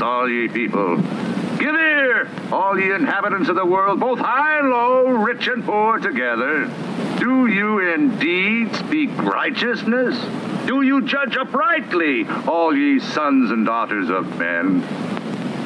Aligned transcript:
all 0.00 0.28
ye 0.28 0.48
people. 0.48 0.96
Give 0.96 1.74
ear, 1.74 2.28
all 2.50 2.78
ye 2.78 2.92
inhabitants 2.92 3.48
of 3.48 3.56
the 3.56 3.66
world, 3.66 4.00
both 4.00 4.18
high 4.18 4.58
and 4.58 4.70
low, 4.70 5.08
rich 5.08 5.46
and 5.46 5.64
poor 5.64 5.98
together. 5.98 6.66
Do 7.18 7.46
you 7.46 7.80
indeed 7.92 8.74
speak 8.76 9.10
righteousness? 9.18 10.16
Do 10.66 10.82
you 10.82 11.02
judge 11.02 11.36
uprightly, 11.36 12.26
all 12.46 12.74
ye 12.74 12.98
sons 12.98 13.50
and 13.50 13.66
daughters 13.66 14.08
of 14.08 14.38
men? 14.38 14.82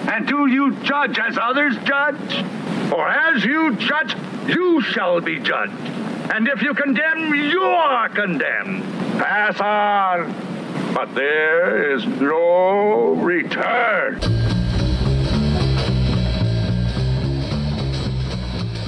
And 0.08 0.26
do 0.26 0.46
you 0.46 0.76
judge 0.82 1.18
as 1.18 1.38
others 1.40 1.76
judge? 1.84 2.44
For 2.90 3.08
as 3.08 3.44
you 3.44 3.76
judge, 3.76 4.14
you 4.48 4.80
shall 4.82 5.20
be 5.20 5.38
judged. 5.38 5.72
And 6.32 6.48
if 6.48 6.62
you 6.62 6.74
condemn, 6.74 7.34
you 7.34 7.62
are 7.62 8.08
condemned. 8.08 8.82
Pass 9.18 9.60
on. 9.60 10.53
But 10.94 11.12
there 11.16 11.92
is 11.92 12.06
no 12.06 13.14
return. 13.14 14.20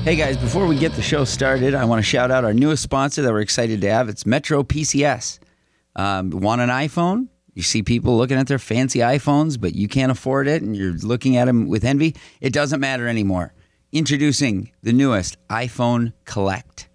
Hey 0.04 0.14
guys, 0.14 0.36
before 0.36 0.68
we 0.68 0.78
get 0.78 0.92
the 0.92 1.02
show 1.02 1.24
started, 1.24 1.74
I 1.74 1.84
want 1.84 1.98
to 1.98 2.08
shout 2.08 2.30
out 2.30 2.44
our 2.44 2.54
newest 2.54 2.84
sponsor 2.84 3.22
that 3.22 3.32
we're 3.32 3.40
excited 3.40 3.80
to 3.80 3.90
have. 3.90 4.08
It's 4.08 4.24
Metro 4.24 4.62
PCS. 4.62 5.40
Um, 5.96 6.30
want 6.30 6.60
an 6.60 6.68
iPhone? 6.68 7.26
You 7.54 7.62
see 7.62 7.82
people 7.82 8.16
looking 8.16 8.38
at 8.38 8.46
their 8.46 8.60
fancy 8.60 9.00
iPhones, 9.00 9.60
but 9.60 9.74
you 9.74 9.88
can't 9.88 10.12
afford 10.12 10.46
it 10.46 10.62
and 10.62 10.76
you're 10.76 10.92
looking 10.92 11.36
at 11.36 11.46
them 11.46 11.66
with 11.66 11.84
envy. 11.84 12.14
It 12.40 12.52
doesn't 12.52 12.78
matter 12.78 13.08
anymore. 13.08 13.52
Introducing 13.90 14.70
the 14.80 14.92
newest 14.92 15.44
iPhone 15.48 16.12
Collect. 16.24 16.88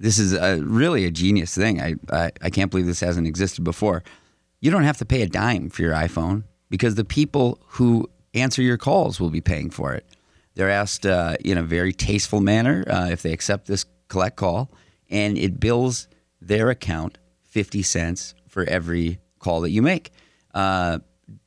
This 0.00 0.18
is 0.18 0.32
a, 0.32 0.60
really 0.62 1.04
a 1.04 1.12
genius 1.12 1.54
thing. 1.54 1.80
I, 1.80 1.94
I, 2.10 2.32
I 2.42 2.50
can't 2.50 2.72
believe 2.72 2.86
this 2.86 3.00
hasn't 3.00 3.28
existed 3.28 3.62
before. 3.62 4.02
You 4.60 4.70
don't 4.70 4.84
have 4.84 4.98
to 4.98 5.04
pay 5.04 5.22
a 5.22 5.26
dime 5.26 5.70
for 5.70 5.82
your 5.82 5.92
iPhone 5.92 6.44
because 6.68 6.96
the 6.96 7.04
people 7.04 7.60
who 7.66 8.10
answer 8.34 8.60
your 8.62 8.76
calls 8.76 9.20
will 9.20 9.30
be 9.30 9.40
paying 9.40 9.70
for 9.70 9.94
it. 9.94 10.04
They're 10.54 10.70
asked 10.70 11.06
uh, 11.06 11.36
in 11.44 11.56
a 11.56 11.62
very 11.62 11.92
tasteful 11.92 12.40
manner 12.40 12.84
uh, 12.88 13.08
if 13.10 13.22
they 13.22 13.32
accept 13.32 13.66
this 13.66 13.84
collect 14.08 14.36
call, 14.36 14.70
and 15.08 15.38
it 15.38 15.60
bills 15.60 16.08
their 16.40 16.70
account 16.70 17.18
50 17.44 17.82
cents 17.82 18.34
for 18.48 18.64
every 18.64 19.20
call 19.38 19.60
that 19.60 19.70
you 19.70 19.82
make. 19.82 20.10
Uh, 20.52 20.98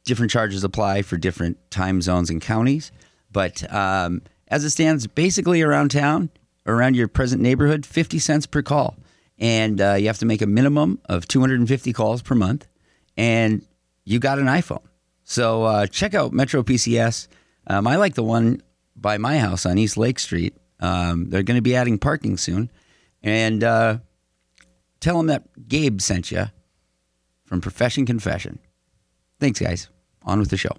different 0.05 0.31
charges 0.31 0.63
apply 0.63 1.01
for 1.01 1.17
different 1.17 1.57
time 1.69 2.01
zones 2.01 2.29
and 2.29 2.41
counties, 2.41 2.91
but 3.31 3.71
um, 3.73 4.21
as 4.47 4.63
it 4.63 4.69
stands, 4.69 5.07
basically 5.07 5.61
around 5.61 5.91
town, 5.91 6.29
around 6.65 6.95
your 6.95 7.07
present 7.07 7.41
neighborhood, 7.41 7.85
50 7.85 8.19
cents 8.19 8.45
per 8.45 8.61
call. 8.61 8.95
And 9.37 9.81
uh, 9.81 9.93
you 9.93 10.07
have 10.07 10.19
to 10.19 10.25
make 10.25 10.41
a 10.41 10.47
minimum 10.47 10.99
of 11.05 11.27
250 11.27 11.93
calls 11.93 12.21
per 12.21 12.35
month, 12.35 12.67
and 13.17 13.65
you 14.05 14.19
got 14.19 14.39
an 14.39 14.45
iPhone. 14.45 14.83
So 15.23 15.63
uh, 15.63 15.87
check 15.87 16.13
out 16.13 16.33
Metro 16.33 16.63
PCS. 16.63 17.27
Um, 17.67 17.87
I 17.87 17.95
like 17.95 18.15
the 18.15 18.23
one 18.23 18.61
by 18.95 19.17
my 19.17 19.37
house 19.37 19.65
on 19.65 19.77
East 19.77 19.97
Lake 19.97 20.19
Street. 20.19 20.55
Um, 20.79 21.29
they're 21.29 21.43
going 21.43 21.57
to 21.57 21.61
be 21.61 21.75
adding 21.75 21.97
parking 21.97 22.37
soon. 22.37 22.71
And 23.23 23.63
uh, 23.63 23.99
tell 24.99 25.17
them 25.17 25.27
that 25.27 25.67
Gabe 25.67 26.01
sent 26.01 26.31
you 26.31 26.45
from 27.45 27.61
Profession 27.61 28.05
Confession. 28.05 28.59
Thanks, 29.39 29.59
guys. 29.59 29.89
On 30.23 30.39
with 30.39 30.49
the 30.49 30.57
show. 30.57 30.75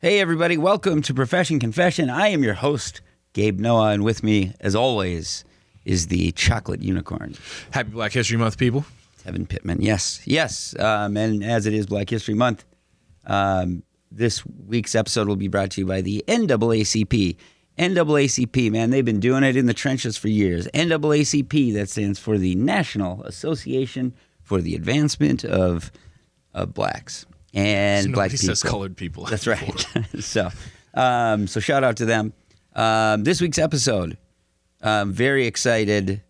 Hey, 0.00 0.20
everybody. 0.20 0.56
Welcome 0.56 1.02
to 1.02 1.14
Profession 1.14 1.58
Confession. 1.58 2.08
I 2.10 2.28
am 2.28 2.44
your 2.44 2.54
host, 2.54 3.00
Gabe 3.32 3.58
Noah, 3.58 3.90
and 3.90 4.04
with 4.04 4.22
me, 4.22 4.52
as 4.60 4.74
always, 4.74 5.44
is 5.84 6.06
the 6.06 6.32
chocolate 6.32 6.82
unicorn, 6.82 7.34
Happy 7.70 7.90
Black 7.90 8.12
History 8.12 8.36
Month, 8.36 8.58
people. 8.58 8.84
Kevin 9.28 9.44
Pittman. 9.44 9.82
Yes, 9.82 10.22
yes. 10.24 10.74
Um, 10.78 11.18
and 11.18 11.44
as 11.44 11.66
it 11.66 11.74
is 11.74 11.84
Black 11.84 12.08
History 12.08 12.32
Month, 12.32 12.64
um, 13.26 13.82
this 14.10 14.42
week's 14.46 14.94
episode 14.94 15.28
will 15.28 15.36
be 15.36 15.48
brought 15.48 15.72
to 15.72 15.82
you 15.82 15.86
by 15.86 16.00
the 16.00 16.24
NAACP. 16.26 17.36
NAACP, 17.78 18.72
man, 18.72 18.88
they've 18.88 19.04
been 19.04 19.20
doing 19.20 19.44
it 19.44 19.54
in 19.54 19.66
the 19.66 19.74
trenches 19.74 20.16
for 20.16 20.28
years. 20.28 20.66
NAACP, 20.68 21.74
that 21.74 21.90
stands 21.90 22.18
for 22.18 22.38
the 22.38 22.54
National 22.54 23.22
Association 23.24 24.14
for 24.40 24.62
the 24.62 24.74
Advancement 24.74 25.44
of 25.44 25.92
of 26.54 26.72
Blacks 26.72 27.26
and 27.52 28.06
So 28.06 28.12
Black 28.12 28.30
people. 28.30 28.46
says 28.46 28.62
colored 28.62 28.96
people. 28.96 29.26
That's 29.26 29.46
right. 29.46 29.86
so, 30.20 30.48
um, 30.94 31.46
so 31.46 31.60
shout 31.60 31.84
out 31.84 31.98
to 31.98 32.06
them. 32.06 32.32
Um, 32.74 33.24
this 33.24 33.42
week's 33.42 33.58
episode, 33.58 34.16
um, 34.80 35.12
very 35.12 35.46
excited. 35.46 36.22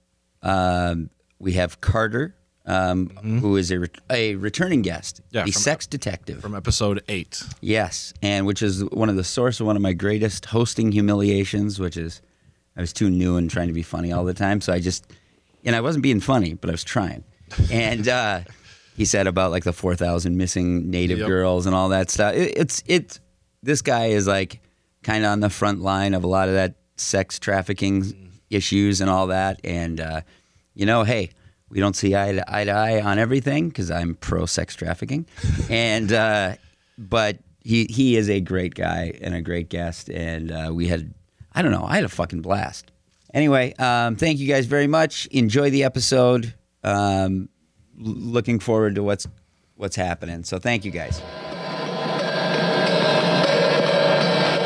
Um, 0.42 1.10
we 1.38 1.52
have 1.52 1.80
Carter, 1.80 2.34
um, 2.68 3.08
who 3.40 3.56
is 3.56 3.70
a, 3.72 3.78
ret- 3.80 3.98
a 4.10 4.34
returning 4.36 4.82
guest, 4.82 5.16
Mm-hmm. 5.22 5.36
Yeah, 5.36 5.40
a 5.42 5.44
from- 5.44 5.52
sex 5.52 5.86
detective. 5.86 6.40
From 6.40 6.54
episode 6.54 7.02
eight. 7.08 7.42
Yes, 7.60 8.12
and 8.22 8.46
which 8.46 8.62
is 8.62 8.84
one 8.84 9.08
of 9.08 9.16
the 9.16 9.24
source 9.24 9.58
of 9.60 9.66
one 9.66 9.74
of 9.76 9.82
my 9.82 9.92
greatest 9.94 10.44
hosting 10.46 10.92
humiliations, 10.92 11.80
which 11.80 11.96
is 11.96 12.20
I 12.76 12.80
was 12.82 12.92
too 12.92 13.10
new 13.10 13.36
and 13.36 13.50
trying 13.50 13.66
to 13.68 13.74
be 13.74 13.82
funny 13.82 14.12
all 14.12 14.24
the 14.24 14.34
time, 14.34 14.60
so 14.60 14.72
I 14.72 14.78
just 14.80 15.06
and 15.64 15.74
I 15.74 15.80
wasn't 15.80 16.02
being 16.04 16.20
funny, 16.20 16.54
but 16.54 16.70
I 16.70 16.72
was 16.72 16.84
trying. 16.84 17.24
And 17.72 18.06
uh, 18.06 18.40
he 18.96 19.04
said 19.04 19.26
about 19.26 19.50
like 19.50 19.64
the 19.64 19.72
four 19.72 19.96
thousand 19.96 20.36
missing 20.36 20.90
native 20.90 21.18
Yep. 21.20 21.26
girls 21.28 21.66
and 21.66 21.74
all 21.74 21.88
that 21.88 22.10
stuff. 22.10 22.34
It, 22.34 22.52
it's 22.56 22.82
it's 22.86 23.18
this 23.62 23.82
guy 23.82 24.06
is 24.06 24.26
like 24.26 24.60
kind 25.02 25.24
of 25.24 25.30
on 25.32 25.40
the 25.40 25.50
front 25.50 25.80
line 25.80 26.12
of 26.14 26.22
a 26.22 26.26
lot 26.28 26.48
of 26.48 26.54
that 26.54 26.74
sex 26.96 27.38
trafficking 27.38 28.30
issues 28.50 29.00
and 29.00 29.08
all 29.10 29.28
that, 29.28 29.60
and 29.64 30.00
uh, 30.00 30.20
you 30.74 30.84
know, 30.86 31.02
hey. 31.04 31.30
We 31.70 31.80
don't 31.80 31.94
see 31.94 32.16
eye 32.16 32.32
to 32.32 32.54
eye, 32.54 32.64
to 32.64 32.70
eye 32.70 33.00
on 33.00 33.18
everything 33.18 33.68
because 33.68 33.90
I'm 33.90 34.14
pro 34.14 34.46
sex 34.46 34.74
trafficking, 34.74 35.26
and 35.70 36.12
uh, 36.12 36.54
but 36.96 37.38
he 37.60 37.86
he 37.90 38.16
is 38.16 38.30
a 38.30 38.40
great 38.40 38.74
guy 38.74 39.12
and 39.20 39.34
a 39.34 39.42
great 39.42 39.68
guest, 39.68 40.08
and 40.08 40.50
uh, 40.50 40.70
we 40.72 40.88
had 40.88 41.12
I 41.52 41.62
don't 41.62 41.72
know 41.72 41.84
I 41.84 41.96
had 41.96 42.04
a 42.04 42.08
fucking 42.08 42.42
blast. 42.42 42.90
Anyway, 43.34 43.74
um, 43.74 44.16
thank 44.16 44.38
you 44.38 44.48
guys 44.48 44.64
very 44.66 44.86
much. 44.86 45.26
Enjoy 45.26 45.68
the 45.68 45.84
episode. 45.84 46.54
Um, 46.82 47.50
looking 47.98 48.58
forward 48.58 48.94
to 48.94 49.02
what's 49.02 49.26
what's 49.76 49.96
happening. 49.96 50.44
So 50.44 50.58
thank 50.58 50.84
you 50.84 50.90
guys. 50.90 51.20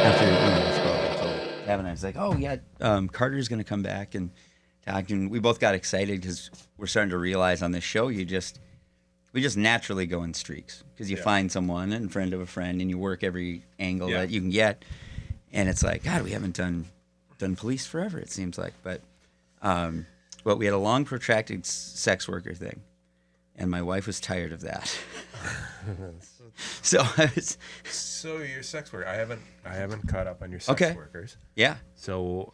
After 0.04 0.24
you 0.24 0.30
know, 0.32 0.72
spoke, 0.74 0.86
I 0.86 1.16
told 1.16 1.64
Kevin, 1.66 1.86
I 1.86 1.90
was 1.90 2.04
like, 2.04 2.16
"Oh 2.16 2.36
yeah, 2.36 2.56
um, 2.80 3.08
Carter's 3.08 3.48
going 3.48 3.58
to 3.58 3.64
come 3.64 3.82
back 3.82 4.14
and 4.14 4.30
talk." 4.86 5.10
And 5.10 5.30
we 5.30 5.38
both 5.38 5.60
got 5.60 5.74
excited 5.74 6.20
because 6.20 6.50
we're 6.76 6.86
starting 6.86 7.10
to 7.10 7.18
realize 7.18 7.62
on 7.62 7.72
this 7.72 7.84
show, 7.84 8.08
you 8.08 8.24
just 8.24 8.58
we 9.32 9.40
just 9.40 9.56
naturally 9.56 10.06
go 10.06 10.22
in 10.24 10.34
streaks 10.34 10.84
because 10.94 11.10
you 11.10 11.16
find 11.16 11.50
someone 11.50 11.92
and 11.92 12.12
friend 12.12 12.34
of 12.34 12.40
a 12.40 12.46
friend, 12.46 12.80
and 12.80 12.90
you 12.90 12.98
work 12.98 13.22
every 13.24 13.64
angle 13.78 14.10
Yeah. 14.10 14.18
that 14.20 14.30
you 14.30 14.40
can 14.40 14.50
get. 14.50 14.84
And 15.52 15.68
it's 15.68 15.82
like, 15.82 16.02
God, 16.04 16.22
we 16.22 16.30
haven't 16.30 16.56
done 16.56 16.86
done 17.38 17.56
police 17.56 17.86
forever. 17.86 18.18
It 18.18 18.30
seems 18.30 18.58
like, 18.58 18.74
but 18.82 19.00
um, 19.62 20.06
but 20.44 20.56
we 20.58 20.64
had 20.64 20.74
a 20.74 20.78
long 20.78 21.04
protracted 21.04 21.64
sex 21.66 22.28
worker 22.28 22.52
thing, 22.54 22.80
and 23.56 23.70
my 23.70 23.80
wife 23.82 24.06
was 24.06 24.18
tired 24.20 24.52
of 24.52 24.60
that. 24.62 24.98
so 26.82 27.00
I 27.16 27.30
was, 27.34 27.58
So 27.84 28.38
your 28.38 28.62
sex 28.62 28.92
worker, 28.92 29.06
I 29.06 29.14
haven't, 29.14 29.40
I 29.64 29.74
haven't 29.74 30.08
caught 30.08 30.26
up 30.26 30.42
on 30.42 30.50
your 30.50 30.60
sex 30.60 30.80
Okay. 30.82 30.94
workers. 30.96 31.36
yeah, 31.56 31.76
So, 31.94 32.52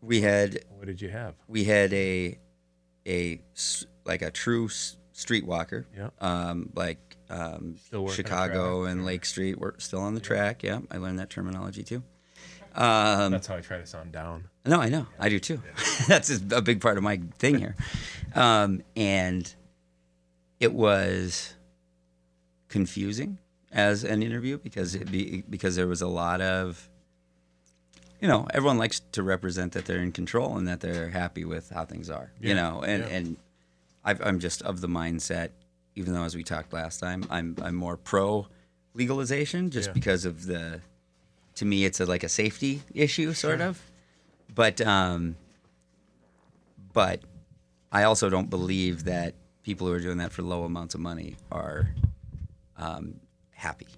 we 0.00 0.20
had 0.20 0.64
what 0.76 0.86
did 0.86 1.00
you 1.00 1.08
have? 1.10 1.34
we 1.48 1.64
had 1.64 1.92
a 1.92 2.38
a 3.06 3.40
like 4.04 4.22
a 4.22 4.30
true 4.30 4.68
streetwalker. 4.68 5.84
Yeah. 5.96 6.10
Um, 6.20 6.70
like 6.74 7.16
um, 7.28 7.76
Still 7.84 8.08
Chicago 8.08 8.84
and 8.84 9.04
Lake 9.04 9.24
Street. 9.24 9.58
We're 9.58 9.78
still 9.78 10.00
on 10.00 10.14
the 10.14 10.20
track. 10.20 10.62
Yeah, 10.62 10.80
I 10.90 10.96
learned 10.96 11.18
that 11.18 11.30
terminology 11.30 11.82
too. 11.82 12.02
Um, 12.74 13.32
That's 13.32 13.46
how 13.46 13.56
I 13.56 13.60
try 13.60 13.78
to 13.78 13.86
sound 13.86 14.12
down. 14.12 14.44
no, 14.64 14.80
I 14.80 14.88
know. 14.88 15.06
I 15.18 15.28
do 15.28 15.38
too. 15.40 15.60
That's 16.08 16.28
just 16.28 16.52
a 16.52 16.62
big 16.62 16.80
part 16.80 16.96
of 16.96 17.02
my 17.02 17.20
thing 17.38 17.58
here. 17.58 17.74
Um, 18.34 18.82
and 18.94 19.52
it 20.60 20.72
was 20.72 21.54
confusing 22.68 23.38
as 23.72 24.04
an 24.04 24.22
interview 24.22 24.58
because 24.58 24.94
it 24.94 25.10
be, 25.10 25.42
because 25.48 25.76
there 25.76 25.86
was 25.86 26.02
a 26.02 26.06
lot 26.06 26.40
of 26.40 26.88
you 28.20 28.28
know 28.28 28.46
everyone 28.52 28.78
likes 28.78 29.00
to 29.12 29.22
represent 29.22 29.72
that 29.72 29.86
they're 29.86 30.02
in 30.02 30.12
control 30.12 30.56
and 30.56 30.66
that 30.68 30.80
they're 30.80 31.08
happy 31.10 31.44
with 31.44 31.70
how 31.70 31.84
things 31.84 32.10
are 32.10 32.30
you 32.40 32.54
know 32.54 32.82
and 32.82 33.02
yeah. 33.04 33.16
and 33.16 33.36
I've, 34.04 34.20
I'm 34.24 34.38
just 34.40 34.62
of 34.62 34.80
the 34.80 34.88
mindset 34.88 35.50
even 35.94 36.14
though 36.14 36.24
as 36.24 36.34
we 36.34 36.42
talked 36.44 36.72
last 36.72 36.98
time 36.98 37.24
I'm 37.30 37.56
I'm 37.62 37.74
more 37.74 37.96
pro 37.96 38.46
legalization 38.94 39.70
just 39.70 39.88
Yeah. 39.88 39.92
because 39.94 40.24
of 40.24 40.46
the 40.46 40.80
to 41.56 41.64
me 41.64 41.84
it's 41.84 42.00
a, 42.00 42.06
like 42.06 42.22
a 42.24 42.28
safety 42.28 42.82
issue 42.94 43.32
sort 43.32 43.60
of 43.60 43.80
but 44.54 44.80
um 44.80 45.36
but 46.92 47.20
I 47.92 48.04
also 48.04 48.28
don't 48.30 48.50
believe 48.50 49.04
that 49.04 49.34
people 49.62 49.86
who 49.86 49.92
are 49.92 50.00
doing 50.00 50.18
that 50.18 50.32
for 50.32 50.42
low 50.42 50.64
amounts 50.64 50.94
of 50.94 51.00
money 51.00 51.36
are 51.50 51.90
um, 52.76 53.14
happy. 53.50 53.88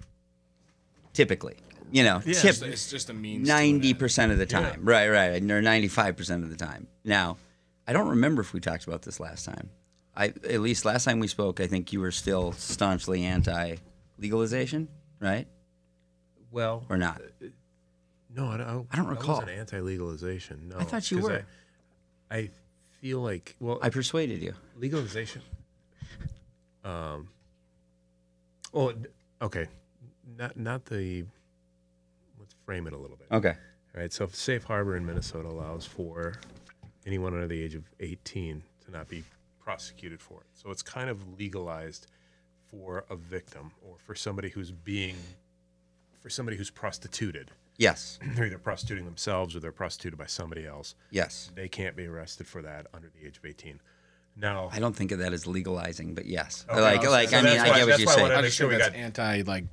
Typically, 1.12 1.56
you 1.92 2.02
know, 2.02 2.20
Yeah, 2.24 2.32
tip 2.34 2.50
it's, 2.50 2.62
it's 2.62 2.90
just 2.90 3.10
a 3.10 3.12
means. 3.14 3.46
Ninety 3.46 3.94
percent 3.94 4.32
of 4.32 4.38
the 4.38 4.46
time. 4.46 4.80
Right, 4.82 5.08
right, 5.08 5.40
or 5.42 5.62
ninety-five 5.62 6.16
percent 6.16 6.42
of 6.42 6.50
the 6.50 6.56
time. 6.56 6.88
Now, 7.04 7.36
I 7.86 7.92
don't 7.92 8.08
remember 8.08 8.42
if 8.42 8.52
we 8.52 8.60
talked 8.60 8.86
about 8.86 9.02
this 9.02 9.20
last 9.20 9.44
time. 9.44 9.70
I 10.16 10.26
at 10.48 10.60
least 10.60 10.84
last 10.84 11.04
time 11.04 11.20
we 11.20 11.28
spoke, 11.28 11.60
I 11.60 11.66
think 11.66 11.92
you 11.92 12.00
were 12.00 12.10
still 12.10 12.52
staunchly 12.52 13.24
anti 13.24 13.76
legalization, 14.18 14.88
right? 15.20 15.46
Well, 16.50 16.84
Or 16.90 16.98
not? 16.98 17.20
no, 18.34 18.46
I 18.48 18.56
don't. 18.58 18.86
I 18.90 18.96
don't 18.96 19.06
recall. 19.06 19.36
wasn't 19.36 19.50
anti-legalization. 19.58 20.68
No, 20.68 20.78
I 20.78 20.84
thought 20.84 21.10
you 21.10 21.20
were. 21.22 21.44
I, 22.30 22.36
I 22.36 22.50
feel 23.00 23.20
like 23.20 23.56
well, 23.60 23.78
I 23.82 23.88
persuaded 23.88 24.42
you. 24.42 24.54
legalization. 24.76 25.42
Um. 26.84 27.28
Well, 28.72 28.92
okay, 29.40 29.66
not 30.38 30.56
not 30.58 30.84
the. 30.86 31.24
Let's 32.62 32.66
frame 32.66 32.86
it 32.86 32.92
a 32.92 32.98
little 32.98 33.16
bit. 33.16 33.26
Okay. 33.32 33.54
All 33.94 34.00
right. 34.00 34.12
So, 34.12 34.26
safe 34.28 34.64
harbor 34.64 34.96
in 34.96 35.04
Minnesota 35.04 35.48
allows 35.48 35.84
for 35.84 36.34
anyone 37.06 37.34
under 37.34 37.48
the 37.48 37.60
age 37.60 37.74
of 37.74 37.84
18 38.00 38.62
to 38.84 38.90
not 38.90 39.08
be 39.08 39.24
prosecuted 39.58 40.20
for 40.20 40.40
it. 40.40 40.46
So 40.54 40.70
it's 40.70 40.82
kind 40.82 41.08
of 41.10 41.38
legalized 41.38 42.06
for 42.70 43.04
a 43.10 43.16
victim 43.16 43.72
or 43.82 43.96
for 43.98 44.14
somebody 44.14 44.48
who's 44.48 44.70
being, 44.70 45.16
for 46.20 46.30
somebody 46.30 46.56
who's 46.56 46.70
prostituted. 46.70 47.50
Yes. 47.78 48.18
They're 48.34 48.46
either 48.46 48.58
prostituting 48.58 49.04
themselves 49.04 49.56
or 49.56 49.60
they're 49.60 49.72
prostituted 49.72 50.18
by 50.18 50.26
somebody 50.26 50.66
else. 50.66 50.94
Yes. 51.10 51.50
They 51.54 51.68
can't 51.68 51.96
be 51.96 52.06
arrested 52.06 52.46
for 52.46 52.62
that 52.62 52.86
under 52.94 53.08
the 53.08 53.26
age 53.26 53.38
of 53.38 53.44
18. 53.44 53.80
Now, 54.36 54.68
I 54.72 54.78
don't 54.78 54.94
think 54.96 55.10
of 55.12 55.18
that 55.20 55.32
as 55.32 55.46
legalizing, 55.46 56.14
but 56.14 56.26
yes. 56.26 56.64
Okay. 56.70 56.80
like, 56.80 57.02
like 57.08 57.30
that's 57.30 57.44
I 57.44 57.48
mean, 57.48 57.58
why- 57.58 57.62
I 57.70 57.78
get 57.78 57.88
what 57.88 58.00
you're 58.00 58.08
I 58.08 58.12
saying. 58.14 58.22
wanted 58.22 58.34
I 58.34 58.36
to 58.36 58.42
make 58.42 58.44
just 58.46 58.56
sure 58.56 58.68
think 58.70 58.78
we 58.78 58.82
that's 58.84 58.96
got- 58.96 59.26
anti 59.26 59.42
like 59.42 59.64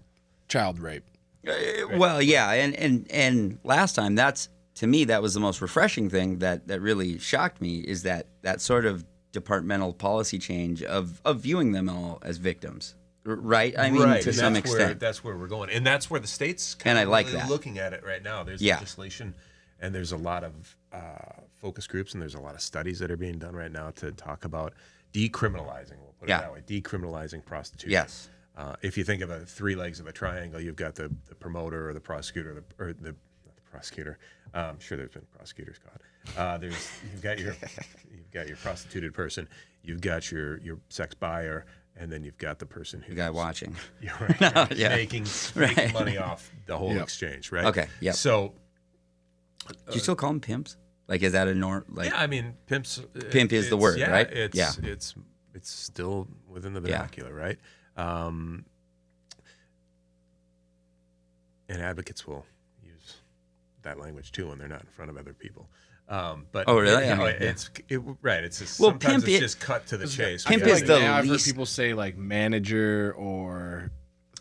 child 0.47 0.79
rape. 0.79 1.03
Uh, 1.47 1.97
Well, 1.97 2.21
yeah, 2.21 2.51
and 2.51 2.75
and 2.75 3.09
and 3.11 3.59
last 3.63 3.95
time 3.95 4.15
that's 4.15 4.49
to 4.75 4.87
me 4.87 5.05
that 5.05 5.21
was 5.21 5.33
the 5.33 5.39
most 5.39 5.61
refreshing 5.61 6.09
thing 6.09 6.39
that 6.39 6.67
that 6.67 6.81
really 6.81 7.17
shocked 7.19 7.61
me 7.61 7.77
is 7.79 8.03
that 8.03 8.27
that 8.41 8.61
sort 8.61 8.85
of 8.85 9.05
departmental 9.31 9.93
policy 9.93 10.37
change 10.39 10.83
of 10.83 11.21
of 11.25 11.39
viewing 11.41 11.71
them 11.71 11.87
all 11.89 12.19
as 12.23 12.37
victims, 12.37 12.95
right? 13.23 13.77
I 13.77 13.89
mean, 13.89 14.01
right, 14.03 14.21
to 14.21 14.29
and 14.29 14.37
some 14.37 14.53
that's 14.53 14.69
Where, 14.69 14.79
extent. 14.81 14.99
that's 14.99 15.23
where 15.23 15.37
we're 15.37 15.47
going, 15.47 15.69
and 15.69 15.85
that's 15.85 16.09
where 16.09 16.19
the 16.19 16.27
states 16.27 16.75
kind 16.75 16.97
And 16.97 17.07
I 17.07 17.09
like 17.09 17.27
really 17.27 17.39
that. 17.39 17.49
looking 17.49 17.77
at 17.79 17.93
it 17.93 18.03
right 18.03 18.23
now. 18.23 18.43
There's 18.43 18.61
Yeah. 18.61 18.75
legislation, 18.75 19.33
and 19.79 19.93
there's 19.95 20.11
a 20.11 20.17
lot 20.17 20.43
of 20.43 20.75
uh, 20.91 21.43
focus 21.61 21.85
groups, 21.87 22.13
and 22.13 22.21
there's 22.21 22.35
a 22.35 22.39
lot 22.41 22.55
of 22.55 22.61
studies 22.61 22.99
that 22.99 23.11
are 23.11 23.17
being 23.17 23.37
done 23.37 23.55
right 23.55 23.71
now 23.71 23.91
to 23.91 24.11
talk 24.11 24.43
about 24.45 24.73
decriminalizing. 25.13 25.97
We'll 26.01 26.15
put 26.19 26.29
Yeah. 26.29 26.39
it 26.39 26.41
that 26.41 26.53
way: 26.53 26.61
decriminalizing 26.81 27.45
prostitution. 27.45 27.91
Yes. 27.91 28.29
Uh, 28.59 28.75
if 28.81 28.97
you 28.97 29.05
think 29.05 29.21
of 29.21 29.29
a 29.29 29.39
three 29.45 29.73
legs 29.73 30.01
of 30.01 30.07
a 30.07 30.11
triangle, 30.11 30.59
you've 30.59 30.75
got 30.75 30.93
the, 30.93 31.09
the 31.29 31.35
promoter 31.35 31.89
or 31.89 31.93
the 31.93 31.99
prosecutor, 32.01 32.51
or 32.51 32.55
the, 32.55 32.83
or 32.83 32.93
the, 32.93 33.15
not 33.45 33.55
the 33.55 33.61
prosecutor. 33.71 34.19
Uh, 34.53 34.57
I'm 34.71 34.79
sure 34.81 34.97
there's 34.97 35.11
been 35.11 35.25
prosecutors 35.37 35.77
caught. 35.79 36.01
Uh, 36.37 36.57
there's 36.57 36.89
you've 37.09 37.21
got 37.21 37.39
your 37.39 37.55
you've 38.11 38.31
got 38.33 38.49
your 38.49 38.57
prostituted 38.57 39.13
person, 39.13 39.47
you've 39.81 40.01
got 40.01 40.29
your 40.29 40.57
your 40.57 40.77
sex 40.89 41.15
buyer, 41.15 41.67
and 41.95 42.11
then 42.11 42.21
you've 42.21 42.37
got 42.37 42.59
the 42.59 42.65
person 42.65 43.01
who 43.01 43.13
the 43.13 43.21
guy 43.21 43.29
watching. 43.29 43.73
you're 44.01 44.11
right, 44.19 44.41
right, 44.41 44.75
yeah. 44.75 44.89
making, 44.89 45.25
making 45.55 45.93
money 45.93 46.17
off 46.17 46.51
the 46.65 46.77
whole 46.77 46.91
Yep. 46.93 47.03
exchange, 47.03 47.53
right? 47.53 47.63
Okay, 47.65 47.87
yep. 48.01 48.15
So 48.15 48.55
Do 49.69 49.93
you 49.93 49.99
still 50.01 50.15
call 50.17 50.31
them 50.31 50.41
pimps? 50.41 50.75
Like, 51.07 51.23
is 51.23 51.31
that 51.31 51.47
a 51.47 51.55
norm? 51.55 51.85
Like, 51.89 52.09
yeah, 52.11 52.19
I 52.19 52.27
mean, 52.27 52.55
pimps. 52.67 52.99
uh, 52.99 53.19
Pimp 53.31 53.53
is 53.53 53.69
the 53.69 53.77
word, 53.77 53.97
yeah, 53.99 54.11
right? 54.11 54.29
It's, 54.29 54.55
Yeah. 54.57 54.71
It's 54.83 55.15
it's 55.55 55.71
still 55.71 56.27
within 56.47 56.73
the 56.73 56.81
Yeah. 56.81 56.97
vernacular, 56.97 57.33
right? 57.33 57.57
Um, 57.99 58.65
and 61.67 61.81
advocates 61.81 62.25
will 62.25 62.45
use 62.83 63.17
that 63.83 63.99
language 63.99 64.31
too 64.31 64.47
when 64.47 64.57
they're 64.57 64.67
not 64.67 64.81
in 64.81 64.87
front 64.87 65.11
of 65.11 65.17
other 65.17 65.33
people. 65.33 65.69
Um, 66.07 66.47
but 66.51 66.65
Oh, 66.67 66.79
really? 66.79 67.07
you 67.07 67.15
know, 67.15 67.25
yeah. 67.27 67.33
it's 67.33 67.69
it, 67.87 68.01
right. 68.21 68.43
It's 68.43 68.59
just, 68.59 68.79
Well, 68.79 68.91
sometimes 68.91 69.23
pimp 69.25 69.27
it's 69.27 69.37
i- 69.37 69.39
just 69.41 69.59
cut 69.59 69.85
to 69.87 69.97
the 69.97 70.07
chase. 70.07 70.43
Pimp 70.43 70.63
is 70.63 70.79
like- 70.79 70.85
the 70.87 70.99
now 70.99 71.17
I've 71.17 71.27
heard 71.27 71.39
people 71.41 71.65
say 71.67 71.93
like 71.93 72.17
manager 72.17 73.13
or 73.15 73.91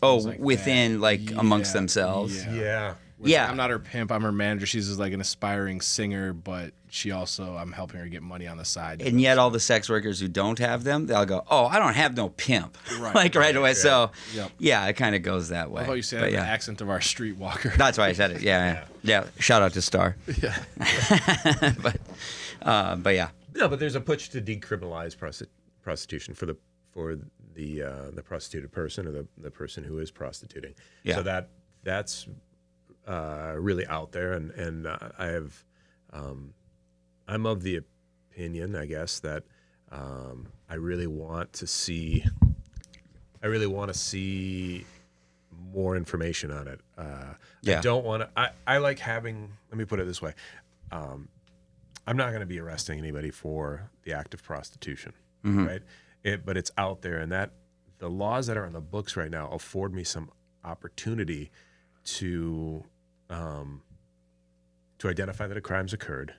oh, 0.01 0.17
like 0.17 0.39
within 0.39 0.93
that. 0.93 0.99
like 0.99 1.31
amongst 1.35 1.71
Yeah, 1.75 1.79
themselves. 1.81 2.43
yeah. 2.45 2.53
yeah. 2.53 2.93
Where 3.19 3.29
Yeah. 3.31 3.49
I'm 3.49 3.57
not 3.57 3.69
her 3.69 3.79
pimp. 3.79 4.11
I'm 4.11 4.21
her 4.23 4.31
manager. 4.31 4.65
She's 4.65 4.87
just 4.87 4.99
like 4.99 5.13
an 5.13 5.21
aspiring 5.21 5.81
singer, 5.81 6.33
but 6.33 6.71
she 6.89 7.11
also 7.11 7.55
I'm 7.55 7.71
helping 7.73 7.99
her 7.99 8.07
get 8.07 8.23
money 8.23 8.47
on 8.47 8.57
the 8.57 8.65
side. 8.65 9.01
And 9.01 9.19
yet, 9.21 9.37
all 9.37 9.49
the 9.51 9.59
sex 9.59 9.89
workers 9.89 10.19
who 10.19 10.27
don't 10.27 10.57
have 10.59 10.83
them, 10.85 11.05
they'll 11.05 11.25
go, 11.25 11.43
"Oh, 11.51 11.65
I 11.65 11.77
don't 11.79 11.93
have 11.95 12.15
no 12.15 12.29
pimp," 12.29 12.77
Right, 12.97 13.13
like 13.23 13.35
right 13.35 13.55
away. 13.55 13.73
So, 13.75 14.11
Yep. 14.33 14.51
yeah, 14.57 14.87
it 14.87 14.93
kind 14.93 15.15
of 15.15 15.21
goes 15.21 15.49
that 15.49 15.69
way. 15.69 15.83
I 15.83 15.85
thought 15.85 15.93
you 15.97 16.01
said 16.01 16.21
But 16.21 16.25
the 16.27 16.31
yeah. 16.37 16.43
accent 16.43 16.79
of 16.81 16.89
our 16.89 16.99
streetwalker. 16.99 17.75
That's 17.75 17.97
why 17.97 18.07
I 18.07 18.13
said 18.13 18.31
it. 18.31 18.41
Yeah, 18.41 18.85
yeah. 19.03 19.21
yeah. 19.23 19.27
Shout 19.39 19.61
out 19.61 19.73
to 19.73 19.81
Star. 19.81 20.15
yeah. 20.41 20.57
but, 21.81 21.97
uh, 22.61 22.95
but 22.95 23.15
yeah, 23.15 23.29
No, 23.55 23.67
but 23.67 23.79
there's 23.79 23.95
a 23.95 24.01
push 24.01 24.29
to 24.29 24.41
decriminalize 24.41 25.15
prosti- 25.15 25.47
prostitution 25.83 26.33
for 26.33 26.45
the 26.45 26.57
for 26.91 27.17
the 27.53 27.83
uh, 27.83 28.11
the 28.13 28.23
prostituted 28.23 28.71
person 28.71 29.05
or 29.07 29.11
the, 29.11 29.27
the 29.37 29.51
person 29.51 29.83
who 29.83 29.99
is 29.99 30.09
prostituting. 30.09 30.73
Yeah. 31.03 31.15
So 31.15 31.23
that 31.23 31.49
that's 31.83 32.27
uh, 33.09 33.53
really 33.57 33.85
out 33.87 34.11
there, 34.11 34.33
and 34.33 34.51
and 34.51 34.85
uh, 34.87 34.97
I 35.17 35.25
have 35.27 35.63
um, 36.13 36.53
I'm 37.27 37.45
of 37.45 37.63
the 37.63 37.77
opinion, 37.77 38.75
I 38.75 38.85
guess, 38.85 39.19
that 39.21 39.43
um, 39.91 40.47
I 40.69 40.75
really 40.75 41.07
want 41.07 41.53
to 41.53 41.67
see 41.67 42.23
I 43.41 43.47
really 43.47 43.67
want 43.67 43.91
to 43.91 43.97
see 43.97 44.85
more 45.73 45.95
information 45.95 46.51
on 46.51 46.67
it. 46.67 46.81
Uh, 46.97 47.33
Yeah. 47.61 47.79
I 47.79 47.81
don't 47.81 48.05
want 48.05 48.21
to. 48.23 48.29
I, 48.35 48.49
I 48.67 48.77
like 48.77 48.99
having. 48.99 49.49
Let 49.71 49.77
me 49.77 49.85
put 49.85 49.99
it 49.99 50.05
this 50.05 50.21
way. 50.21 50.33
Um, 50.91 51.29
I'm 52.07 52.17
not 52.17 52.29
going 52.29 52.39
to 52.41 52.45
be 52.47 52.59
arresting 52.59 52.97
anybody 52.99 53.29
for 53.31 53.89
the 54.03 54.13
act 54.13 54.33
of 54.33 54.43
prostitution, 54.43 55.13
right? 55.67 55.81
It, 56.23 56.45
but 56.45 56.57
it's 56.57 56.71
out 56.77 57.01
there, 57.01 57.17
and 57.19 57.31
that 57.31 57.51
the 57.99 58.09
laws 58.09 58.47
that 58.47 58.57
are 58.57 58.65
in 58.65 58.73
the 58.73 58.81
books 58.81 59.15
right 59.15 59.29
now 59.31 59.47
afford 59.49 59.93
me 59.93 60.03
some 60.03 60.29
opportunity 60.63 61.51
to 62.03 62.83
um, 63.29 63.81
to 64.99 65.07
identify 65.09 65.47
that 65.47 65.57
a 65.57 65.61
crime's 65.61 65.93
occurred, 65.93 66.33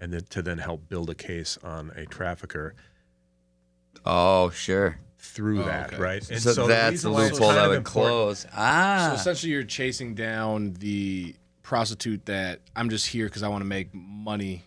and 0.00 0.12
then 0.12 0.24
to 0.30 0.42
then 0.42 0.58
help 0.58 0.88
build 0.88 1.10
a 1.10 1.14
case 1.14 1.58
on 1.62 1.90
a 1.96 2.06
trafficker 2.06 2.74
oh 4.04 4.50
sure. 4.50 4.98
through 5.18 5.62
Oh, 5.62 5.66
that, 5.66 5.92
okay. 5.92 6.02
right? 6.02 6.30
And 6.30 6.40
So, 6.40 6.52
the 6.54 6.66
that's 6.66 7.02
the 7.02 7.10
reason 7.10 7.12
why 7.12 7.24
it's 7.26 7.32
loophole 7.34 7.52
that 7.54 7.68
would 7.68 7.76
important- 7.78 8.12
close. 8.12 8.38
So 8.40 8.48
Ah, 8.54 9.14
essentially, 9.14 9.52
you're 9.52 9.62
chasing 9.62 10.14
down 10.14 10.72
the 10.74 11.36
prostitute 11.62 12.26
that 12.26 12.60
I'm 12.74 12.90
just 12.90 13.06
here 13.06 13.26
because 13.26 13.42
I 13.42 13.48
want 13.48 13.60
to 13.62 13.66
make 13.68 13.94
money 13.94 14.64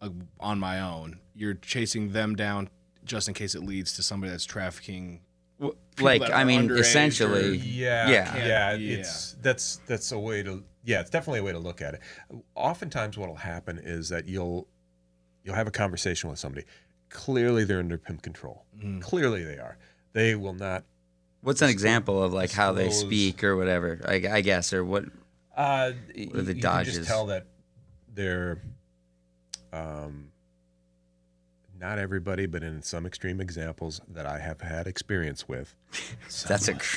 uh, 0.00 0.08
on 0.40 0.58
my 0.58 0.80
own. 0.80 1.20
You're 1.34 1.54
chasing 1.54 2.12
them 2.12 2.34
down 2.34 2.68
just 3.04 3.28
in 3.28 3.34
case 3.34 3.54
it 3.54 3.62
leads 3.62 3.92
to 3.96 4.02
somebody 4.02 4.30
that's 4.32 4.44
trafficking. 4.44 5.20
W- 5.60 5.76
like 6.00 6.20
that 6.22 6.34
I 6.34 6.42
mean, 6.44 6.70
essentially, 6.72 7.50
or- 7.50 7.52
Yeah, 7.52 8.10
Yeah. 8.10 8.36
yeah, 8.36 8.74
Yeah. 8.74 8.96
It's 8.96 9.36
that's 9.40 9.76
that's 9.86 10.10
a 10.10 10.18
way 10.18 10.42
to 10.42 10.64
yeah, 10.84 11.00
it's 11.00 11.10
definitely 11.10 11.40
a 11.40 11.42
way 11.44 11.52
to 11.52 11.58
look 11.58 11.80
at 11.82 11.94
it. 11.94 12.00
Oftentimes, 12.54 13.16
what'll 13.18 13.34
happen 13.36 13.78
is 13.82 14.08
that 14.08 14.26
you'll 14.26 14.66
you'll 15.44 15.54
have 15.54 15.66
a 15.66 15.72
conversation 15.72 16.28
with 16.30 16.38
somebody. 16.38 16.66
Clearly, 17.08 17.64
they're 17.64 17.78
under 17.80 17.98
pimp 17.98 18.22
control. 18.22 18.64
Clearly, 19.00 19.44
they 19.44 19.58
are. 19.58 19.76
They 20.12 20.34
will 20.34 20.54
not. 20.54 20.84
what's 21.42 21.62
an 21.62 21.68
example 21.70 22.22
of 22.22 22.32
like 22.32 22.50
how 22.52 22.72
they 22.72 22.90
speak 22.90 23.42
or 23.44 23.56
whatever? 23.56 24.00
I, 24.06 24.14
I 24.30 24.40
guess 24.40 24.72
or 24.72 24.84
what? 24.84 25.04
Uh, 25.56 25.92
What 26.16 26.36
are 26.36 26.42
the 26.42 26.54
you 26.54 26.62
can 26.62 26.84
just 26.84 27.04
tell 27.04 27.26
that 27.26 27.46
they're. 28.14 28.62
Um, 29.72 30.28
not 31.78 31.98
everybody, 31.98 32.46
but 32.46 32.62
in 32.62 32.82
some 32.82 33.06
extreme 33.06 33.40
examples 33.40 34.00
that 34.08 34.24
I 34.26 34.38
have 34.38 34.60
had 34.60 34.86
experience 34.86 35.48
with, 35.48 35.74
That's 36.46 36.68
a. 36.68 36.74
gr- 36.74 36.96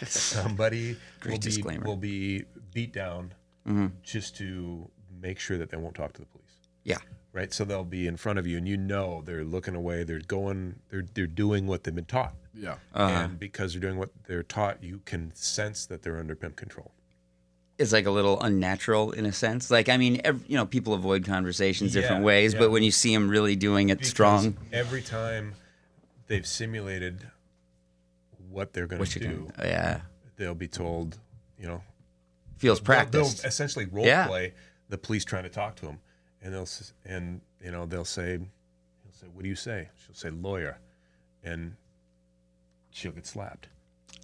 somebody 0.06 0.96
Great 1.20 1.32
will 1.32 1.38
be, 1.38 1.44
disclaimer. 1.44 1.84
will 1.86 1.96
be 1.96 2.44
beat 2.74 2.92
down 2.92 3.32
Mhm. 3.66 3.92
just 4.02 4.36
to 4.36 4.90
make 5.22 5.38
sure 5.38 5.56
that 5.56 5.70
they 5.70 5.76
won't 5.78 5.94
talk 5.94 6.12
to 6.14 6.20
the 6.20 6.26
police. 6.26 6.44
Yeah. 6.82 6.98
Right. 7.32 7.52
So 7.52 7.64
they'll 7.64 7.82
be 7.84 8.06
in 8.06 8.16
front 8.18 8.38
of 8.38 8.46
you, 8.46 8.58
and 8.58 8.68
you 8.68 8.76
know 8.76 9.22
they're 9.24 9.42
looking 9.44 9.74
away. 9.74 10.04
They're 10.04 10.20
going. 10.20 10.80
They're 10.90 11.04
they're 11.14 11.26
doing 11.26 11.66
what 11.66 11.82
they've 11.84 11.94
been 11.94 12.04
taught, 12.04 12.34
Yeah. 12.52 12.76
Uh-huh. 12.92 13.22
and 13.22 13.38
because 13.40 13.72
they're 13.72 13.80
doing 13.80 13.96
what 13.96 14.10
they're 14.26 14.42
taught, 14.42 14.82
you 14.84 15.00
can 15.06 15.34
sense 15.34 15.86
that 15.86 16.02
they're 16.02 16.18
under 16.18 16.36
pimp 16.36 16.56
control. 16.56 16.92
It's 17.76 17.90
like 17.92 18.06
a 18.06 18.10
little 18.12 18.40
unnatural 18.40 19.10
in 19.10 19.26
a 19.26 19.32
sense. 19.32 19.68
Like 19.70 19.88
I 19.88 19.96
mean, 19.96 20.20
ev 20.24 20.44
you 20.46 20.56
know, 20.56 20.64
people 20.66 20.94
avoid 20.94 21.24
conversations 21.24 21.92
different 21.92 22.22
ways, 22.22 22.52
yeah. 22.52 22.60
but 22.60 22.70
when 22.70 22.82
you 22.84 22.92
see 22.92 23.12
them 23.12 23.28
really 23.28 23.56
doing 23.56 23.88
it 23.88 23.96
Because 23.98 24.10
strong, 24.10 24.56
Every 24.72 25.02
time 25.02 25.54
they've 26.28 26.46
simulated 26.46 27.26
what 28.48 28.72
they're 28.74 28.86
going 28.86 29.04
to 29.04 29.20
you 29.20 29.26
do, 29.26 29.50
can, 29.56 29.66
yeah, 29.66 30.00
they'll 30.36 30.54
be 30.54 30.68
told, 30.68 31.18
you 31.58 31.66
know, 31.66 31.82
feels 32.64 32.80
they'll- 32.80 33.06
they'll 33.10 33.46
essentially 33.46 33.84
role 33.86 34.06
Yeah. 34.06 34.26
play 34.26 34.54
the 34.88 34.98
police 34.98 35.24
trying 35.24 35.44
to 35.44 35.48
talk 35.50 35.76
to 35.76 35.86
him, 35.86 35.98
and 36.42 36.52
they'll 36.52 36.68
and 37.04 37.40
you 37.62 37.70
know 37.70 37.86
they'll 37.86 38.04
say, 38.04 38.38
he'll 38.38 39.12
say, 39.12 39.26
"What 39.32 39.42
do 39.42 39.48
you 39.48 39.56
say?" 39.56 39.88
She'll 40.04 40.14
say, 40.14 40.30
"Lawyer," 40.30 40.78
and 41.42 41.76
she'll 42.90 43.12
get 43.12 43.26
slapped. 43.26 43.68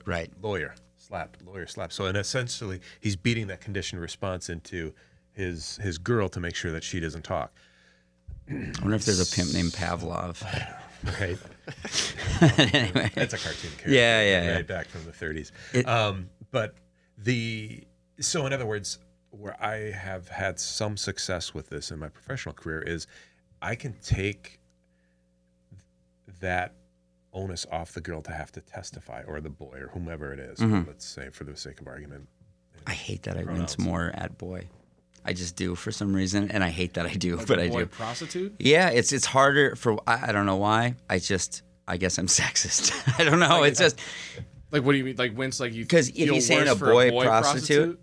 Right. 0.04 0.30
Lawyer 0.42 0.74
slapped. 0.96 1.42
Lawyer 1.42 1.66
slapped. 1.66 1.92
So 1.92 2.06
and 2.06 2.16
essentially, 2.16 2.80
he's 3.00 3.16
beating 3.16 3.46
that 3.48 3.60
conditioned 3.60 4.00
response 4.00 4.48
into 4.48 4.94
his 5.32 5.76
his 5.76 5.98
girl 5.98 6.28
to 6.30 6.40
make 6.40 6.54
sure 6.54 6.70
that 6.72 6.84
she 6.84 7.00
doesn't 7.00 7.22
talk. 7.22 7.52
I 8.48 8.72
wonder 8.80 8.96
if 8.96 9.04
there's 9.04 9.20
a 9.20 9.34
pimp 9.36 9.52
named 9.52 9.72
Pavlov. 9.72 10.42
right? 11.20 11.38
anyway, 12.58 13.10
That's 13.14 13.32
a 13.34 13.38
cartoon 13.38 13.70
character. 13.70 13.90
Yeah, 13.90 14.20
yeah, 14.22 14.42
yeah. 14.44 14.52
Right 14.56 14.66
back 14.66 14.86
from 14.88 15.04
the 15.04 15.12
30s. 15.12 15.52
It- 15.72 15.86
um, 15.88 16.28
but 16.50 16.74
the 17.16 17.84
so 18.20 18.46
in 18.46 18.52
other 18.52 18.66
words, 18.66 18.98
where 19.30 19.56
I 19.62 19.90
have 19.92 20.28
had 20.28 20.58
some 20.58 20.96
success 20.96 21.54
with 21.54 21.68
this 21.70 21.90
in 21.90 21.98
my 21.98 22.08
professional 22.08 22.54
career 22.54 22.82
is 22.82 23.06
I 23.62 23.74
can 23.74 23.94
take 24.02 24.58
that 26.40 26.74
onus 27.32 27.66
off 27.70 27.92
the 27.92 28.00
girl 28.00 28.22
to 28.22 28.32
have 28.32 28.50
to 28.52 28.60
testify 28.60 29.22
or 29.26 29.40
the 29.40 29.50
boy 29.50 29.76
or 29.80 29.88
whomever 29.88 30.32
it 30.32 30.40
is, 30.40 30.58
Mm-hmm. 30.58 30.88
Let's 30.88 31.04
say 31.06 31.30
for 31.30 31.44
the 31.44 31.56
sake 31.56 31.80
of 31.80 31.86
argument. 31.86 32.26
I 32.86 32.92
hate 32.92 33.22
that 33.24 33.36
I 33.36 33.42
Pronouns. 33.42 33.76
wince 33.76 33.78
more 33.78 34.10
at 34.14 34.36
boy. 34.38 34.66
I 35.24 35.34
just 35.34 35.54
do 35.54 35.74
for 35.74 35.92
some 35.92 36.14
reason, 36.16 36.50
and 36.50 36.64
I 36.64 36.70
hate 36.70 36.94
that 36.94 37.04
I 37.06 37.12
do, 37.12 37.36
Like 37.36 37.46
but 37.46 37.58
a 37.58 37.64
I 37.64 37.68
boy 37.68 37.80
do. 37.80 37.86
Prostitute? 37.86 38.54
Yeah, 38.58 38.88
it's 38.88 39.12
it's 39.12 39.26
harder 39.26 39.76
for 39.76 39.98
I, 40.08 40.28
I 40.30 40.32
don't 40.32 40.46
know 40.46 40.56
why. 40.56 40.94
I 41.10 41.18
just 41.18 41.62
I 41.86 41.98
guess 41.98 42.16
I'm 42.18 42.26
sexist. 42.40 42.92
I 43.20 43.24
don't 43.24 43.38
know. 43.38 43.62
It's 43.64 43.78
just 43.78 44.00
Like 44.72 44.82
what 44.82 44.92
do 44.92 44.98
you 44.98 45.04
mean? 45.04 45.16
Like 45.16 45.36
wince 45.36 45.60
like 45.60 45.74
you 45.74 45.84
because 45.84 46.08
if 46.08 46.14
feel 46.16 46.34
he's 46.34 46.46
saying 46.46 46.60
worse 46.62 46.70
a 46.72 46.76
for 46.76 46.86
boy 46.86 47.22
prostitute, 47.22 48.00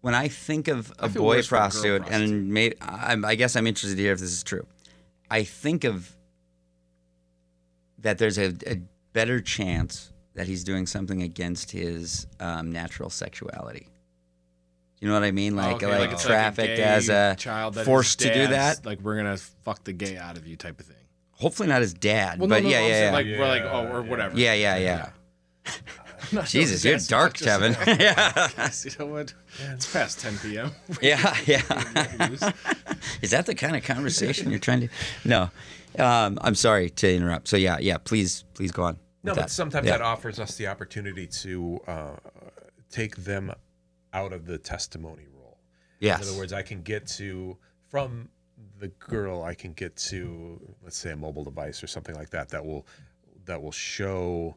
when 0.00 0.14
I 0.14 0.28
think 0.28 0.68
of 0.68 0.92
a 0.98 1.08
boy 1.08 1.36
worse 1.36 1.46
a 1.46 1.48
prostitute, 1.48 2.02
prostitute. 2.02 2.30
and 2.30 2.48
may, 2.48 2.72
I'm, 2.80 3.24
I 3.24 3.34
guess 3.34 3.56
I'm 3.56 3.66
interested 3.66 3.96
to 3.96 4.02
hear 4.02 4.12
if 4.12 4.20
this 4.20 4.30
is 4.32 4.42
true. 4.42 4.66
I 5.30 5.44
think 5.44 5.84
of 5.84 6.16
that 7.98 8.18
there's 8.18 8.38
a, 8.38 8.54
a 8.66 8.80
better 9.12 9.40
chance 9.40 10.12
that 10.34 10.46
he's 10.46 10.64
doing 10.64 10.86
something 10.86 11.22
against 11.22 11.70
his 11.72 12.26
um, 12.38 12.72
natural 12.72 13.10
sexuality. 13.10 13.88
You 15.00 15.08
know 15.08 15.14
what 15.14 15.22
I 15.24 15.30
mean? 15.32 15.56
Like, 15.56 15.76
Okay, 15.76 15.98
like, 15.98 16.12
it's 16.12 16.24
trafficked 16.24 16.76
gay 16.76 16.82
as 16.82 17.08
a 17.08 17.34
child 17.38 17.76
forced 17.80 18.20
to 18.20 18.32
do 18.32 18.48
that. 18.48 18.84
Like 18.84 19.00
we're 19.00 19.16
gonna 19.16 19.36
fuck 19.38 19.82
the 19.84 19.92
gay 19.92 20.16
out 20.18 20.36
of 20.36 20.46
you 20.46 20.56
type 20.56 20.78
of 20.78 20.86
thing. 20.86 20.96
Hopefully 21.32 21.68
not 21.68 21.80
his 21.80 21.94
dad, 21.94 22.38
Well, 22.38 22.48
but 22.48 22.62
no, 22.62 22.68
no, 22.68 22.74
yeah, 22.74 22.78
I'm 22.80 22.84
yeah, 22.84 22.90
saying, 22.92 23.04
yeah. 23.06 23.12
Like 23.12 23.26
we're 23.38 23.48
like 23.48 23.62
oh 23.62 23.82
Yeah, 23.82 23.92
or 23.92 24.02
yeah. 24.02 24.10
whatever. 24.10 24.38
yeah, 24.38 24.54
yeah, 24.54 24.76
yeah. 24.76 25.10
Not 26.32 26.46
Jesus, 26.46 26.84
you're 26.84 26.98
dark, 26.98 27.34
Kevin. 27.34 27.76
yeah, 27.86 28.48
you 28.84 28.90
know 28.98 29.06
what? 29.06 29.34
It's 29.72 29.92
past 29.92 30.20
10 30.20 30.38
p.m. 30.38 30.70
yeah, 31.02 31.36
yeah. 31.46 31.62
Is 33.20 33.30
that 33.30 33.46
the 33.46 33.54
kind 33.54 33.74
of 33.76 33.82
conversation 33.82 34.50
you're 34.50 34.58
trying 34.60 34.80
to? 34.80 34.88
No, 35.24 35.50
um, 35.98 36.38
I'm 36.42 36.54
sorry 36.54 36.90
to 36.90 37.12
interrupt. 37.14 37.48
So 37.48 37.56
yeah, 37.56 37.78
yeah. 37.80 37.98
Please, 37.98 38.44
please 38.54 38.70
go 38.70 38.84
on. 38.84 38.98
No, 39.22 39.34
but 39.34 39.42
that. 39.42 39.50
sometimes 39.50 39.86
Yeah. 39.86 39.98
that 39.98 40.02
offers 40.02 40.38
us 40.38 40.56
the 40.56 40.68
opportunity 40.68 41.26
to 41.26 41.80
uh, 41.86 42.16
take 42.90 43.16
them 43.16 43.52
out 44.12 44.32
of 44.32 44.46
the 44.46 44.58
testimony 44.58 45.26
role. 45.34 45.58
Yes. 45.98 46.22
In 46.22 46.28
other 46.28 46.38
words, 46.38 46.52
I 46.52 46.62
can 46.62 46.82
get 46.82 47.06
to 47.18 47.58
from 47.88 48.28
the 48.78 48.88
girl. 48.88 49.42
I 49.42 49.54
can 49.54 49.72
get 49.72 49.96
to 49.96 50.60
let's 50.82 50.96
say 50.96 51.10
a 51.10 51.16
mobile 51.16 51.44
device 51.44 51.82
or 51.82 51.86
something 51.86 52.14
like 52.14 52.30
that 52.30 52.50
that 52.50 52.64
will 52.64 52.86
that 53.46 53.60
will 53.62 53.72
show 53.72 54.56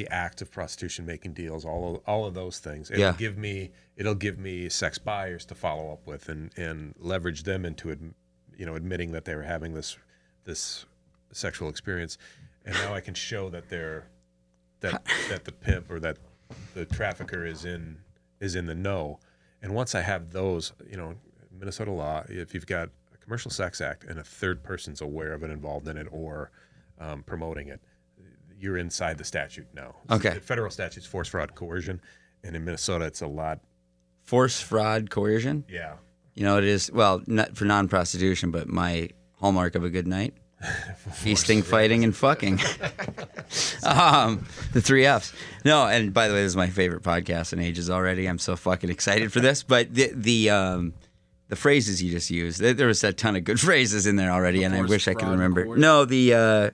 the 0.00 0.08
act 0.10 0.40
of 0.40 0.50
prostitution, 0.50 1.04
making 1.04 1.34
deals, 1.34 1.64
all 1.64 1.96
of, 1.96 2.02
all 2.06 2.24
of 2.24 2.32
those 2.34 2.58
things. 2.58 2.90
It'll 2.90 3.00
Yeah. 3.02 3.12
give 3.18 3.36
me 3.36 3.70
it'll 3.96 4.14
give 4.14 4.38
me 4.38 4.68
sex 4.70 4.96
buyers 4.98 5.44
to 5.46 5.54
follow 5.54 5.92
up 5.92 6.06
with 6.06 6.28
and 6.28 6.50
and 6.56 6.94
leverage 6.98 7.42
them 7.42 7.64
into 7.66 7.90
ad, 7.90 8.14
you 8.56 8.64
know 8.66 8.74
admitting 8.76 9.12
that 9.12 9.24
they 9.26 9.34
were 9.34 9.42
having 9.42 9.74
this 9.74 9.98
this 10.44 10.86
sexual 11.32 11.68
experience, 11.68 12.16
and 12.64 12.74
now 12.76 12.94
I 12.94 13.00
can 13.00 13.14
show 13.14 13.50
that 13.50 13.68
they're 13.68 14.06
that 14.80 15.04
that 15.28 15.44
the 15.44 15.52
pimp 15.52 15.90
or 15.90 16.00
that 16.00 16.16
the 16.74 16.86
trafficker 16.86 17.44
is 17.44 17.64
in 17.64 17.98
is 18.40 18.54
in 18.54 18.64
the 18.66 18.74
know. 18.74 19.20
And 19.62 19.74
once 19.74 19.94
I 19.94 20.00
have 20.00 20.30
those, 20.30 20.72
you 20.90 20.96
know, 20.96 21.14
Minnesota 21.52 21.90
law, 21.90 22.24
if 22.30 22.54
you've 22.54 22.66
got 22.66 22.88
a 23.14 23.18
commercial 23.18 23.50
sex 23.50 23.82
act 23.82 24.04
and 24.04 24.18
a 24.18 24.24
third 24.24 24.62
person's 24.62 25.02
aware 25.02 25.34
of 25.34 25.42
it, 25.42 25.50
involved 25.50 25.86
in 25.88 25.98
it, 25.98 26.06
or 26.10 26.50
um, 26.98 27.22
promoting 27.22 27.68
it, 27.68 27.80
you're 28.60 28.76
inside 28.76 29.18
the 29.18 29.24
statute 29.24 29.66
now. 29.74 29.96
Okay. 30.10 30.34
The 30.34 30.40
federal 30.40 30.70
statute's 30.70 31.06
force, 31.06 31.28
fraud, 31.28 31.54
coercion, 31.54 32.00
and 32.44 32.54
in 32.54 32.64
Minnesota, 32.64 33.06
it's 33.06 33.22
a 33.22 33.26
lot. 33.26 33.60
Force, 34.22 34.60
fraud, 34.60 35.10
coercion. 35.10 35.64
Yeah. 35.68 35.94
You 36.34 36.44
know, 36.44 36.58
it 36.58 36.64
is 36.64 36.92
well 36.92 37.22
not 37.26 37.56
for 37.56 37.64
non-prostitution, 37.64 38.50
but 38.50 38.68
my 38.68 39.10
hallmark 39.36 39.74
of 39.74 39.82
a 39.82 39.90
good 39.90 40.06
night: 40.06 40.34
feasting, 41.12 41.62
fighting, 41.74 42.04
and 42.04 42.14
fucking. 42.14 42.60
um, 43.84 44.46
the 44.72 44.80
three 44.80 45.04
Fs. 45.04 45.32
No, 45.64 45.86
and 45.86 46.14
by 46.14 46.28
the 46.28 46.34
way, 46.34 46.42
this 46.42 46.50
is 46.50 46.56
my 46.56 46.68
favorite 46.68 47.02
podcast 47.02 47.52
in 47.52 47.58
ages 47.58 47.90
already. 47.90 48.26
I'm 48.26 48.38
so 48.38 48.56
fucking 48.56 48.90
excited 48.90 49.32
for 49.32 49.40
this. 49.40 49.62
But 49.62 49.92
the 49.92 50.12
the 50.14 50.50
um, 50.50 50.94
the 51.48 51.56
phrases 51.56 52.00
you 52.00 52.12
just 52.12 52.30
used, 52.30 52.60
there, 52.60 52.86
was 52.86 53.02
a 53.02 53.12
ton 53.12 53.34
of 53.36 53.44
good 53.44 53.60
phrases 53.68 54.06
in 54.06 54.16
there 54.16 54.30
already, 54.30 54.62
and 54.62 54.74
I 54.74 54.82
wish 54.82 55.08
I 55.08 55.14
could 55.14 55.28
remember. 55.28 55.76
No, 55.76 56.04
the 56.04 56.34
uh, 56.34 56.70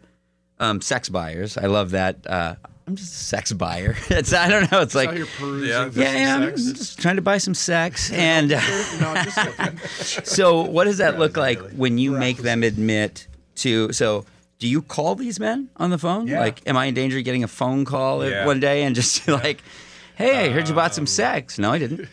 um, 0.61 0.81
sex 0.81 1.09
buyers. 1.09 1.57
I 1.59 1.67
love 1.67 1.91
that. 1.93 2.27
Uh, 2.27 2.55
I'm 2.89 2.95
just 2.95 3.13
a 3.15 3.25
sex 3.25 3.53
buyer. 3.53 3.97
It's 4.11 4.33
I 4.33 4.49
don't 4.49 4.71
know. 4.71 4.81
It's 4.83 4.95
Like, 4.95 5.09
like 5.09 5.19
you're 5.19 5.27
perusing 5.27 5.69
Yeah. 5.69 5.91
for 5.91 5.99
yeah, 6.01 6.07
some 6.13 6.43
yeah. 6.43 6.49
I'm 6.51 6.57
just 6.57 6.99
trying 7.01 7.17
to 7.17 7.23
buy 7.23 7.39
some 7.39 7.55
sex 7.55 8.13
and. 8.13 8.53
uh, 8.53 8.61
no, 9.01 9.15
just 9.25 9.37
looking. 9.37 9.79
So, 10.25 10.63
what 10.63 10.85
does 10.85 10.99
that 10.99 11.19
look 11.19 11.37
like 11.37 11.61
really. 11.61 11.75
when 11.75 11.99
you 11.99 12.13
make 12.13 12.39
them 12.39 12.63
admit 12.63 13.27
to? 13.57 13.93
So, 13.93 14.25
do 14.61 14.69
you 14.69 14.83
call 14.83 15.17
these 15.17 15.41
men 15.41 15.69
on 15.79 15.91
the 15.91 15.99
phone? 15.99 16.29
Yeah. 16.29 16.39
Like, 16.41 16.63
am 16.67 16.77
I 16.77 16.87
in 16.87 16.95
danger 16.95 17.19
of 17.19 17.25
getting 17.25 17.43
a 17.45 17.49
phone 17.49 17.85
call 17.85 18.25
Yeah. 18.27 18.41
Um, 18.43 18.47
one 18.47 18.61
day 18.61 18.85
and 18.85 18.95
just 18.95 19.27
like, 19.29 19.63
"Hey, 20.15 20.47
I 20.47 20.49
heard 20.51 20.69
you 20.69 20.75
bought 20.75 20.95
some 20.95 21.07
sex"? 21.09 21.59
No, 21.59 21.73
I 21.73 21.79
didn't. 21.79 22.09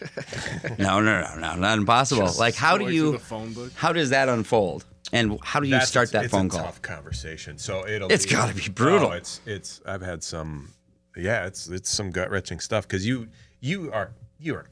no, 0.79 0.99
no, 0.99 1.21
no, 1.21 1.35
no, 1.35 1.55
not 1.55 1.77
impossible. 1.77 2.29
like, 2.39 2.55
how 2.55 2.77
do 2.79 2.89
you? 2.89 3.11
the 3.13 3.19
phone 3.19 3.53
book? 3.53 3.71
How 3.75 3.93
does 3.93 4.09
that 4.09 4.27
unfold? 4.27 4.85
And 5.13 5.39
how 5.43 5.59
do 5.59 5.67
you 5.67 5.71
That's- 5.71 5.89
start 5.89 6.11
that 6.11 6.25
it's 6.25 6.31
phone 6.31 6.47
a 6.47 6.49
call? 6.49 6.63
Tough 6.63 6.81
conversation. 6.81 7.57
So 7.57 7.87
it'll. 7.87 8.11
It's 8.11 8.25
be- 8.25 8.31
gotta 8.31 8.53
be 8.55 8.67
brutal. 8.69 9.09
Oh, 9.09 9.11
it's 9.11 9.39
it's. 9.45 9.79
I've 9.85 10.01
had 10.01 10.23
some. 10.23 10.69
Yeah, 11.15 11.45
it's 11.45 11.67
it's 11.69 11.89
some 11.89 12.09
gut 12.11 12.29
wrenching 12.31 12.59
stuff 12.59 12.87
because 12.87 13.05
you 13.05 13.27
you 13.61 13.91
are 13.93 14.11
you 14.39 14.55
are. 14.55 14.65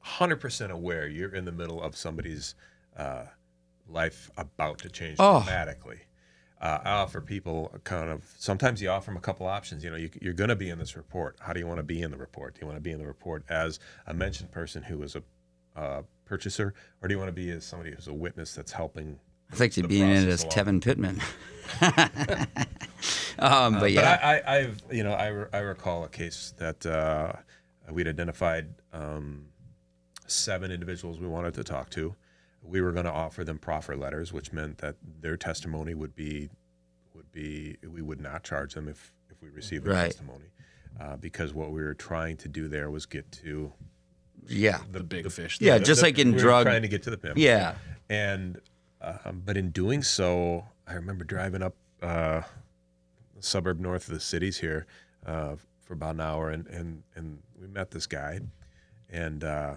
Hundred 0.00 0.36
percent 0.36 0.70
aware 0.72 1.06
you're 1.08 1.34
in 1.34 1.44
the 1.44 1.52
middle 1.52 1.82
of 1.82 1.96
somebody's 1.96 2.54
uh, 2.96 3.24
life 3.88 4.30
about 4.36 4.78
to 4.78 4.88
change 4.88 5.16
Oh. 5.18 5.42
dramatically. 5.42 5.98
Uh, 6.60 6.78
I 6.84 6.90
offer 6.92 7.20
people 7.20 7.70
a 7.74 7.78
kind 7.80 8.08
of 8.08 8.24
sometimes 8.38 8.80
you 8.80 8.88
offer 8.88 9.10
them 9.10 9.16
a 9.18 9.20
couple 9.20 9.46
options. 9.46 9.84
You 9.84 9.90
know, 9.90 9.96
you, 9.96 10.08
you're 10.22 10.32
going 10.32 10.48
to 10.48 10.56
be 10.56 10.70
in 10.70 10.78
this 10.78 10.96
report. 10.96 11.36
How 11.40 11.52
do 11.52 11.60
you 11.60 11.66
want 11.66 11.78
to 11.80 11.82
be 11.82 12.00
in 12.00 12.10
the 12.10 12.16
report? 12.16 12.54
Do 12.54 12.60
you 12.62 12.66
want 12.66 12.76
to 12.78 12.80
be 12.82 12.92
in 12.92 12.98
the 12.98 13.06
report 13.06 13.44
as 13.50 13.78
a 14.06 14.14
mentioned 14.14 14.52
person 14.52 14.82
who 14.82 15.02
is 15.02 15.16
a 15.16 15.22
uh, 15.78 16.02
purchaser, 16.26 16.74
or 17.00 17.08
do 17.08 17.14
you 17.14 17.18
want 17.18 17.28
to 17.28 17.32
be 17.32 17.50
as 17.50 17.64
somebody 17.64 17.92
who's 17.94 18.08
a 18.08 18.12
witness 18.12 18.54
that's 18.54 18.72
helping? 18.72 19.18
I 19.50 19.54
think 19.56 19.72
to 19.74 19.82
the 19.82 19.88
be 19.88 20.02
in 20.02 20.10
it 20.10 20.28
as? 20.28 20.44
Tevin 20.44 20.82
Pittman. 20.82 21.20
um, 23.38 23.74
but 23.74 23.80
But 23.80 23.92
yeah, 23.92 24.18
I, 24.22 24.36
I, 24.38 24.56
I've 24.58 24.82
you 24.90 25.04
know 25.04 25.12
I, 25.12 25.28
re- 25.28 25.48
I 25.52 25.58
recall 25.58 26.04
a 26.04 26.08
case 26.08 26.52
that 26.58 26.84
uh, 26.84 27.32
we'd 27.90 28.08
identified 28.08 28.68
um, 28.92 29.46
seven 30.26 30.70
individuals 30.70 31.18
we 31.18 31.28
wanted 31.28 31.54
to 31.54 31.64
talk 31.64 31.90
to. 31.90 32.14
We 32.62 32.80
were 32.80 32.92
going 32.92 33.04
to 33.04 33.12
offer 33.12 33.44
them 33.44 33.58
proffer 33.58 33.96
letters, 33.96 34.32
which 34.32 34.52
meant 34.52 34.78
that 34.78 34.96
their 35.20 35.36
testimony 35.36 35.94
would 35.94 36.14
be 36.16 36.50
would 37.14 37.30
be 37.32 37.76
we 37.88 38.02
would 38.02 38.20
not 38.20 38.42
charge 38.42 38.74
them 38.74 38.88
if 38.88 39.12
if 39.30 39.40
we 39.42 39.48
received 39.48 39.84
their 39.84 39.94
Right. 39.94 40.06
testimony, 40.06 40.46
uh, 41.00 41.16
because 41.16 41.54
what 41.54 41.70
we 41.70 41.82
were 41.82 41.94
trying 41.94 42.36
to 42.38 42.48
do 42.48 42.66
there 42.68 42.90
was 42.90 43.06
get 43.06 43.30
to 43.32 43.72
yeah, 44.48 44.80
The 44.92 45.02
big 45.02 45.30
fish. 45.30 45.58
Yeah, 45.60 45.78
the- 45.78 45.84
just 45.84 46.02
like 46.02 46.18
in 46.18 46.32
we 46.32 46.38
drug- 46.38 46.66
trying 46.66 46.82
to 46.82 46.88
get 46.88 47.02
to 47.04 47.10
the 47.10 47.18
pimp. 47.18 47.38
yeah. 47.38 47.74
and 48.08 48.60
um, 49.00 49.42
but 49.44 49.56
in 49.56 49.70
doing 49.70 50.02
so, 50.02 50.64
I 50.86 50.94
remember 50.94 51.24
driving 51.24 51.62
up 51.62 51.74
uh, 52.02 52.42
suburb 53.40 53.78
north 53.80 54.08
of 54.08 54.14
the 54.14 54.20
cities 54.20 54.58
here 54.58 54.86
uh, 55.26 55.56
for 55.82 55.92
about 55.94 56.14
an 56.14 56.20
hour, 56.20 56.50
and 56.50 56.66
and 56.68 57.02
and 57.14 57.38
we 57.60 57.66
met 57.68 57.90
this 57.90 58.06
guy, 58.06 58.40
and 59.10 59.44
uh, 59.44 59.74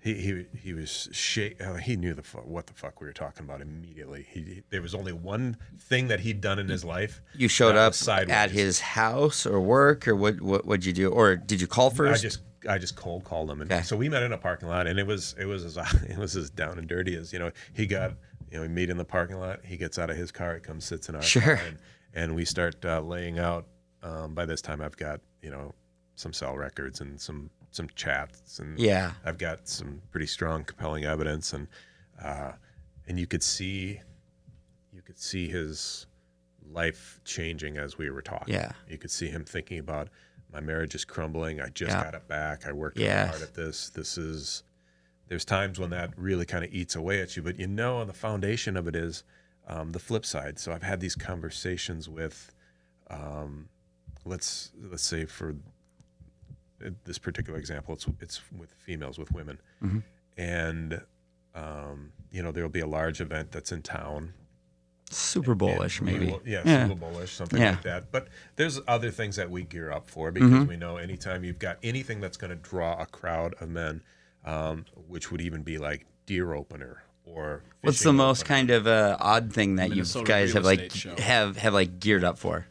he 0.00 0.14
he 0.14 0.46
he 0.58 0.72
was 0.74 1.08
shake. 1.12 1.62
Uh, 1.62 1.74
he 1.74 1.94
knew 1.96 2.14
the 2.14 2.22
fu- 2.22 2.38
what 2.38 2.66
the 2.66 2.72
fuck 2.72 3.00
we 3.00 3.06
were 3.06 3.12
talking 3.12 3.44
about 3.44 3.60
immediately. 3.60 4.26
He, 4.30 4.40
he- 4.40 4.62
there 4.70 4.80
was 4.82 4.94
only 4.94 5.12
one 5.12 5.56
thing 5.78 6.08
that 6.08 6.20
he'd 6.20 6.40
done 6.40 6.58
in 6.58 6.68
his 6.68 6.84
life. 6.84 7.20
You 7.34 7.48
showed 7.48 7.76
up 7.76 7.94
sideways. 7.94 8.34
at 8.34 8.50
his 8.50 8.80
house 8.80 9.44
or 9.46 9.60
work, 9.60 10.08
or 10.08 10.16
what? 10.16 10.40
What 10.40 10.64
would 10.66 10.84
you 10.84 10.92
do? 10.92 11.10
Or 11.10 11.36
did 11.36 11.60
you 11.60 11.66
call 11.66 11.90
first? 11.90 12.20
I 12.20 12.22
just 12.22 12.40
I 12.68 12.78
just 12.78 12.96
cold 12.96 13.24
called 13.24 13.50
him, 13.50 13.60
and 13.60 13.70
Okay. 13.70 13.82
so 13.82 13.96
we 13.96 14.08
met 14.08 14.22
in 14.22 14.32
a 14.32 14.38
parking 14.38 14.68
lot, 14.68 14.86
and 14.86 14.98
it 14.98 15.06
was 15.06 15.34
it 15.38 15.44
was 15.46 15.64
as 15.64 15.76
it 16.08 16.16
was 16.18 16.34
as 16.36 16.48
down 16.50 16.78
and 16.78 16.88
dirty 16.88 17.14
as 17.16 17.32
you 17.32 17.38
know. 17.38 17.50
He 17.74 17.86
got 17.86 18.12
you 18.50 18.56
know 18.56 18.62
we 18.62 18.68
meet 18.68 18.88
in 18.90 18.96
the 18.96 19.04
parking 19.04 19.38
lot. 19.38 19.60
He 19.64 19.76
gets 19.76 19.98
out 19.98 20.08
of 20.10 20.16
his 20.16 20.32
car, 20.32 20.54
he 20.54 20.60
comes 20.60 20.84
sits 20.84 21.08
in 21.10 21.14
our 21.14 21.22
Sure. 21.22 21.42
car, 21.42 21.60
and, 21.66 21.78
and 22.14 22.34
we 22.34 22.44
start 22.46 22.82
uh, 22.84 23.00
laying 23.00 23.38
out. 23.38 23.66
Um, 24.02 24.34
by 24.34 24.46
this 24.46 24.62
time, 24.62 24.80
I've 24.80 24.96
got 24.96 25.20
you 25.42 25.50
know 25.50 25.74
some 26.14 26.32
cell 26.32 26.56
records 26.56 27.00
and 27.02 27.20
some 27.20 27.50
some 27.70 27.88
chats, 27.94 28.58
and 28.58 28.78
Yeah. 28.78 29.12
I've 29.24 29.38
got 29.38 29.68
some 29.68 30.02
pretty 30.10 30.26
strong, 30.26 30.64
compelling 30.64 31.04
evidence, 31.04 31.52
and 31.52 31.68
uh, 32.22 32.52
and 33.06 33.18
you 33.18 33.26
could 33.26 33.42
see 33.42 34.00
you 34.92 35.02
could 35.02 35.18
see 35.18 35.48
his 35.48 36.06
life 36.70 37.20
changing 37.24 37.76
as 37.78 37.96
we 37.98 38.10
were 38.10 38.22
talking. 38.22 38.54
Yeah. 38.54 38.72
You 38.88 38.98
could 38.98 39.10
see 39.10 39.28
him 39.28 39.44
thinking 39.44 39.78
about 39.78 40.08
my 40.52 40.60
marriage 40.60 40.94
is 40.94 41.04
crumbling. 41.04 41.60
I 41.60 41.68
just 41.68 41.90
Yeah. 41.92 42.02
got 42.04 42.14
it 42.14 42.28
back. 42.28 42.66
I 42.66 42.72
worked 42.72 42.98
Yes. 42.98 43.30
hard 43.30 43.42
at 43.42 43.54
this. 43.54 43.88
This 43.90 44.18
is 44.18 44.62
there's 45.28 45.44
times 45.44 45.78
when 45.78 45.90
that 45.90 46.12
really 46.18 46.44
kind 46.44 46.64
of 46.64 46.72
eats 46.74 46.96
away 46.96 47.20
at 47.20 47.36
you, 47.36 47.42
but 47.42 47.56
you 47.58 47.68
know, 47.68 47.98
on 47.98 48.08
the 48.08 48.12
foundation 48.12 48.76
of 48.76 48.88
it 48.88 48.96
is 48.96 49.22
um, 49.68 49.92
the 49.92 50.00
flip 50.00 50.26
side. 50.26 50.58
So 50.58 50.72
I've 50.72 50.82
had 50.82 50.98
these 51.00 51.14
conversations 51.14 52.08
with, 52.08 52.52
um, 53.08 53.68
let's 54.24 54.72
let's 54.90 55.04
say 55.04 55.24
for 55.26 55.54
this 57.04 57.18
particular 57.18 57.58
example, 57.58 57.94
it's 57.94 58.06
it's 58.20 58.40
with 58.56 58.70
females 58.72 59.18
with 59.18 59.32
women, 59.32 59.58
and 60.36 61.00
um, 61.54 62.12
you 62.30 62.42
know 62.42 62.52
there'll 62.52 62.68
be 62.70 62.80
a 62.80 62.86
large 62.86 63.20
event 63.20 63.50
that's 63.52 63.72
in 63.72 63.82
town. 63.82 64.34
Super 65.12 65.56
Bowlish, 65.56 66.00
maybe. 66.00 66.26
will- 66.26 66.42
yeah, 66.46 66.62
yeah. 66.64 66.86
Super 66.86 67.00
Bowlish, 67.00 67.32
something 67.32 67.60
Yeah. 67.60 67.70
like 67.72 67.82
that. 67.82 68.12
But 68.12 68.28
there's 68.54 68.78
other 68.86 69.10
things 69.10 69.34
that 69.36 69.50
we 69.50 69.64
gear 69.64 69.90
up 69.90 70.08
for 70.08 70.30
because 70.30 70.48
Mm-hmm. 70.50 70.66
we 70.68 70.76
know 70.76 70.98
anytime 70.98 71.42
you've 71.42 71.58
got 71.58 71.78
anything 71.82 72.20
that's 72.20 72.36
going 72.36 72.50
to 72.50 72.56
draw 72.56 72.96
a 73.02 73.06
crowd 73.06 73.54
of 73.60 73.68
men, 73.70 74.02
um, 74.44 74.84
which 75.08 75.32
would 75.32 75.40
even 75.40 75.62
be 75.64 75.78
like 75.78 76.06
deer 76.26 76.52
opener 76.54 77.02
or 77.24 77.64
What's 77.80 77.98
the 77.98 78.04
fishing 78.04 78.16
most 78.18 78.44
kind 78.44 78.70
of 78.70 78.86
uh, 78.86 79.16
odd 79.18 79.52
thing 79.52 79.76
that 79.76 79.92
you 79.96 80.04
guys 80.24 80.52
have 80.52 80.64
like 80.64 80.92
show. 80.92 81.16
have 81.18 81.56
have 81.56 81.74
like 81.74 81.98
geared 81.98 82.22
up 82.22 82.38
for? 82.38 82.66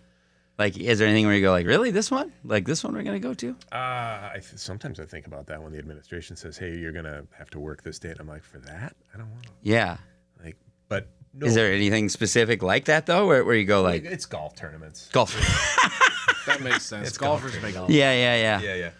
Like, 0.60 0.78
is 0.78 1.00
there 1.00 1.08
anything 1.08 1.26
where 1.26 1.34
you 1.36 1.42
go 1.42 1.52
like, 1.52 1.66
really, 1.66 1.90
this 1.90 2.12
one? 2.12 2.34
Like 2.44 2.66
this 2.66 2.84
one 2.84 2.94
we're 2.94 3.04
gonna 3.04 3.20
go 3.20 3.34
to? 3.34 3.56
Uh, 3.72 3.76
I 3.76 4.32
th- 4.34 4.58
sometimes 4.58 5.00
I 5.00 5.06
think 5.06 5.26
about 5.26 5.48
that 5.48 5.64
when 5.64 5.72
the 5.72 5.80
administration 5.80 6.36
says, 6.36 6.58
"Hey, 6.58 6.78
you're 6.78 6.92
gonna 6.92 7.24
have 7.38 7.50
to 7.52 7.60
work 7.60 7.82
this 7.82 7.98
date." 7.98 8.18
I'm 8.20 8.28
like, 8.28 8.44
for 8.44 8.60
that, 8.60 8.94
I 9.14 9.18
don't 9.18 9.32
want 9.32 9.44
to. 9.44 9.50
Yeah. 9.64 9.98
Like, 10.44 10.58
but 10.90 11.08
no, 11.34 11.48
Is 11.48 11.56
there 11.56 11.72
anything 11.72 12.10
specific 12.10 12.62
like 12.62 12.86
that 12.86 13.06
though, 13.06 13.26
where, 13.26 13.46
where 13.46 13.56
you 13.56 13.64
go 13.66 13.82
like 13.82 14.04
it's 14.04 14.26
golf 14.26 14.56
tournaments. 14.56 15.08
golf? 15.14 15.34
That 16.46 16.62
makes 16.62 16.86
sense. 16.86 17.08
It's 17.10 17.18
Golfers 17.18 17.52
golf 17.52 17.64
make 17.64 17.74
tournament. 17.74 17.94
yeah, 17.96 18.12
yeah, 18.14 18.60
yeah. 18.60 18.76
yeah, 18.76 18.92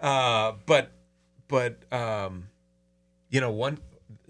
yeah. 0.00 0.08
Uh, 0.08 0.52
but, 0.66 0.92
but, 1.48 1.92
um, 1.92 2.44
you 3.28 3.40
know, 3.40 3.50
one. 3.50 3.78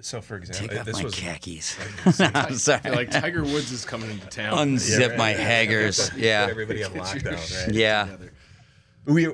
So, 0.02 0.20
for 0.20 0.36
example, 0.36 0.68
Take 0.68 0.78
off 0.80 0.86
this 0.86 0.96
my 0.98 1.04
was 1.04 1.14
khakis. 1.14 1.76
I 2.20 2.30
I'm 2.34 2.46
feel 2.48 2.58
sorry. 2.58 2.90
like 2.90 3.10
Tiger 3.10 3.42
Woods 3.42 3.70
is 3.70 3.84
coming 3.84 4.10
into 4.10 4.26
town. 4.26 4.56
Unzip 4.58 4.98
Yeah, 5.00 5.06
right. 5.06 5.18
my 5.18 5.30
Haggars. 5.32 6.10
Yeah. 6.16 6.46
everybody 6.50 6.82
on 6.84 6.90
lockdown, 6.92 7.66
right? 7.66 7.74
Yeah. 7.74 8.08
We 9.04 9.26
uh, 9.28 9.32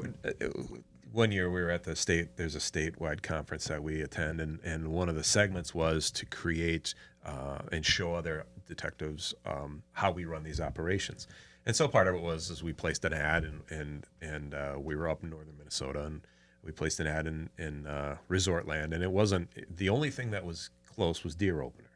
one 1.13 1.33
year 1.33 1.51
we 1.51 1.63
were 1.63 1.71
at 1.71 1.85
the 1.85 1.97
state 1.97 2.37
there's 2.37 2.55
a 2.55 2.59
statewide 2.59 3.23
conference 3.23 3.65
that 3.69 3.83
we 3.83 4.03
attend 4.03 4.41
and, 4.41 4.61
and 4.63 4.89
one 4.89 5.09
of 5.09 5.15
the 5.15 5.25
segments 5.25 5.75
was 5.75 6.11
to 6.13 6.27
create 6.27 6.95
uh, 7.25 7.59
and 7.73 7.85
show 7.85 8.15
other 8.15 8.45
detectives 8.67 9.35
um, 9.47 9.83
how 9.93 10.11
we 10.11 10.25
run 10.27 10.43
these 10.43 10.61
operations 10.61 11.27
and 11.67 11.75
so 11.75 11.89
part 11.89 12.07
of 12.09 12.15
it 12.15 12.23
was 12.23 12.51
is 12.51 12.63
we 12.63 12.73
placed 12.75 13.05
an 13.07 13.13
ad 13.15 13.45
and 13.45 13.63
and 13.71 14.05
and 14.21 14.55
uh, 14.55 14.75
we 14.79 14.95
were 14.95 15.09
up 15.09 15.23
in 15.23 15.31
northern 15.31 15.57
minnesota 15.57 16.05
and 16.05 16.21
we 16.69 16.73
placed 16.73 17.01
an 17.01 17.07
ad 17.09 17.27
in 17.27 17.49
in 17.59 17.87
uh, 17.87 18.19
resort 18.29 18.69
land 18.69 18.93
and 18.93 19.03
it 19.03 19.11
wasn't 19.11 19.49
the 19.75 19.89
only 19.89 20.11
thing 20.11 20.31
that 20.31 20.45
was 20.45 20.71
close 20.95 21.25
was 21.25 21.35
deer 21.35 21.63
opener. 21.63 21.89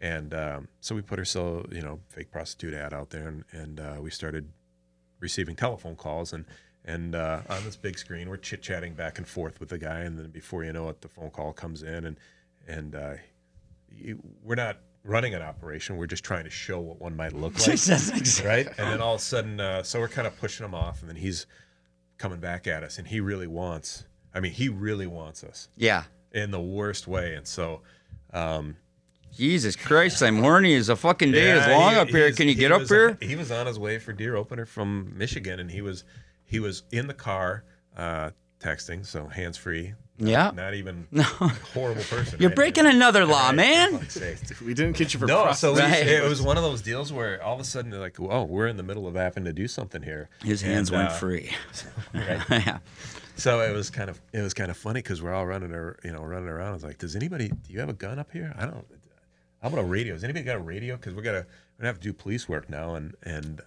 And 0.00 0.34
um, 0.34 0.68
so 0.80 0.94
we 0.94 1.02
put 1.02 1.18
ourselves 1.18 1.74
you 1.74 1.82
know 1.82 2.00
fake 2.08 2.30
prostitute 2.30 2.74
ad 2.74 2.92
out 2.92 3.10
there 3.10 3.28
and, 3.28 3.44
and 3.52 3.80
uh, 3.80 3.96
we 4.00 4.10
started 4.10 4.48
receiving 5.20 5.56
telephone 5.56 5.96
calls 5.96 6.32
and 6.32 6.44
and 6.84 7.14
uh, 7.14 7.42
on 7.48 7.64
this 7.64 7.76
big 7.76 7.98
screen 7.98 8.28
we're 8.28 8.36
chit 8.36 8.60
chatting 8.62 8.94
back 8.94 9.18
and 9.18 9.26
forth 9.26 9.60
with 9.60 9.68
the 9.68 9.78
guy 9.78 10.00
and 10.00 10.18
then 10.18 10.30
before 10.30 10.64
you 10.64 10.72
know 10.72 10.88
it 10.88 11.00
the 11.00 11.08
phone 11.08 11.30
call 11.30 11.52
comes 11.52 11.82
in 11.82 12.04
and 12.04 12.16
and 12.66 12.94
uh, 12.94 13.14
you, 13.90 14.18
we're 14.42 14.54
not 14.54 14.78
running 15.04 15.34
an 15.34 15.42
operation 15.42 15.96
we're 15.96 16.06
just 16.06 16.24
trying 16.24 16.44
to 16.44 16.50
show 16.50 16.80
what 16.80 17.00
one 17.00 17.16
might 17.16 17.32
look 17.32 17.54
like. 17.58 17.68
Right? 18.44 18.66
And 18.66 18.92
then 18.92 19.00
all 19.00 19.14
of 19.14 19.20
a 19.20 19.24
sudden 19.24 19.60
uh, 19.60 19.82
so 19.82 20.00
we're 20.00 20.08
kind 20.08 20.26
of 20.26 20.36
pushing 20.38 20.64
him 20.66 20.74
off 20.74 21.00
and 21.00 21.08
then 21.08 21.16
he's 21.16 21.46
coming 22.16 22.40
back 22.40 22.66
at 22.66 22.82
us 22.82 22.98
and 22.98 23.06
he 23.08 23.20
really 23.20 23.46
wants 23.46 24.04
I 24.38 24.40
mean 24.40 24.52
he 24.52 24.68
really 24.68 25.06
wants 25.08 25.42
us 25.42 25.68
Yeah. 25.76 26.04
in 26.32 26.52
the 26.52 26.60
worst 26.60 27.08
way 27.08 27.34
and 27.34 27.46
so 27.46 27.82
um, 28.32 28.76
Jesus 29.36 29.76
Christ, 29.76 30.22
I'm 30.22 30.38
horny 30.38 30.74
as 30.74 30.88
a 30.88 30.96
fucking 30.96 31.32
day 31.32 31.50
is 31.58 31.66
long 31.66 31.92
he- 31.92 31.98
up 31.98 32.08
here. 32.08 32.32
Can 32.32 32.46
you 32.48 32.54
he 32.54 32.60
get 32.60 32.72
up 32.72 32.80
was- 32.80 32.88
here? 32.88 33.18
He 33.20 33.36
was 33.36 33.50
on 33.50 33.66
his 33.66 33.78
way 33.78 33.98
for 33.98 34.12
deer 34.12 34.36
opener 34.36 34.64
from 34.66 35.12
Michigan, 35.16 35.60
and 35.60 35.70
he 35.70 35.80
was 35.82 36.04
he 36.44 36.60
was 36.60 36.82
in 36.90 37.06
the 37.06 37.14
car 37.14 37.64
uh, 37.96 38.30
texting, 38.60 39.04
so 39.06 39.26
hands 39.26 39.56
free. 39.56 39.94
Yeah. 40.20 40.50
not 40.54 40.74
even 40.74 41.06
a 41.16 41.22
horrible 41.22 42.02
person. 42.02 42.40
You're 42.40 42.48
right? 42.50 42.56
breaking 42.56 42.86
another 42.86 43.24
law, 43.24 43.46
Right, 43.48 43.54
man. 43.56 43.92
for 43.92 43.98
fuck's 43.98 44.14
sake. 44.14 44.38
We 44.66 44.74
didn't 44.74 44.96
get 44.96 45.14
you 45.14 45.20
for 45.20 45.26
No, 45.26 45.52
so 45.52 45.74
we, 45.74 45.80
Right. 45.80 46.06
it 46.06 46.24
was 46.28 46.42
one 46.42 46.56
of 46.56 46.64
those 46.64 46.82
deals 46.82 47.12
where 47.12 47.40
all 47.42 47.54
of 47.54 47.60
a 47.60 47.64
sudden 47.64 47.90
they're 47.92 48.00
like, 48.00 48.18
"Oh, 48.18 48.42
we're 48.44 48.66
in 48.66 48.76
the 48.76 48.82
middle 48.82 49.06
of 49.06 49.14
having 49.14 49.44
to 49.44 49.52
do 49.52 49.68
something 49.68 50.02
here." 50.02 50.28
His 50.42 50.62
hands 50.62 50.88
And, 50.90 50.98
went 50.98 51.10
uh, 51.10 51.14
free. 51.14 51.50
right. 52.14 52.40
yeah. 52.50 52.78
So 53.38 53.60
it 53.60 53.72
was 53.72 53.88
kind 53.90 54.10
of 54.10 54.20
it 54.32 54.42
was 54.42 54.52
kind 54.52 54.70
of 54.70 54.76
funny 54.76 55.00
because 55.00 55.22
we're 55.22 55.32
all 55.32 55.46
running, 55.46 55.72
ar- 55.72 55.96
you 56.04 56.12
know, 56.12 56.22
running 56.22 56.48
around. 56.48 56.68
I 56.70 56.72
was 56.74 56.84
like, 56.84 56.98
"Does 56.98 57.16
anybody? 57.16 57.48
Do 57.48 57.72
you 57.72 57.80
have 57.80 57.88
a 57.88 57.92
gun 57.94 58.18
up 58.18 58.30
here? 58.32 58.52
I 58.58 58.66
don't. 58.66 58.84
How 59.62 59.68
about 59.68 59.80
a 59.80 59.84
radio? 59.84 60.14
Has 60.14 60.22
anybody 60.24 60.44
got 60.44 60.56
a 60.56 60.60
radio? 60.60 60.96
Because 60.96 61.14
we're 61.14 61.22
gonna 61.22 61.46
we're 61.78 61.82
gonna 61.82 61.88
have 61.88 61.96
to 62.00 62.02
do 62.02 62.12
police 62.12 62.48
work 62.48 62.68
now." 62.68 62.94
And 62.96 63.14
and 63.22 63.60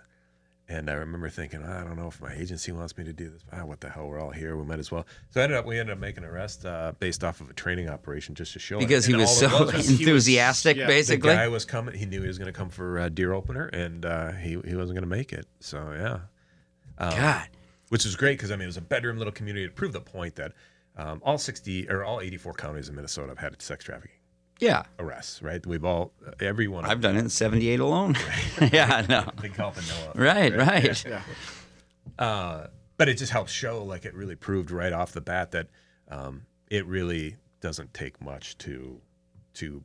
and 0.69 0.89
I 0.89 0.93
remember 0.93 1.29
thinking, 1.29 1.63
I 1.63 1.84
don't 1.84 1.97
know 1.97 2.07
if 2.07 2.21
my 2.21 2.34
agency 2.34 2.71
wants 2.71 2.97
me 2.97 3.03
to 3.05 3.12
do 3.13 3.29
this. 3.29 3.41
Ah, 3.51 3.65
what 3.65 3.81
the 3.81 3.89
hell? 3.89 4.07
We're 4.07 4.19
all 4.21 4.29
here. 4.31 4.55
We 4.57 4.63
might 4.65 4.79
as 4.79 4.91
well. 4.91 5.05
So 5.31 5.41
I 5.41 5.43
ended 5.45 5.57
up 5.57 5.65
we 5.65 5.79
ended 5.79 5.93
up 5.93 5.99
making 5.99 6.23
an 6.23 6.29
arrest 6.29 6.65
uh, 6.65 6.91
based 6.99 7.23
off 7.23 7.39
of 7.41 7.49
a 7.49 7.53
training 7.53 7.89
operation 7.89 8.36
just 8.36 8.53
to 8.53 8.60
show 8.60 8.77
it. 8.77 8.81
Because 8.81 9.05
he 9.05 9.13
And 9.13 9.21
was 9.21 9.38
so 9.39 9.47
was 9.47 9.60
was 9.60 9.71
he 9.71 9.77
was- 9.77 9.89
enthusiastic, 10.01 10.75
yeah, 10.77 10.84
the 10.84 10.88
the 10.91 10.93
basically. 10.97 11.29
guy 11.34 11.47
was 11.47 11.63
coming. 11.65 11.95
He 11.95 12.05
knew 12.05 12.21
he 12.21 12.27
was 12.27 12.38
going 12.38 12.51
to 12.51 12.57
come 12.57 12.69
for 12.69 12.99
uh, 12.99 13.07
deer 13.10 13.31
opener, 13.34 13.67
and 13.67 14.05
uh, 14.05 14.31
he 14.34 14.51
he 14.65 14.75
wasn't 14.75 14.95
going 14.97 15.01
to 15.03 15.07
make 15.07 15.31
it. 15.34 15.45
So 15.62 15.93
yeah, 15.93 16.19
God. 16.99 17.47
Which 17.91 18.06
is 18.06 18.15
great 18.15 18.38
because 18.38 18.51
I 18.51 18.56
mean 18.56 18.63
it 18.63 18.67
was 18.67 18.77
a 18.77 18.82
bedroom 18.82 19.17
little 19.17 19.34
community 19.34 19.65
to 19.67 19.71
prove 19.73 19.93
the 19.93 20.01
point 20.01 20.36
that 20.36 20.54
um, 20.97 21.21
all 21.23 21.38
sixty 21.38 21.88
or 21.89 22.04
all 22.04 22.19
eighty 22.21 22.38
four 22.38 22.54
counties 22.54 22.89
in 22.89 22.95
Minnesota 22.95 23.30
have 23.30 23.38
had 23.38 23.62
sex 23.62 23.86
trafficking 23.86 24.17
Yeah. 24.60 24.84
arrests. 24.99 25.41
Right? 25.41 25.65
We've 25.65 25.86
all 25.86 26.12
everyone. 26.39 26.86
I've 26.86 27.01
done 27.01 27.15
it 27.15 27.19
in 27.19 27.30
78 27.30 27.80
alone. 27.80 28.15
yeah, 28.73 29.06
no. 29.08 29.25
Big 29.41 29.56
help 29.56 29.75
Noah. 29.77 30.13
Right, 30.15 30.56
right. 30.56 31.06
Yeah. 31.06 31.21
Uh, 32.19 32.67
but 32.97 33.10
it 33.10 33.15
just 33.17 33.32
helps 33.32 33.51
show 33.51 33.84
like 33.84 34.06
it 34.06 34.13
really 34.13 34.36
proved 34.36 34.69
right 34.71 34.93
off 34.93 35.12
the 35.13 35.21
bat 35.21 35.51
that 35.51 35.67
um, 36.10 36.43
it 36.69 36.86
really 36.86 37.38
doesn't 37.62 37.93
take 37.93 38.21
much 38.21 38.58
to 38.60 38.99
to 39.56 39.84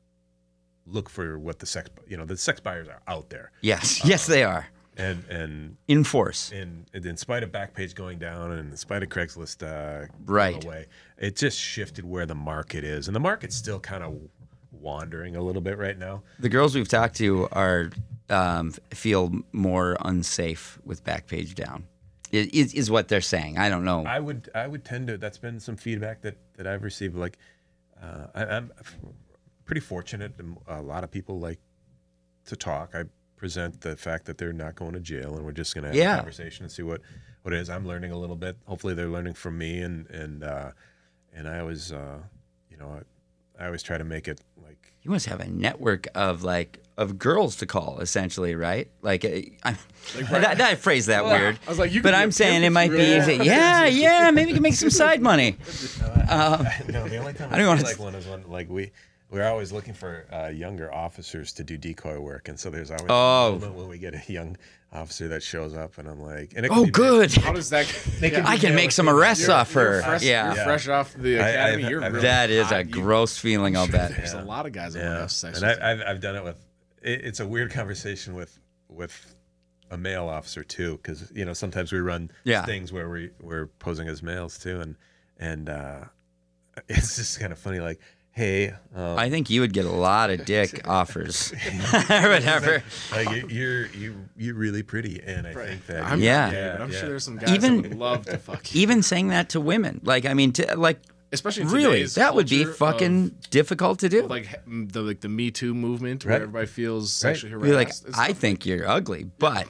look 0.86 1.08
for 1.10 1.38
what 1.38 1.58
the 1.58 1.66
sex 1.66 1.90
you 2.06 2.16
know 2.16 2.24
the 2.24 2.36
sex 2.36 2.60
buyers 2.60 2.88
are 2.88 3.00
out 3.08 3.28
there 3.30 3.50
Yes, 3.60 4.04
yes, 4.04 4.26
they 4.26 4.44
are. 4.44 4.66
And 4.96 5.24
and 5.28 5.76
In 5.88 6.04
force. 6.04 6.50
in 6.52 6.86
in 6.94 7.16
spite 7.16 7.42
of 7.42 7.50
Backpage 7.52 7.94
going 7.94 8.18
down 8.18 8.52
and 8.52 8.70
in 8.70 8.76
spite 8.76 9.02
of 9.02 9.08
Craigslist 9.08 9.62
uh, 9.62 10.06
Right. 10.24 10.62
away, 10.64 10.86
it 11.18 11.36
just 11.36 11.58
shifted 11.58 12.04
where 12.04 12.26
the 12.26 12.34
market 12.34 12.84
is, 12.84 13.08
and 13.08 13.14
the 13.14 13.20
market's 13.20 13.56
still 13.56 13.80
kind 13.80 14.02
of 14.02 14.18
wandering 14.72 15.36
a 15.36 15.42
little 15.42 15.62
bit 15.62 15.78
right 15.78 15.98
now. 15.98 16.22
The 16.38 16.48
girls 16.48 16.74
we've 16.74 16.88
talked 16.88 17.16
to 17.16 17.48
are 17.52 17.90
um, 18.28 18.72
feel 18.90 19.32
more 19.52 19.96
unsafe 20.00 20.78
with 20.84 21.04
Backpage 21.04 21.54
down. 21.54 21.86
Is, 22.32 22.74
is 22.74 22.90
what 22.90 23.06
they're 23.08 23.20
saying. 23.20 23.56
I 23.56 23.68
don't 23.68 23.84
know. 23.84 24.04
I 24.04 24.18
would 24.18 24.50
I 24.54 24.66
would 24.66 24.84
tend 24.84 25.06
to. 25.06 25.16
That's 25.16 25.38
been 25.38 25.60
some 25.60 25.76
feedback 25.76 26.22
that 26.22 26.36
that 26.56 26.66
I've 26.66 26.82
received. 26.82 27.14
Like, 27.16 27.38
uh, 28.02 28.26
I, 28.34 28.44
I'm 28.44 28.72
pretty 29.64 29.80
fortunate. 29.80 30.32
A 30.66 30.82
lot 30.82 31.04
of 31.04 31.10
people 31.10 31.38
like 31.38 31.60
to 32.46 32.56
talk. 32.56 32.94
I 32.94 33.04
present 33.36 33.80
the 33.82 33.96
fact 33.96 34.24
that 34.26 34.38
they're 34.38 34.52
not 34.52 34.74
going 34.74 34.92
to 34.94 35.00
jail, 35.00 35.36
and 35.36 35.44
we're 35.44 35.52
just 35.52 35.74
going 35.74 35.82
to 35.82 35.88
have 35.88 35.96
Yeah. 35.96 36.14
a 36.14 36.16
conversation 36.18 36.64
and 36.64 36.72
see 36.72 36.82
what 36.82 37.00
what 37.42 37.52
it 37.54 37.60
is. 37.60 37.70
I'm 37.70 37.86
learning 37.86 38.10
a 38.12 38.18
little 38.18 38.36
bit. 38.36 38.56
Hopefully, 38.66 38.94
they're 38.94 39.08
learning 39.08 39.34
from 39.34 39.58
me, 39.58 39.80
and 39.80 40.08
and 40.10 40.42
uh, 40.42 40.70
and 41.32 41.48
I 41.48 41.60
always, 41.60 41.92
uh, 41.92 42.18
you 42.70 42.76
know, 42.76 43.00
I, 43.58 43.62
I 43.62 43.66
always 43.66 43.82
try 43.82 43.98
to 43.98 44.04
make 44.04 44.26
it 44.28 44.40
like 44.64 44.92
you 45.02 45.10
must 45.10 45.26
have 45.26 45.40
a 45.40 45.48
network 45.48 46.08
of 46.14 46.42
like 46.42 46.82
of 46.98 47.18
girls 47.18 47.56
to 47.56 47.66
call, 47.66 47.98
essentially, 48.00 48.54
right? 48.54 48.90
Like, 49.02 49.22
uh, 49.24 49.28
I, 49.62 49.72
that, 50.30 50.56
that 50.58 50.78
phrase 50.78 51.06
that 51.06 51.24
weird. 51.26 51.58
I 51.66 51.70
was 51.70 51.78
like, 51.78 51.92
you 51.92 52.00
but 52.02 52.14
I'm 52.14 52.32
saying 52.32 52.64
it 52.64 52.70
might 52.70 52.90
you 52.90 52.96
be 52.96 53.16
easy. 53.18 53.36
Yeah, 53.44 53.84
yeah. 53.86 54.30
Maybe 54.30 54.48
you 54.48 54.54
can 54.54 54.62
make 54.62 54.74
some 54.74 54.88
side 54.90 55.20
money. 55.20 55.56
no, 56.28 56.64
the 57.08 57.16
only 57.18 57.34
time 57.34 57.50
I 57.52 57.56
I, 57.56 57.58
don't 57.58 57.66
wanna- 57.68 57.82
like 57.82 57.98
one 57.98 58.14
is 58.14 58.26
when 58.26 58.48
like 58.50 58.68
we 58.70 58.92
we're 59.30 59.46
always 59.46 59.72
looking 59.72 59.94
for 59.94 60.26
uh, 60.32 60.48
younger 60.48 60.92
officers 60.92 61.52
to 61.54 61.64
do 61.64 61.76
decoy 61.76 62.18
work, 62.20 62.48
and 62.48 62.58
so 62.58 62.70
there's 62.70 62.90
always 62.90 63.06
Oh. 63.08 63.48
a 63.48 63.52
moment 63.58 63.74
when 63.74 63.88
we 63.88 63.98
get 63.98 64.14
a 64.14 64.32
young 64.32 64.56
officer 64.92 65.28
that 65.28 65.42
shows 65.42 65.74
up, 65.74 65.98
and 65.98 66.08
I'm 66.08 66.20
like, 66.22 66.52
and 66.56 66.64
it 66.64 66.70
Oh, 66.72 66.84
be 66.84 66.90
good. 66.90 67.32
How 67.34 67.52
does 67.52 67.70
that? 67.70 67.86
Yeah. 68.22 68.44
I 68.46 68.56
can 68.56 68.74
make 68.74 68.92
some 68.92 69.08
arrests 69.08 69.42
You're- 69.44 69.54
off 69.54 69.74
you're 69.74 69.92
her. 69.94 70.02
fresh- 70.02 70.22
yeah. 70.22 70.54
You're 70.54 70.64
fresh 70.64 70.88
off 70.88 71.12
the 71.14 71.34
academy. 71.36 71.82
I've- 71.84 71.90
you're 71.90 72.02
I've- 72.04 72.12
really 72.14 72.22
That 72.26 72.50
is 72.50 72.70
a 72.70 72.76
hot. 72.76 72.86
You- 72.86 72.92
gross 72.92 73.36
feeling, 73.36 73.76
I'll 73.76 73.88
bet. 73.88 74.16
There's 74.16 74.32
a 74.32 74.42
lot 74.42 74.64
of 74.64 74.72
guys 74.72 74.94
that 74.94 75.00
want 75.00 75.08
to 75.10 75.14
Yeah, 75.14 75.20
have 75.20 75.32
sex. 75.32 75.60
and 75.60 75.68
with 75.70 75.80
I, 75.82 75.90
I've 75.92 76.00
I've 76.02 76.20
done 76.20 76.36
it 76.36 76.44
with. 76.44 76.64
It, 77.02 77.24
it's 77.24 77.40
a 77.40 77.46
weird 77.46 77.72
conversation 77.72 78.34
with 78.34 78.58
with 78.88 79.34
a 79.90 79.96
male 79.98 80.28
officer 80.28 80.62
too, 80.64 80.96
because 81.02 81.30
you 81.34 81.44
know 81.44 81.52
sometimes 81.52 81.92
we 81.92 81.98
run 81.98 82.30
Yeah. 82.44 82.64
things 82.64 82.92
where 82.92 83.08
we 83.10 83.30
we're 83.40 83.66
posing 83.66 84.06
as 84.08 84.22
males 84.22 84.56
too, 84.58 84.80
and 84.80 84.96
and 85.38 85.68
uh, 85.68 86.04
it's 86.88 87.16
just 87.16 87.40
kind 87.40 87.52
of 87.52 87.58
funny, 87.58 87.80
like. 87.80 88.00
Hey, 88.36 88.74
um, 88.94 89.18
I 89.18 89.30
think 89.30 89.48
you 89.48 89.62
would 89.62 89.72
get 89.72 89.86
a 89.86 89.90
lot 89.90 90.28
of 90.28 90.44
dick 90.44 90.82
offers 90.88 91.54
or 91.54 91.56
whatever. 92.28 92.82
like 93.10 93.30
you- 93.30 93.48
you're 93.48 93.86
you 93.86 94.14
you're 94.36 94.54
really 94.54 94.82
pretty, 94.82 95.22
and 95.24 95.46
I 95.46 95.54
think 95.54 95.86
that 95.86 96.04
I'm 96.04 96.20
Yeah. 96.20 96.44
not 96.44 96.50
gay, 96.52 96.70
I'm 96.84 96.92
Yeah. 96.92 96.98
sure 97.00 97.08
there's 97.08 97.24
some 97.24 97.38
guys 97.38 97.48
Even- 97.54 97.80
that 97.80 97.88
would 97.88 97.98
love 97.98 98.26
to 98.26 98.36
fuck 98.36 98.74
you. 98.74 98.82
Even 98.82 99.02
saying 99.02 99.28
that 99.28 99.48
to 99.50 99.60
women, 99.60 100.00
like 100.04 100.26
I 100.26 100.34
mean, 100.34 100.52
to, 100.52 100.76
like 100.76 101.00
especially 101.32 101.64
Really, 101.64 102.04
that 102.04 102.34
would 102.34 102.48
be 102.50 102.64
culture 102.64 102.76
fucking 102.76 103.34
difficult 103.50 104.00
to 104.00 104.10
do. 104.10 104.24
of, 104.24 104.30
like 104.30 104.60
the 104.66 105.00
like 105.00 105.20
the 105.22 105.30
Me 105.30 105.50
Too 105.50 105.72
movement 105.74 106.26
where 106.26 106.32
Right. 106.34 106.42
everybody 106.42 106.66
feels 106.66 107.04
Right. 107.24 107.34
sexually 107.38 107.54
Be 107.62 107.72
like, 107.72 107.86
harassed. 107.88 108.04
It's 108.08 108.18
I 108.18 108.34
think 108.34 108.66
you're 108.66 108.86
ugly, 108.86 109.30
but 109.38 109.66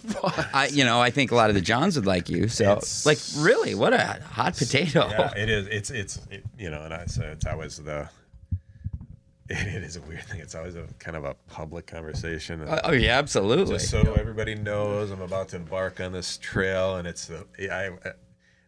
I, 0.53 0.67
you 0.73 0.85
know, 0.85 1.01
I 1.01 1.11
think 1.11 1.31
a 1.31 1.37
lot 1.37 1.51
of 1.51 1.55
the 1.55 1.63
Johns 1.63 1.95
would 1.95 2.05
like 2.07 2.29
you. 2.29 2.49
So, 2.49 2.65
It's- 2.73 3.07
like, 3.07 3.19
really, 3.39 3.77
what 3.77 3.93
a 3.95 4.19
hot 4.29 4.57
potato. 4.57 5.09
Yeah, 5.09 5.33
it 5.37 5.49
is. 5.49 5.69
It's 5.69 5.91
it's 5.91 6.19
it, 6.33 6.43
you 6.59 6.69
know, 6.69 6.83
and 6.83 6.93
I 6.93 7.07
so 7.07 7.23
it's 7.23 7.47
always 7.47 7.77
the. 7.77 8.09
It, 9.51 9.77
it 9.77 9.83
is 9.85 9.97
a 9.97 10.01
weird 10.01 10.25
thing. 10.25 10.41
It's 10.41 10.57
always 10.57 10.75
a 10.75 10.89
kind 10.99 11.17
of 11.17 11.25
a 11.25 11.35
public 11.49 11.87
conversation. 11.87 12.63
and 12.63 12.81
Oh 12.83 12.91
yeah, 12.93 13.17
absolutely. 13.17 13.75
just 13.75 13.91
so 13.91 14.01
everybody 14.15 14.57
knows, 14.57 15.13
I'm 15.13 15.21
about 15.21 15.49
to 15.51 15.57
embark 15.57 16.01
on 16.01 16.11
this 16.11 16.37
trail, 16.39 16.97
and 16.97 17.07
it's 17.07 17.27
the 17.27 17.47
I, 17.73 18.09
I 18.09 18.13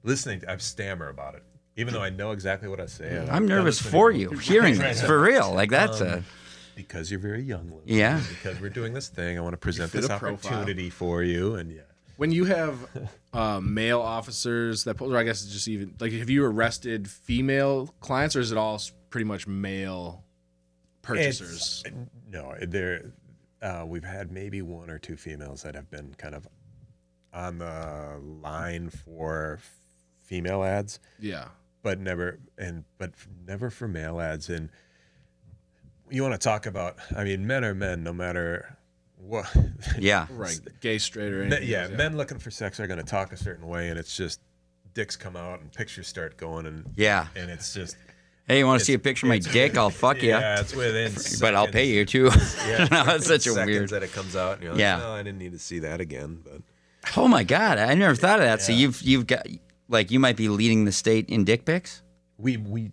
listening. 0.05 0.43
I 0.49 0.57
stammer 0.59 1.09
about 1.09 1.35
it, 1.35 1.43
even 1.77 1.95
though 1.95 2.03
I 2.03 2.11
know 2.11 2.31
exactly 2.31 2.69
what 2.69 2.81
I 2.81 2.87
say. 2.87 3.09
and 3.09 3.29
I've 3.29 3.37
I'm 3.37 3.49
nervous 3.49 3.81
for 3.81 4.13
you 4.13 4.31
hearing 4.31 4.79
this 4.79 5.03
for 5.03 5.21
real. 5.21 5.53
Like 5.53 5.71
that's 5.71 6.01
a 6.01 6.23
because 6.79 7.11
you're 7.11 7.19
very 7.19 7.43
young. 7.43 7.71
Lou, 7.73 7.83
Yeah. 7.85 8.21
Because 8.29 8.61
we're 8.61 8.71
doing 8.71 8.93
this 8.93 9.09
thing, 9.09 9.37
I 9.37 9.41
want 9.41 9.55
to 9.55 9.59
present 9.59 9.91
this 9.91 10.05
a 10.05 10.17
profile. 10.17 10.35
opportunity 10.35 10.91
for 10.91 11.25
you, 11.25 11.57
and 11.57 11.73
yeah. 11.73 11.81
when 12.19 12.31
you 12.31 12.45
have 12.45 12.89
uh, 13.33 13.59
male 13.61 14.01
officers 14.01 14.85
that, 14.85 15.01
or 15.01 15.17
I 15.17 15.25
guess 15.25 15.43
it's 15.43 15.53
just 15.53 15.67
even 15.67 15.97
like, 15.99 16.13
have 16.13 16.31
you 16.31 16.45
arrested 16.45 17.11
female 17.11 17.93
clients, 17.99 18.37
or 18.37 18.41
is 18.41 18.53
it 18.53 18.59
all 18.59 18.81
pretty 19.11 19.25
much 19.25 19.49
male 19.49 20.25
purchasers? 21.17 21.83
It's- 21.87 22.07
no, 22.31 22.55
there. 22.61 23.13
Uh, 23.61 23.85
we've 23.87 24.05
had 24.05 24.31
maybe 24.31 24.63
one 24.63 24.89
or 24.91 24.99
two 24.99 25.17
females 25.17 25.63
that 25.63 25.75
have 25.75 25.91
been 25.91 26.15
kind 26.17 26.35
of 26.35 26.47
on 27.33 27.59
the 27.59 28.19
line 28.41 28.89
for 28.91 29.59
female 30.25 30.63
ads, 30.63 31.01
yeah, 31.19 31.49
but 31.83 31.99
never 31.99 32.39
and 32.57 32.85
but 32.99 33.13
never 33.47 33.69
for 33.71 33.89
male 33.89 34.21
ads. 34.21 34.49
And 34.49 34.69
you 36.11 36.23
want 36.23 36.35
to 36.35 36.39
talk 36.39 36.67
about? 36.67 36.97
I 37.17 37.25
mean, 37.25 37.47
men 37.47 37.65
are 37.65 37.75
men, 37.75 38.03
no 38.05 38.13
matter 38.13 38.79
what. 39.17 39.47
yeah. 39.99 40.27
right, 40.31 40.59
gay, 40.81 40.99
straight, 40.99 41.33
or 41.33 41.39
Men- 41.45 41.55
anything. 41.55 41.69
yeah, 41.71 41.89
men 41.89 42.17
looking 42.17 42.39
for 42.39 42.51
sex 42.53 42.79
are 42.79 42.87
going 42.87 43.01
to 43.01 43.05
talk 43.07 43.33
a 43.33 43.37
certain 43.37 43.67
way, 43.67 43.89
and 43.89 43.99
it's 43.99 44.17
just 44.17 44.41
dicks 44.95 45.17
come 45.17 45.37
out 45.37 45.61
and 45.61 45.73
pictures 45.73 46.07
start 46.09 46.37
going, 46.37 46.67
and 46.67 46.85
Yeah. 46.97 47.27
and 47.35 47.51
it's 47.51 47.75
just 47.75 47.97
Hey, 48.49 48.59
you 48.61 48.67
want 48.67 48.79
to 48.79 48.85
see 48.85 48.95
a 48.95 48.99
picture 48.99 49.27
of 49.27 49.29
my 49.29 49.39
dick? 49.39 49.77
I'll 49.77 49.91
fuck 49.91 50.23
you. 50.23 50.31
yeah, 50.31 50.61
it's 50.61 50.75
within. 50.75 51.13
But 51.39 51.55
I'll 51.55 51.69
pay 51.69 51.85
you 51.87 52.05
too. 52.07 52.31
Yeah, 52.67 52.89
no, 52.91 53.05
it's 53.15 53.27
such 53.27 53.47
a 53.47 53.53
weird. 53.53 53.91
that 53.91 54.03
it 54.03 54.13
comes 54.13 54.35
out. 54.35 54.55
And 54.55 54.63
you're 54.63 54.73
like, 54.73 54.81
Yeah. 54.81 54.97
no, 54.97 55.11
I 55.13 55.23
didn't 55.23 55.39
need 55.39 55.53
to 55.53 55.59
see 55.59 55.81
that 55.81 56.01
again. 56.01 56.41
But 56.43 56.63
Oh 57.17 57.29
my 57.29 57.45
god, 57.45 57.79
I 57.79 57.93
never 57.95 58.15
thought 58.15 58.39
of 58.41 58.47
that. 58.47 58.63
So 58.63 58.73
you've 58.73 59.01
you've 59.03 59.27
got 59.27 59.47
like 59.89 60.11
you 60.11 60.19
might 60.19 60.37
be 60.37 60.49
leading 60.49 60.85
the 60.87 60.93
state 60.93 61.29
in 61.29 61.45
dick 61.45 61.65
pics. 61.67 62.03
we 62.39 62.57
we 62.57 62.91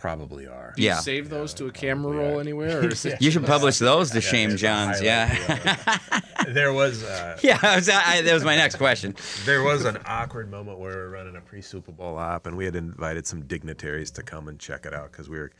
probably 0.00 0.46
are. 0.46 0.72
Do 0.76 0.82
you 0.82 0.88
Yeah. 0.88 0.98
save 1.00 1.28
those 1.28 1.52
to 1.54 1.66
a 1.66 1.72
camera 1.72 2.12
roll 2.16 2.40
anywhere, 2.40 2.80
or 2.80 2.88
is 2.88 3.04
it 3.04 3.20
You 3.20 3.30
should 3.30 3.46
publish 3.46 3.78
those 3.78 4.10
to 4.12 4.20
shame 4.20 4.56
Johns. 4.56 5.00
Yeah. 5.02 5.98
there 6.48 6.72
was 6.72 7.02
uh, 7.04 7.38
yeah, 7.42 7.76
was, 7.76 7.88
I, 7.88 8.22
that 8.22 8.32
was 8.34 8.44
my 8.44 8.56
next 8.56 8.76
question. 8.76 9.14
there 9.44 9.62
was 9.62 9.84
an 9.84 9.98
awkward 10.06 10.50
moment 10.50 10.78
where 10.78 10.90
we 10.92 10.96
were 10.96 11.10
running 11.10 11.36
a 11.36 11.40
pre 11.40 11.60
Super 11.62 11.92
Bowl 11.92 12.16
op, 12.16 12.46
and 12.46 12.56
we 12.56 12.64
had 12.64 12.76
invited 12.76 13.26
some 13.26 13.42
dignitaries 13.42 14.10
to 14.12 14.22
come 14.22 14.48
and 14.48 14.58
check 14.58 14.86
it 14.86 14.94
out 14.94 15.10
because 15.12 15.28
we 15.28 15.38
were 15.38 15.50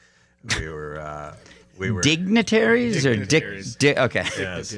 we 0.58 0.68
were 0.68 0.98
uh, 1.00 1.34
we 1.78 1.90
were 1.90 2.00
Dignitaries 2.02 3.06
or 3.06 3.16
dick? 3.24 3.44
Di- 3.78 3.96
okay, 3.96 4.24
Yes. 4.38 4.70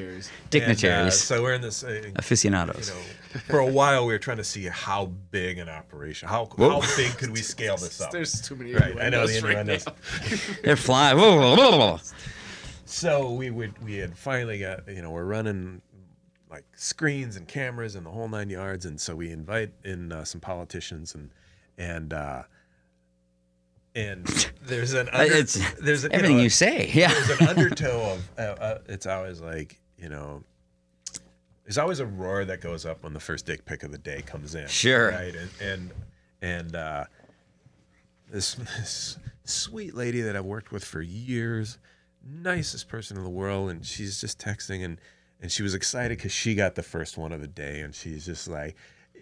dignitaries? 0.51 0.83
And, 0.85 1.09
uh, 1.09 1.11
so 1.11 1.43
we're 1.43 1.55
in 1.55 1.61
this. 1.63 1.83
Uh, 1.85 1.89
you 2.05 2.13
aficionados. 2.17 2.91
know, 2.91 3.41
for 3.49 3.59
a 3.61 3.67
while 3.67 4.07
we 4.07 4.13
were 4.13 4.19
trying 4.19 4.37
to 4.39 4.45
see 4.45 4.65
how 4.65 5.07
big 5.31 5.59
an 5.59 5.69
operation, 5.69 6.29
how 6.29 6.47
Whoa. 6.47 6.81
how 6.81 6.97
big 6.97 7.17
could 7.19 7.31
we 7.31 7.41
scale 7.41 7.77
this 7.77 8.01
up? 8.01 8.11
There's 8.11 8.41
too 8.41 8.57
many. 8.57 8.75
Right, 8.75 9.01
I 9.01 9.09
know 9.09 9.27
the 9.27 9.39
innuendos 9.39 9.43
right 9.45 9.57
innuendos. 9.59 9.87
now. 10.57 10.57
They're 10.65 10.77
flying. 10.77 11.17
Whoa. 11.19 11.99
So 12.85 13.31
we 13.33 13.51
would 13.51 13.79
we 13.85 13.97
had 13.97 14.17
finally 14.17 14.59
got 14.59 14.89
you 14.89 15.01
know 15.03 15.11
we're 15.11 15.25
running 15.25 15.81
like 16.51 16.65
screens 16.75 17.37
and 17.37 17.47
cameras 17.47 17.95
and 17.95 18.05
the 18.05 18.11
whole 18.11 18.29
nine 18.29 18.51
yards, 18.51 18.85
and 18.85 19.01
so 19.01 19.15
we 19.15 19.31
invite 19.31 19.73
in 19.85 20.11
uh, 20.13 20.25
some 20.25 20.41
politicians 20.41 21.15
and 21.15 21.31
and 21.79 22.13
uh, 22.13 22.43
and 23.95 24.25
there's 24.63 24.93
an 24.93 25.09
under, 25.13 25.33
It's 25.35 25.73
there's 25.81 26.05
a, 26.05 26.13
Everything 26.13 26.37
know, 26.39 26.43
you 26.43 26.51
say. 26.51 26.91
Yeah. 26.95 27.13
there's 27.13 27.41
an 27.41 27.49
undertow 27.49 28.13
of 28.15 28.29
uh, 28.39 28.43
uh, 28.43 28.79
it's 28.89 29.07
always 29.07 29.41
like 29.41 29.79
you 29.99 30.09
know 30.09 30.43
there's 31.65 31.79
always 31.79 32.01
a 32.01 32.07
roar 32.07 32.45
that 32.45 32.61
goes 32.61 32.85
up 32.87 33.03
when 33.05 33.13
the 33.13 33.21
first 33.21 33.47
dick 33.47 33.65
pic 33.65 33.83
of 33.83 33.93
the 33.93 33.99
day 33.99 34.23
comes 34.23 34.55
in 34.55 34.67
Sure. 34.69 35.11
right 35.11 35.35
and 35.35 35.51
and 35.61 35.91
and 36.43 36.77
uh 36.77 37.05
this, 38.31 38.55
this 38.79 39.19
sweet 39.45 39.95
lady 39.95 40.21
that 40.23 40.37
I've 40.37 40.45
worked 40.45 40.71
with 40.73 40.85
for 40.85 41.01
years 41.03 41.79
nicest 42.25 42.89
person 42.89 43.17
in 43.17 43.25
the 43.25 43.31
world 43.31 43.71
and 43.71 43.85
she's 43.85 44.21
just 44.21 44.39
texting 44.39 44.85
and 44.85 44.99
and 45.43 45.51
she 45.51 45.63
was 45.63 45.75
excited 45.75 46.19
because 46.19 46.33
she 46.33 46.55
got 46.55 46.75
the 46.75 46.83
first 46.83 47.17
one 47.17 47.33
of 47.33 47.41
the 47.41 47.47
day 47.49 47.81
and 47.81 47.95
she's 47.95 48.27
just 48.27 48.47
like 48.47 48.77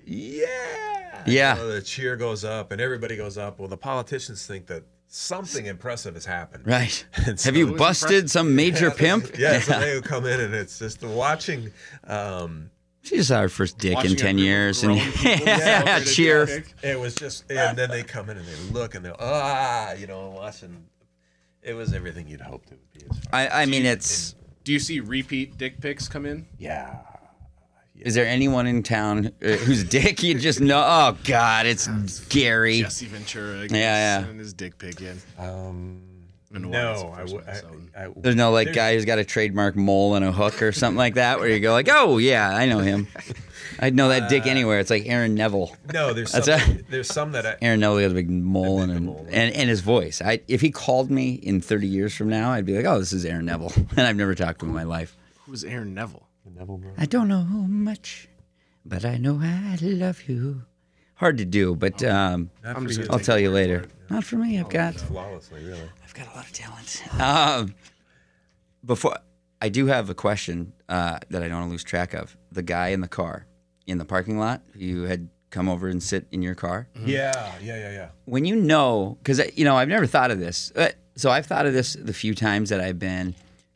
yeah 0.09 1.23
Yeah. 1.27 1.57
You 1.57 1.63
know, 1.63 1.73
the 1.73 1.83
cheer 1.83 2.17
goes 2.17 2.45
up 2.45 2.73
and 2.73 2.81
everybody 2.81 3.17
goes 3.17 3.37
up 3.39 3.59
well 3.59 3.69
the 3.69 3.77
politicians 3.77 4.47
think 4.47 4.67
that 4.67 4.85
something 5.07 5.67
impressive 5.67 6.15
has 6.15 6.25
happened 6.25 6.67
Right. 6.67 7.05
And 7.27 7.41
Have 7.41 7.57
you 7.57 7.69
so- 7.69 7.77
busted 7.77 8.31
some 8.31 8.55
major 8.57 8.91
pimp? 8.91 9.31
yeah, 9.39 9.61
so 9.61 9.79
they 9.79 9.95
would 9.95 10.05
come 10.05 10.27
in 10.27 10.41
and 10.41 10.55
it's 10.55 10.79
just 10.79 11.03
watching. 11.03 11.71
Um, 12.05 12.71
She 13.03 13.17
just 13.17 13.29
saw 13.29 13.41
her 13.41 13.49
first 13.49 13.79
dick 13.79 14.03
in 14.05 14.17
ten 14.17 14.37
years, 14.39 14.83
and 14.83 14.99
grown 15.01 15.13
yeah, 15.47 16.01
cheer. 16.01 16.45
dick 16.47 16.75
it 16.83 16.99
was 17.01 17.15
just, 17.15 17.51
and 17.51 17.77
then 17.79 17.89
they 17.91 18.03
come 18.03 18.29
in 18.29 18.37
and 18.37 18.47
they 18.47 18.73
look 18.73 18.95
and 18.95 19.05
they're 19.05 19.17
ah, 19.19 19.93
you 19.95 20.07
know, 20.07 20.31
watching. 20.31 20.85
It 21.63 21.75
was 21.75 21.93
everything 21.95 22.29
you'd 22.29 22.41
hoped 22.43 22.71
it 22.71 22.79
would 22.79 22.93
be. 22.93 23.07
As 23.11 23.19
far, 23.25 23.41
I, 23.41 23.63
I 23.63 23.67
mean, 23.67 23.85
it's. 23.87 24.35
Do 24.65 24.73
you 24.75 24.79
see 24.79 25.01
repeat 25.01 25.57
dick 25.57 25.81
pics 25.81 26.07
come 26.09 26.27
in? 26.27 26.47
yeah, 26.59 26.97
Is 28.01 28.15
there 28.15 28.27
anyone 28.27 28.67
in 28.67 28.83
town 28.83 29.33
uh, 29.43 29.49
whose 29.53 29.85
dick 29.85 30.23
you 30.23 30.35
just 30.39 30.61
know? 30.61 30.83
Oh 30.85 31.17
God, 31.25 31.67
it's 31.67 31.87
Gary. 32.29 32.81
Jesse 32.83 33.07
Ventura. 33.07 33.63
Yeah, 33.63 33.67
yeah. 33.71 34.19
Sending 34.21 34.39
his 34.39 34.53
dick 34.55 34.79
pic 34.79 35.01
in. 35.01 35.19
um, 35.39 36.03
I 36.51 36.55
don't 36.59 36.71
know 36.71 36.71
why 36.71 36.79
that's 36.85 37.03
no, 37.03 37.09
the 37.11 37.13
I, 37.13 37.21
first 37.21 37.33
w- 37.63 37.77
one, 37.77 37.91
I, 37.97 38.05
I- 38.07 38.13
There's 38.17 38.37
no 38.37 38.51
like 38.53 38.67
there's- 38.69 38.75
guy 38.77 38.95
who's 38.95 39.05
got 39.05 39.19
a 39.19 39.25
trademark 39.25 39.77
mole 39.77 40.15
and 40.15 40.25
a 40.25 40.33
hook 40.33 40.63
or 40.63 40.73
something 40.73 40.97
like 40.97 41.15
that, 41.15 41.41
where 41.41 41.49
you 41.49 41.61
go 41.61 41.73
like, 41.73 41.89
oh 41.91 42.17
yeah, 42.19 42.49
I 42.49 42.67
know 42.67 42.79
him. 42.79 43.07
I'd 43.81 43.95
know 43.95 44.09
that 44.09 44.29
dick 44.31 44.47
anywhere. 44.47 44.81
It's 44.81 44.91
like 44.91 45.05
Aaron 45.07 45.35
Neville. 45.35 45.77
No, 45.93 46.13
there's 46.15 46.33
That's 46.33 46.47
some, 46.47 46.61
a- 46.61 46.83
there's 46.91 47.07
some 47.13 47.33
that 47.33 47.45
I, 47.47 47.57
Aaron 47.61 47.81
Neville 47.81 47.99
has 47.99 48.13
a 48.13 48.15
big 48.15 48.31
mole 48.31 48.81
and, 48.81 48.93
big 48.95 49.03
mole. 49.03 49.27
and 49.31 49.55
and 49.55 49.69
his 49.69 49.81
voice. 49.83 50.23
I 50.23 50.41
if 50.49 50.61
he 50.63 50.71
called 50.71 51.11
me 51.11 51.35
in 51.35 51.61
30 51.61 51.87
years 51.87 52.15
from 52.15 52.29
now, 52.29 52.51
I'd 52.51 52.65
be 52.65 52.77
like, 52.77 52.87
oh, 52.87 52.99
this 52.99 53.13
is 53.13 53.25
Aaron 53.27 53.45
Neville, 53.45 53.73
and 53.97 54.01
I've 54.01 54.17
never 54.17 54.35
talked 54.35 54.61
to 54.61 54.65
him 54.67 54.71
in 54.71 54.77
my 54.77 54.85
life. 54.85 55.17
Who's 55.47 55.65
Aaron 55.65 55.93
Neville? 55.95 56.28
Neville 56.59 56.79
Bro. 56.79 56.91
I 56.99 57.07
don't 57.07 57.29
know 57.29 57.43
how 57.43 57.59
much, 57.59 58.29
but 58.85 59.05
I 59.05 59.17
know 59.17 59.41
I 59.41 59.79
love 59.81 60.29
you. 60.29 60.63
Hard 61.15 61.39
to 61.39 61.45
do, 61.45 61.75
but 61.77 62.03
um, 62.05 62.51
i'm 62.65 62.87
just 62.87 63.11
i'll 63.11 63.19
tell 63.19 63.39
you 63.39 63.51
later. 63.51 63.81
for 63.81 63.85
it, 63.87 64.11
Not 64.11 64.25
for 64.25 64.37
me. 64.37 64.59
I've 64.59 64.69
got 64.69 64.95
flawlessly, 64.95 65.65
really. 65.65 65.89
I've 66.05 66.15
got 66.15 66.33
a 66.33 66.37
lot 66.37 66.45
of 66.47 66.53
talent. 66.53 67.03
Um, 67.21 67.75
before 68.85 69.17
I 69.61 69.69
do 69.69 69.87
have 69.87 70.11
a 70.11 70.15
question 70.15 70.73
uh, 70.89 71.19
that 71.31 71.43
I 71.43 71.49
don't 71.49 71.59
want 71.59 71.69
to 71.69 71.71
lose 71.73 71.85
track 71.85 72.15
of. 72.15 72.37
The 72.53 72.63
guy 72.63 72.89
in 72.89 73.01
the 73.01 73.09
car 73.09 73.47
in 73.87 73.99
the 73.99 74.05
parking 74.05 74.39
lot 74.39 74.63
who 74.79 75.05
had 75.05 75.29
come 75.51 75.69
over 75.69 75.89
and 75.89 76.03
sit 76.03 76.27
in 76.31 76.43
your 76.43 76.55
car. 76.55 76.89
Yeah, 77.05 77.53
yeah, 77.63 77.77
yeah, 77.79 77.91
yeah. 77.91 78.09
When 78.27 78.45
you 78.45 78.57
know, 78.57 79.17
because 79.23 79.41
you 79.57 79.65
know, 79.65 79.77
I've 79.77 79.89
never 79.89 80.07
thought 80.07 80.31
of 80.31 80.39
this. 80.41 80.73
Uh, 80.75 80.91
so 81.17 81.31
I've 81.31 81.47
thought 81.47 81.67
of 81.67 81.73
this 81.73 81.95
the 81.95 82.13
few 82.13 82.35
times 82.35 82.71
that 82.71 82.81
I've 82.81 82.99
been. 82.99 83.35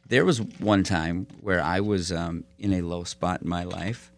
There 0.08 0.24
was 0.24 0.40
one 0.40 0.82
time 0.84 1.26
where 1.40 1.62
I 1.62 1.80
was 1.80 2.12
um, 2.12 2.44
in 2.58 2.72
a 2.74 2.82
low 2.82 3.04
spot 3.04 3.42
in 3.42 3.48
my 3.48 3.64
life, 3.64 4.12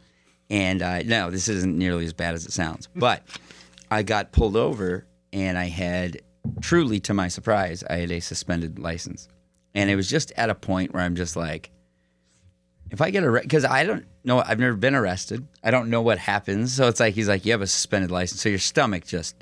and 0.50 0.82
I 0.82 1.02
no, 1.02 1.30
this 1.30 1.48
isn't 1.48 1.76
nearly 1.76 2.04
as 2.04 2.12
bad 2.12 2.34
as 2.34 2.46
it 2.46 2.52
sounds, 2.52 2.88
but 2.96 3.22
I 3.90 4.02
got 4.02 4.32
pulled 4.32 4.56
over, 4.56 5.06
and 5.32 5.56
I 5.58 5.66
had 5.66 6.20
truly, 6.60 7.00
to 7.00 7.14
my 7.14 7.28
surprise, 7.28 7.84
I 7.88 7.96
had 7.96 8.10
a 8.10 8.20
suspended 8.20 8.78
license, 8.78 9.28
and 9.74 9.88
it 9.90 9.96
was 9.96 10.08
just 10.08 10.32
at 10.36 10.50
a 10.50 10.54
point 10.54 10.92
where 10.92 11.02
I'm 11.02 11.14
just 11.16 11.36
like, 11.36 11.70
if 12.90 13.00
I 13.00 13.10
get 13.10 13.24
arrested, 13.24 13.48
because 13.48 13.64
I 13.64 13.84
don't 13.84 14.06
know, 14.24 14.42
I've 14.44 14.58
never 14.58 14.76
been 14.76 14.94
arrested, 14.94 15.46
I 15.62 15.70
don't 15.70 15.90
know 15.90 16.02
what 16.02 16.18
happens, 16.18 16.72
so 16.72 16.88
it's 16.88 17.00
like 17.00 17.14
he's 17.14 17.28
like, 17.28 17.44
you 17.44 17.52
have 17.52 17.62
a 17.62 17.66
suspended 17.66 18.10
license, 18.10 18.40
so 18.42 18.48
your 18.48 18.58
stomach 18.58 19.06
just 19.06 19.36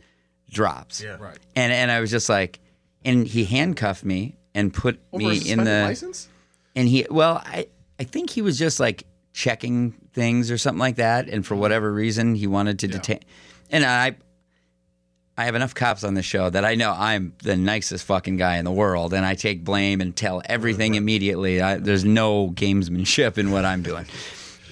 drops, 0.51 1.03
Yeah. 1.03 1.17
Right. 1.19 1.39
and 1.57 1.73
and 1.73 1.91
I 1.91 2.01
was 2.01 2.11
just 2.11 2.29
like, 2.29 2.61
and 3.05 3.27
he 3.27 3.45
handcuffed 3.45 4.05
me 4.05 4.37
and 4.55 4.73
put 4.73 5.01
Over 5.13 5.25
me 5.25 5.41
a 5.49 5.53
in 5.53 5.65
the 5.65 5.83
license? 5.83 6.29
And 6.75 6.89
he 6.89 7.07
well 7.11 7.43
I 7.45 7.67
I 7.99 8.05
think 8.05 8.31
he 8.31 8.43
was 8.43 8.59
just 8.59 8.81
like 8.81 9.05
checking 9.33 9.93
things 10.13 10.51
or 10.51 10.59
something 10.59 10.81
like 10.81 10.97
that. 10.97 11.29
And 11.29 11.47
for 11.47 11.55
whatever 11.55 11.93
reason 11.93 12.35
he 12.35 12.47
wanted 12.47 12.79
to 12.81 12.89
detain 12.89 13.21
and 13.71 13.85
I 13.85 14.17
I 15.37 15.47
have 15.47 15.55
enough 15.55 15.75
cops 15.75 16.05
on 16.05 16.15
the 16.15 16.23
show 16.23 16.51
that 16.51 16.65
I 16.65 16.75
know 16.75 16.95
I'm 16.97 17.35
the 17.43 17.57
nicest 17.57 18.05
fucking 18.05 18.37
guy 18.37 18.59
in 18.59 18.67
the 18.67 18.71
world. 18.71 19.15
And 19.15 19.25
I 19.25 19.35
take 19.35 19.65
blame 19.65 20.03
and 20.03 20.15
tell 20.15 20.43
everything 20.45 20.95
immediately. 20.95 21.63
I, 21.63 21.79
there's 21.79 22.05
no 22.05 22.51
gamesmanship 22.51 23.39
in 23.39 23.51
what 23.51 23.65
I'm 23.65 23.83
doing. 23.83 24.07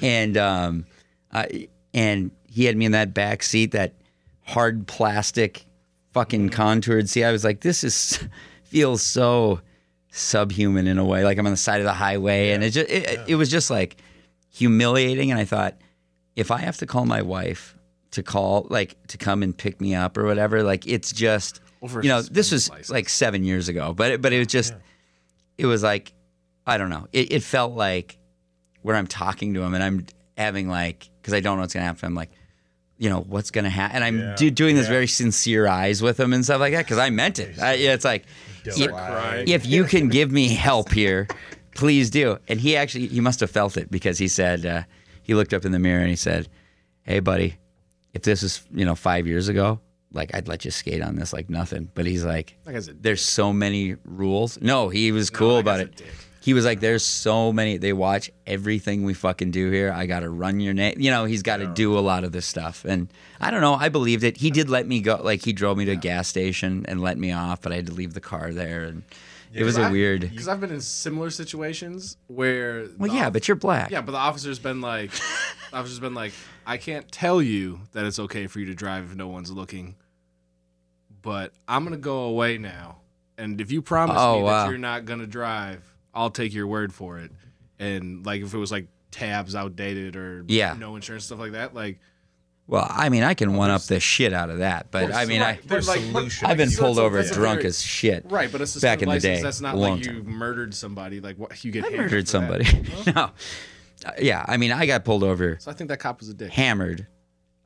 And 0.02 0.36
um 0.36 0.86
I, 1.32 1.68
and 1.94 2.30
he 2.48 2.64
had 2.64 2.76
me 2.76 2.84
in 2.84 2.92
that 2.92 3.14
back 3.14 3.42
seat 3.42 3.72
that 3.72 3.94
hard 4.44 4.86
plastic 4.86 5.64
fucking 6.12 6.50
contoured. 6.50 7.08
See, 7.08 7.24
I 7.24 7.32
was 7.32 7.44
like, 7.44 7.60
this 7.60 7.84
is 7.84 8.18
feels 8.64 9.02
so 9.02 9.60
subhuman 10.10 10.86
in 10.86 10.98
a 10.98 11.04
way. 11.04 11.24
Like 11.24 11.38
I'm 11.38 11.46
on 11.46 11.52
the 11.52 11.56
side 11.56 11.80
of 11.80 11.84
the 11.84 11.92
highway, 11.92 12.50
and 12.50 12.62
it 12.64 12.70
just 12.70 12.88
it, 12.90 13.20
it 13.28 13.34
was 13.36 13.50
just 13.50 13.70
like 13.70 13.96
humiliating. 14.50 15.30
And 15.30 15.40
I 15.40 15.44
thought, 15.44 15.76
if 16.36 16.50
I 16.50 16.58
have 16.58 16.76
to 16.78 16.86
call 16.86 17.06
my 17.06 17.22
wife 17.22 17.76
to 18.12 18.22
call 18.22 18.66
like 18.70 18.96
to 19.08 19.16
come 19.18 19.42
and 19.42 19.56
pick 19.56 19.80
me 19.80 19.94
up 19.94 20.16
or 20.18 20.24
whatever, 20.24 20.62
like 20.62 20.86
it's 20.86 21.12
just 21.12 21.60
Over 21.82 22.02
you 22.02 22.08
know 22.08 22.22
this 22.22 22.50
was 22.52 22.68
license. 22.70 22.90
like 22.90 23.08
seven 23.08 23.44
years 23.44 23.68
ago, 23.68 23.92
but 23.94 24.10
it, 24.12 24.22
but 24.22 24.32
it 24.32 24.38
was 24.38 24.48
just 24.48 24.74
it 25.58 25.66
was 25.66 25.82
like 25.82 26.12
I 26.66 26.76
don't 26.78 26.90
know. 26.90 27.06
It, 27.12 27.32
it 27.32 27.42
felt 27.42 27.72
like 27.74 28.18
where 28.82 28.96
I'm 28.96 29.06
talking 29.06 29.54
to 29.54 29.62
him 29.62 29.74
and 29.74 29.82
I'm 29.82 30.06
having 30.36 30.68
like 30.68 31.08
because 31.20 31.34
I 31.34 31.40
don't 31.40 31.56
know 31.56 31.62
what's 31.62 31.74
gonna 31.74 31.86
happen. 31.86 32.06
I'm 32.06 32.14
like, 32.14 32.30
you 32.98 33.08
know, 33.10 33.20
what's 33.20 33.50
gonna 33.50 33.70
happen, 33.70 33.96
and 33.96 34.04
I'm 34.04 34.18
Yeah. 34.18 34.34
do, 34.36 34.50
doing 34.50 34.74
this 34.76 34.88
very 34.88 35.06
sincere 35.06 35.66
eyes 35.66 36.02
with 36.02 36.18
him 36.18 36.32
and 36.32 36.44
stuff 36.44 36.60
like 36.60 36.72
that 36.72 36.84
because 36.84 36.98
I 36.98 37.10
meant 37.10 37.38
it. 37.38 37.58
I, 37.60 37.74
yeah, 37.74 37.94
it's 37.94 38.04
like 38.04 38.24
Don't 38.64 38.82
i- 38.82 38.86
lie. 38.92 39.44
if 39.46 39.66
you 39.66 39.84
can 39.84 40.08
give 40.08 40.30
me 40.30 40.48
help 40.48 40.90
here, 40.92 41.26
please 41.74 42.10
do. 42.10 42.38
And 42.48 42.60
he 42.60 42.76
actually 42.76 43.06
he 43.06 43.20
must 43.20 43.40
have 43.40 43.50
felt 43.50 43.76
it 43.76 43.90
because 43.90 44.18
he 44.18 44.28
said 44.28 44.66
uh, 44.66 44.82
he 45.22 45.34
looked 45.34 45.52
up 45.54 45.64
in 45.64 45.72
the 45.72 45.78
mirror 45.78 46.00
and 46.00 46.10
he 46.10 46.16
said, 46.16 46.48
"Hey, 47.02 47.20
buddy, 47.20 47.56
if 48.14 48.22
this 48.22 48.42
was 48.42 48.62
you 48.72 48.84
know 48.84 48.94
five 48.94 49.26
years 49.26 49.48
ago." 49.48 49.80
Like 50.12 50.34
I'd 50.34 50.48
let 50.48 50.64
you 50.64 50.72
skate 50.72 51.02
on 51.02 51.14
this 51.14 51.32
like 51.32 51.48
nothing, 51.48 51.88
but 51.94 52.04
he's 52.04 52.24
like, 52.24 52.56
That 52.64 53.00
there's 53.00 53.22
so 53.22 53.52
many 53.52 53.94
rules. 54.04 54.60
No, 54.60 54.88
he 54.88 55.12
was 55.12 55.30
cool 55.30 55.54
that 55.54 55.60
about 55.60 55.78
guy's 55.78 56.00
a 56.00 56.04
it. 56.04 56.12
He 56.50 56.54
was 56.54 56.64
like, 56.64 56.80
"There's 56.80 57.04
so 57.04 57.52
many. 57.52 57.76
They 57.76 57.92
watch 57.92 58.28
everything 58.44 59.04
we 59.04 59.14
fucking 59.14 59.52
do 59.52 59.70
here. 59.70 59.92
I 59.92 60.06
got 60.06 60.20
to 60.20 60.30
run 60.30 60.58
your 60.58 60.74
name. 60.74 60.94
You 60.98 61.12
know, 61.12 61.24
he's 61.26 61.42
got 61.44 61.58
to 61.58 61.68
do 61.68 61.96
a 61.96 62.00
lot 62.00 62.24
of 62.24 62.32
this 62.32 62.44
stuff." 62.44 62.84
And 62.84 63.06
I 63.40 63.52
don't 63.52 63.60
know. 63.60 63.74
I 63.74 63.88
believed 63.88 64.24
it. 64.24 64.36
He 64.38 64.50
did 64.50 64.68
let 64.68 64.84
me 64.88 65.00
go. 65.00 65.20
Like 65.22 65.44
he 65.44 65.52
drove 65.52 65.78
me 65.78 65.84
to 65.84 65.92
a 65.92 65.96
gas 65.96 66.26
station 66.26 66.84
and 66.88 67.00
let 67.00 67.18
me 67.18 67.30
off, 67.30 67.60
but 67.62 67.70
I 67.70 67.76
had 67.76 67.86
to 67.86 67.92
leave 67.94 68.14
the 68.14 68.20
car 68.20 68.52
there, 68.52 68.82
and 68.82 69.04
it 69.54 69.62
was 69.62 69.78
a 69.78 69.82
I've- 69.84 69.92
weird. 69.92 70.22
Because 70.22 70.48
I've 70.48 70.60
been 70.60 70.72
in 70.72 70.80
similar 70.80 71.30
situations 71.30 72.16
where. 72.26 72.88
Well, 72.98 73.14
yeah, 73.14 73.30
but 73.30 73.46
you're 73.46 73.54
black. 73.56 73.92
Yeah, 73.92 74.00
but 74.00 74.10
the 74.10 74.18
officer's 74.18 74.58
been 74.58 74.80
like, 74.80 75.12
the 75.12 75.76
officer's 75.76 76.00
been 76.00 76.14
like, 76.14 76.32
I 76.66 76.78
can't 76.78 77.08
tell 77.12 77.40
you 77.40 77.82
that 77.92 78.04
it's 78.06 78.18
okay 78.18 78.48
for 78.48 78.58
you 78.58 78.66
to 78.66 78.74
drive 78.74 79.04
if 79.04 79.14
no 79.14 79.28
one's 79.28 79.52
looking, 79.52 79.94
but 81.22 81.52
I'm 81.68 81.84
gonna 81.84 81.96
go 81.96 82.22
away 82.24 82.58
now, 82.58 82.96
and 83.38 83.60
if 83.60 83.70
you 83.70 83.82
promise 83.82 84.16
Oh, 84.18 84.38
me 84.38 84.42
wow. 84.42 84.64
that 84.64 84.70
you're 84.70 84.78
not 84.78 85.04
gonna 85.04 85.28
drive, 85.28 85.84
I'll 86.14 86.30
take 86.30 86.52
your 86.54 86.66
word 86.66 86.92
for 86.92 87.18
it. 87.18 87.30
And 87.78 88.24
like 88.26 88.42
if 88.42 88.52
it 88.54 88.58
was 88.58 88.70
like 88.72 88.88
tabs 89.10 89.54
outdated 89.54 90.16
or 90.16 90.44
Yeah. 90.48 90.74
no 90.78 90.96
insurance 90.96 91.24
stuff 91.24 91.38
like 91.38 91.52
that, 91.52 91.74
like 91.74 91.98
Well, 92.66 92.86
I 92.88 93.08
mean, 93.08 93.22
I 93.24 93.34
can 93.34 93.54
one 93.54 93.70
up 93.70 93.82
the 93.82 93.98
shit 94.00 94.32
out 94.32 94.50
of 94.50 94.58
that, 94.58 94.90
but 94.90 95.12
I 95.12 95.24
mean, 95.24 95.40
I 95.42 95.52
Right, 95.52 95.60
but, 95.66 95.86
like, 95.86 96.00
solution. 96.00 96.46
I've 96.46 96.56
been 96.56 96.70
pulled 96.70 96.96
that's 96.98 97.04
over 97.04 97.16
that's 97.22 97.34
drunk 97.34 97.64
as 97.64 97.82
shit. 97.82 98.26
right, 98.28 98.50
but 98.52 98.60
it's 98.60 98.76
a 98.76 98.80
Back 98.80 99.02
in 99.02 99.08
the 99.08 99.14
license. 99.16 99.38
day, 99.38 99.42
That's 99.42 99.60
not 99.60 99.76
long 99.76 99.96
like 99.98 100.06
you 100.06 100.22
time. 100.22 100.30
murdered 100.30 100.74
somebody. 100.74 101.20
Like 101.20 101.36
what 101.38 101.64
you 101.64 101.72
get. 101.72 101.84
I 101.84 101.88
hammered 101.90 102.10
murdered 102.12 102.28
for 102.28 102.38
that. 102.38 102.66
somebody. 102.66 103.12
no, 103.16 103.30
Uh, 104.06 104.12
yeah, 104.20 104.44
I 104.48 104.56
mean, 104.56 104.72
I 104.72 104.86
got 104.86 105.04
pulled 105.04 105.22
over 105.24 105.58
So 105.60 105.70
I 105.70 105.74
think 105.74 105.88
that 105.88 105.98
cop 105.98 106.20
was 106.20 106.28
a 106.28 106.34
dick. 106.34 106.50
hammered 106.50 107.06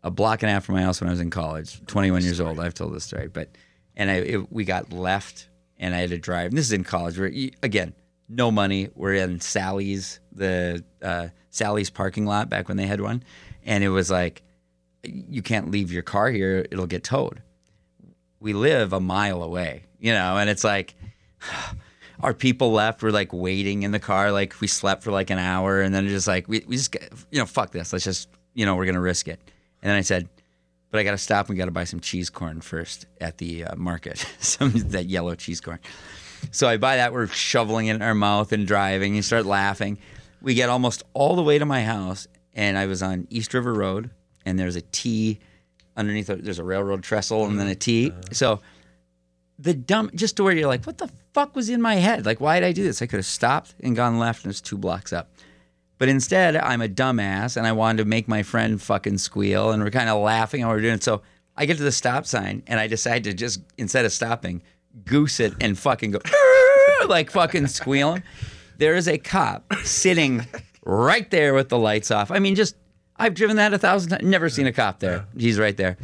a 0.02 0.11
block 0.11 0.42
and 0.42 0.50
a 0.50 0.52
half 0.52 0.64
from 0.64 0.74
my 0.76 0.83
house 0.83 1.00
when 1.00 1.09
I 1.09 1.12
was 1.12 1.20
in 1.20 1.30
college, 1.30 1.85
21 1.87 2.22
years 2.22 2.40
old. 2.40 2.59
I've 2.61 2.74
told 2.74 2.94
this 2.94 3.04
story, 3.04 3.28
but 3.28 3.50
and 3.96 4.11
I 4.11 4.14
it, 4.16 4.52
we 4.52 4.64
got 4.64 4.92
left 4.92 5.48
and 5.78 5.94
I 5.94 5.98
had 5.98 6.11
to 6.11 6.18
drive. 6.18 6.48
And 6.48 6.59
this 6.59 6.66
is 6.66 6.72
in 6.72 6.83
college. 6.85 7.18
Where 7.18 7.28
you- 7.28 7.52
again, 7.62 7.94
no 8.28 8.50
money. 8.50 8.88
We're 8.94 9.14
in 9.14 9.40
Sally's, 9.40 10.20
the 10.32 10.84
uh, 11.02 11.28
Sally's 11.50 11.90
parking 11.90 12.26
lot 12.26 12.48
back 12.48 12.68
when 12.68 12.76
they 12.76 12.87
had 12.87 13.00
one, 13.00 13.22
and 13.64 13.84
it 13.84 13.88
was 13.88 14.10
like 14.10 14.42
you 15.02 15.42
can't 15.42 15.70
leave 15.70 15.92
your 15.92 16.02
car 16.02 16.30
here; 16.30 16.66
it'll 16.70 16.87
get 16.87 17.04
towed. 17.04 17.42
We 18.40 18.52
live 18.52 18.92
a 18.92 19.00
mile 19.00 19.42
away, 19.42 19.84
you 19.98 20.12
know, 20.12 20.37
and 20.37 20.48
it's 20.50 20.64
like. 20.64 20.94
Our 22.20 22.32
people 22.32 22.70
left. 22.70 23.02
We're 23.02 23.10
like 23.10 23.32
waiting 23.32 23.82
in 23.82 23.90
the 23.90 23.98
car. 23.98 24.30
Like 24.30 24.58
we 24.60 24.68
slept 24.68 25.02
for 25.02 25.10
like 25.10 25.30
an 25.30 25.38
hour, 25.38 25.80
and 25.80 25.92
then 25.92 26.06
just 26.06 26.28
like 26.28 26.48
we, 26.48 26.64
we 26.66 26.76
just 26.76 26.96
you 27.30 27.40
know 27.40 27.44
fuck 27.44 27.72
this. 27.72 27.92
Let's 27.92 28.04
just 28.04 28.28
you 28.54 28.64
know 28.64 28.76
we're 28.76 28.87
gonna 28.87 29.00
risk 29.00 29.26
it. 29.26 29.40
And 29.82 29.90
then 29.90 29.98
I 29.98 30.02
said, 30.02 30.28
but 30.94 31.00
I 31.00 31.02
got 31.02 31.10
to 31.10 31.18
stop. 31.18 31.48
We 31.48 31.56
got 31.56 31.64
to 31.64 31.72
buy 31.72 31.82
some 31.82 31.98
cheese 31.98 32.30
corn 32.30 32.60
first 32.60 33.06
at 33.20 33.38
the 33.38 33.64
uh, 33.64 33.74
market. 33.74 34.24
some 34.38 34.70
that 34.70 35.06
yellow 35.06 35.34
cheese 35.34 35.60
corn. 35.60 35.80
So 36.50 36.68
I 36.68 36.76
buy 36.76 36.96
that. 36.96 37.12
We're 37.12 37.26
shoveling 37.28 37.87
it 37.87 37.96
in 37.96 38.02
our 38.02 38.14
mouth 38.14 38.52
and 38.52 38.66
driving. 38.66 39.14
You 39.14 39.22
start 39.22 39.46
laughing. 39.46 39.98
We 40.42 40.54
get 40.54 40.68
almost 40.68 41.02
all 41.14 41.37
the 41.37 41.42
way 41.42 41.59
to 41.59 41.66
my 41.66 41.83
house, 41.83 42.26
and 42.54 42.76
I 42.76 42.87
was 42.87 43.02
on 43.02 43.26
East 43.30 43.54
River 43.54 43.72
Road, 43.72 44.11
and 44.44 44.59
there's 44.59 44.76
a 44.76 44.83
T 44.83 45.40
underneath. 45.96 46.28
A, 46.30 46.37
there's 46.37 46.59
a 46.59 46.64
railroad 46.64 47.02
trestle, 47.02 47.46
and 47.46 47.59
then 47.59 47.68
a 47.68 47.74
T. 47.74 48.09
Mm-hmm. 48.09 48.18
Uh-huh. 48.18 48.35
So 48.35 48.61
the 49.59 49.74
dumb, 49.74 50.11
just 50.14 50.37
to 50.37 50.44
where 50.44 50.52
you're 50.52 50.68
like, 50.68 50.85
what 50.85 50.98
the 50.98 51.11
fuck 51.33 51.57
was 51.57 51.68
in 51.68 51.80
my 51.80 51.96
head? 51.96 52.26
Like, 52.26 52.40
why 52.40 52.61
did 52.61 52.66
I 52.66 52.72
do 52.72 52.85
this? 52.85 53.00
I 53.00 53.07
could 53.07 53.18
have 53.18 53.26
stopped 53.26 53.74
and 53.80 53.96
gone 53.96 54.18
left, 54.18 54.44
and 54.44 54.50
it's 54.50 54.61
two 54.61 54.78
blocks 54.78 55.12
up. 55.12 55.30
But 55.98 56.09
instead, 56.09 56.57
I'm 56.57 56.83
a 56.83 56.88
dumbass 56.88 57.57
and 57.57 57.66
I 57.66 57.72
wanted 57.72 58.02
to 58.02 58.09
make 58.09 58.26
my 58.26 58.42
friend 58.42 58.83
fucking 58.83 59.18
squeal 59.18 59.70
and 59.70 59.83
we're 59.83 59.90
kind 59.90 60.09
of 60.09 60.20
laughing 60.20 60.61
and 60.61 60.70
we're 60.70 60.80
doing 60.80 60.94
it. 60.94 61.04
So 61.04 61.22
I 61.57 61.66
get 61.66 61.76
to 61.76 61.85
the 61.85 61.92
stop 61.92 62.26
sign 62.26 62.62
and 62.66 62.80
I 62.80 62.88
decide 62.88 63.24
to 63.24 63.33
just, 63.33 63.61
instead 63.78 64.04
of 64.04 64.12
stopping, 64.12 64.62
goose 65.04 65.40
it 65.40 65.54
and 65.61 65.78
fucking 65.78 66.12
go, 66.12 66.20
like 67.09 67.30
fucking 67.30 67.66
squealing. 67.66 68.22
There 68.78 68.96
is 68.96 69.09
a 69.09 69.18
cop 69.18 69.72
sitting 69.85 70.46
right 70.85 71.30
there 71.30 71.54
with 71.54 71.68
the 71.68 71.78
lights 71.78 72.11
off. 72.11 72.30
I 72.30 72.38
mean, 72.38 72.54
just, 72.54 72.76
I've 73.16 73.35
driven 73.35 73.57
that 73.57 73.72
a 73.72 73.78
thousand 73.78 74.11
times, 74.11 74.24
never 74.24 74.48
seen 74.48 74.66
a 74.66 74.72
cop 74.72 75.00
there. 75.00 75.26
He's 75.37 75.59
right 75.59 75.76
there. 75.76 75.96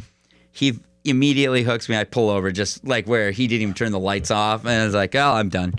He 0.51 0.79
immediately 1.03 1.63
hooks 1.63 1.89
me. 1.89 1.97
I 1.97 2.03
pull 2.03 2.29
over 2.29 2.51
just 2.51 2.85
like 2.85 3.07
where 3.07 3.31
he 3.31 3.47
didn't 3.47 3.61
even 3.63 3.73
turn 3.73 3.91
the 3.91 3.99
lights 3.99 4.31
off. 4.31 4.61
And 4.65 4.81
I 4.81 4.85
was 4.85 4.93
like, 4.93 5.15
oh, 5.15 5.33
I'm 5.33 5.49
done 5.49 5.73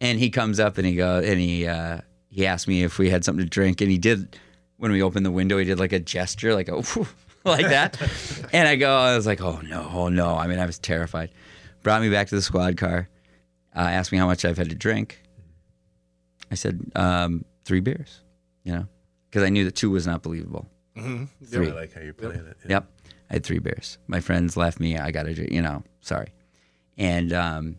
and 0.00 0.18
he 0.18 0.30
comes 0.30 0.58
up 0.58 0.78
and 0.78 0.86
he 0.86 0.94
go 0.94 1.18
and 1.18 1.38
he 1.38 1.66
uh, 1.66 2.00
he 2.30 2.46
asked 2.46 2.66
me 2.68 2.82
if 2.82 2.98
we 2.98 3.10
had 3.10 3.24
something 3.24 3.44
to 3.44 3.48
drink, 3.48 3.80
and 3.80 3.90
he 3.90 3.98
did. 3.98 4.38
When 4.78 4.92
we 4.92 5.02
opened 5.02 5.26
the 5.26 5.30
window, 5.30 5.58
he 5.58 5.66
did 5.66 5.78
like 5.78 5.92
a 5.92 6.00
gesture, 6.00 6.54
like 6.54 6.68
a 6.68 6.76
like 7.44 7.68
that, 7.68 8.00
and 8.52 8.66
I 8.66 8.76
go, 8.76 8.96
I 8.96 9.14
was 9.14 9.26
like, 9.26 9.40
oh 9.42 9.60
no, 9.60 9.88
oh 9.92 10.08
no. 10.08 10.36
I 10.36 10.46
mean, 10.46 10.58
I 10.58 10.66
was 10.66 10.78
terrified. 10.78 11.30
Brought 11.82 12.02
me 12.02 12.10
back 12.10 12.28
to 12.28 12.34
the 12.34 12.42
squad 12.42 12.76
car, 12.76 13.08
uh, 13.74 13.80
asked 13.80 14.12
me 14.12 14.18
how 14.18 14.26
much 14.26 14.44
I've 14.44 14.58
had 14.58 14.68
to 14.70 14.74
drink. 14.74 15.22
I 16.50 16.54
said 16.54 16.80
um, 16.94 17.44
three 17.64 17.80
beers, 17.80 18.20
you 18.64 18.72
know, 18.72 18.86
because 19.28 19.42
I 19.42 19.48
knew 19.48 19.64
that 19.64 19.76
two 19.76 19.90
was 19.90 20.06
not 20.06 20.22
believable. 20.22 20.66
Mm-hmm. 20.96 21.44
Three. 21.46 21.70
I 21.70 21.72
like 21.72 21.94
how 21.94 22.00
you're 22.00 22.12
playing 22.12 22.46
it. 22.46 22.56
Yep. 22.68 22.86
I 23.30 23.34
had 23.34 23.44
three 23.44 23.60
beers. 23.60 23.98
My 24.08 24.20
friends 24.20 24.56
left 24.56 24.80
me. 24.80 24.98
I 24.98 25.12
got 25.12 25.24
to, 25.24 25.54
you 25.54 25.62
know, 25.62 25.84
sorry. 26.00 26.32
And 26.98 27.32
um, 27.32 27.76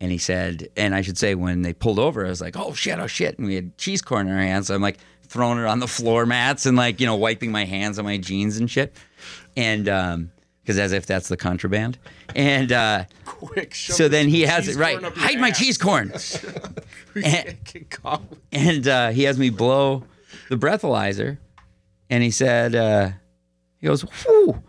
and 0.00 0.10
he 0.10 0.18
said, 0.18 0.68
and 0.76 0.94
I 0.94 1.02
should 1.02 1.16
say, 1.16 1.34
when 1.34 1.62
they 1.62 1.72
pulled 1.72 1.98
over, 1.98 2.26
I 2.26 2.28
was 2.28 2.40
like, 2.40 2.56
oh 2.56 2.72
shit, 2.74 2.98
oh 2.98 3.06
shit. 3.06 3.38
And 3.38 3.46
we 3.46 3.54
had 3.54 3.78
cheese 3.78 4.02
corn 4.02 4.26
in 4.26 4.34
our 4.34 4.40
hands. 4.40 4.66
So 4.66 4.74
I'm 4.74 4.82
like 4.82 4.98
throwing 5.22 5.58
it 5.58 5.66
on 5.66 5.78
the 5.78 5.86
floor 5.86 6.26
mats 6.26 6.66
and 6.66 6.76
like, 6.76 7.00
you 7.00 7.06
know, 7.06 7.14
wiping 7.14 7.52
my 7.52 7.64
hands 7.64 7.98
on 7.98 8.04
my 8.04 8.16
jeans 8.18 8.56
and 8.56 8.68
shit. 8.68 8.96
And 9.56 9.88
um, 9.88 10.32
because 10.70 10.78
as 10.78 10.92
if 10.92 11.04
that's 11.04 11.26
the 11.28 11.36
contraband. 11.36 11.98
And 12.36 12.70
uh, 12.70 13.04
Quick. 13.24 13.74
so 13.74 14.06
then 14.06 14.28
he 14.28 14.42
has 14.42 14.68
it 14.68 14.76
right. 14.76 15.02
Hide 15.02 15.40
my 15.40 15.48
ass. 15.48 15.58
cheese 15.58 15.76
corn. 15.76 16.12
And- 17.16 17.24
can't 17.24 17.64
get 17.64 17.90
caught. 17.90 18.22
and 18.52 18.86
uh, 18.86 19.08
he 19.10 19.24
has 19.24 19.36
me 19.36 19.50
blow 19.50 20.04
the 20.48 20.54
breathalyzer, 20.56 21.38
and 22.08 22.22
he 22.22 22.30
said, 22.30 22.76
uh, 22.76 23.10
he 23.78 23.88
goes, 23.88 24.02
"Whew, 24.02 24.62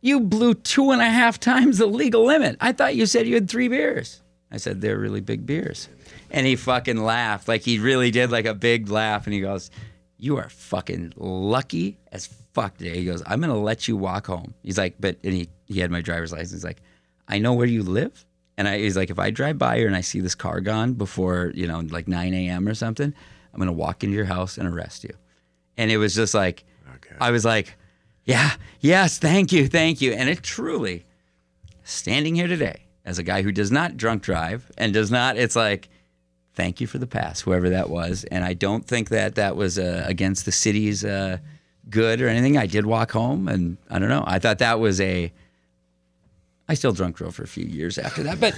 you 0.00 0.20
blew 0.20 0.54
two 0.54 0.92
and 0.92 1.02
a 1.02 1.10
half 1.10 1.40
times 1.40 1.78
the 1.78 1.86
legal 1.86 2.24
limit. 2.24 2.56
I 2.60 2.70
thought 2.70 2.94
you 2.94 3.04
said 3.06 3.26
you 3.26 3.34
had 3.34 3.50
three 3.50 3.66
beers." 3.66 4.22
I 4.52 4.58
said, 4.58 4.80
"They're 4.80 4.96
really 4.96 5.20
big 5.20 5.44
beers," 5.44 5.88
and 6.30 6.46
he 6.46 6.54
fucking 6.54 7.02
laughed, 7.02 7.48
like 7.48 7.62
he 7.62 7.80
really 7.80 8.12
did, 8.12 8.30
like 8.30 8.46
a 8.46 8.54
big 8.54 8.88
laugh, 8.90 9.26
and 9.26 9.34
he 9.34 9.40
goes, 9.40 9.72
"You 10.18 10.36
are 10.36 10.48
fucking 10.48 11.14
lucky 11.16 11.98
as 12.12 12.28
fuck 12.60 12.78
today." 12.78 12.96
He 12.96 13.04
goes, 13.04 13.22
"I'm 13.26 13.40
gonna 13.40 13.56
let 13.56 13.88
you 13.88 13.96
walk 13.96 14.26
home." 14.26 14.54
He's 14.62 14.78
like, 14.78 14.96
"But," 15.00 15.18
and 15.24 15.34
he 15.34 15.48
he 15.66 15.80
had 15.80 15.90
my 15.90 16.00
driver's 16.00 16.32
license. 16.32 16.52
He's 16.52 16.64
like, 16.64 16.82
"I 17.28 17.38
know 17.38 17.54
where 17.54 17.66
you 17.66 17.82
live." 17.82 18.24
And 18.56 18.66
I, 18.66 18.78
he's 18.78 18.96
like, 18.96 19.08
if 19.08 19.20
I 19.20 19.30
drive 19.30 19.56
by 19.56 19.76
here 19.78 19.86
and 19.86 19.94
I 19.94 20.00
see 20.00 20.18
this 20.18 20.34
car 20.34 20.60
gone 20.60 20.94
before, 20.94 21.52
you 21.54 21.68
know, 21.68 21.78
like 21.78 22.08
9 22.08 22.34
a.m. 22.34 22.66
or 22.66 22.74
something, 22.74 23.14
I'm 23.54 23.60
to 23.64 23.72
walk 23.72 24.02
into 24.02 24.16
your 24.16 24.24
house 24.24 24.58
and 24.58 24.68
arrest 24.68 25.04
you. 25.04 25.14
And 25.76 25.92
it 25.92 25.96
was 25.98 26.12
just 26.12 26.34
like, 26.34 26.64
Okay. 26.96 27.14
I 27.20 27.30
was 27.30 27.44
like, 27.44 27.76
yeah, 28.24 28.52
yes, 28.80 29.18
thank 29.18 29.52
you, 29.52 29.68
thank 29.68 30.00
you. 30.00 30.12
And 30.12 30.28
it 30.28 30.42
truly, 30.42 31.06
standing 31.84 32.34
here 32.34 32.48
today 32.48 32.86
as 33.04 33.18
a 33.18 33.22
guy 33.22 33.42
who 33.42 33.52
does 33.52 33.70
not 33.70 33.96
drunk 33.96 34.22
drive 34.22 34.70
and 34.76 34.92
does 34.92 35.10
not, 35.10 35.36
it's 35.36 35.56
like, 35.56 35.88
thank 36.54 36.80
you 36.80 36.86
for 36.86 36.98
the 36.98 37.06
pass, 37.06 37.40
whoever 37.40 37.70
that 37.70 37.88
was. 37.88 38.24
And 38.24 38.44
I 38.44 38.54
don't 38.54 38.84
think 38.84 39.10
that 39.10 39.36
that 39.36 39.56
was 39.56 39.78
uh, 39.78 40.04
against 40.06 40.44
the 40.44 40.52
city's 40.52 41.04
uh, 41.04 41.38
good 41.90 42.20
or 42.20 42.28
anything. 42.28 42.56
I 42.56 42.66
did 42.66 42.86
walk 42.86 43.10
home 43.12 43.48
and 43.48 43.76
I 43.90 43.98
don't 43.98 44.08
know. 44.08 44.24
I 44.26 44.38
thought 44.38 44.58
that 44.58 44.78
was 44.80 45.00
a, 45.00 45.32
I 46.68 46.74
still 46.74 46.92
drunk 46.92 47.16
drove 47.16 47.34
for 47.34 47.42
a 47.42 47.48
few 47.48 47.64
years 47.64 47.98
after 47.98 48.22
that, 48.24 48.38
but 48.40 48.54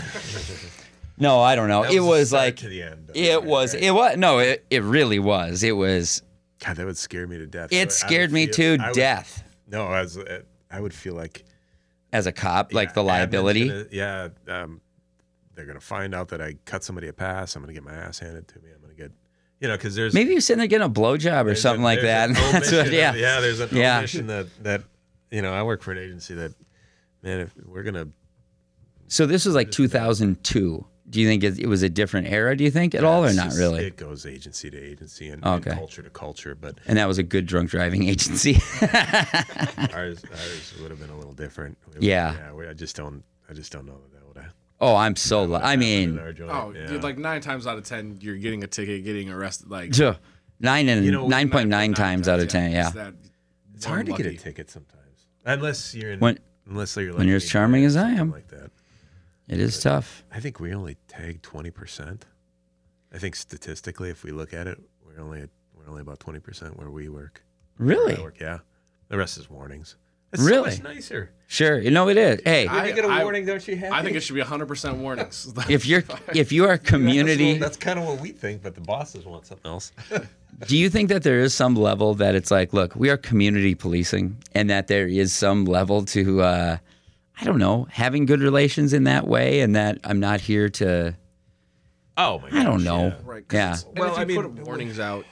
no, 1.18 1.40
I 1.40 1.54
don't 1.54 1.68
know. 1.68 1.82
That 1.82 1.92
it 1.92 2.00
was 2.00 2.32
like 2.32 2.56
to 2.56 2.68
the 2.68 2.82
end. 2.82 3.10
it 3.14 3.44
was 3.44 3.74
it 3.74 3.92
was 3.92 4.16
no, 4.16 4.38
it, 4.38 4.64
it 4.70 4.82
really 4.82 5.18
was. 5.18 5.62
It 5.62 5.72
was 5.76 6.22
God, 6.64 6.76
that 6.76 6.86
would 6.86 6.98
scare 6.98 7.26
me 7.26 7.38
to 7.38 7.46
death. 7.46 7.72
It 7.72 7.92
scared 7.92 8.32
me 8.32 8.46
feel- 8.46 8.76
to 8.78 8.82
I 8.82 8.88
would- 8.88 8.94
death. 8.94 9.44
No, 9.68 9.92
as 9.92 10.18
I 10.70 10.80
would 10.80 10.92
feel 10.92 11.14
like 11.14 11.44
as 12.12 12.26
a 12.26 12.32
cop, 12.32 12.74
like 12.74 12.94
the 12.94 13.04
liability. 13.04 13.68
gonna- 13.68 13.84
yeah, 13.92 14.28
um, 14.48 14.80
they're 15.54 15.66
gonna 15.66 15.78
find 15.80 16.12
out 16.14 16.28
that 16.30 16.40
I 16.42 16.54
cut 16.64 16.82
somebody 16.82 17.06
a 17.06 17.12
pass. 17.12 17.54
I'm 17.54 17.62
gonna 17.62 17.72
get 17.72 17.84
my 17.84 17.94
ass 17.94 18.18
handed 18.18 18.48
to 18.48 18.58
me. 18.58 18.70
I'm 19.62 19.68
gonna 19.68 19.68
get, 19.68 19.68
you 19.68 19.68
know, 19.68 19.76
because 19.76 19.94
there's 19.94 20.14
Maybe 20.14 20.32
you're 20.32 20.40
sitting 20.40 20.58
there 20.58 20.66
getting 20.68 20.86
a 20.86 20.90
blowjob 20.90 21.46
or 21.46 21.54
something 21.54 21.82
a- 21.82 21.84
like 21.84 22.00
that. 22.02 22.28
That's 22.52 22.72
what, 22.72 22.90
yeah. 22.92 23.10
of- 23.10 23.16
yeah. 23.16 23.40
There's 23.40 23.60
an 23.60 23.68
Yeah. 23.72 23.98
omission 23.98 24.26
that 24.28 24.46
that 24.62 24.82
you 25.30 25.42
know 25.42 25.52
I 25.52 25.62
work 25.62 25.82
for 25.82 25.92
an 25.92 25.98
agency 25.98 26.34
that, 26.34 26.52
man, 27.22 27.40
if 27.40 27.52
we're 27.64 27.82
gonna 27.82 28.08
So 29.08 29.26
this 29.26 29.44
was 29.46 29.54
like 29.54 29.70
2002. 29.70 30.86
Do 31.08 31.20
you 31.20 31.26
think 31.26 31.42
it, 31.42 31.58
it 31.58 31.66
was 31.66 31.82
a 31.82 31.88
different 31.88 32.28
era? 32.28 32.56
Do 32.56 32.62
you 32.62 32.70
think 32.70 32.94
at 32.94 33.02
all, 33.02 33.24
or 33.24 33.32
not 33.32 33.46
just- 33.46 33.58
really? 33.58 33.84
It 33.84 33.96
goes 33.96 34.26
agency 34.26 34.70
to 34.70 34.78
agency 34.78 35.28
and, 35.28 35.44
Okay. 35.44 35.70
and 35.70 35.78
culture 35.78 36.02
to 36.02 36.10
culture, 36.10 36.54
but 36.54 36.78
and 36.86 36.96
that 36.98 37.08
was 37.08 37.18
a 37.18 37.24
good 37.24 37.46
drunk 37.46 37.70
driving 37.70 38.08
agency. 38.08 38.58
ours 39.92 40.22
ours 40.30 40.74
would 40.80 40.90
have 40.90 41.00
been 41.00 41.10
a 41.10 41.16
little 41.16 41.32
different. 41.32 41.76
It- 41.96 42.02
Yeah. 42.04 42.34
yeah. 42.34 42.52
We, 42.52 42.66
I 42.68 42.72
just 42.74 42.94
don't 42.96 43.24
I 43.48 43.52
just 43.54 43.72
don't 43.72 43.86
know 43.86 43.92
that 43.94 44.12
that 44.12 44.12
would 44.12 44.19
have. 44.19 44.19
Oh, 44.80 44.96
I'm 44.96 45.16
so. 45.16 45.44
Lu- 45.44 45.56
I 45.56 45.76
mean, 45.76 46.18
Oh, 46.18 46.72
yeah. 46.74 46.86
dude, 46.86 47.02
like 47.02 47.18
nine 47.18 47.40
times 47.40 47.66
out 47.66 47.78
of 47.78 47.84
ten, 47.84 48.18
you're 48.20 48.36
getting 48.36 48.64
a 48.64 48.66
ticket, 48.66 49.04
getting 49.04 49.30
arrested. 49.30 49.70
Like 49.70 49.92
Tuh. 49.92 50.14
nine 50.58 50.88
and 50.88 51.04
You 51.04 51.12
know, 51.12 51.26
nine 51.28 51.50
point 51.50 51.68
nine 51.68 51.94
times 51.94 52.28
out 52.28 52.40
of 52.40 52.48
ten. 52.48 52.72
Yeah. 52.72 52.86
it's 52.86 52.94
that 52.96 53.14
it's 53.74 53.84
hard 53.84 54.06
to 54.06 54.12
get 54.12 54.20
a 54.26 54.30
unlucky. 54.30 54.38
ticket 54.42 54.70
sometimes, 54.70 55.26
unless 55.44 55.94
you're 55.94 56.12
in 56.12 56.20
When- 56.20 56.38
unless 56.68 56.96
you're 56.96 57.10
like 57.12 57.18
when 57.18 57.28
you're 57.28 57.36
as 57.36 57.44
me, 57.44 57.48
charming 57.48 57.84
as 57.84 57.96
I 57.96 58.00
something 58.02 58.18
am. 58.20 58.30
like 58.32 58.48
that. 58.48 58.70
It 59.48 59.58
is 59.58 59.80
tough. 59.82 60.24
I 60.30 60.38
think 60.40 60.60
we 60.60 60.72
only 60.74 60.96
tag 61.08 61.42
twenty 61.42 61.70
percent. 61.70 62.26
I 63.12 63.18
think 63.18 63.34
statistically, 63.34 64.10
if 64.10 64.22
we 64.22 64.30
look 64.30 64.54
at 64.54 64.66
it, 64.68 64.78
we're 65.04 65.20
only 65.20 65.40
at, 65.42 65.50
we're 65.74 65.88
only 65.88 66.02
about 66.02 66.20
twenty 66.20 66.38
percent 66.40 66.78
where 66.78 66.90
we 66.90 67.08
work. 67.08 67.42
Where 67.76 67.88
Really? 67.88 68.22
Work, 68.22 68.38
yeah. 68.40 68.58
The 69.08 69.18
rest 69.18 69.38
is 69.38 69.50
warnings. 69.50 69.96
It's 70.32 70.42
Really? 70.42 70.70
so 70.70 70.82
much 70.84 70.94
nicer. 70.94 71.30
Sure. 71.48 71.78
You 71.80 71.90
know 71.90 72.08
it 72.08 72.16
is. 72.16 72.40
Hey, 72.44 72.66
I- 72.68 72.86
you 72.86 72.94
get 72.94 73.04
a 73.04 73.08
I- 73.08 73.22
warning, 73.24 73.44
don't 73.44 73.66
you 73.66 73.76
have? 73.76 73.92
I 73.92 74.02
think 74.02 74.16
it 74.16 74.20
should 74.20 74.34
be 74.36 74.40
100% 74.42 74.98
warnings. 74.98 75.52
if 75.68 75.84
you're 75.86 76.04
if 76.34 76.52
you 76.52 76.64
are 76.66 76.72
a 76.74 76.78
community, 76.92 77.58
That's, 77.58 77.76
kind 77.76 77.98
of 77.98 78.04
what 78.06 78.20
we 78.20 78.30
think, 78.30 78.62
but 78.62 78.74
the 78.76 78.80
bosses 78.80 79.24
want 79.24 79.46
something 79.46 79.68
else. 79.68 79.90
do 80.68 80.76
you 80.76 80.88
think 80.88 81.08
that 81.08 81.24
there 81.24 81.40
is 81.40 81.52
some 81.52 81.74
level 81.74 82.14
that 82.14 82.36
it's 82.36 82.50
like, 82.52 82.72
look, 82.72 82.94
we 82.94 83.10
are 83.10 83.16
community 83.16 83.74
policing, 83.74 84.36
and 84.54 84.70
that 84.70 84.86
there 84.86 85.08
is 85.08 85.32
some 85.32 85.64
level 85.64 86.04
to, 86.06 86.42
uh, 86.42 86.76
I 87.40 87.44
don't 87.44 87.58
know, 87.58 87.88
having 87.90 88.26
good 88.26 88.40
relations 88.40 88.92
in 88.92 89.04
that 89.04 89.26
way, 89.26 89.60
and 89.60 89.74
that 89.74 89.98
I'm 90.04 90.20
not 90.20 90.40
here 90.40 90.68
to, 90.68 91.16
oh 92.16 92.38
my! 92.38 92.60
I 92.60 92.62
don't 92.62 92.84
know. 92.84 93.08
yeah. 93.08 93.14
Right. 93.24 93.48
'cause 93.48 93.84
Yeah. 93.84 94.00
Well, 94.00 94.10
if 94.12 94.16
you 94.16 94.22
I 94.22 94.24
mean- 94.26 94.54
put 94.54 94.66
warnings 94.66 95.00
out, 95.00 95.24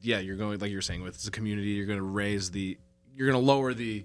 yeah, 0.00 0.20
you're 0.20 0.36
going 0.36 0.58
like 0.60 0.70
you're 0.70 0.80
saying 0.80 1.02
with 1.02 1.16
it's 1.16 1.28
a 1.28 1.30
community. 1.30 1.68
You're 1.70 1.86
going 1.86 1.98
to 1.98 2.04
raise 2.04 2.50
the, 2.50 2.78
you're 3.14 3.30
going 3.30 3.38
to 3.42 3.44
lower 3.46 3.74
the, 3.74 4.04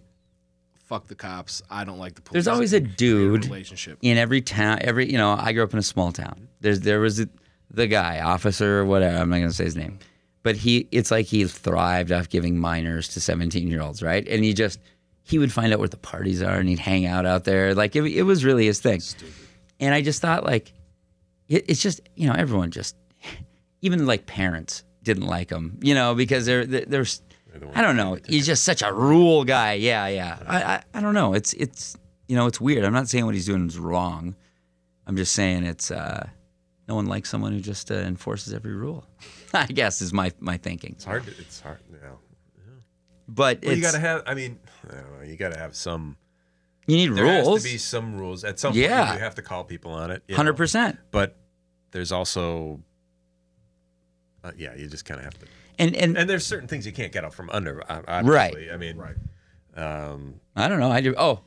fuck 0.92 1.08
the 1.08 1.16
cops. 1.16 1.62
I 1.70 1.86
don't 1.86 2.00
like 2.00 2.16
the 2.16 2.22
police. 2.22 2.34
There's 2.34 2.54
always 2.54 2.74
a 2.74 2.82
dude 2.82 3.46
relationship. 3.46 3.98
in 4.02 4.18
every 4.18 4.42
town. 4.42 4.80
Every 4.82 5.10
you 5.10 5.18
know, 5.18 5.32
I 5.32 5.54
grew 5.54 5.64
up 5.64 5.72
in 5.72 5.80
a 5.80 5.84
small 5.84 6.12
town. 6.12 6.50
There's 6.60 6.82
there 6.82 7.00
was 7.00 7.22
a, 7.22 7.30
the 7.70 7.88
guy, 7.88 8.20
officer 8.20 8.80
or 8.80 8.86
whatever. 8.86 9.18
I'm 9.18 9.30
not 9.30 9.38
gonna 9.38 9.54
say 9.54 9.64
his 9.64 9.78
name, 9.78 10.00
but 10.44 10.58
he 10.58 10.90
it's 10.92 11.10
like 11.10 11.28
he 11.28 11.46
thrived 11.46 12.12
off 12.12 12.28
giving 12.28 12.60
minors 12.60 13.08
to 13.10 13.22
17 13.22 13.70
year 13.70 13.82
olds, 13.82 14.04
right? 14.04 14.28
And 14.28 14.44
he 14.44 14.54
just 14.54 14.80
he 15.24 15.40
would 15.40 15.54
find 15.54 15.72
out 15.72 15.80
where 15.80 15.88
the 15.88 15.96
parties 15.96 16.42
are 16.42 16.56
and 16.56 16.68
he'd 16.68 16.80
hang 16.80 17.06
out 17.06 17.26
out 17.26 17.46
there. 17.46 17.74
Like 17.74 17.96
it, 17.96 18.04
it 18.04 18.24
was 18.24 18.44
really 18.44 18.66
his 18.66 18.82
thing. 18.82 19.02
And 19.80 19.96
I 19.96 20.02
just 20.02 20.22
thought 20.22 20.44
like 20.44 20.74
it, 21.48 21.70
it's 21.70 21.82
just 21.82 22.02
you 22.18 22.28
know 22.28 22.36
everyone 22.38 22.70
just 22.72 22.98
even 23.82 24.06
like 24.06 24.26
parents 24.26 24.84
didn't 25.04 25.26
like 25.26 25.50
him, 25.50 25.80
you 25.82 25.96
know, 25.96 26.16
because 26.16 26.46
they're 26.46 26.66
they're. 26.66 26.86
they're 26.86 27.06
I 27.74 27.82
don't 27.82 27.96
know. 27.98 28.18
He's 28.28 28.46
just 28.46 28.64
such 28.64 28.82
a 28.82 28.94
rule 28.94 29.44
guy. 29.44 29.74
Yeah, 29.74 30.08
yeah. 30.08 30.40
I, 30.48 30.64
I, 30.64 30.84
I 30.96 31.02
don't 31.02 31.14
know. 31.14 31.34
It's 31.34 31.54
it's 31.54 31.98
you 32.28 32.36
know 32.36 32.48
it's 32.48 32.62
weird. 32.62 32.86
I'm 32.86 32.94
not 32.94 33.08
saying 33.10 33.26
what 33.26 33.34
he's 33.36 33.46
doing 33.46 33.68
is 33.68 33.78
wrong. 33.78 34.36
I'm 35.08 35.18
just 35.18 35.34
saying 35.34 35.64
it's 35.66 35.92
uh, 35.92 36.28
no 36.88 36.96
one 36.96 37.08
likes 37.08 37.30
someone 37.30 37.52
who 37.52 37.60
just 37.60 37.92
uh, 37.92 37.96
enforces 37.96 38.54
every 38.54 38.74
rule. 38.74 39.06
I 39.54 39.66
guess 39.66 40.02
is 40.02 40.14
my 40.14 40.32
my 40.40 40.58
thinking. 40.58 40.92
It's 40.94 41.04
hard. 41.06 41.26
To, 41.26 41.32
it's 41.32 41.60
hard. 41.60 41.80
You 41.92 41.98
know. 42.02 42.18
But 43.28 43.60
Well, 43.64 43.76
you 43.76 43.82
got 43.82 43.94
to 43.94 44.00
have. 44.00 44.24
I 44.26 44.34
mean, 44.34 44.60
I 44.90 44.96
don't 44.96 45.20
know. 45.20 45.26
You 45.26 45.36
got 45.38 45.54
to 45.54 45.60
have 45.60 45.76
some. 45.76 46.18
you 46.88 46.98
need 46.98 47.16
There 47.16 47.24
rules. 47.24 47.46
There 47.46 47.54
has 47.54 47.64
to 47.64 47.70
be 47.70 47.78
some 47.78 48.18
rules. 48.18 48.44
At 48.44 48.60
some 48.60 48.74
Yeah. 48.74 49.06
point, 49.06 49.18
you 49.20 49.24
have 49.24 49.36
to 49.36 49.42
call 49.42 49.64
people 49.64 49.92
on 49.92 50.12
it. 50.12 50.24
Hundred 50.32 50.54
percent. 50.58 50.98
But 51.12 51.38
there's 51.92 52.12
also. 52.12 52.82
Uh, 54.44 54.52
yeah, 54.58 54.74
you 54.76 54.88
just 54.88 55.06
kind 55.06 55.20
of 55.20 55.26
have 55.26 55.38
to. 55.40 55.46
And 55.80 55.96
and 55.96 56.18
And 56.18 56.30
there's 56.30 56.46
certain 56.46 56.68
things 56.68 56.86
you 56.86 56.92
can't 56.92 57.12
get 57.12 57.24
out 57.24 57.34
from 57.34 57.50
under. 57.50 57.84
uh, 57.90 58.22
Right. 58.24 58.56
I 58.74 58.78
mean, 58.78 58.98
Right. 58.98 59.16
Um, 59.76 60.36
I 60.56 60.68
don't 60.68 60.80
know. 60.80 60.92
I 60.92 61.02
do. 61.02 61.16
Oh, 61.18 61.40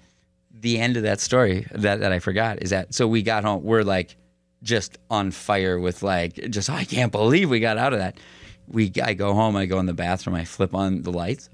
the 0.58 0.78
end 0.78 0.96
of 0.96 1.02
that 1.02 1.20
story 1.20 1.66
that, 1.72 2.00
that 2.00 2.10
I 2.12 2.18
forgot 2.20 2.62
is 2.62 2.70
that 2.70 2.94
so 2.94 3.06
we 3.06 3.22
got 3.22 3.44
home. 3.44 3.62
We're 3.64 3.82
like 3.82 4.16
just 4.62 4.96
on 5.10 5.30
fire 5.30 5.78
with 5.78 6.02
like 6.02 6.34
just 6.50 6.70
I 6.70 6.84
can't 6.84 7.12
believe 7.12 7.50
we 7.50 7.60
got 7.60 7.76
out 7.76 7.92
of 7.92 7.98
that. 7.98 8.16
We 8.66 8.90
I 9.02 9.12
go 9.14 9.34
home. 9.34 9.56
I 9.56 9.66
go 9.66 9.78
in 9.78 9.87
the 9.87 9.92
bathroom. 9.92 10.37
I 10.37 10.44
flip 10.44 10.74
on 10.74 11.02
the 11.02 11.12
lights, 11.12 11.50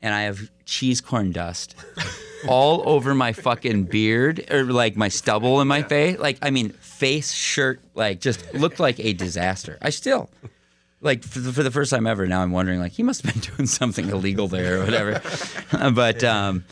and 0.00 0.14
I 0.14 0.22
have 0.22 0.50
cheese 0.64 1.02
corn 1.02 1.30
dust 1.30 1.74
all 2.48 2.88
over 2.88 3.14
my 3.14 3.34
fucking 3.34 3.84
beard 3.84 4.50
or 4.50 4.64
like 4.64 4.96
my 4.96 5.08
stubble 5.08 5.60
in 5.60 5.68
my 5.68 5.82
face. 5.82 6.18
Like 6.18 6.38
I 6.40 6.50
mean, 6.50 6.70
face, 6.70 7.32
shirt, 7.32 7.80
like 7.94 8.20
just 8.20 8.54
looked 8.54 8.80
like 8.80 8.98
a 8.98 9.12
disaster. 9.12 9.76
I 9.82 9.90
still 9.90 10.30
like 11.04 11.22
for 11.22 11.38
the, 11.38 11.52
for 11.52 11.62
the 11.62 11.70
first 11.70 11.90
time 11.90 12.06
ever 12.06 12.26
now 12.26 12.40
i'm 12.42 12.50
wondering 12.50 12.80
like 12.80 12.90
he 12.92 13.02
must 13.04 13.22
have 13.24 13.32
been 13.34 13.42
doing 13.56 13.66
something 13.66 14.08
illegal 14.08 14.48
there 14.48 14.80
or 14.80 14.84
whatever 14.84 15.22
but 15.92 16.24
um 16.24 16.64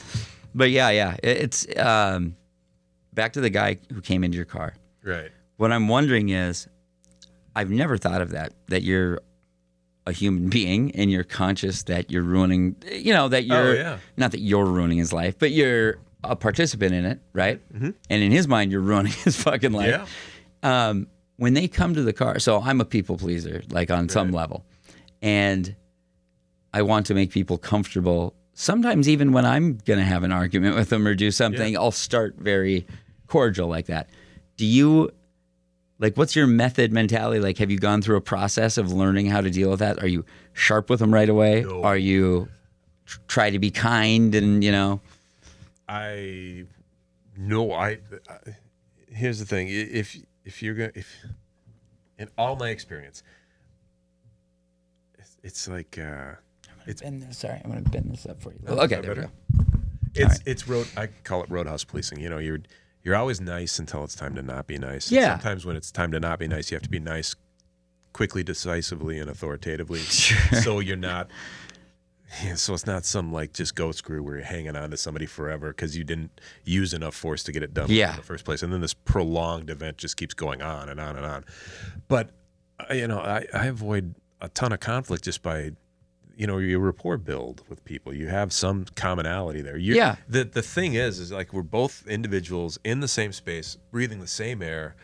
but 0.55 0.71
yeah 0.71 0.91
yeah 0.91 1.15
it- 1.23 1.37
it's 1.39 1.67
um 1.79 2.35
back 3.13 3.35
to 3.35 3.41
the 3.41 3.51
guy 3.51 3.77
who 3.93 4.01
came 4.01 4.25
into 4.25 4.37
your 4.37 4.45
car 4.47 4.75
right. 5.05 5.31
what 5.59 5.71
i'm 5.71 5.87
wondering 5.87 6.31
is 6.31 6.67
i've 7.55 7.71
never 7.71 7.97
thought 7.97 8.21
of 8.23 8.31
that 8.31 8.53
that 8.69 8.83
you're 8.83 9.21
a 10.07 10.13
human 10.13 10.49
being 10.49 10.91
and 10.97 11.13
you're 11.13 11.23
conscious 11.23 11.85
that 11.85 12.11
you're 12.11 12.25
ruining 12.25 12.75
you 12.91 13.13
know 13.13 13.29
that 13.29 13.45
you're 13.45 13.77
yeah. 13.77 13.99
not 14.17 14.33
that 14.33 14.41
you're 14.41 14.67
ruining 14.67 14.99
his 14.99 15.13
life 15.13 15.39
but 15.39 15.53
you're 15.53 15.99
a 16.25 16.35
participant 16.35 16.93
in 16.95 17.05
it 17.05 17.21
right 17.33 17.61
and 17.73 17.95
in 18.23 18.33
his 18.33 18.49
mind 18.49 18.73
you're 18.73 18.81
ruining 18.81 19.13
his 19.13 19.37
fucking 19.41 19.73
life 19.73 20.09
Yeah. 20.65 20.89
um, 20.89 21.07
when 21.37 21.55
they 21.55 21.69
come 21.69 21.95
to 21.95 22.03
the 22.03 22.13
car, 22.13 22.39
so 22.39 22.61
I'm 22.61 22.81
a 22.81 22.85
people 22.85 23.17
pleaser, 23.17 23.63
like 23.71 23.91
on 23.91 24.09
some 24.09 24.33
level, 24.33 24.65
and 25.21 25.75
I 26.73 26.83
want 26.83 27.07
to 27.07 27.15
make 27.15 27.31
people 27.31 27.59
comfortable. 27.59 28.35
Sometimes, 28.55 29.09
even 29.09 29.33
when 29.33 29.47
I'm 29.47 29.79
going 29.85 29.99
to 29.99 30.05
have 30.05 30.25
an 30.25 30.33
argument 30.33 30.77
with 30.77 30.91
them 30.91 31.07
or 31.07 31.15
do 31.15 31.31
something, 31.31 31.77
I'll 31.77 31.91
start 31.91 32.37
very 32.39 32.87
cordial 33.27 33.69
like 33.69 33.87
that. 33.87 34.11
Do 34.57 34.67
you, 34.67 35.11
like, 35.99 36.17
what's 36.17 36.37
your 36.37 36.47
method 36.47 36.93
mentality? 36.93 37.41
Like, 37.41 37.59
have 37.59 37.71
you 37.71 37.79
gone 37.79 38.03
through 38.03 38.17
a 38.17 38.23
process 38.23 38.79
of 38.79 38.93
learning 38.93 39.27
how 39.27 39.41
to 39.41 39.51
deal 39.51 39.71
with 39.71 39.81
that? 39.81 40.03
Are 40.03 40.07
you 40.07 40.25
sharp 40.53 40.91
with 40.91 41.01
them 41.01 41.13
right 41.13 41.29
away? 41.29 41.63
No. 41.63 41.83
Are 41.83 41.97
you 41.97 42.49
tr- 43.07 43.21
try 43.27 43.51
to 43.51 43.59
be 43.59 43.71
kind 43.71 44.35
and, 44.35 44.63
you 44.63 44.71
know? 44.71 45.01
I 45.89 46.67
no, 47.37 47.73
I, 47.73 47.99
I. 48.29 48.57
Here's 49.09 49.39
the 49.39 49.45
thing: 49.47 49.69
if 49.69 50.17
if 50.45 50.63
you're 50.63 50.75
gonna, 50.75 50.93
if 50.95 51.25
in 52.19 52.29
all 52.39 52.57
my 52.57 52.71
experience, 52.71 53.23
it's, 55.19 55.37
it's 55.43 55.69
like 55.69 55.99
uh, 55.99 56.35
it's 56.87 57.03
Bend 57.03 57.23
this, 57.23 57.39
sorry, 57.39 57.61
I'm 57.65 57.71
going 57.71 57.85
to 57.85 57.91
bend 57.91 58.11
this 58.13 58.27
up 58.27 58.43
for 58.43 58.53
you. 58.53 58.59
okay, 58.67 58.97
that 58.97 59.03
there 59.03 59.15
we 59.15 59.21
go. 59.23 59.31
it's 60.15 60.41
it's 60.47 60.69
road. 60.69 60.87
I 60.97 61.09
call 61.25 61.43
it 61.43 61.51
roadhouse 61.51 61.85
policing. 61.85 62.21
You 62.21 62.29
know, 62.31 62.39
you're 62.39 62.61
you're 63.03 63.17
always 63.17 63.41
nice 63.41 63.79
until 63.79 64.05
it's 64.05 64.15
time 64.15 64.35
to 64.37 64.43
not 64.43 64.67
be 64.67 64.79
nice. 64.79 65.09
And 65.09 65.17
Yeah. 65.17 65.31
Sometimes 65.39 65.65
when 65.67 65.77
it's 65.77 65.91
time 65.91 66.13
to 66.13 66.21
not 66.21 66.39
be 66.39 66.49
nice, 66.49 66.71
you 66.71 66.77
have 66.77 66.83
to 66.83 66.91
be 66.91 67.01
nice 67.01 67.35
quickly, 68.13 68.43
decisively, 68.43 69.19
and 69.19 69.31
authoritatively. 69.31 70.01
So 70.63 70.81
you're 70.81 70.97
not. 70.97 71.29
Yeah, 72.45 72.55
so 72.55 72.73
it's 72.75 72.87
not 72.87 73.05
some 73.05 73.31
like 73.33 73.53
just 73.53 73.75
go 73.75 73.93
screw 73.93 74.23
where 74.23 74.37
you're 74.37 74.45
hanging 74.45 74.75
on 74.77 74.91
to 74.91 74.97
somebody 74.97 75.27
forever 75.27 75.69
because 75.69 75.97
you 75.97 76.03
didn't 76.05 76.41
use 76.65 76.95
enough 76.95 77.15
force 77.15 77.43
to 77.45 77.53
get 77.53 77.63
it 77.63 77.75
done 77.75 77.87
Yeah. 77.91 78.11
in 78.13 78.17
the 78.17 78.23
first 78.23 78.45
place, 78.45 78.63
and 78.63 78.73
then 78.73 78.81
this 78.81 78.95
prolonged 78.95 79.69
event 79.71 79.99
just 79.99 80.17
keeps 80.17 80.33
going 80.35 80.63
on 80.63 80.89
and 80.89 80.99
on 80.99 81.17
and 81.17 81.27
on. 81.27 81.45
But 82.09 82.31
uh, 82.81 82.95
you 82.95 83.07
know, 83.07 83.19
I, 83.19 83.47
I 83.53 83.67
avoid 83.67 84.15
a 84.41 84.49
ton 84.49 84.73
of 84.73 84.81
conflict 84.81 85.25
just 85.25 85.43
by, 85.43 85.73
you 86.37 86.47
know, 86.47 86.57
your 86.59 86.81
rapport 86.81 87.19
build 87.19 87.63
with 87.69 87.85
people. 87.85 88.15
You 88.15 88.29
have 88.29 88.53
some 88.53 88.87
commonality 88.97 89.61
there. 89.61 89.77
You're, 89.77 89.97
Yeah. 89.97 90.17
The 90.29 90.45
the 90.45 90.63
thing 90.63 90.95
is, 90.95 91.19
is 91.19 91.31
like 91.33 91.53
we're 91.53 91.63
both 91.63 92.07
individuals 92.09 92.79
in 92.83 93.01
the 93.01 93.09
same 93.09 93.33
space, 93.33 93.77
breathing 93.91 94.21
the 94.21 94.27
same 94.27 94.63
air. 94.63 94.97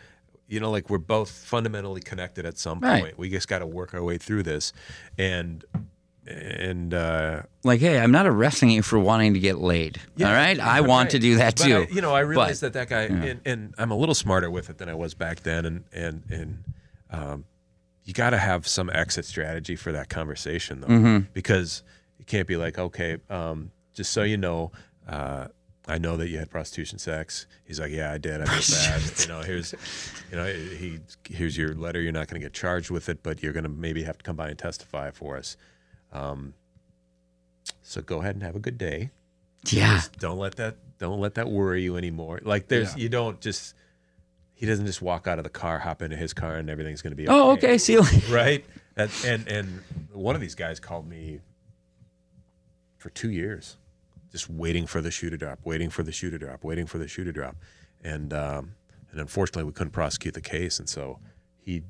You 0.47 0.59
know, 0.59 0.71
like 0.71 0.89
we're 0.89 0.97
both 0.97 1.29
fundamentally 1.29 2.01
connected 2.01 2.43
at 2.47 2.57
some 2.57 2.79
Right. 2.79 3.03
point. 3.03 3.19
We 3.19 3.29
just 3.29 3.47
got 3.47 3.59
to 3.59 3.67
work 3.67 3.93
our 3.93 4.03
way 4.03 4.17
through 4.17 4.41
this, 4.43 4.73
and 5.15 5.63
and 6.29 6.93
uh, 6.93 7.41
like, 7.63 7.79
hey, 7.79 7.99
I'm 7.99 8.11
not 8.11 8.27
arresting 8.27 8.69
you 8.69 8.81
for 8.81 8.99
wanting 8.99 9.33
to 9.33 9.39
get 9.39 9.57
laid. 9.57 9.99
all 10.19 10.25
right, 10.27 10.59
I 10.59 10.81
want 10.81 11.07
Right. 11.07 11.11
to 11.11 11.19
do 11.19 11.35
that 11.37 11.55
But 11.57 11.63
too. 11.65 11.87
I, 11.89 11.93
you 11.93 12.01
know, 12.01 12.13
I 12.13 12.19
realized 12.21 12.61
But- 12.61 12.73
that 12.73 12.89
that 12.89 13.09
guy, 13.09 13.27
and, 13.29 13.41
and 13.45 13.73
I'm 13.77 13.91
a 13.91 13.95
little 13.97 14.15
smarter 14.15 14.49
with 14.51 14.69
it 14.69 14.77
than 14.77 14.89
I 14.89 14.93
was 14.93 15.13
back 15.13 15.41
then, 15.41 15.65
and 15.65 15.83
and 15.93 16.23
and 16.29 16.63
um, 17.11 17.45
you 18.03 18.13
got 18.13 18.29
to 18.31 18.37
have 18.37 18.67
some 18.67 18.89
exit 18.91 19.25
strategy 19.25 19.75
for 19.75 19.91
that 19.91 20.09
conversation 20.09 20.81
though, 20.81 20.87
Mm-hmm. 20.87 21.17
because 21.33 21.83
you 22.17 22.25
can't 22.25 22.47
be 22.47 22.55
like, 22.57 22.77
okay, 22.77 23.17
um, 23.29 23.71
just 23.93 24.11
so 24.13 24.23
you 24.23 24.37
know. 24.37 24.71
Uh, 25.07 25.47
I 25.87 25.97
know 25.97 26.17
that 26.17 26.27
you 26.29 26.37
had 26.37 26.51
prostitution 26.51 26.99
sex. 26.99 27.47
He's 27.65 27.79
like, 27.79 27.91
yeah, 27.91 28.11
I 28.11 28.19
did. 28.19 28.41
I 28.41 28.45
did 28.45 28.63
that. 28.63 29.25
you 29.27 29.33
know, 29.33 29.41
here's, 29.41 29.73
you 30.29 30.37
know, 30.37 30.45
he 30.45 30.99
here's 31.27 31.57
your 31.57 31.73
letter. 31.73 31.99
You're 31.99 32.11
not 32.11 32.27
going 32.27 32.39
to 32.39 32.45
get 32.45 32.53
charged 32.53 32.91
with 32.91 33.09
it, 33.09 33.23
but 33.23 33.41
you're 33.41 33.53
going 33.53 33.63
to 33.63 33.69
maybe 33.69 34.03
have 34.03 34.19
to 34.19 34.23
come 34.23 34.35
by 34.35 34.49
and 34.49 34.59
testify 34.59 35.09
for 35.09 35.35
us. 35.35 35.57
Um, 36.11 36.53
so 37.81 38.01
go 38.01 38.19
ahead 38.21 38.35
and 38.35 38.43
have 38.43 38.55
a 38.55 38.59
good 38.59 38.77
day. 38.77 39.11
Yeah. 39.67 39.95
Just 39.95 40.17
don't 40.19 40.37
let 40.37 40.55
that 40.55 40.75
don't 40.97 41.19
let 41.19 41.35
that 41.35 41.49
worry 41.49 41.81
you 41.83 41.97
anymore. 41.97 42.39
Like 42.43 42.67
there's 42.67 42.95
Yeah. 42.95 43.03
you 43.03 43.09
don't 43.09 43.39
just 43.41 43.73
he 44.53 44.65
doesn't 44.65 44.85
just 44.85 45.01
walk 45.01 45.27
out 45.27 45.37
of 45.39 45.43
the 45.43 45.49
car, 45.49 45.79
hop 45.79 46.01
into 46.01 46.17
his 46.17 46.33
car, 46.33 46.55
and 46.55 46.69
everything's 46.69 47.01
going 47.01 47.11
to 47.11 47.15
be 47.17 47.27
Oh, 47.27 47.51
okay. 47.51 47.77
See 47.77 47.93
you 47.93 48.01
later. 48.01 48.27
right? 48.33 48.65
And, 48.97 49.11
and 49.25 49.47
and 49.47 49.83
one 50.11 50.35
of 50.35 50.41
these 50.41 50.55
guys 50.55 50.79
called 50.79 51.07
me 51.07 51.39
for 52.97 53.09
two 53.09 53.29
years, 53.31 53.77
just 54.31 54.49
waiting 54.49 54.85
for 54.85 55.01
the 55.01 55.11
shoe 55.11 55.29
to 55.29 55.37
drop, 55.37 55.59
waiting 55.63 55.89
for 55.89 56.03
the 56.03 56.11
shoe 56.11 56.29
to 56.29 56.37
drop, 56.37 56.63
waiting 56.63 56.85
for 56.85 56.97
the 56.97 57.07
shoe 57.07 57.23
to 57.23 57.31
drop, 57.31 57.55
and 58.03 58.33
um, 58.33 58.73
and 59.11 59.21
unfortunately 59.21 59.63
we 59.63 59.71
couldn't 59.71 59.91
prosecute 59.91 60.33
the 60.33 60.41
case, 60.41 60.79
and 60.79 60.89
so 60.89 61.19
he. 61.57 61.83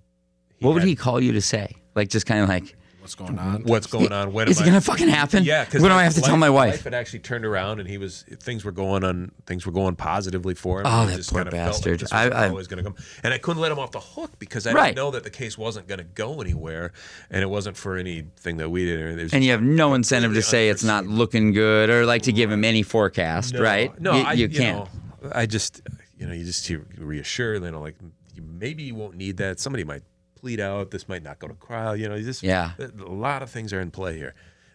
What 0.60 0.74
would 0.74 0.84
he 0.84 0.96
call 0.96 1.22
you 1.22 1.32
to 1.32 1.42
say? 1.42 1.74
Like, 1.96 2.10
just 2.10 2.26
kind 2.26 2.44
of 2.44 2.50
like, 2.50 2.76
What's 3.00 3.16
going 3.16 3.40
on? 3.40 3.64
What's 3.64 3.88
going 3.88 4.12
on? 4.12 4.34
When 4.34 4.50
is 4.50 4.58
am 4.60 4.64
it 4.64 4.68
I- 4.68 4.70
gonna 4.72 4.82
fucking 4.82 5.08
happen? 5.08 5.44
Yeah, 5.44 5.64
because 5.66 5.82
when 5.82 5.92
do 5.92 5.96
I 5.98 6.04
have 6.04 6.14
to 6.16 6.22
tell 6.22 6.36
my 6.38 6.50
wife? 6.50 6.74
Life 6.74 6.84
had 6.84 6.94
actually 6.94 7.20
turned 7.20 7.46
around, 7.46 7.80
and 7.80 7.88
he 7.90 7.98
was 7.98 8.24
things 8.42 8.66
were 8.66 8.72
going 8.72 9.04
on. 9.04 9.32
Things 9.46 9.66
were 9.66 9.72
going 9.72 9.96
positively 9.96 10.54
for 10.54 10.82
him. 10.82 10.88
Oh, 10.88 11.06
that 11.06 11.16
just 11.16 11.32
poor 11.32 11.40
kinda 11.44 11.52
felt 11.52 11.66
like 11.68 11.74
bastard. 11.76 11.94
this 12.00 12.02
was 12.04 12.12
I- 12.12 12.28
I- 12.46 12.50
always 12.50 12.68
going 12.68 12.84
to 12.84 12.90
come, 12.92 12.96
and 13.24 13.34
I 13.34 13.38
couldn't 13.38 13.62
let 13.62 13.72
him 13.72 13.80
off 13.80 13.92
the 13.92 14.00
hook 14.00 14.32
because 14.38 14.68
I 14.68 14.74
Right. 14.74 14.86
didn't 14.88 14.98
know 14.98 15.12
that 15.12 15.24
the 15.24 15.30
case 15.30 15.58
wasn't 15.58 15.88
going 15.88 16.00
to 16.00 16.04
go 16.04 16.42
anywhere, 16.42 16.92
and 17.32 17.42
it 17.42 17.50
wasn't 17.50 17.78
for 17.78 17.96
anything 17.98 18.58
that 18.58 18.70
we 18.70 18.86
did. 18.86 19.18
It 19.18 19.24
was 19.24 19.34
And 19.34 19.44
you 19.44 19.52
have 19.52 19.62
no 19.64 19.94
incentive 19.94 20.32
to 20.32 20.42
completely 20.42 20.50
say 20.52 20.70
it's 20.70 20.84
not 20.84 21.08
looking 21.08 21.54
good 21.54 21.90
or 21.90 22.06
like 22.06 22.24
to 22.24 22.32
give 22.34 22.52
him 22.52 22.64
any 22.64 22.84
forecast, 22.84 23.54
No, 23.54 23.62
right? 23.62 24.00
No, 24.02 24.16
you, 24.18 24.24
I, 24.24 24.34
you 24.34 24.48
you 24.48 24.58
can't. 24.60 24.78
know, 25.24 25.32
I 25.34 25.46
just, 25.46 25.82
you 26.18 26.26
know, 26.28 26.34
you 26.34 26.44
just 26.44 26.70
you 26.70 26.86
reassure, 26.98 27.56
you 27.56 27.72
know, 27.72 27.80
like 27.82 27.96
you, 28.36 28.44
maybe 28.44 28.84
you 28.84 28.96
won't 28.96 29.16
need 29.16 29.38
that. 29.38 29.60
Somebody 29.60 29.84
might 29.84 30.04
plead 30.40 30.60
out. 30.60 30.92
This 30.92 31.08
might 31.10 31.24
not 31.24 31.40
go 31.40 31.48
to 31.48 31.54
trial. 31.56 31.96
You 31.96 32.10
know, 32.10 32.16
you 32.16 32.24
just 32.26 32.44
Yeah. 32.44 32.72
A 32.80 33.04
lot 33.04 33.42
of 33.44 33.50
things 33.50 33.74
are 33.74 33.80
in 33.82 33.92
play 33.92 34.16
here, 34.18 34.34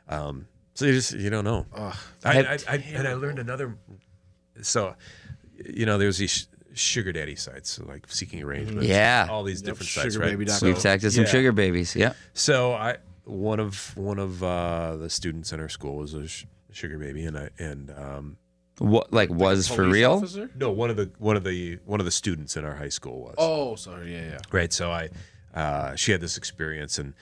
um, 0.09 0.47
so 0.75 0.87
you 0.87 0.93
just 0.93 1.13
you 1.15 1.31
don't 1.31 1.45
know. 1.45 1.67
I, 1.75 1.93
I, 2.25 2.59
I, 2.69 2.77
and 2.77 3.07
I 3.09 3.15
learned 3.15 3.39
another. 3.39 3.77
So, 4.63 4.95
you 5.75 5.87
know, 5.87 5.99
there's 5.99 6.19
these 6.19 6.49
sugar 6.75 7.13
daddy 7.13 7.37
sites 7.37 7.79
like 7.81 8.07
seeking 8.09 8.43
arrangements. 8.43 8.87
Yeah. 8.89 9.29
all 9.31 9.43
these 9.45 9.61
Yep, 9.63 9.67
different 9.67 9.89
sites, 9.91 10.17
right? 10.17 10.33
sugarbaby.com. 10.37 10.59
So- 10.59 10.67
We've 10.67 10.77
texted 10.77 11.13
some 11.13 11.25
yeah. 11.25 11.31
sugar 11.31 11.53
babies. 11.53 11.95
Yeah. 11.97 12.13
so 12.33 12.73
I 12.75 12.97
one 13.25 13.59
of 13.61 13.97
one 13.97 14.19
of 14.19 14.43
uh, 14.43 14.97
the 14.97 15.09
students 15.11 15.53
in 15.53 15.61
our 15.61 15.69
school 15.69 15.97
was 15.97 16.15
a 16.15 16.27
sh- 16.29 16.45
sugar 16.73 16.99
baby, 16.99 17.25
and 17.25 17.39
I 17.39 17.49
and 17.59 17.91
um, 17.91 18.37
What 18.79 19.13
like 19.13 19.31
was 19.31 19.67
for 19.69 19.85
real? 19.85 20.13
officer? 20.15 20.51
no 20.57 20.71
one 20.71 20.91
of 20.91 20.97
the 20.97 21.11
one 21.19 21.37
of 21.37 21.45
the 21.45 21.79
one 21.87 22.01
of 22.01 22.07
the 22.07 22.13
students 22.13 22.57
in 22.57 22.65
our 22.65 22.75
high 22.75 22.89
school 22.91 23.21
was. 23.23 23.35
Oh, 23.39 23.77
sorry. 23.77 24.13
Yeah, 24.13 24.23
yeah. 24.33 24.39
Right. 24.53 24.73
So 24.73 24.91
I, 24.91 25.09
uh, 25.55 25.95
she 25.95 26.13
had 26.13 26.21
this 26.21 26.37
experience, 26.37 26.99
and 26.99 27.15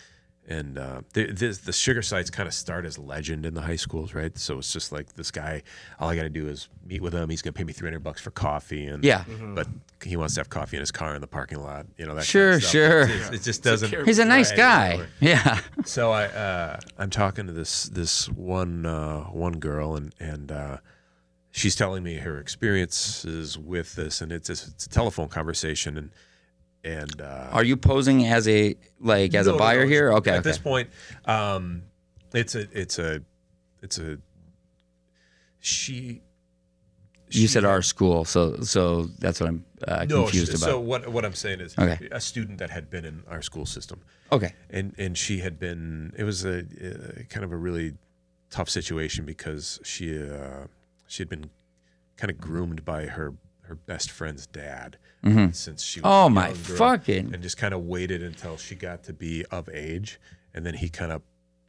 and 0.48 0.76
uh, 0.76 1.02
the, 1.12 1.26
the 1.32 1.58
the 1.66 1.72
sugar 1.72 2.02
sites 2.02 2.28
kind 2.28 2.48
of 2.48 2.52
start 2.54 2.84
as 2.84 2.98
legend 2.98 3.46
in 3.46 3.54
the 3.54 3.60
high 3.60 3.76
schools, 3.76 4.12
right? 4.12 4.36
So 4.36 4.58
it's 4.58 4.72
just 4.72 4.90
like 4.90 5.14
this 5.14 5.30
guy. 5.30 5.62
All 6.00 6.08
I 6.08 6.16
got 6.16 6.22
to 6.24 6.28
do 6.28 6.48
is 6.48 6.68
meet 6.84 7.00
with 7.00 7.12
him. 7.12 7.28
He's 7.30 7.42
gonna 7.42 7.52
pay 7.52 7.62
me 7.64 7.72
three 7.72 7.86
hundred 7.88 8.02
bucks 8.02 8.20
for 8.20 8.32
coffee, 8.32 8.86
and 8.86 9.04
Yeah. 9.04 9.24
but 9.54 9.68
he 10.02 10.16
wants 10.16 10.34
to 10.34 10.40
have 10.40 10.48
coffee 10.50 10.76
in 10.76 10.80
his 10.80 10.90
car 10.90 11.14
in 11.14 11.20
the 11.20 11.28
parking 11.28 11.60
lot. 11.62 11.86
You 11.96 12.06
know 12.06 12.14
that. 12.16 12.24
Sure, 12.24 12.52
kind 12.52 12.56
of 12.56 12.62
stuff. 12.62 12.72
sure. 12.72 13.00
It, 13.02 13.34
it 13.34 13.42
just 13.42 13.62
doesn't. 13.62 14.04
He's 14.04 14.18
a 14.18 14.24
nice 14.24 14.50
guy. 14.50 14.96
right. 14.98 15.08
Yeah. 15.20 15.60
So 15.84 16.10
I 16.10 16.24
uh, 16.24 16.80
I'm 16.98 17.10
talking 17.10 17.46
to 17.46 17.52
this 17.52 17.84
this 17.84 18.28
one 18.28 18.84
uh, 18.86 19.20
one 19.24 19.58
girl 19.60 19.94
and 19.94 20.12
and 20.18 20.50
uh, 20.50 20.76
she's 21.52 21.76
telling 21.76 22.02
me 22.02 22.16
her 22.16 22.38
experiences 22.38 23.58
with 23.58 23.94
this 23.94 24.20
and 24.20 24.32
it's 24.32 24.48
a, 24.48 24.52
it's 24.52 24.86
a 24.86 24.88
telephone 24.88 25.28
conversation 25.28 25.96
and 25.98 26.10
and 26.84 27.20
uh, 27.20 27.48
Are 27.52 27.64
you 27.64 27.76
posing 27.76 28.26
as 28.26 28.48
a 28.48 28.74
like 29.00 29.34
as 29.34 29.46
no, 29.46 29.54
a 29.54 29.58
buyer 29.58 29.82
no, 29.82 29.88
here? 29.88 30.12
Okay. 30.14 30.30
At 30.30 30.38
okay. 30.38 30.48
this 30.48 30.58
point, 30.58 30.90
um, 31.24 31.82
it's 32.34 32.54
a 32.54 32.66
it's 32.78 32.98
a 32.98 33.22
it's 33.82 33.98
a 33.98 34.18
she. 35.60 35.94
you 35.94 36.20
she 37.30 37.46
said 37.46 37.64
our 37.64 37.82
school, 37.82 38.24
so 38.24 38.56
so 38.60 39.04
that's 39.18 39.40
what 39.40 39.48
I'm 39.48 39.64
uh, 39.86 40.04
no, 40.08 40.22
confused 40.22 40.50
about. 40.50 40.60
So 40.66 40.80
what 40.80 41.08
what 41.08 41.24
I'm 41.24 41.34
saying 41.34 41.60
is 41.60 41.78
Okay. 41.78 42.08
a 42.10 42.20
student 42.20 42.58
that 42.58 42.70
had 42.70 42.90
been 42.90 43.04
in 43.04 43.22
our 43.28 43.42
school 43.42 43.66
system. 43.66 44.00
okay. 44.32 44.54
and 44.70 44.94
and 44.98 45.16
she 45.16 45.38
had 45.38 45.58
been 45.58 46.12
it 46.16 46.24
was 46.24 46.44
a, 46.44 46.58
uh 46.58 47.22
kind 47.28 47.44
of 47.44 47.52
a 47.52 47.56
really 47.56 47.94
tough 48.50 48.68
situation 48.68 49.24
because 49.24 49.80
she 49.84 50.18
uh, 50.18 50.66
she 51.06 51.22
had 51.22 51.28
been 51.28 51.50
kind 52.16 52.30
of 52.30 52.38
groomed 52.38 52.84
by 52.84 53.06
her 53.06 53.34
her 53.72 53.76
best 53.76 54.10
friend's 54.10 54.46
dad 54.46 54.98
mm-hmm. 55.24 55.50
since 55.52 55.82
she 55.82 56.00
was 56.00 56.04
Oh 56.06 56.28
my 56.28 56.48
girl, 56.48 56.76
fucking- 56.76 57.32
and 57.32 57.42
just 57.42 57.56
kind 57.56 57.72
of 57.72 57.82
waited 57.84 58.22
until 58.22 58.58
she 58.58 58.74
got 58.74 59.02
to 59.04 59.14
be 59.14 59.44
of 59.50 59.68
age 59.70 60.20
and 60.52 60.66
then 60.66 60.74
he 60.74 60.90
kind 60.90 61.10
of 61.10 61.22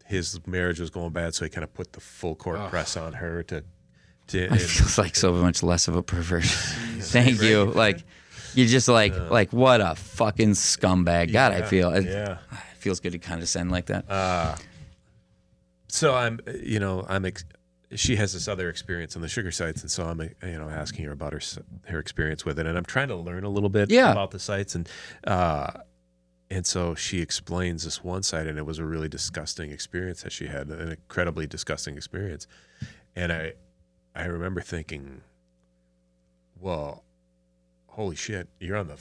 his 0.06 0.46
marriage 0.46 0.82
was 0.82 0.90
going 0.90 1.12
bad 1.12 1.34
so 1.34 1.46
he 1.46 1.50
kind 1.50 1.64
of 1.64 1.74
put 1.74 1.94
the 1.94 2.02
full 2.02 2.36
court 2.36 2.70
press 2.70 2.98
on 2.98 3.14
her 3.14 3.42
to 3.44 3.64
to 4.28 4.44
It 4.44 4.52
and- 4.52 4.62
feels 4.62 4.98
like 4.98 5.16
so 5.16 5.32
much 5.34 5.64
less 5.64 5.88
of 5.88 5.96
a 5.96 6.04
perversion. 6.04 6.50
Thank 7.00 7.42
you. 7.42 7.66
Like 7.66 8.04
you're 8.54 8.68
just 8.68 8.90
like 8.90 9.14
like 9.30 9.54
what 9.54 9.80
a 9.80 9.96
fucking 9.96 10.52
scumbag. 10.52 11.32
God, 11.32 11.54
I 11.54 11.62
feel 11.62 11.92
it, 11.94 12.06
yeah 12.06 12.38
it 12.52 12.78
feels 12.78 13.00
good 13.00 13.14
to 13.14 13.20
condescend 13.20 13.72
like 13.72 13.86
that. 13.88 14.10
Uh, 14.10 14.56
so 15.88 16.14
I'm, 16.14 16.40
you 16.62 16.80
know, 16.80 17.06
I'm. 17.08 17.24
Ex- 17.26 17.46
she 17.96 18.16
has 18.18 18.34
this 18.34 18.48
other 18.48 18.70
experience 18.70 19.16
on 19.16 19.22
the 19.22 19.28
sugar 19.28 19.52
sites, 19.52 19.82
and 19.82 19.92
so 19.92 20.06
I'm, 20.06 20.20
you 20.22 20.60
know, 20.60 20.70
asking 20.70 21.06
her 21.06 21.12
about 21.12 21.34
her 21.34 21.42
her 21.86 22.00
experience 22.00 22.46
with 22.46 22.60
it, 22.60 22.66
and 22.68 22.78
I'm 22.78 22.86
trying 22.86 23.08
to 23.10 23.16
learn 23.16 23.44
a 23.44 23.50
little 23.50 23.70
bit 23.70 23.90
Yeah. 23.92 24.12
about 24.12 24.32
the 24.32 24.40
sites, 24.40 24.76
and 24.76 24.88
uh, 25.26 25.72
and 26.50 26.66
so 26.66 26.94
she 26.96 27.20
explains 27.22 27.84
this 27.84 28.04
one 28.04 28.24
site, 28.24 28.48
and 28.48 28.58
it 28.58 28.66
was 28.66 28.80
a 28.80 28.86
really 28.86 29.10
disgusting 29.10 29.72
experience 29.72 30.22
that 30.24 30.32
she 30.32 30.48
had, 30.48 30.68
an 30.70 30.90
incredibly 30.92 31.48
disgusting 31.48 31.96
experience, 31.98 32.48
and 33.16 33.32
I, 33.34 33.54
I 34.16 34.26
remember 34.26 34.62
thinking, 34.62 35.22
well, 36.60 37.04
holy 37.88 38.16
shit, 38.16 38.48
you're 38.60 38.78
on 38.78 38.88
the, 38.88 38.98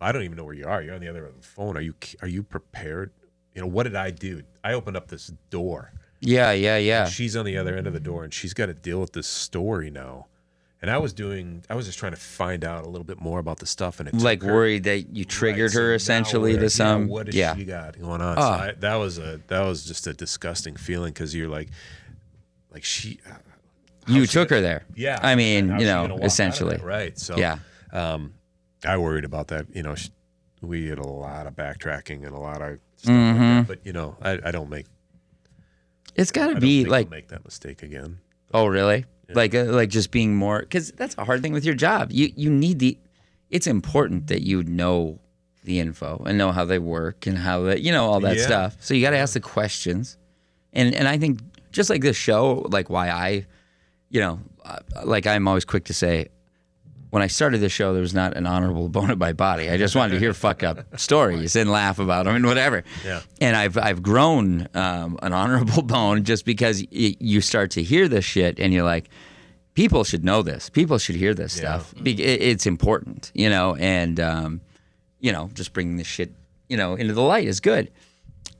I 0.00 0.12
don't 0.12 0.22
even 0.22 0.36
know 0.36 0.44
where 0.44 0.54
you 0.54 0.66
are. 0.66 0.82
You're 0.82 0.94
on 0.94 1.00
the 1.00 1.08
other 1.08 1.26
end 1.26 1.34
of 1.36 1.40
the 1.42 1.46
phone. 1.46 1.76
Are 1.76 1.80
you 1.80 1.94
are 2.22 2.28
you 2.28 2.42
prepared? 2.42 3.12
You 3.54 3.60
know, 3.60 3.66
what 3.68 3.84
did 3.84 3.94
I 3.94 4.10
do? 4.10 4.42
I 4.64 4.72
opened 4.72 4.96
up 4.96 5.08
this 5.08 5.28
door. 5.50 5.92
Yeah, 6.24 6.52
yeah, 6.52 6.76
yeah. 6.78 7.04
She's 7.06 7.36
on 7.36 7.44
the 7.44 7.56
other 7.56 7.76
end 7.76 7.86
of 7.86 7.92
the 7.92 8.00
door 8.00 8.24
and 8.24 8.32
she's 8.32 8.54
got 8.54 8.66
to 8.66 8.74
deal 8.74 9.00
with 9.00 9.12
this 9.12 9.26
story 9.26 9.90
now. 9.90 10.26
And 10.82 10.90
I 10.90 10.98
was 10.98 11.14
doing, 11.14 11.64
I 11.70 11.74
was 11.76 11.86
just 11.86 11.98
trying 11.98 12.12
to 12.12 12.18
find 12.20 12.62
out 12.62 12.84
a 12.84 12.88
little 12.88 13.04
bit 13.06 13.18
more 13.18 13.38
about 13.38 13.58
the 13.58 13.64
stuff. 13.66 14.00
And 14.00 14.08
it 14.08 14.14
Like 14.14 14.42
her- 14.42 14.52
worried 14.52 14.84
that 14.84 15.14
you 15.16 15.24
triggered 15.24 15.70
Right, 15.70 15.72
so 15.72 15.80
her 15.80 15.94
essentially 15.94 16.58
to 16.58 16.68
some 16.68 17.02
Yeah, 17.06 17.08
what 17.12 17.26
has 17.28 17.34
yeah. 17.36 17.56
she 17.56 17.64
got 17.64 17.98
going 17.98 18.20
on? 18.20 18.36
Oh. 18.36 18.40
So 18.42 18.46
I, 18.48 18.72
that 18.80 18.94
was 18.96 19.18
a, 19.18 19.40
that 19.48 19.62
was 19.62 19.84
just 19.86 20.06
a 20.06 20.12
disgusting 20.12 20.76
feeling 20.76 21.12
because 21.14 21.34
you're 21.34 21.48
like, 21.48 21.70
like 22.70 22.84
she, 22.84 23.18
you 24.06 24.26
she 24.26 24.32
took 24.32 24.48
gonna- 24.50 24.60
her 24.60 24.62
there. 24.62 24.84
yeah. 24.94 25.18
I 25.22 25.36
mean, 25.36 25.68
you 25.68 25.86
know, 25.86 26.02
gonna 26.02 26.08
walk 26.08 26.10
out 26.12 26.18
of 26.20 26.24
essentially. 26.24 26.76
right? 26.82 27.18
So 27.18 27.36
Yeah. 27.38 27.58
um, 27.92 28.34
I 28.86 28.98
worried 28.98 29.24
about 29.24 29.48
that. 29.48 29.66
You 29.74 29.82
know, 29.82 29.94
sh 29.94 30.08
we 30.60 30.86
did 30.86 30.98
a 30.98 31.06
lot 31.06 31.46
of 31.46 31.54
backtracking 31.54 32.26
and 32.26 32.34
a 32.34 32.38
lot 32.38 32.60
of 32.62 32.78
stuff 32.96 33.10
Mm-hmm. 33.14 33.38
like 33.58 33.66
that. 33.66 33.68
But 33.68 33.86
you 33.86 33.92
know, 33.94 34.16
I, 34.20 34.38
I 34.44 34.50
don't 34.50 34.68
make, 34.70 34.86
It's 36.14 36.30
got 36.30 36.48
to 36.54 36.60
be 36.60 36.84
like 36.84 37.10
make 37.10 37.28
that 37.28 37.44
mistake 37.44 37.82
again. 37.82 38.18
Oh, 38.52 38.66
really? 38.66 39.04
Like, 39.32 39.54
uh, 39.54 39.64
like 39.64 39.88
just 39.88 40.10
being 40.12 40.36
more 40.36 40.60
because 40.60 40.92
that's 40.92 41.16
a 41.18 41.24
hard 41.24 41.42
thing 41.42 41.52
with 41.52 41.64
your 41.64 41.74
job. 41.74 42.10
You 42.12 42.30
you 42.36 42.50
need 42.50 42.78
the. 42.78 42.98
It's 43.50 43.66
important 43.66 44.28
that 44.28 44.42
you 44.42 44.62
know 44.64 45.18
the 45.64 45.80
info 45.80 46.22
and 46.26 46.36
know 46.38 46.52
how 46.52 46.64
they 46.64 46.78
work 46.78 47.26
and 47.26 47.38
how 47.38 47.62
that 47.62 47.80
you 47.80 47.90
know 47.90 48.04
all 48.04 48.20
that 48.20 48.36
Yeah. 48.36 48.42
stuff. 48.44 48.76
So 48.80 48.94
you 48.94 49.00
got 49.02 49.10
to 49.10 49.16
ask 49.18 49.34
the 49.34 49.40
questions, 49.40 50.18
and 50.72 50.94
and 50.94 51.08
I 51.08 51.18
think 51.18 51.40
just 51.72 51.90
like 51.90 52.02
this 52.02 52.16
show, 52.16 52.66
like 52.70 52.90
why 52.90 53.08
I, 53.10 53.46
you 54.10 54.20
know, 54.20 54.40
uh, 54.64 54.78
like 55.04 55.26
I'm 55.26 55.48
always 55.48 55.64
quick 55.64 55.84
to 55.86 55.94
say. 55.94 56.28
When 57.14 57.22
I 57.22 57.28
started 57.28 57.58
the 57.58 57.68
show, 57.68 57.92
there 57.92 58.02
was 58.02 58.12
not 58.12 58.36
an 58.36 58.44
honorable 58.44 58.86
opponent 58.90 59.20
by 59.20 59.32
body. 59.32 59.70
I 59.70 59.76
just 59.76 59.94
wanted 59.94 60.14
to 60.14 60.18
hear 60.18 60.32
fuck 60.46 60.64
up 60.64 60.98
stories 60.98 61.54
and 61.54 61.70
laugh 61.70 62.00
about 62.00 62.24
them 62.24 62.34
and 62.34 62.44
whatever. 62.44 62.82
Yeah. 63.04 63.20
And 63.40 63.54
I've 63.54 63.78
I've 63.78 64.02
grown 64.02 64.66
um, 64.74 65.16
an 65.22 65.32
honorable 65.32 65.82
bone 65.96 66.24
just 66.24 66.44
because 66.44 66.82
y- 66.92 67.14
you 67.20 67.40
start 67.40 67.70
to 67.72 67.82
hear 67.84 68.08
this 68.08 68.24
shit 68.24 68.58
and 68.58 68.72
you're 68.74 68.82
like, 68.82 69.10
people 69.74 70.02
should 70.02 70.24
know 70.24 70.42
this. 70.42 70.68
People 70.70 70.98
should 70.98 71.14
hear 71.14 71.34
this 71.34 71.54
Yeah. 71.56 71.78
stuff. 71.78 71.94
Be- 72.02 72.20
It's 72.20 72.66
important, 72.66 73.30
you 73.32 73.48
know. 73.48 73.76
And 73.76 74.18
um, 74.18 74.60
you 75.20 75.30
know, 75.30 75.50
just 75.54 75.72
bringing 75.72 75.96
this 75.98 76.08
shit, 76.08 76.32
you 76.68 76.76
know, 76.76 76.96
into 76.96 77.14
the 77.14 77.22
light 77.22 77.46
is 77.46 77.60
good. 77.60 77.92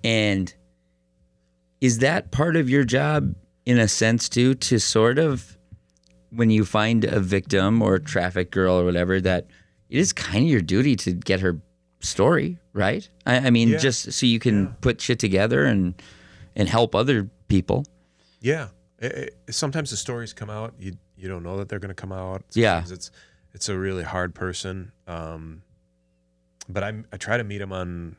And 0.04 0.54
is 1.80 1.98
that 1.98 2.30
part 2.30 2.54
of 2.56 2.70
your 2.70 2.84
job 2.84 3.34
in 3.66 3.78
a 3.78 3.88
sense 3.88 4.28
too, 4.28 4.54
to 4.54 4.78
sort 4.78 5.18
of 5.18 5.58
when 6.34 6.50
you 6.50 6.64
find 6.64 7.04
a 7.04 7.20
victim 7.20 7.82
or 7.82 7.94
a 7.96 8.00
traffic 8.00 8.50
girl 8.50 8.78
or 8.78 8.84
whatever, 8.84 9.20
that 9.20 9.46
it 9.88 9.98
is 9.98 10.12
kind 10.12 10.44
of 10.44 10.50
your 10.50 10.60
duty 10.62 10.96
to 10.96 11.12
get 11.12 11.40
her 11.40 11.60
story 12.00 12.58
right. 12.72 13.08
I, 13.26 13.36
I 13.46 13.50
mean, 13.50 13.68
Yeah. 13.70 13.78
just 13.78 14.12
so 14.12 14.26
you 14.26 14.38
can 14.38 14.74
put 14.80 15.00
shit 15.00 15.18
together 15.18 15.64
and 15.64 15.94
and 16.56 16.68
help 16.68 16.94
other 16.94 17.28
people. 17.48 17.84
Yeah. 18.40 18.68
It- 18.98 19.34
it- 19.48 19.54
sometimes 19.54 19.90
the 19.90 19.96
stories 19.96 20.32
come 20.32 20.50
out. 20.50 20.74
You 20.78 20.96
you 21.16 21.28
don't 21.28 21.42
know 21.42 21.56
that 21.58 21.68
they're 21.68 21.78
going 21.78 21.94
to 21.96 22.00
come 22.00 22.12
out. 22.12 22.42
Yeah. 22.54 22.82
It's 22.88 23.10
it's 23.52 23.68
a 23.68 23.78
really 23.78 24.02
hard 24.04 24.34
person. 24.34 24.92
Um, 25.06 25.62
but 26.68 26.82
I 26.82 26.92
I 27.12 27.16
try 27.16 27.36
to 27.36 27.44
meet 27.44 27.58
them 27.58 27.72
on. 27.72 28.16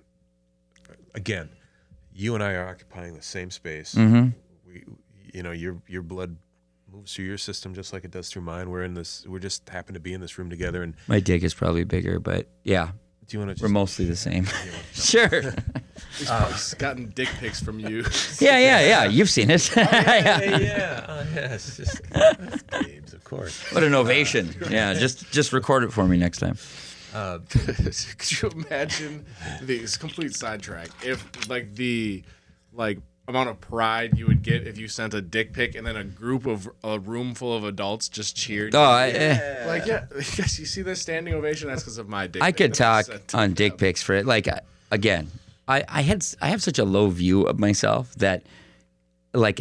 Again, 1.13 1.49
you 2.13 2.35
and 2.35 2.43
I 2.43 2.53
are 2.53 2.67
occupying 2.67 3.15
the 3.15 3.21
same 3.21 3.49
space. 3.51 3.95
Mm-hmm. 3.95 4.29
We, 4.67 4.83
you 5.33 5.43
know, 5.43 5.51
your 5.51 5.81
your 5.87 6.01
blood 6.01 6.37
moves 6.95 7.13
through 7.13 7.25
your 7.25 7.37
system 7.37 7.73
just 7.73 7.93
like 7.93 8.05
it 8.05 8.11
does 8.11 8.29
through 8.29 8.41
mine. 8.41 8.69
We're 8.69 8.83
in 8.83 8.93
this. 8.93 9.25
We're 9.27 9.39
just 9.39 9.67
happen 9.69 9.93
to 9.93 9.99
be 9.99 10.13
in 10.13 10.21
this 10.21 10.37
room 10.37 10.49
together. 10.49 10.81
And 10.81 10.95
My 11.07 11.19
dick 11.19 11.43
is 11.43 11.53
probably 11.53 11.83
bigger, 11.83 12.19
but 12.19 12.47
yeah, 12.63 12.91
do 13.27 13.37
you 13.37 13.45
want 13.45 13.57
to 13.57 13.63
we're 13.63 13.69
mostly 13.69 14.05
the 14.05 14.15
same. 14.15 14.45
sure. 14.93 15.41
He's 16.17 16.27
probably 16.27 16.55
gotten 16.77 17.09
dick 17.09 17.29
pics 17.39 17.61
from 17.61 17.79
you. 17.79 18.05
Yeah, 18.39 18.59
yeah, 18.59 18.81
yeah. 18.81 19.05
You've 19.05 19.29
seen 19.29 19.49
it. 19.49 19.69
Yeah. 19.75 20.41
yeah, 20.41 20.57
yeah, 20.57 21.05
uh, 21.07 21.25
yeah, 21.33 21.53
it's 21.53 21.77
just 21.77 22.01
that's 22.11 22.63
Gabe's, 22.63 23.13
of 23.13 23.23
course. 23.23 23.71
What 23.73 23.83
an 23.83 23.93
ovation. 23.93 24.53
Yeah, 24.69 24.93
just 24.93 25.31
just 25.31 25.53
record 25.53 25.83
it 25.83 25.91
for 25.91 26.05
me 26.07 26.17
next 26.17 26.39
time. 26.39 26.57
Uh, 27.13 27.39
Could 27.47 28.41
you 28.41 28.49
imagine 28.49 29.25
the 29.61 29.87
complete 29.99 30.35
sidetrack 30.35 30.89
if 31.03 31.49
like 31.49 31.73
the 31.75 32.23
like 32.73 32.99
amount 33.27 33.49
of 33.49 33.59
pride 33.59 34.17
you 34.17 34.27
would 34.27 34.43
get 34.43 34.67
if 34.67 34.77
you 34.77 34.87
sent 34.87 35.13
a 35.13 35.21
dick 35.21 35.51
pic 35.53 35.73
and 35.75 35.85
then 35.87 35.95
a 35.95 36.03
group 36.03 36.45
of 36.45 36.69
a 36.83 36.99
room 36.99 37.33
full 37.33 37.55
of 37.55 37.63
adults 37.63 38.07
just 38.09 38.35
cheered? 38.35 38.75
Oh, 38.75 38.81
I, 38.81 39.09
eh, 39.09 39.65
Like 39.67 39.85
yeah, 39.87 40.05
yes, 40.15 40.59
you 40.59 40.65
see 40.65 40.81
this 40.83 41.01
standing 41.01 41.33
ovation. 41.33 41.67
That's 41.67 41.81
because 41.83 41.97
of 41.97 42.07
my 42.07 42.27
dick. 42.27 42.41
I 42.43 42.51
pic 42.51 42.57
could 42.57 42.73
talk 42.75 43.07
was 43.07 43.17
sent 43.17 43.35
on 43.35 43.41
them. 43.49 43.53
dick 43.53 43.77
pics 43.77 44.01
for 44.03 44.13
it. 44.13 44.25
Like 44.25 44.47
uh, 44.47 44.59
again, 44.91 45.31
I 45.67 45.83
I 45.89 46.01
had 46.01 46.25
I 46.41 46.49
have 46.49 46.61
such 46.61 46.77
a 46.79 46.85
low 46.85 47.09
view 47.09 47.43
of 47.43 47.59
myself 47.59 48.13
that 48.15 48.43
like 49.33 49.59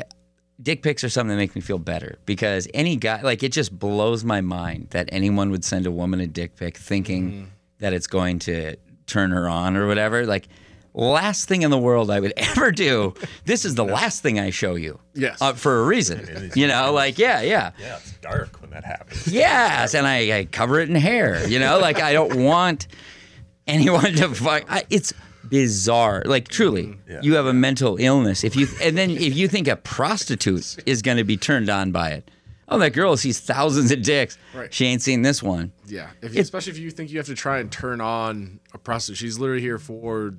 dick 0.62 0.82
pics 0.82 1.02
are 1.02 1.08
something 1.08 1.30
that 1.36 1.42
make 1.42 1.54
me 1.54 1.60
feel 1.60 1.78
better 1.78 2.16
because 2.26 2.68
any 2.74 2.94
guy 2.96 3.20
like 3.22 3.42
it 3.42 3.50
just 3.52 3.76
blows 3.76 4.24
my 4.24 4.40
mind 4.40 4.86
that 4.90 5.08
anyone 5.10 5.50
would 5.50 5.64
send 5.64 5.84
a 5.86 5.90
woman 5.90 6.20
a 6.20 6.26
dick 6.26 6.56
pic 6.56 6.76
thinking 6.76 7.30
Mm-hmm. 7.30 7.44
that 7.80 7.92
it's 7.92 8.06
going 8.06 8.38
to 8.40 8.76
turn 9.06 9.30
her 9.32 9.48
on 9.48 9.76
or 9.76 9.86
whatever. 9.88 10.24
Like 10.26 10.46
last 10.94 11.48
thing 11.48 11.62
in 11.62 11.70
the 11.70 11.78
world 11.78 12.10
I 12.10 12.20
would 12.20 12.32
ever 12.36 12.70
do. 12.70 13.14
This 13.44 13.64
is 13.64 13.74
the 13.74 13.84
last 13.84 14.22
thing 14.22 14.38
I 14.38 14.50
show 14.50 14.76
you. 14.76 14.98
Yes. 15.14 15.42
Uh, 15.42 15.52
for 15.52 15.80
a 15.80 15.84
reason. 15.84 16.50
You 16.54 16.68
know, 16.68 16.92
like 16.92 17.18
yeah, 17.18 17.40
yeah. 17.42 17.72
yeah, 17.80 17.96
it's 17.96 18.12
dark 18.18 18.60
when 18.60 18.70
that 18.70 18.84
happens. 18.84 19.26
Yes, 19.32 19.94
and 19.94 20.06
I, 20.06 20.38
I 20.38 20.44
cover 20.44 20.78
it 20.80 20.88
in 20.88 20.94
hair. 20.94 21.46
You 21.48 21.58
know, 21.58 21.78
like 21.80 22.00
I 22.00 22.12
don't 22.12 22.42
want 22.44 22.86
anyone 23.66 24.12
to 24.14 24.28
fuck. 24.34 24.64
I, 24.68 24.84
it's 24.90 25.12
bizarre. 25.48 26.22
Like 26.26 26.48
truly, 26.48 26.96
Yeah. 27.08 27.20
you 27.22 27.34
have 27.34 27.46
a 27.46 27.52
mental 27.52 27.96
illness. 27.98 28.44
If 28.44 28.56
you 28.56 28.66
and 28.82 28.96
then 28.96 29.10
if 29.10 29.34
you 29.36 29.48
think 29.48 29.68
a 29.68 29.76
prostitute 29.76 30.76
is 30.86 31.02
going 31.02 31.16
to 31.16 31.24
be 31.24 31.36
turned 31.36 31.68
on 31.70 31.90
by 31.92 32.10
it, 32.10 32.30
oh, 32.68 32.78
that 32.78 32.92
girl 32.92 33.16
sees 33.16 33.40
thousands 33.40 33.90
of 33.90 34.02
dicks. 34.02 34.38
Right. 34.54 34.72
She 34.72 34.86
ain't 34.86 35.02
seen 35.02 35.22
this 35.22 35.42
one. 35.42 35.72
Yeah, 35.86 36.10
if 36.22 36.36
especially 36.36 36.72
if 36.72 36.78
you 36.78 36.90
think 36.90 37.10
you 37.10 37.18
have 37.18 37.26
to 37.26 37.34
try 37.34 37.58
and 37.58 37.70
turn 37.70 38.00
on 38.00 38.60
a 38.72 38.78
prostitute, 38.78 39.18
she's 39.18 39.38
literally 39.38 39.60
here 39.62 39.78
for 39.78 40.34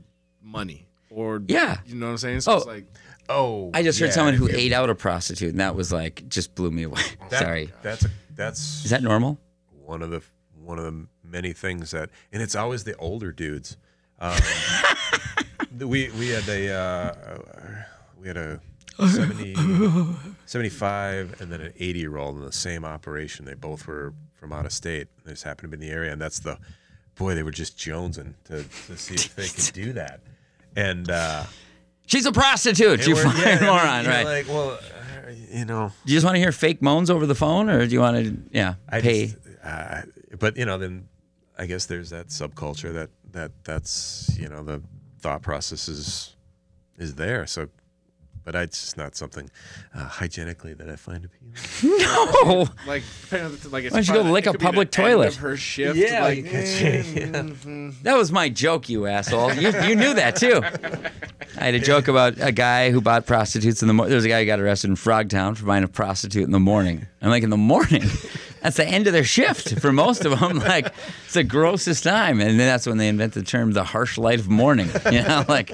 money 0.45 0.85
or 1.09 1.41
Yeah. 1.47 1.79
you 1.85 1.95
know 1.95 2.05
what 2.05 2.11
I'm 2.13 2.17
saying. 2.19 2.41
So 2.41 2.53
Oh. 2.53 2.57
it's 2.57 2.65
like 2.67 2.85
Oh, 3.27 3.71
I 3.73 3.81
just 3.81 3.99
heard 3.99 4.07
yeah, 4.07 4.11
someone 4.11 4.35
who 4.35 4.47
if 4.47 4.53
ate 4.53 4.71
out 4.71 4.87
a 4.91 4.93
prostitute, 4.93 5.49
and 5.49 5.59
that 5.59 5.75
was 5.75 5.91
like 5.91 6.29
just 6.29 6.53
blew 6.53 6.69
me 6.69 6.83
away. 6.83 7.01
that- 7.31 7.39
Sorry, 7.39 7.71
That's 7.81 8.05
a, 8.05 8.09
that's 8.35 8.85
is 8.85 8.91
that 8.91 9.01
normal? 9.01 9.39
one 9.83 10.03
of 10.03 10.11
the 10.11 10.21
one 10.63 10.77
of 10.77 10.85
the 10.85 11.07
many 11.23 11.51
things 11.51 11.89
that, 11.91 12.09
and 12.31 12.41
it's 12.43 12.55
always 12.55 12.83
the 12.83 12.95
older 12.97 13.31
dudes. 13.31 13.77
Um, 14.19 14.37
we 15.79 16.09
we 16.11 16.29
had 16.29 16.47
a 16.47 16.71
uh, 16.71 17.37
we 18.21 18.27
had 18.27 18.37
a 18.37 18.59
70, 18.99 19.55
75 20.45 21.41
and 21.41 21.51
then 21.51 21.61
an 21.61 21.73
80 21.79 21.99
year 21.99 22.17
old 22.17 22.37
in 22.37 22.43
the 22.45 22.51
same 22.51 22.85
operation. 22.85 23.45
They 23.45 23.53
both 23.55 23.87
were 23.87 24.13
from 24.35 24.53
out 24.53 24.65
of 24.65 24.71
state. 24.71 25.07
They 25.25 25.31
just 25.31 25.43
happened 25.43 25.71
to 25.71 25.77
be 25.77 25.83
in 25.83 25.89
the 25.89 25.95
area, 25.95 26.11
and 26.11 26.21
that's 26.21 26.39
the 26.39 26.57
boy. 27.15 27.35
They 27.35 27.43
were 27.43 27.51
just 27.51 27.77
jonesing 27.77 28.35
to, 28.45 28.63
to 28.87 28.97
see 28.97 29.15
if 29.15 29.35
they 29.35 29.47
could 29.47 29.73
do 29.73 29.93
that. 29.93 30.21
And 30.75 31.09
uh, 31.09 31.43
She's 32.07 32.25
a 32.25 32.31
prostitute. 32.31 33.07
You 33.07 33.15
fucking 33.15 33.41
yeah, 33.41 33.59
moron, 33.61 34.03
you're 34.03 34.13
right? 34.13 34.25
Like, 34.25 34.47
well, 34.47 34.71
uh, 34.71 35.31
you 35.51 35.65
know, 35.65 35.91
do 36.05 36.11
you 36.13 36.17
just 36.17 36.25
want 36.25 36.35
to 36.35 36.39
hear 36.39 36.51
fake 36.51 36.81
moans 36.81 37.09
over 37.09 37.25
the 37.25 37.35
phone, 37.35 37.69
or 37.69 37.85
do 37.85 37.93
you 37.93 37.99
want 37.99 38.17
to, 38.17 38.37
yeah, 38.51 38.75
I 38.87 39.01
pay? 39.01 39.27
just, 39.27 39.37
uh, 39.63 40.01
but 40.37 40.55
you 40.57 40.65
know, 40.65 40.77
then 40.77 41.07
I 41.57 41.65
guess 41.65 41.85
there's 41.87 42.11
that 42.11 42.27
subculture 42.27 42.93
that 42.93 43.09
that 43.31 43.51
that's 43.63 44.37
you 44.37 44.47
know 44.47 44.63
the 44.63 44.81
thought 45.19 45.41
process 45.41 45.87
is 45.87 46.35
is 46.97 47.15
there. 47.15 47.47
So, 47.47 47.69
but 48.45 48.55
I, 48.55 48.61
it's 48.61 48.79
just 48.79 48.97
not 48.97 49.15
something 49.15 49.49
uh, 49.93 50.05
hygienically 50.07 50.73
that 50.75 50.87
I 50.89 50.95
find 50.95 51.25
appealing. 51.25 51.55
no. 51.99 52.67
like 52.87 53.03
depending 53.23 53.47
on 53.65 53.71
like 53.71 53.83
it's 53.83 53.93
Why 53.93 53.99
don't 54.01 54.07
you 54.07 54.13
go 54.13 54.19
probably- 54.19 54.31
lick 54.31 54.45
a 54.45 54.53
public 54.53 54.91
the 54.91 55.01
end 55.01 55.07
toilet? 55.09 55.27
Of 55.29 55.35
her 55.37 55.57
shift, 55.57 55.97
Yeah, 55.97 56.23
like 56.23 56.37
you 56.37 56.43
could 56.43 56.67
say, 56.67 57.03
yeah. 57.15 57.91
That 58.03 58.15
was 58.17 58.31
my 58.31 58.47
joke, 58.49 58.87
you 58.87 59.07
asshole. 59.07 59.53
You, 59.55 59.71
you 59.81 59.95
knew 59.95 60.13
that 60.13 60.35
too. 60.35 60.61
I 61.57 61.65
had 61.65 61.73
a 61.73 61.79
joke 61.79 62.07
about 62.07 62.35
a 62.39 62.51
guy 62.51 62.91
who 62.91 63.01
bought 63.01 63.25
prostitutes 63.25 63.81
in 63.81 63.87
the 63.87 63.93
morning. 63.93 64.09
There 64.09 64.17
was 64.17 64.25
a 64.25 64.29
guy 64.29 64.41
who 64.41 64.45
got 64.45 64.59
arrested 64.59 64.89
in 64.89 64.95
Frogtown 64.95 65.57
for 65.57 65.65
buying 65.65 65.83
a 65.83 65.87
prostitute 65.87 66.43
in 66.43 66.51
the 66.51 66.59
morning. 66.59 67.07
I'm 67.21 67.29
like, 67.29 67.43
in 67.43 67.49
the 67.49 67.57
morning? 67.57 68.03
That's 68.61 68.77
the 68.77 68.85
end 68.85 69.07
of 69.07 69.13
their 69.13 69.23
shift 69.23 69.79
for 69.79 69.93
most 69.93 70.25
of 70.25 70.39
them. 70.39 70.59
Like, 70.59 70.93
it's 71.25 71.33
the 71.33 71.43
grossest 71.43 72.03
time. 72.03 72.39
And 72.41 72.49
then 72.51 72.57
that's 72.57 72.85
when 72.87 72.97
they 72.97 73.07
invent 73.07 73.33
the 73.33 73.43
term 73.43 73.71
the 73.71 73.83
harsh 73.83 74.17
light 74.17 74.39
of 74.39 74.49
morning. 74.49 74.89
You 75.11 75.21
know, 75.21 75.45
like, 75.47 75.71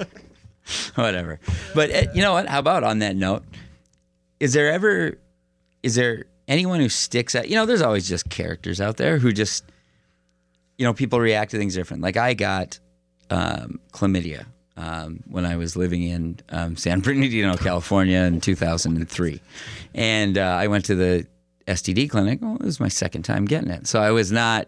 whatever. 0.94 1.40
But 1.74 1.90
uh, 1.90 2.02
you 2.14 2.22
know 2.22 2.32
what? 2.32 2.48
How 2.48 2.58
about 2.58 2.84
on 2.84 3.00
that 3.00 3.16
note? 3.16 3.44
Is 4.40 4.52
there 4.52 4.72
ever, 4.72 5.18
is 5.82 5.94
there 5.94 6.24
anyone 6.48 6.80
who 6.80 6.88
sticks 6.88 7.34
out? 7.34 7.48
You 7.48 7.56
know, 7.56 7.66
there's 7.66 7.82
always 7.82 8.08
just 8.08 8.28
characters 8.28 8.80
out 8.80 8.96
there 8.96 9.18
who 9.18 9.32
just, 9.32 9.64
you 10.78 10.84
know, 10.84 10.92
people 10.92 11.20
react 11.20 11.52
to 11.52 11.58
things 11.58 11.74
different. 11.74 12.02
Like 12.02 12.16
I 12.16 12.34
got 12.34 12.78
um, 13.30 13.80
chlamydia 13.92 14.46
um, 14.76 15.22
when 15.28 15.46
I 15.46 15.56
was 15.56 15.76
living 15.76 16.02
in 16.02 16.38
um, 16.48 16.76
San 16.76 17.00
Bernardino, 17.02 17.56
California 17.56 18.18
in 18.18 18.40
2003. 18.40 19.40
And 19.94 20.38
uh, 20.38 20.40
I 20.40 20.66
went 20.68 20.86
to 20.86 20.94
the 20.94 21.26
STD 21.66 22.10
clinic. 22.10 22.40
Well, 22.42 22.56
it 22.56 22.64
was 22.64 22.80
my 22.80 22.88
second 22.88 23.22
time 23.22 23.44
getting 23.44 23.70
it. 23.70 23.86
So 23.86 24.00
I 24.00 24.10
was 24.10 24.32
not, 24.32 24.66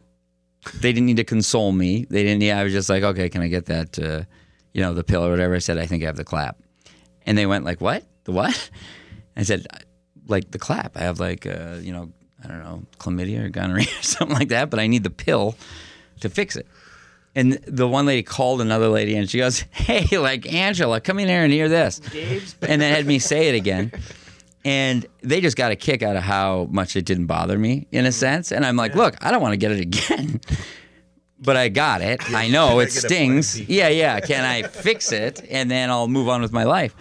they 0.81 0.93
didn't 0.93 1.07
need 1.07 1.17
to 1.17 1.25
console 1.25 1.73
me. 1.73 2.07
They 2.09 2.23
didn't, 2.23 2.43
yeah, 2.43 2.59
I 2.59 2.65
was 2.65 2.73
just 2.73 2.89
like, 2.89 3.03
okay, 3.03 3.29
can 3.29 3.43
I 3.43 3.49
get 3.49 3.67
that, 3.67 3.99
uh, 3.99 4.25
you 4.75 4.83
know, 4.83 4.93
the 4.93 5.05
pill 5.05 5.25
or 5.25 5.31
whatever? 5.31 5.55
I 5.55 5.59
said, 5.61 5.79
I 5.79 5.87
think 5.87 6.03
I 6.03 6.07
have 6.07 6.17
the 6.17 6.25
clap. 6.25 6.59
And 7.25 7.39
they 7.39 7.47
went 7.47 7.65
like, 7.65 7.81
what? 7.81 8.05
The 8.25 8.33
what? 8.33 8.71
I 9.37 9.43
said, 9.43 9.67
like 10.27 10.51
the 10.51 10.59
clap. 10.59 10.97
I 10.97 11.01
have 11.01 11.19
like, 11.19 11.47
uh, 11.47 11.79
you 11.81 11.93
know, 11.93 12.13
I 12.45 12.49
don't 12.49 12.59
know, 12.59 12.83
chlamydia 12.99 13.45
or 13.45 13.49
gonorrhea 13.49 13.87
or 13.99 14.03
something 14.03 14.37
like 14.37 14.49
that, 14.51 14.69
but 14.69 14.79
I 14.79 14.87
need 14.87 15.03
the 15.03 15.11
pill 15.11 15.57
to 16.21 16.29
fix 16.29 16.57
it. 16.57 16.67
And 17.37 17.55
the 17.67 17.89
one 17.89 18.07
lady 18.07 18.23
called 18.23 18.61
another 18.61 18.89
lady 18.89 19.17
and 19.17 19.29
she 19.29 19.39
goes, 19.39 19.61
Hey, 19.73 20.19
like 20.19 20.53
Angela, 20.53 21.01
come 21.01 21.19
in 21.19 21.29
here 21.29 21.43
and 21.43 21.53
hear 21.53 21.69
this. 21.69 22.01
And 22.63 22.81
then 22.81 22.95
had 22.95 23.07
me 23.07 23.19
say 23.19 23.49
it 23.49 23.55
again. 23.55 23.93
And 24.65 25.05
they 25.23 25.41
just 25.41 25.57
got 25.57 25.73
a 25.73 25.77
kick 25.77 26.03
out 26.03 26.17
of 26.17 26.23
how 26.23 26.69
much 26.71 26.97
it 26.97 27.05
didn't 27.05 27.27
bother 27.27 27.59
me 27.59 27.87
in 27.93 28.07
a 28.07 28.13
sense. 28.13 28.51
And 28.51 28.65
I'm 28.65 28.77
like, 28.77 28.95
look, 28.95 29.15
I 29.23 29.31
don't 29.31 29.43
want 29.43 29.53
to 29.53 29.59
get 29.59 29.73
it 29.73 29.81
again. 29.81 30.41
But 31.39 31.57
I 31.57 31.69
got 31.69 32.01
it. 32.01 32.23
I 32.35 32.49
know 32.49 32.79
it 32.81 32.93
stings. 32.93 33.61
Yeah, 33.61 33.89
yeah. 33.89 34.21
Can 34.21 34.45
I 34.45 34.63
fix 34.63 35.13
it? 35.13 35.45
And 35.51 35.71
then 35.71 35.91
I'll 35.91 36.09
move 36.09 36.29
on 36.29 36.41
with 36.43 36.53
my 36.53 36.65
life. 36.65 36.95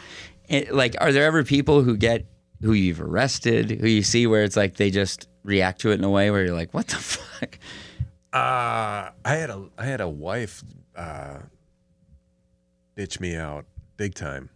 It, 0.50 0.74
like, 0.74 0.96
are 1.00 1.12
there 1.12 1.26
ever 1.26 1.44
people 1.44 1.84
who 1.84 1.96
get, 1.96 2.26
who 2.62 2.74
you've 2.74 3.02
arrested, 3.02 3.70
who 3.80 3.88
you 3.88 4.02
see 4.04 4.28
where 4.28 4.44
it's 4.44 4.58
like 4.58 4.76
they 4.76 4.90
just 4.90 5.28
react 5.44 5.82
to 5.82 5.92
it 5.92 5.96
in 5.96 6.04
a 6.04 6.10
way 6.10 6.32
where 6.32 6.44
you're 6.46 6.56
like, 6.56 6.74
what 6.74 6.88
the 6.88 6.96
fuck? 6.98 7.60
Uh, 8.34 9.12
I 9.24 9.36
had 9.36 9.50
a 9.52 9.66
I 9.78 9.86
had 9.86 10.02
a 10.02 10.10
wife 10.10 10.64
uh, 10.96 11.38
bitch 12.98 13.20
me 13.20 13.36
out 13.36 13.66
big 13.98 14.16
time 14.16 14.50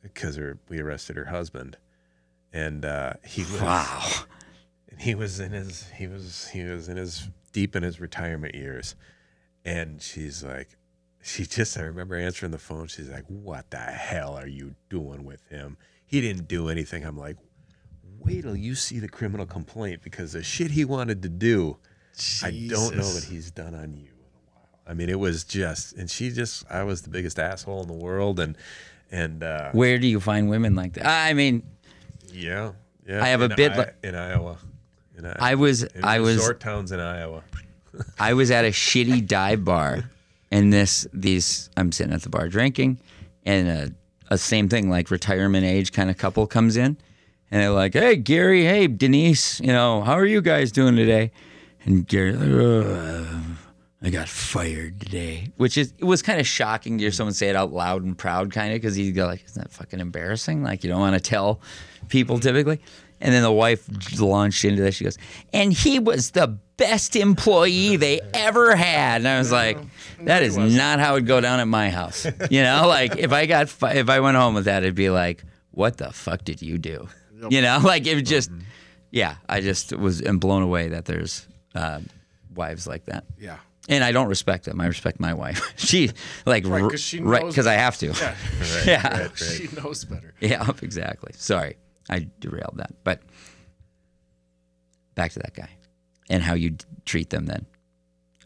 because 0.00 0.36
her, 0.36 0.58
we 0.68 0.78
arrested 0.80 1.16
her 1.16 1.24
husband, 1.26 1.76
and 2.52 2.84
uh, 2.84 3.14
he 3.26 3.42
was 3.42 3.60
Wow. 3.60 4.06
and 4.88 5.00
he 5.00 5.14
was 5.16 5.40
in 5.40 5.50
his 5.52 5.88
he 5.96 6.06
was 6.06 6.48
he 6.52 6.62
was 6.62 6.88
in 6.88 6.96
his 6.96 7.28
deep 7.52 7.76
in 7.76 7.82
his 7.82 8.00
retirement 8.00 8.54
years, 8.54 8.94
and 9.64 10.00
she's 10.02 10.42
like, 10.42 10.76
she 11.22 11.44
just 11.46 11.78
I 11.78 11.82
remember 11.82 12.16
answering 12.16 12.52
the 12.52 12.58
phone. 12.58 12.88
She's 12.88 13.08
like, 13.08 13.24
"What 13.28 13.70
the 13.70 13.76
hell 13.78 14.36
are 14.36 14.48
you 14.48 14.74
doing 14.90 15.24
with 15.24 15.46
him? 15.48 15.76
He 16.04 16.20
didn't 16.20 16.48
do 16.48 16.68
anything." 16.68 17.04
I'm 17.04 17.16
like, 17.16 17.36
"Wait 18.18 18.42
till 18.42 18.56
you 18.56 18.74
see 18.74 18.98
the 18.98 19.08
criminal 19.08 19.46
complaint 19.46 20.02
because 20.02 20.32
the 20.32 20.42
shit 20.42 20.72
he 20.72 20.84
wanted 20.84 21.22
to 21.22 21.28
do." 21.28 21.76
I 22.42 22.66
don't 22.68 22.96
know 22.96 23.10
that 23.14 23.24
he's 23.24 23.50
done 23.50 23.74
on 23.74 23.94
you 23.94 24.08
in 24.08 24.34
a 24.36 24.50
while. 24.52 24.68
I 24.86 24.94
mean, 24.94 25.08
it 25.08 25.18
was 25.18 25.44
just, 25.44 25.94
and 25.94 26.10
she 26.10 26.30
just, 26.30 26.62
I 26.68 26.82
was 26.82 27.00
the 27.02 27.08
biggest 27.08 27.38
asshole 27.38 27.80
in 27.82 27.88
the 27.88 27.94
world, 27.94 28.38
and 28.40 28.56
and 29.10 29.42
uh, 29.42 29.70
Where 29.72 29.98
do 29.98 30.06
you 30.06 30.18
find 30.20 30.50
women 30.50 30.74
like 30.74 30.94
that? 30.94 31.06
I 31.06 31.34
mean, 31.34 31.62
yeah, 32.32 32.72
yeah. 33.06 33.22
I 33.22 33.28
have 33.28 33.42
a 33.42 33.48
bit 33.48 33.72
I- 33.72 33.76
like- 33.76 33.96
in 34.02 34.14
Iowa. 34.14 34.58
In 35.24 35.30
Iowa. 35.30 35.36
I 35.40 35.54
was 35.54 35.82
in 35.82 36.04
I 36.04 36.20
was 36.20 36.36
resort 36.36 36.60
towns 36.60 36.92
in 36.92 37.00
Iowa. 37.00 37.42
I 38.18 38.34
was 38.34 38.50
at 38.50 38.64
a 38.64 38.68
shitty 38.68 39.26
dive 39.26 39.64
bar, 39.64 40.10
and 40.50 40.72
this 40.72 41.06
these 41.12 41.70
I'm 41.76 41.92
sitting 41.92 42.12
at 42.12 42.22
the 42.22 42.28
bar 42.28 42.48
drinking, 42.48 42.98
and 43.44 43.68
a, 43.68 44.34
a 44.34 44.38
same 44.38 44.68
thing 44.68 44.90
like 44.90 45.10
retirement 45.10 45.64
age 45.64 45.92
kind 45.92 46.10
of 46.10 46.16
couple 46.18 46.46
comes 46.46 46.76
in, 46.76 46.96
and 47.50 47.62
they're 47.62 47.70
like, 47.70 47.94
"Hey, 47.94 48.16
Gary, 48.16 48.64
hey, 48.64 48.86
Denise, 48.86 49.60
you 49.60 49.68
know, 49.68 50.02
how 50.02 50.14
are 50.14 50.26
you 50.26 50.40
guys 50.40 50.72
doing 50.72 50.96
today?" 50.96 51.30
And 51.84 52.06
Gary, 52.06 52.34
"Uh, 52.34 53.24
I 54.04 54.10
got 54.10 54.28
fired 54.28 55.00
today, 55.00 55.52
which 55.56 55.78
is 55.78 55.94
it 55.98 56.04
was 56.04 56.22
kind 56.22 56.40
of 56.40 56.46
shocking 56.46 56.98
to 56.98 57.04
hear 57.04 57.12
someone 57.12 57.34
say 57.34 57.48
it 57.48 57.56
out 57.56 57.72
loud 57.72 58.02
and 58.02 58.18
proud, 58.18 58.52
kind 58.52 58.72
of, 58.72 58.80
because 58.80 58.98
you 58.98 59.12
go 59.12 59.26
like, 59.26 59.44
"Isn't 59.44 59.62
that 59.62 59.72
fucking 59.72 60.00
embarrassing?" 60.00 60.62
Like 60.64 60.82
you 60.82 60.90
don't 60.90 61.00
want 61.00 61.14
to 61.14 61.20
tell 61.20 61.60
people 62.08 62.40
typically. 62.40 62.80
And 63.22 63.32
then 63.32 63.42
the 63.42 63.52
wife 63.52 63.88
launched 64.20 64.64
into 64.64 64.82
this. 64.82 64.96
She 64.96 65.04
goes, 65.04 65.16
"And 65.52 65.72
he 65.72 65.98
was 66.00 66.32
the 66.32 66.58
best 66.76 67.14
employee 67.14 67.96
they 67.96 68.20
ever 68.34 68.74
had." 68.74 69.20
And 69.22 69.28
I 69.28 69.38
was 69.38 69.52
like, 69.52 69.78
"That 70.22 70.42
is 70.42 70.56
not 70.58 70.98
how 70.98 71.14
it'd 71.14 71.26
go 71.28 71.40
down 71.40 71.60
at 71.60 71.68
my 71.68 71.88
house." 71.88 72.26
You 72.50 72.62
know, 72.62 72.84
like 72.88 73.16
if 73.16 73.32
I 73.32 73.46
got 73.46 73.68
fi- 73.68 73.92
if 73.94 74.10
I 74.10 74.18
went 74.20 74.36
home 74.36 74.54
with 74.54 74.64
that, 74.64 74.82
it'd 74.82 74.96
be 74.96 75.08
like, 75.08 75.44
"What 75.70 75.98
the 75.98 76.10
fuck 76.12 76.42
did 76.44 76.60
you 76.62 76.78
do?" 76.78 77.08
You 77.48 77.62
know, 77.62 77.78
like 77.82 78.06
it 78.06 78.14
would 78.16 78.26
just, 78.26 78.50
yeah. 79.10 79.36
I 79.48 79.60
just 79.60 79.92
was 79.96 80.20
am 80.22 80.38
blown 80.38 80.62
away 80.62 80.88
that 80.88 81.04
there's 81.06 81.46
uh, 81.74 82.00
wives 82.54 82.86
like 82.86 83.04
that. 83.06 83.24
Yeah. 83.38 83.56
And 83.88 84.04
I 84.04 84.12
don't 84.12 84.28
respect 84.28 84.64
them. 84.64 84.80
I 84.80 84.86
respect 84.86 85.18
my 85.18 85.34
wife. 85.34 85.72
she 85.76 86.10
like 86.46 86.64
Right, 86.66 86.88
'cause 86.88 87.00
she 87.00 87.20
right 87.20 87.42
knows 87.42 87.52
because 87.52 87.66
I 87.66 87.74
have 87.74 87.98
to. 87.98 88.06
Yeah. 88.06 88.34
Yeah. 88.86 89.28
She 89.34 89.68
knows 89.76 90.04
better. 90.04 90.34
Yeah, 90.40 90.68
exactly. 90.82 91.32
Sorry, 91.36 91.76
I 92.12 92.28
derailed 92.40 92.74
that. 92.76 92.92
But 93.04 93.22
back 95.14 95.32
to 95.32 95.38
that 95.40 95.54
guy 95.54 95.70
and 96.28 96.42
how 96.42 96.54
you 96.54 96.70
d- 96.70 96.84
treat 97.04 97.30
them 97.30 97.46
then. 97.46 97.66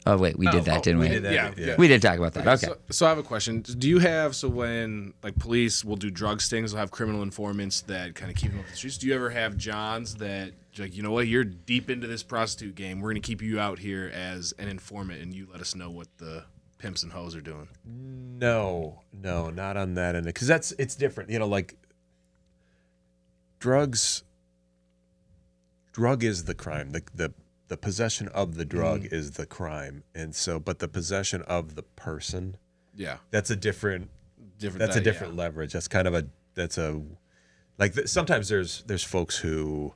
Oh 0.08 0.16
wait, 0.16 0.38
we 0.38 0.46
did 0.46 0.54
oh, 0.54 0.60
that, 0.60 0.78
oh, 0.78 0.82
didn't 0.82 1.00
we? 1.00 1.08
we 1.08 1.14
did 1.14 1.24
that. 1.24 1.32
Yeah, 1.32 1.52
Yeah. 1.56 1.66
yeah. 1.66 1.74
We 1.76 1.88
did 1.88 2.00
talk 2.00 2.16
about 2.16 2.32
that. 2.34 2.46
Okay. 2.46 2.66
So, 2.66 2.76
so 2.90 3.06
I 3.06 3.08
have 3.08 3.18
a 3.18 3.24
question. 3.24 3.62
Do 3.62 3.88
you 3.88 3.98
have 3.98 4.36
so 4.36 4.48
when 4.48 5.14
like 5.24 5.36
police 5.36 5.84
will 5.84 5.96
do 5.96 6.10
drug 6.12 6.40
stings, 6.40 6.70
they'll 6.70 6.78
have 6.78 6.92
criminal 6.92 7.22
informants 7.22 7.80
that 7.82 8.14
kind 8.14 8.30
of 8.30 8.36
keep 8.36 8.52
them 8.52 8.60
off 8.60 8.70
the 8.70 8.76
streets. 8.76 8.98
Do 8.98 9.08
you 9.08 9.14
ever 9.16 9.30
have 9.30 9.56
Johns 9.56 10.14
that 10.16 10.52
like 10.78 10.96
you 10.96 11.02
know 11.02 11.10
what 11.10 11.26
you're 11.26 11.42
deep 11.42 11.90
into 11.90 12.06
this 12.06 12.22
prostitute 12.22 12.76
game? 12.76 13.00
We're 13.00 13.10
gonna 13.10 13.20
keep 13.20 13.42
you 13.42 13.58
out 13.58 13.80
here 13.80 14.08
as 14.14 14.54
an 14.60 14.68
informant, 14.68 15.22
and 15.22 15.34
you 15.34 15.48
let 15.50 15.60
us 15.60 15.74
know 15.74 15.90
what 15.90 16.06
the 16.18 16.44
pimps 16.78 17.02
and 17.02 17.12
hoes 17.12 17.34
are 17.34 17.40
doing. 17.40 17.66
No, 17.84 19.02
no, 19.12 19.50
not 19.50 19.76
on 19.76 19.94
that 19.94 20.14
end. 20.14 20.26
Because 20.26 20.46
that's 20.46 20.70
it's 20.78 20.94
different. 20.94 21.30
You 21.30 21.40
know, 21.40 21.48
like 21.48 21.74
drugs. 23.59 24.22
Drug 25.92 26.22
is 26.24 26.44
the 26.44 26.54
crime. 26.54 26.90
The 26.92 27.02
the 27.14 27.32
the 27.68 27.76
possession 27.76 28.28
of 28.28 28.54
the 28.57 28.64
drug 28.64 29.02
Mm-hmm. 29.04 29.14
is 29.14 29.32
the 29.32 29.46
crime, 29.46 30.04
and 30.14 30.34
so 30.34 30.61
but 30.61 30.78
the 30.78 30.88
possession 30.88 31.42
of 31.42 31.74
the 31.74 31.82
person 31.82 32.57
Yeah, 32.94 33.16
that's 33.30 33.50
a 33.50 33.57
different 33.57 34.11
different. 34.59 34.80
that's 34.80 34.94
that- 34.94 35.00
a 35.00 35.04
different 35.04 35.34
yeah. 35.34 35.40
leverage. 35.40 35.72
That's 35.72 35.88
kind 35.88 36.07
of 36.07 36.14
a 36.14 36.26
that's 36.54 36.78
a 36.78 37.02
like 37.78 37.94
th- 37.94 38.09
sometimes 38.09 38.48
there's 38.48 38.82
there's 38.86 39.02
folks 39.04 39.38
who 39.38 39.94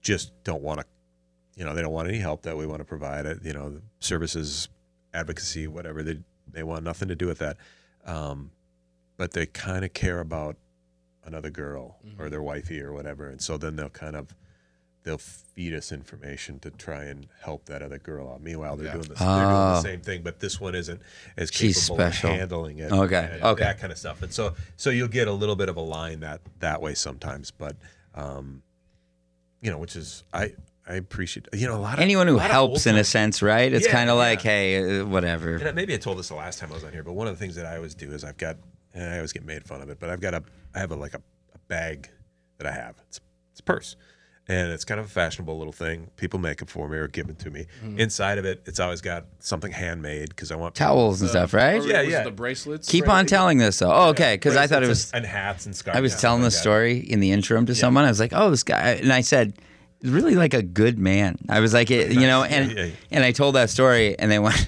just 0.00 0.32
don't 0.44 0.62
want 0.62 0.80
to, 0.80 0.86
you 1.56 1.64
know, 1.64 1.74
they 1.74 1.82
don't 1.82 1.92
want 1.92 2.08
any 2.08 2.18
help 2.18 2.42
that 2.42 2.56
we 2.56 2.66
want 2.66 2.80
to 2.80 2.84
provide. 2.84 3.24
It, 3.26 3.38
you 3.44 3.52
know, 3.52 3.80
services, 4.00 4.68
advocacy, 5.12 5.66
whatever. 5.66 6.02
They 6.02 6.20
they 6.50 6.62
want 6.62 6.84
nothing 6.84 7.08
to 7.08 7.14
do 7.16 7.26
with 7.26 7.38
that, 7.38 7.56
um, 8.04 8.50
but 9.16 9.32
they 9.32 9.46
kind 9.46 9.84
of 9.84 9.92
care 9.92 10.20
about 10.20 10.56
another 11.26 11.50
girl 11.50 11.96
or 12.18 12.28
their 12.30 12.42
wifey 12.42 12.80
or 12.80 12.92
whatever, 12.92 13.28
and 13.28 13.40
so 13.40 13.56
then 13.56 13.76
they'll 13.76 13.88
kind 13.90 14.16
of 14.16 14.34
they'll 15.04 15.18
feed 15.18 15.74
us 15.74 15.92
information 15.92 16.58
to 16.58 16.70
try 16.70 17.04
and 17.04 17.26
help 17.42 17.66
that 17.66 17.82
other 17.82 17.98
girl 17.98 18.26
out. 18.32 18.40
Meanwhile, 18.42 18.76
they're 18.76 18.86
Yeah. 18.86 18.92
doing 18.94 19.08
this, 19.08 19.18
they're 19.18 19.28
doing 19.28 19.48
the 19.50 19.76
Oh. 19.78 19.82
same 19.82 20.00
thing, 20.00 20.22
but 20.22 20.40
this 20.40 20.58
one 20.58 20.74
isn't 20.74 21.02
as 21.36 21.50
She's 21.52 21.76
capable 21.76 21.96
special. 21.96 22.30
of 22.30 22.36
handling 22.38 22.78
it. 22.78 22.90
Okay, 22.90 23.28
and 23.34 23.42
okay. 23.42 23.64
that 23.64 23.78
kind 23.78 23.92
of 23.92 23.98
stuff. 23.98 24.22
And 24.22 24.32
so, 24.32 24.54
so 24.78 24.88
you'll 24.88 25.08
get 25.08 25.28
a 25.28 25.32
little 25.32 25.56
bit 25.56 25.68
of 25.68 25.76
a 25.76 25.80
line 25.82 26.20
that 26.20 26.40
that 26.60 26.80
way 26.80 26.94
sometimes, 26.94 27.50
but 27.50 27.76
um, 28.14 28.62
you 29.60 29.70
know, 29.70 29.76
which 29.78 29.94
is 29.94 30.24
I 30.32 30.54
I 30.86 30.94
appreciate 30.94 31.48
you 31.52 31.66
know 31.66 31.76
a 31.76 31.78
lot 31.80 31.94
of 31.94 32.00
Anyone 32.00 32.26
who 32.26 32.36
a 32.36 32.38
lot 32.38 32.46
of 32.46 32.52
helps 32.52 32.86
in 32.86 32.96
a 32.96 33.04
sense, 33.04 33.42
right? 33.42 33.70
It's 33.72 33.84
Yeah, 33.86 33.92
kind 33.92 34.08
of 34.08 34.14
yeah. 34.16 34.22
like, 34.22 34.40
hey, 34.42 35.00
uh, 35.00 35.04
whatever. 35.06 35.56
and 35.56 35.74
maybe 35.74 35.92
I 35.92 35.98
told 35.98 36.18
this 36.18 36.28
the 36.28 36.34
last 36.34 36.58
time 36.60 36.70
I 36.70 36.74
was 36.76 36.84
on 36.84 36.92
here, 36.92 37.02
but 37.02 37.12
one 37.12 37.26
of 37.28 37.34
the 37.34 37.38
things 37.38 37.56
that 37.56 37.66
I 37.66 37.76
always 37.76 37.94
do 37.94 38.10
is 38.12 38.24
I've 38.24 38.36
got, 38.38 38.56
I 39.02 39.16
always 39.16 39.32
get 39.32 39.44
made 39.44 39.64
fun 39.64 39.80
of 39.82 39.88
it, 39.88 39.98
but 39.98 40.10
I've 40.10 40.20
got 40.20 40.34
a, 40.34 40.42
I 40.74 40.78
have 40.78 40.90
a 40.92 40.96
like 40.96 41.14
a, 41.14 41.22
a 41.54 41.58
bag 41.68 42.08
that 42.58 42.66
I 42.66 42.72
have. 42.72 42.96
It's 43.08 43.20
it's 43.50 43.60
a 43.60 43.62
purse, 43.64 43.96
and 44.48 44.70
it's 44.72 44.84
kind 44.84 45.00
of 45.00 45.06
a 45.06 45.08
fashionable 45.08 45.56
little 45.56 45.72
thing. 45.72 46.10
People 46.16 46.38
make 46.38 46.60
it 46.62 46.68
for 46.70 46.88
me 46.88 46.98
or 46.98 47.08
give 47.08 47.28
it 47.28 47.38
to 47.40 47.50
me. 47.50 47.66
Mm-hmm. 47.84 47.98
Inside 48.00 48.38
of 48.38 48.44
it, 48.44 48.62
it's 48.66 48.80
always 48.80 49.00
got 49.00 49.26
something 49.40 49.72
handmade 49.72 50.28
because 50.30 50.50
I 50.52 50.56
want 50.56 50.74
Towels 50.74 51.20
and 51.20 51.30
stuff, 51.30 51.54
right? 51.54 51.82
Yeah, 51.84 52.02
yeah. 52.02 52.22
The 52.24 52.30
bracelets. 52.30 52.88
Keep 52.88 53.08
on 53.08 53.26
telling 53.26 53.58
this 53.58 53.78
though. 53.78 53.92
Oh, 53.92 54.08
okay, 54.10 54.34
because 54.34 54.56
I 54.56 54.66
thought 54.66 54.82
it 54.82 54.88
was. 54.88 55.12
and, 55.12 55.24
and 55.24 55.26
hats 55.32 55.66
and 55.66 55.74
scarves. 55.74 55.96
I 55.98 56.00
was 56.00 56.20
telling 56.20 56.40
stuff 56.42 56.42
the 56.42 56.44
like 56.46 56.52
that. 56.52 56.60
story 56.60 56.98
in 56.98 57.20
the 57.20 57.32
interim 57.32 57.66
to 57.66 57.74
someone. 57.74 58.04
I 58.04 58.08
was 58.08 58.20
like, 58.20 58.32
"Oh, 58.34 58.50
this 58.50 58.62
guy," 58.64 58.98
and 59.02 59.12
I 59.12 59.20
said, 59.22 59.54
"Really 60.02 60.34
like 60.34 60.54
a 60.54 60.62
good 60.62 60.98
man." 60.98 61.36
I 61.48 61.60
was 61.60 61.72
like, 61.74 61.90
it, 61.90 62.12
you 62.12 62.26
know, 62.26 62.42
and 62.44 62.72
Yeah, 62.72 62.84
yeah. 62.84 62.90
and 63.12 63.24
I 63.24 63.32
told 63.32 63.54
that 63.56 63.70
story, 63.70 64.18
and 64.18 64.30
they 64.30 64.38
went, 64.38 64.66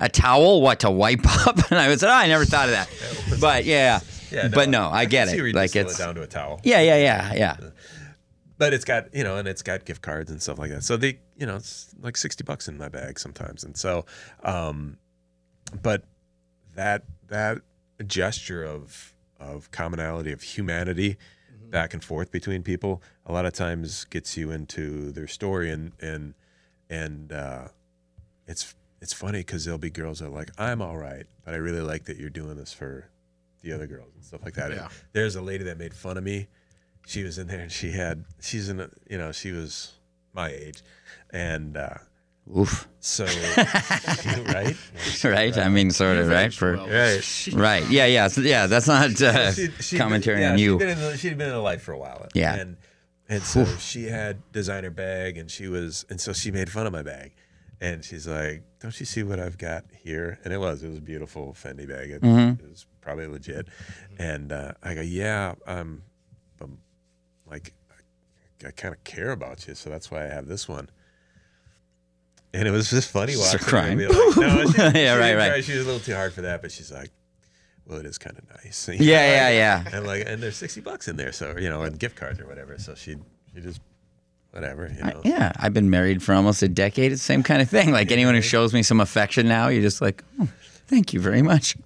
"A 0.00 0.08
towel, 0.08 0.60
what 0.60 0.80
to 0.80 0.90
wipe 0.90 1.20
up?" 1.46 1.70
And 1.70 1.78
I 1.78 1.88
was, 1.88 2.02
like, 2.02 2.10
"Oh, 2.10 2.14
I 2.14 2.26
never 2.28 2.44
thought 2.44 2.66
of 2.68 2.72
that." 2.72 2.88
But 3.40 3.64
yeah, 3.64 4.00
Yeah, 4.30 4.48
but 4.48 4.68
no, 4.68 4.90
I 4.90 5.04
can 5.04 5.10
get 5.10 5.28
it. 5.28 5.54
Like 5.54 5.76
it's 5.76 5.94
it 5.94 5.98
down 5.98 6.14
to 6.16 6.22
a 6.22 6.26
towel. 6.26 6.60
yeah, 6.64 6.80
yeah, 6.80 6.96
yeah, 6.96 7.34
yeah. 7.34 7.56
but 8.58 8.72
it's 8.74 8.84
got 8.84 9.14
you 9.14 9.22
know 9.24 9.36
and 9.36 9.46
it's 9.46 9.62
got 9.62 9.84
gift 9.84 10.02
cards 10.02 10.30
and 10.30 10.42
stuff 10.42 10.58
like 10.58 10.70
that 10.70 10.82
so 10.82 10.96
they 10.96 11.18
you 11.36 11.46
know 11.46 11.56
it's 11.56 11.94
like 12.00 12.16
60 12.16 12.42
bucks 12.44 12.66
in 12.68 12.76
my 12.76 12.88
bag 12.88 13.18
sometimes 13.20 13.62
and 13.62 13.76
so 13.76 14.04
um 14.42 14.96
but 15.82 16.02
that 16.74 17.04
that 17.28 17.58
gesture 18.06 18.64
of 18.64 19.14
of 19.38 19.70
commonality 19.70 20.32
of 20.32 20.42
humanity 20.42 21.16
back 21.70 21.94
and 21.94 22.02
forth 22.02 22.32
between 22.32 22.62
people 22.64 23.00
a 23.26 23.32
lot 23.32 23.44
of 23.46 23.52
times 23.52 24.04
gets 24.06 24.36
you 24.36 24.50
into 24.50 25.12
their 25.12 25.28
story 25.28 25.70
and 25.70 25.92
and 26.00 26.34
and 26.90 27.32
uh 27.32 27.68
it's 28.46 28.74
it's 29.00 29.12
funny 29.12 29.38
because 29.40 29.64
there'll 29.64 29.78
be 29.78 29.90
girls 29.90 30.18
that 30.20 30.26
are 30.26 30.30
like 30.30 30.50
i'm 30.58 30.80
all 30.82 30.96
right 30.96 31.26
but 31.44 31.54
i 31.54 31.56
really 31.56 31.80
like 31.80 32.04
that 32.04 32.16
you're 32.16 32.30
doing 32.30 32.56
this 32.56 32.72
for 32.72 33.08
the 33.62 33.72
other 33.72 33.86
girls 33.86 34.10
and 34.14 34.24
stuff 34.24 34.42
like 34.44 34.54
that 34.54 34.70
And 34.70 34.80
Yeah. 34.80 34.88
there's 35.12 35.36
a 35.36 35.42
lady 35.42 35.64
that 35.64 35.78
made 35.78 35.94
fun 35.94 36.16
of 36.16 36.24
me 36.24 36.48
she 37.06 37.22
was 37.24 37.38
in 37.38 37.46
there 37.46 37.60
and 37.60 37.72
she 37.72 37.90
had 37.92 38.24
she's 38.40 38.68
in 38.68 38.80
a 38.80 38.88
you 39.08 39.18
know 39.18 39.32
she 39.32 39.50
was 39.52 39.92
my 40.32 40.50
age 40.50 40.82
and 41.30 41.76
uh 41.76 41.94
Oof. 42.56 42.88
so 43.00 43.24
right 44.46 44.76
Right. 45.24 45.58
I 45.58 45.68
mean, 45.68 45.90
sort 45.90 46.16
of, 46.16 46.28
right? 46.28 46.52
For 46.52 46.76
right 46.76 47.48
right. 47.52 47.90
Yeah, 47.90 48.06
yeah, 48.06 48.28
so, 48.28 48.40
yeah. 48.40 48.66
That's 48.66 48.86
not 48.86 49.20
uh, 49.20 49.52
She'd- 49.52 49.72
she'd 49.82 49.98
commentary 49.98 50.36
been, 50.36 50.42
yeah, 50.42 50.52
on 50.52 50.58
you. 50.58 50.72
She'd 50.74 50.78
been, 50.78 50.88
in 50.88 50.98
the, 51.00 51.16
she'd 51.18 51.38
been 51.38 51.48
in 51.48 51.54
the 51.54 51.60
life 51.60 51.82
for 51.82 51.92
a 51.92 51.98
while. 51.98 52.26
Yeah. 52.34 52.54
And 52.54 52.76
and 53.28 53.42
so 53.42 53.64
she 53.78 54.04
had 54.04 54.40
designer 54.52 54.90
bag 54.90 55.36
and 55.36 55.50
she 55.50 55.68
was 55.68 56.06
and 56.08 56.18
so 56.20 56.32
she 56.32 56.50
made 56.50 56.70
fun 56.70 56.86
of 56.86 56.92
my 56.92 57.02
bag. 57.02 57.34
And 57.80 58.02
she's 58.04 58.26
like, 58.26 58.62
Don't 58.80 58.98
you 59.00 59.06
see 59.06 59.22
what 59.24 59.40
I've 59.40 59.58
got 59.58 59.84
here? 60.04 60.38
And 60.44 60.52
it 60.52 60.58
was, 60.58 60.82
it 60.84 60.88
was 60.88 60.98
a 60.98 61.02
beautiful 61.02 61.52
Fendi 61.60 61.88
bag. 61.88 62.10
It, 62.10 62.22
Mm-hmm. 62.22 62.64
it 62.64 62.70
was 62.70 62.86
probably 63.00 63.26
legit. 63.26 63.66
And 64.18 64.52
uh, 64.52 64.72
I 64.82 64.94
go, 64.94 65.00
Yeah, 65.00 65.54
um, 65.66 66.02
um 66.60 66.78
like 67.50 67.72
I, 68.64 68.68
I 68.68 68.70
kind 68.72 68.94
of 68.94 69.02
care 69.04 69.30
about 69.32 69.66
you, 69.66 69.74
so 69.74 69.90
that's 69.90 70.10
why 70.10 70.24
I 70.24 70.28
have 70.28 70.46
this 70.46 70.68
one. 70.68 70.90
And 72.54 72.66
it 72.66 72.70
was 72.70 72.88
just 72.90 73.10
funny 73.10 73.36
watching 73.36 73.60
her 73.60 73.66
crime. 73.66 73.98
be 73.98 74.06
like, 74.06 74.36
no, 74.36 74.64
she, 74.70 74.82
Yeah, 75.02 75.16
right, 75.16 75.36
right. 75.36 75.64
She 75.64 75.72
was 75.72 75.82
a 75.82 75.84
little 75.84 76.00
too 76.00 76.14
hard 76.14 76.32
for 76.32 76.42
that, 76.42 76.62
but 76.62 76.72
she's 76.72 76.90
like, 76.90 77.10
well, 77.86 77.98
it 77.98 78.06
is 78.06 78.16
kind 78.18 78.38
of 78.38 78.44
nice. 78.64 78.88
Yeah, 78.92 78.96
yeah, 78.98 79.50
yeah. 79.50 79.84
And 79.92 80.06
like, 80.06 80.24
and 80.26 80.42
there's 80.42 80.56
sixty 80.56 80.80
bucks 80.80 81.08
in 81.08 81.16
there, 81.16 81.32
so 81.32 81.56
you 81.58 81.68
know, 81.68 81.82
and 81.82 81.98
gift 81.98 82.16
cards 82.16 82.38
or 82.40 82.46
whatever. 82.46 82.78
So 82.78 82.94
she, 82.94 83.16
she 83.54 83.60
just, 83.60 83.80
whatever, 84.52 84.88
you 84.96 85.02
I- 85.04 85.14
yeah, 85.24 85.52
I've 85.56 85.72
been 85.74 85.90
married 85.90 86.22
for 86.22 86.34
almost 86.34 86.62
a 86.62 86.68
decade. 86.68 87.12
It's 87.12 87.20
the 87.22 87.26
same 87.26 87.42
kind 87.42 87.62
of 87.62 87.68
thing. 87.70 87.90
Like 87.92 88.10
anyone 88.10 88.34
who 88.34 88.40
shows 88.42 88.72
me 88.72 88.82
some 88.82 89.00
affection 89.00 89.48
now, 89.48 89.68
you're 89.68 89.82
just 89.82 90.00
like, 90.00 90.22
oh, 90.40 90.48
thank 90.86 91.12
you 91.12 91.20
very 91.20 91.42
much. 91.42 91.76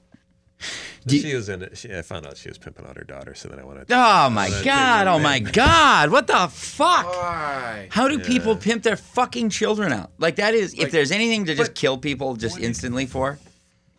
Do 1.05 1.17
you- 1.17 1.23
she 1.23 1.35
was 1.35 1.49
in 1.49 1.63
it. 1.63 1.77
She, 1.77 1.93
I 1.93 2.03
found 2.03 2.25
out 2.27 2.37
she 2.37 2.49
was 2.49 2.59
pimping 2.59 2.87
out 2.87 2.97
her 2.97 3.03
daughter, 3.03 3.35
so 3.35 3.49
then 3.49 3.59
I 3.59 3.65
wanted. 3.65 3.87
Oh, 3.91 4.27
oh 4.27 4.31
my 4.31 4.49
Well, 4.49 4.65
god! 4.65 5.07
Oh 5.09 5.19
my 5.19 5.41
god! 5.41 6.11
What 6.13 6.29
the 6.29 6.47
fuck? 6.49 7.07
Why? 7.07 7.89
How 7.91 8.07
do 8.07 8.21
people 8.21 8.55
pimp 8.55 8.85
their 8.85 8.97
fucking 8.97 9.49
children 9.51 9.93
out? 9.93 10.13
Like 10.19 10.37
that 10.37 10.55
is, 10.55 10.75
if 10.79 10.93
there's 10.93 11.11
anything 11.11 11.47
to 11.47 11.57
just 11.57 11.75
kill 11.75 11.99
people 11.99 12.37
just 12.37 12.61
instantly 12.61 13.07
for. 13.07 13.41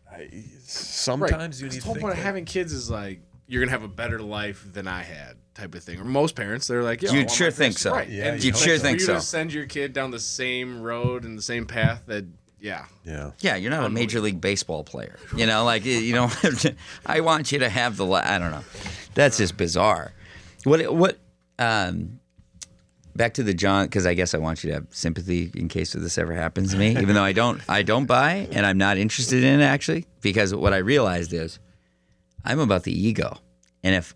I, 0.10 0.30
sometimes 0.66 1.60
you 1.62 1.68
need 1.68 1.74
the 1.74 1.80
to 1.80 1.86
whole 1.86 1.94
think 1.96 2.04
point 2.04 2.18
of 2.18 2.24
having 2.24 2.46
kids 2.46 2.72
is 2.72 2.90
like 2.90 3.20
you're 3.48 3.62
gonna 3.62 3.72
have 3.72 3.84
a 3.84 3.88
better 3.90 4.22
life 4.22 4.66
than 4.72 4.88
I 4.88 5.02
had, 5.04 5.36
type 5.56 5.76
of 5.76 5.84
thing. 5.84 6.00
Or 6.00 6.04
most 6.04 6.36
parents, 6.36 6.68
they're 6.68 6.84
like, 6.84 7.02
You'd 7.02 7.12
I 7.12 7.16
want 7.18 7.30
my 7.30 7.36
sure 7.36 7.52
think 7.52 7.78
so. 7.78 7.92
Right. 7.92 8.10
Yeah, 8.10 8.34
and 8.34 8.44
you'd 8.44 8.58
sure 8.58 8.78
think 8.78 9.00
so. 9.02 9.16
to 9.16 9.22
send 9.22 9.54
your 9.54 9.66
kid 9.66 9.94
down 9.94 10.12
the 10.12 10.20
same 10.20 10.82
road 10.82 11.26
and 11.26 11.38
the 11.38 11.42
same 11.44 11.66
path 11.66 12.04
that, 12.08 12.26
yeah, 12.60 12.86
Yeah. 13.06 13.32
Yeah, 13.40 13.56
you're 13.58 13.72
not 13.72 13.86
a 13.86 13.90
major 13.90 14.22
league 14.22 14.40
baseball 14.40 14.84
player. 14.84 15.18
You 15.36 15.46
know, 15.46 15.66
like 15.66 15.84
you- 15.86 15.98
you 16.00 16.14
know, 16.14 16.32
I 17.06 17.20
want 17.20 17.52
you 17.52 17.60
to 17.60 17.70
have 17.70 17.98
the. 17.98 18.06
I 18.08 18.40
don't 18.40 18.52
know. 18.52 18.64
That's 19.16 19.38
just 19.38 19.58
bizarre. 19.58 20.12
What 20.64 20.94
what? 20.94 21.20
Um, 21.60 22.20
back 23.16 23.34
to 23.36 23.44
the 23.44 23.54
John, 23.54 23.86
because 23.86 24.06
I 24.08 24.14
guess 24.14 24.34
I 24.34 24.38
want 24.40 24.64
you 24.64 24.70
to 24.70 24.76
have 24.76 24.88
sympathy 24.90 25.52
in 25.56 25.68
case 25.68 25.94
this 25.94 26.18
ever 26.18 26.34
happens 26.34 26.72
to 26.72 26.78
me. 26.78 26.92
Even 27.02 27.14
though 27.16 27.24
I 27.24 27.34
don't, 27.34 27.62
I 27.70 27.84
don't 27.84 28.06
buy, 28.06 28.48
and 28.52 28.66
I'm 28.66 28.78
not 28.78 28.98
interested 28.98 29.44
in 29.44 29.60
it 29.62 29.64
actually, 29.64 30.06
because 30.22 30.56
what 30.56 30.74
I 30.74 30.78
realized 30.78 31.32
is, 31.34 31.60
I'm 32.46 32.60
about 32.60 32.84
the 32.84 32.92
ego, 32.98 33.38
and 33.84 33.94
if 33.94 34.16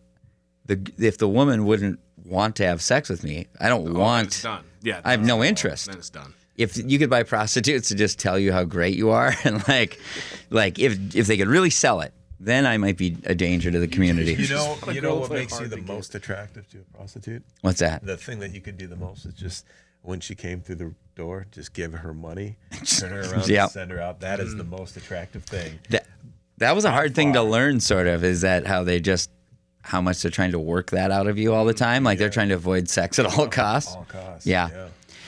the 0.68 0.92
if 0.98 1.18
the 1.18 1.28
woman 1.28 1.66
wouldn't 1.66 2.00
want 2.24 2.56
to 2.58 2.66
have 2.66 2.82
sex 2.82 3.10
with 3.10 3.24
me. 3.24 3.48
I 3.60 3.70
don't 3.70 3.88
Oh, 3.96 4.00
want. 4.00 4.28
it's 4.28 4.44
done. 4.44 4.64
Yeah, 4.82 5.02
I 5.04 5.12
have 5.12 5.24
no 5.26 5.44
interest. 5.44 5.88
Then 5.88 5.98
it's 5.98 6.10
done. 6.10 6.34
If 6.58 6.78
you 6.78 6.98
could 7.00 7.10
buy 7.10 7.24
prostitutes 7.24 7.90
to 7.90 7.96
just 7.96 8.20
tell 8.20 8.38
you 8.40 8.52
how 8.52 8.64
great 8.64 8.96
you 8.96 9.12
are, 9.12 9.34
and 9.44 9.66
like, 9.68 10.00
like 10.50 10.80
if 10.80 11.16
if 11.16 11.28
they 11.28 11.38
could 11.38 11.48
really 11.48 11.70
sell 11.70 12.02
it, 12.02 12.14
then 12.40 12.66
I 12.66 12.78
might 12.78 12.98
be 12.98 13.18
a 13.26 13.36
danger 13.36 13.72
to 13.72 13.80
the 13.80 13.88
community. 13.88 14.34
You 14.34 14.50
know, 14.50 14.78
you 14.92 15.02
know 15.02 15.16
what 15.16 15.32
makes 15.32 15.60
you 15.60 15.68
the 15.68 15.78
most 15.78 16.16
attractive 16.16 16.68
to 16.70 16.80
a 16.80 16.98
prostitute? 16.98 17.44
What's 17.62 17.80
that? 17.80 18.06
The 18.06 18.18
thing 18.18 18.40
that 18.40 18.54
you 18.54 18.62
could 18.62 18.78
do 18.78 18.88
the 18.88 18.96
most 18.96 19.26
is 19.26 19.34
just 19.34 19.66
when 20.02 20.20
she 20.20 20.36
came 20.36 20.62
through 20.62 20.76
the 20.76 20.94
door, 21.16 21.48
just 21.52 21.74
give 21.74 21.94
her 21.94 22.14
money, 22.14 22.58
turn 22.86 23.12
her 23.12 23.22
around, 23.22 23.48
Yep. 23.48 23.64
and 23.64 23.72
send 23.72 23.92
her 23.92 24.00
out. 24.02 24.20
That 24.22 24.40
is 24.40 24.56
the 24.56 24.64
mm. 24.64 24.70
most 24.70 24.98
attractive 24.98 25.44
thing. 25.44 25.80
That 25.90 26.06
that 26.58 26.76
was 26.76 26.86
a 26.86 26.92
hard 26.92 27.14
thing 27.14 27.34
to 27.34 27.44
learn. 27.44 27.80
Sort 27.80 28.08
of 28.08 28.24
is 28.24 28.42
that 28.42 28.66
how 28.66 28.84
they 28.84 29.00
just 29.00 29.30
how 29.88 30.02
much 30.02 30.22
they're 30.22 30.30
trying 30.30 30.52
to 30.52 30.60
work 30.60 30.92
that 30.92 31.12
out 31.12 31.28
of 31.28 31.38
you 31.38 31.54
all 31.54 31.64
the 31.64 31.74
time. 31.74 32.04
Like 32.04 32.20
they're 32.20 32.30
trying 32.30 32.50
to 32.50 32.56
avoid 32.56 32.90
sex 32.90 33.18
at 33.20 33.26
all 33.26 33.48
costs. 33.48 33.96
All 33.96 34.06
costs. 34.06 34.46
Yeah. 34.46 34.70
yeah. 34.70 34.88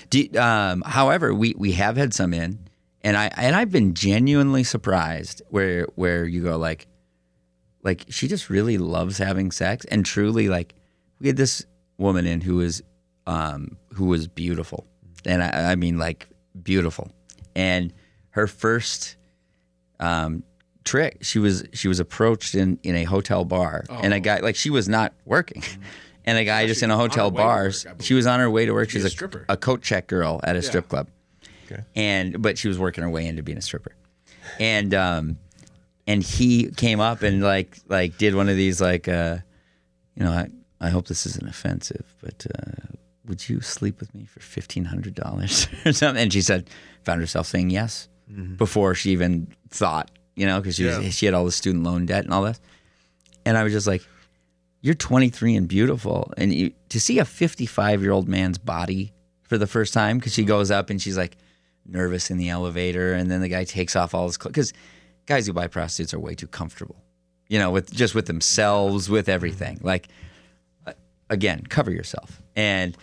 Do 0.10 0.20
you- 0.20 0.40
um, 0.40 0.82
however, 0.86 1.34
we 1.34 1.56
we 1.58 1.72
have 1.74 1.96
had 1.96 2.14
some 2.14 2.34
in, 2.34 2.60
and 3.02 3.16
I 3.16 3.32
and 3.38 3.56
I've 3.56 3.72
been 3.72 3.94
genuinely 3.94 4.64
surprised 4.64 5.42
where 5.50 5.88
where 5.96 6.26
you 6.26 6.44
go 6.44 6.58
like, 6.58 6.88
like 7.84 8.06
she 8.10 8.28
just 8.28 8.50
really 8.50 8.78
loves 8.78 9.18
having 9.18 9.52
sex, 9.52 9.86
and 9.86 10.06
truly 10.06 10.50
like 10.50 10.76
we 11.20 11.28
had 11.28 11.38
this 11.38 11.66
woman 11.98 12.26
in 12.26 12.42
who 12.42 12.56
was 12.56 12.82
um, 13.28 13.78
who 13.94 14.06
was 14.08 14.28
beautiful, 14.28 14.86
and 15.26 15.42
I, 15.42 15.72
I 15.72 15.76
mean 15.76 15.98
like 15.98 16.28
beautiful, 16.62 17.12
and 17.56 17.94
her 18.32 18.48
first 18.48 19.16
um, 20.02 20.44
trick 20.84 21.18
she 21.22 21.40
was 21.40 21.64
she 21.74 21.88
was 21.88 22.00
approached 22.00 22.56
in 22.56 22.80
in 22.84 22.96
a 22.96 23.04
hotel 23.04 23.46
bar, 23.46 23.86
and 23.90 24.14
a 24.14 24.20
guy 24.20 24.40
like 24.40 24.56
she 24.56 24.70
was 24.70 24.88
not 24.90 25.14
working. 25.26 25.64
And 26.26 26.38
a 26.38 26.44
guy 26.44 26.68
just 26.68 26.84
in 26.84 26.92
a 26.92 26.98
hotel 26.98 27.32
bar. 27.32 27.72
work, 27.86 28.02
She 28.02 28.14
was 28.14 28.28
on 28.28 28.40
her 28.40 28.52
way 28.52 28.68
to 28.68 28.72
work. 28.72 28.92
She's 28.92 29.04
a 29.04 29.08
a, 29.08 29.10
stripper. 29.10 29.46
a 29.50 29.58
coat 29.58 29.82
check 29.82 30.06
girl 30.06 30.40
at 30.44 30.56
a 30.56 30.62
strip 30.62 30.88
club. 30.88 31.08
Okay. 31.66 31.82
And 31.96 32.40
but 32.40 32.56
she 32.56 32.68
was 32.68 32.78
working 32.78 33.04
her 33.04 33.10
way 33.10 33.26
into 33.26 33.42
being 33.42 33.58
a 33.58 33.62
stripper. 33.64 33.96
And 34.60 34.94
um 34.94 35.38
and 36.06 36.22
he 36.22 36.70
came 36.72 37.00
up 37.00 37.24
and 37.24 37.42
like 37.42 37.80
like 37.88 38.20
did 38.20 38.36
one 38.36 38.48
of 38.48 38.58
these 38.58 38.80
like 38.80 39.08
uh 39.08 39.38
you 40.16 40.24
know, 40.24 40.32
I, 40.32 40.50
I 40.80 40.90
hope 40.90 41.08
this 41.08 41.26
isn't 41.26 41.48
offensive, 41.50 42.06
but 42.22 42.46
uh 42.54 42.96
would 43.26 43.50
you 43.50 43.62
sleep 43.62 44.00
with 44.00 44.14
me 44.14 44.26
for 44.26 44.40
fifteen 44.42 44.86
hundred 44.86 45.16
dollars 45.16 45.68
or 45.86 45.94
something? 45.94 46.22
And 46.22 46.32
she 46.34 46.42
said 46.42 46.70
found 47.04 47.22
herself 47.22 47.48
saying 47.48 47.72
yes 47.72 48.08
before 48.58 48.94
she 48.94 49.10
even 49.12 49.48
thought, 49.70 50.12
you 50.40 50.46
know, 50.46 50.60
because 50.62 50.76
she 50.76 50.86
was, 50.86 50.98
Yeah. 51.00 51.10
she 51.10 51.26
had 51.26 51.36
all 51.36 51.44
the 51.46 51.52
student 51.52 51.84
loan 51.84 52.06
debt 52.06 52.24
and 52.24 52.34
all 52.34 52.44
that. 52.44 52.60
And 53.46 53.58
I 53.58 53.64
was 53.64 53.74
just 53.74 53.88
like, 53.88 54.04
you're 54.82 54.96
23 54.96 55.56
and 55.56 55.68
beautiful, 55.68 56.32
and 56.38 56.54
you, 56.54 56.72
to 56.90 57.00
see 57.02 57.20
a 57.20 57.26
55 57.26 58.02
year 58.02 58.12
old 58.12 58.30
man's 58.30 58.58
body 58.58 59.12
for 59.44 59.58
the 59.58 59.68
first 59.68 59.94
time, 59.94 60.18
because 60.18 60.34
she 60.34 60.44
goes 60.46 60.72
up 60.72 60.90
and 60.90 61.02
she's 61.02 61.18
like 61.18 61.36
nervous 61.86 62.32
in 62.32 62.38
the 62.38 62.50
elevator, 62.50 63.14
and 63.14 63.30
then 63.30 63.42
the 63.42 63.50
guy 63.50 63.66
takes 63.66 63.96
off 63.98 64.14
all 64.16 64.26
his 64.28 64.38
clothes. 64.38 64.52
Because 64.54 64.74
guys 65.26 65.46
who 65.48 65.52
buy 65.54 65.68
prostitutes 65.68 66.14
are 66.14 66.20
way 66.20 66.34
too 66.36 66.48
comfortable, 66.48 66.96
you 67.50 67.60
know, 67.60 67.72
with 67.72 67.92
just 67.94 68.16
with 68.16 68.28
themselves, 68.28 69.10
with 69.10 69.28
everything. 69.28 69.80
Like, 69.82 70.08
uh, 70.88 70.94
again, 71.30 71.64
cover 71.68 71.92
yourself. 71.92 72.42
And 72.56 72.96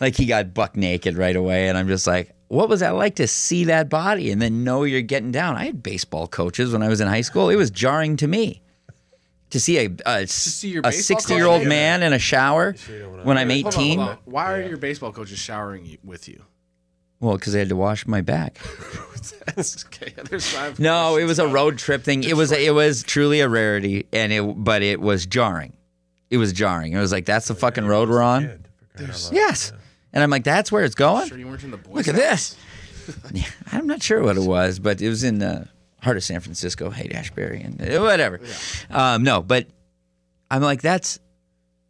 like 0.00 0.14
he 0.16 0.26
got 0.26 0.54
buck 0.54 0.76
naked 0.76 1.16
right 1.16 1.34
away, 1.34 1.68
and 1.68 1.76
I'm 1.76 1.88
just 1.88 2.06
like, 2.06 2.30
what 2.54 2.68
was 2.68 2.80
that 2.80 2.90
like 2.90 3.16
to 3.16 3.26
see 3.26 3.64
that 3.64 3.88
body 3.88 4.30
and 4.30 4.40
then 4.40 4.64
know 4.64 4.84
you're 4.84 5.02
getting 5.02 5.32
down? 5.32 5.56
I 5.56 5.64
had 5.64 5.82
baseball 5.82 6.26
coaches 6.26 6.72
when 6.72 6.82
I 6.82 6.88
was 6.88 7.00
in 7.00 7.08
high 7.08 7.22
school. 7.22 7.50
It 7.50 7.56
was 7.56 7.70
jarring 7.70 8.16
to 8.18 8.28
me 8.28 8.62
to 9.50 9.60
see 9.60 9.78
a 9.78 9.90
a, 10.06 10.26
see 10.26 10.70
your 10.70 10.82
a 10.84 10.92
60 10.92 11.34
year 11.34 11.46
old 11.46 11.66
man 11.66 12.02
in 12.02 12.12
a 12.12 12.18
shower 12.18 12.74
when 13.22 13.38
I'm 13.38 13.50
Hold 13.50 13.66
on, 13.66 13.72
18. 13.72 13.98
hold 13.98 14.10
on. 14.10 14.18
Why 14.24 14.52
are 14.52 14.62
your 14.62 14.76
baseball 14.76 15.12
coaches 15.12 15.38
showering 15.38 15.84
you, 15.86 15.98
with 16.04 16.28
you? 16.28 16.44
Well, 17.20 17.36
because 17.36 17.52
they 17.54 17.60
had 17.60 17.68
to 17.70 17.76
wash 17.76 18.06
my 18.06 18.20
back. 18.20 18.58
Okay. 19.86 20.12
No, 20.78 21.16
it 21.16 21.24
was 21.24 21.38
a 21.38 21.48
road 21.48 21.78
trip 21.78 22.02
thing. 22.02 22.24
It 22.24 22.36
was 22.36 22.52
it 22.52 22.74
was 22.74 23.02
truly 23.02 23.40
a 23.40 23.48
rarity, 23.48 24.06
and 24.12 24.30
it 24.30 24.42
but 24.42 24.82
it 24.82 25.00
was 25.00 25.24
jarring. 25.24 25.72
It 26.28 26.36
was 26.36 26.52
jarring. 26.52 26.92
It 26.92 26.98
was 26.98 27.10
like 27.10 27.24
that's 27.24 27.48
the 27.48 27.54
fucking 27.54 27.86
road 27.86 28.10
we're 28.10 28.20
on. 28.20 28.64
Yes. 29.32 29.70
for 29.70 29.76
crying 30.14 30.22
out 30.22 30.22
loud. 30.22 30.22
Yes, 30.22 30.22
and 30.22 30.22
I'm 30.22 30.30
like 30.30 30.44
that's 30.44 30.72
where 30.72 30.84
it's 30.84 30.94
going. 30.94 31.28
Sure, 31.28 31.38
you 31.38 31.46
weren't 31.46 31.64
in 31.64 31.70
the 31.70 31.76
boys. 31.76 31.94
Look 31.94 32.08
at 32.08 32.14
this. 32.14 32.56
Yeah, 33.34 33.44
I'm 33.70 33.86
not 33.86 34.02
sure 34.02 34.22
what 34.22 34.38
it 34.38 34.42
was, 34.44 34.78
but 34.78 35.02
it 35.02 35.10
was 35.10 35.24
in 35.24 35.38
the 35.38 35.68
heart 36.00 36.16
of 36.16 36.24
San 36.24 36.40
Francisco, 36.40 36.88
Haight 36.88 37.12
Ashbury, 37.14 37.60
and 37.60 37.78
uh, 37.82 38.00
whatever. 38.00 38.40
Um, 38.90 39.22
no, 39.24 39.42
but 39.42 39.66
I'm 40.50 40.62
like, 40.62 40.80
that's 40.80 41.18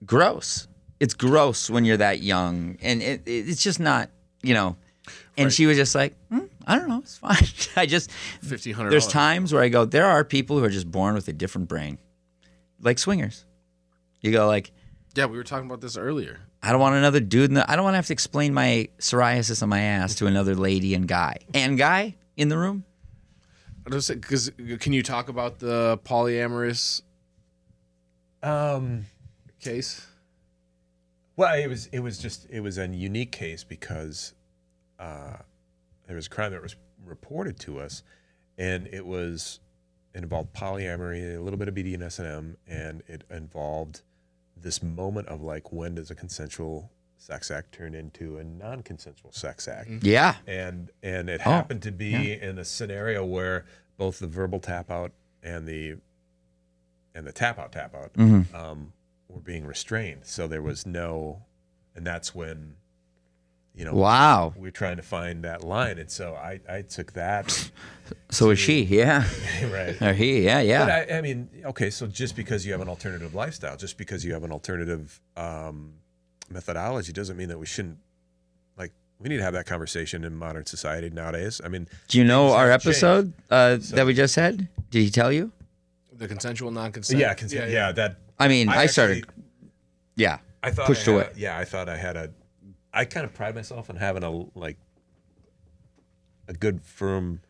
gross. 0.05 0.67
It's 0.99 1.15
gross 1.15 1.71
when 1.71 1.85
you're 1.85 1.99
that 1.99 2.21
young, 2.21 2.79
and 2.83 3.01
it, 3.01 3.23
it, 3.27 3.49
it's 3.49 3.63
just 3.63 3.79
not, 3.79 4.11
you 4.43 4.55
know. 4.55 4.77
And 5.37 5.53
she 5.53 5.67
was 5.67 5.77
just 5.77 5.95
like, 5.95 6.17
"Hmm, 6.31 6.47
I 6.67 6.77
don't 6.79 6.89
know, 6.89 6.99
it's 6.99 7.19
fine. 7.19 7.37
I 7.77 7.87
just 7.87 8.11
Fifteen 8.43 8.75
hundred. 8.75 8.91
there's 8.91 9.07
times 9.07 9.53
where 9.53 9.63
I 9.63 9.69
go, 9.69 9.85
there 9.85 10.07
are 10.07 10.25
people 10.25 10.59
who 10.59 10.65
are 10.65 10.71
just 10.71 10.91
born 10.91 11.15
with 11.15 11.29
a 11.29 11.33
different 11.33 11.69
brain, 11.69 11.99
like 12.81 12.99
swingers. 12.99 13.45
You 14.21 14.33
go 14.33 14.49
like, 14.49 14.73
Yeah, 15.15 15.27
we 15.27 15.37
were 15.37 15.45
talking 15.45 15.67
about 15.67 15.81
this 15.81 15.97
earlier. 15.97 16.41
I 16.65 16.73
don't 16.73 16.81
want 16.81 16.95
another 16.95 17.21
dude. 17.21 17.51
In 17.51 17.55
the, 17.55 17.71
I 17.71 17.77
don't 17.77 17.85
want 17.85 17.93
to 17.93 17.97
have 17.99 18.07
to 18.07 18.13
explain 18.15 18.55
my 18.55 18.89
psoriasis 18.99 19.63
on 19.63 19.69
my 19.69 19.81
ass 19.81 20.15
to 20.17 20.27
another 20.27 20.55
lady 20.55 20.95
and 20.95 21.07
guy 21.07 21.37
and 21.53 21.77
guy 21.77 22.15
in 22.39 22.49
the 22.49 22.57
room. 22.57 22.85
Because 23.85 24.51
can 24.81 24.95
you 24.95 25.03
talk 25.03 25.29
about 25.29 25.59
the 25.59 25.99
polyamorous 26.05 27.03
Um, 28.43 29.05
case? 29.61 30.07
well, 31.37 31.55
it 31.59 31.67
was 31.69 31.87
it 31.89 31.99
was 32.01 32.17
just 32.19 32.47
it 32.49 32.61
was 32.61 32.79
a 32.79 32.87
unique 32.89 33.33
case 33.33 33.63
because 33.63 34.33
uh, 34.99 35.37
there 36.07 36.17
was 36.17 36.29
a 36.29 36.31
crime 36.31 36.53
that 36.53 36.63
was 36.63 36.77
reported 37.05 37.59
to 37.61 37.79
us, 37.79 38.03
and 38.57 38.87
it 38.87 39.05
was 39.05 39.61
it 40.15 40.23
involved 40.23 40.55
polyamory, 40.55 41.37
a 41.37 41.41
little 41.41 41.59
bit 41.59 41.69
of 41.69 41.75
BDSM, 41.75 42.57
and 42.67 43.03
it 43.07 43.25
involved 43.31 44.01
this 44.65 44.83
moment 44.83 45.29
of 45.29 45.41
like 45.43 45.73
when 45.73 45.95
does 45.95 46.11
a 46.11 46.15
consensual 46.17 46.91
sex 47.17 47.51
act 47.51 47.73
turn 47.73 47.95
into 47.95 48.39
a 48.39 48.45
non-consensual 48.45 49.31
sex 49.33 49.69
act? 49.69 49.89
Yeah. 50.03 50.35
and 50.47 50.91
and 51.03 51.31
it 51.31 51.41
Oh, 51.47 51.51
happened 51.51 51.83
to 51.83 51.93
be 51.93 52.33
in 52.33 52.59
a 52.59 52.65
scenario 52.65 53.25
where 53.25 53.65
both 53.97 54.19
the 54.19 54.27
verbal 54.27 54.59
tap 54.59 54.91
out 54.91 55.13
and 55.43 55.67
the 55.69 55.97
and 57.15 57.27
the 57.27 57.33
tap 57.33 57.59
out 57.59 57.71
tap 57.73 57.95
out 57.95 58.13
Mm-hmm. 58.15 58.55
um, 58.57 58.93
were 59.29 59.41
being 59.41 59.65
restrained. 59.67 60.23
So 60.25 60.47
there 60.49 60.63
was 60.63 60.85
no, 60.87 61.43
and 61.95 62.05
that's 62.07 62.35
when, 62.35 62.75
you 63.75 63.85
know, 63.85 63.93
Wow. 63.95 64.55
we're 64.57 64.71
trying 64.71 64.97
to 64.99 65.03
find 65.03 65.43
that 65.45 65.65
line. 65.65 65.99
And 65.99 66.11
so 66.11 66.35
I 66.35 66.61
I 66.69 66.83
took 66.83 67.13
that 67.15 67.71
So 68.31 68.51
is 68.51 68.59
she? 68.59 68.83
Yeah. 68.83 69.25
right. 69.71 70.01
Or 70.03 70.13
he? 70.13 70.43
Yeah. 70.45 70.59
But 70.59 70.67
Yeah. 70.67 71.05
I, 71.15 71.19
I 71.19 71.21
mean, 71.23 71.49
okay, 71.67 71.91
so 71.91 72.07
just 72.07 72.37
because 72.37 72.65
you 72.67 72.73
have 72.73 72.81
an 72.83 72.89
alternative 72.89 73.35
lifestyle, 73.35 73.77
just 73.77 73.97
because 73.99 74.25
you 74.25 74.33
have 74.35 74.45
an 74.45 74.53
alternative 74.53 75.21
um, 75.37 75.95
methodology, 76.51 77.13
doesn't 77.13 77.37
mean 77.37 77.49
that 77.49 77.59
we 77.59 77.67
shouldn't. 77.67 77.99
Like, 78.77 78.93
we 79.19 79.29
need 79.29 79.39
to 79.39 79.43
have 79.43 79.55
that 79.55 79.67
conversation 79.67 80.25
in 80.25 80.37
modern 80.37 80.67
society 80.67 81.09
nowadays. 81.11 81.61
I 81.65 81.69
mean, 81.69 81.89
Do 82.09 82.19
you 82.19 82.25
know 82.25 82.53
our 82.53 82.71
episode 82.71 83.33
uh, 83.51 83.79
that 83.93 84.05
we 84.07 84.13
just 84.15 84.37
had? 84.37 84.69
Did 84.91 85.01
he 85.03 85.11
tell 85.11 85.33
you? 85.33 85.51
The 86.13 86.29
consensual 86.29 86.71
non-consent. 86.71 87.19
Yeah, 87.19 87.35
cons- 87.35 87.53
yeah, 87.55 87.91
that. 87.93 88.19
I 88.39 88.49
mean, 88.49 88.69
I, 88.69 88.83
I 88.83 88.87
started. 88.87 89.25
Yeah. 90.15 90.39
I 90.63 90.71
thought 90.71 90.87
pushed 90.87 91.09
I 91.09 91.13
had 91.13 91.21
away. 91.21 91.33
yeah, 91.37 91.59
I 91.59 91.65
thought 91.65 91.89
I 91.89 91.97
had 91.97 92.17
a. 92.17 92.31
I 92.95 93.05
kind 93.05 93.27
of 93.27 93.35
pride 93.35 93.55
myself 93.55 93.91
on 93.91 93.97
having 93.97 94.23
a 94.23 94.31
like 94.59 94.79
a 96.49 96.53
good 96.53 96.83
firm 96.83 97.41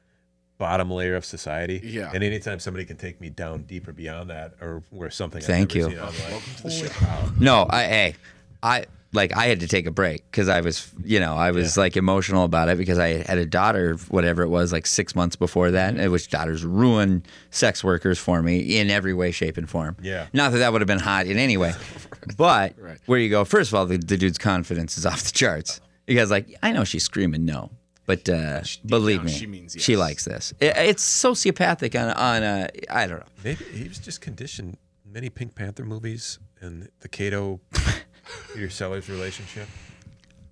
bottom 0.58 0.90
layer 0.90 1.14
of 1.16 1.24
society. 1.24 1.80
Yeah. 1.84 2.10
And 2.14 2.24
anytime 2.24 2.58
somebody 2.58 2.84
can 2.84 2.96
take 2.96 3.20
me 3.20 3.28
down 3.28 3.62
deeper 3.64 3.92
beyond 3.92 4.30
that, 4.30 4.54
or 4.60 4.82
where 4.90 5.10
something. 5.10 5.42
I've 5.42 5.46
Thank 5.46 5.74
never 5.74 5.90
you. 5.90 5.96
Seen, 5.96 6.04
I'm 6.04 6.06
like, 6.06 6.30
Welcome 6.30 6.54
to 6.56 6.62
the 6.62 6.70
show. 6.70 7.32
No, 7.38 7.66
I 7.68 7.82
hey, 7.84 8.14
I 8.62 8.86
like 9.14 9.34
I 9.36 9.46
had 9.46 9.60
to 9.60 9.68
take 9.68 9.86
a 9.86 9.90
break 9.90 10.28
because 10.30 10.48
I 10.48 10.60
was, 10.60 10.92
you 11.04 11.18
know, 11.20 11.34
I 11.36 11.50
was 11.52 11.76
like 11.76 11.96
emotional 11.96 12.44
about 12.44 12.68
it 12.68 12.76
because 12.76 12.98
I 12.98 13.22
had 13.22 13.38
a 13.38 13.46
daughter, 13.46 13.94
whatever 14.08 14.42
it 14.42 14.48
was, 14.48 14.72
like 14.72 14.86
six 14.86 15.14
months 15.14 15.36
before 15.36 15.70
that, 15.70 16.10
which 16.10 16.28
daughters 16.28 16.64
ruin 16.64 17.22
sex 17.50 17.82
workers 17.82 18.18
for 18.18 18.42
me 18.42 18.78
in 18.78 18.90
every 18.90 19.14
way, 19.14 19.30
shape, 19.30 19.56
and 19.56 19.70
form. 19.70 19.96
Yeah. 20.02 20.26
Not 20.32 20.52
that 20.52 20.58
that 20.58 20.72
would 20.72 20.80
have 20.80 20.88
been 20.88 20.98
hot 20.98 21.26
in 21.26 21.38
any 21.38 21.56
way, 21.56 21.72
but 22.36 22.74
Right. 22.78 22.98
where 23.06 23.18
you 23.18 23.30
go, 23.30 23.44
first 23.44 23.70
of 23.70 23.74
all, 23.76 23.86
the, 23.86 23.96
the 23.96 24.16
dude's 24.16 24.38
confidence 24.38 24.98
is 24.98 25.06
off 25.06 25.22
the 25.22 25.32
charts 25.32 25.80
because, 26.06 26.30
like, 26.30 26.54
I 26.62 26.72
know 26.72 26.84
she's 26.84 27.04
screaming 27.04 27.44
no. 27.44 27.70
But 28.06 28.28
uh, 28.28 28.60
believe 28.84 29.20
down, 29.20 29.26
me, 29.26 29.32
she 29.32 29.46
means 29.46 29.76
she 29.78 29.96
likes 29.96 30.26
this. 30.26 30.52
It, 30.60 30.76
it's 30.76 31.02
sociopathic 31.02 31.98
on 31.98 32.10
on 32.10 32.42
uh, 32.42 32.68
I 32.90 33.06
don't 33.06 33.20
know. 33.20 33.26
maybe 33.42 33.64
he 33.72 33.88
was 33.88 33.98
just 33.98 34.20
conditioned. 34.20 34.76
Many 35.10 35.30
Pink 35.30 35.54
Panther 35.54 35.86
movies 35.86 36.38
and 36.60 36.90
the 37.00 37.08
Cato 37.08 37.60
Peter 38.54 38.70
Sellers 38.70 39.08
relationship. 39.08 39.68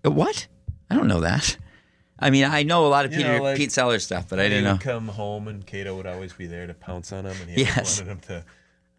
Uh, 0.04 0.10
What? 0.10 0.46
I 0.90 0.94
don't 0.96 1.08
know 1.08 1.20
that. 1.20 1.56
I 2.18 2.30
mean, 2.30 2.44
I 2.44 2.62
know 2.62 2.86
a 2.86 2.88
lot 2.88 3.04
of 3.04 3.12
You 3.12 3.18
Peter 3.18 3.38
know, 3.38 3.42
like- 3.42 3.56
Pete 3.56 3.72
Sellers 3.72 4.04
stuff, 4.04 4.28
but 4.28 4.38
I 4.38 4.48
didn't 4.48 4.64
know. 4.64 4.78
come 4.78 5.08
home 5.08 5.48
and 5.48 5.66
Cato 5.66 5.96
would 5.96 6.06
always 6.06 6.32
be 6.32 6.46
there 6.46 6.66
to 6.66 6.74
pounce 6.74 7.12
on 7.12 7.24
him, 7.26 7.36
and 7.40 7.50
he 7.50 7.62
Yes. 7.62 7.98
wanted 8.00 8.12
him 8.12 8.20
to 8.28 8.44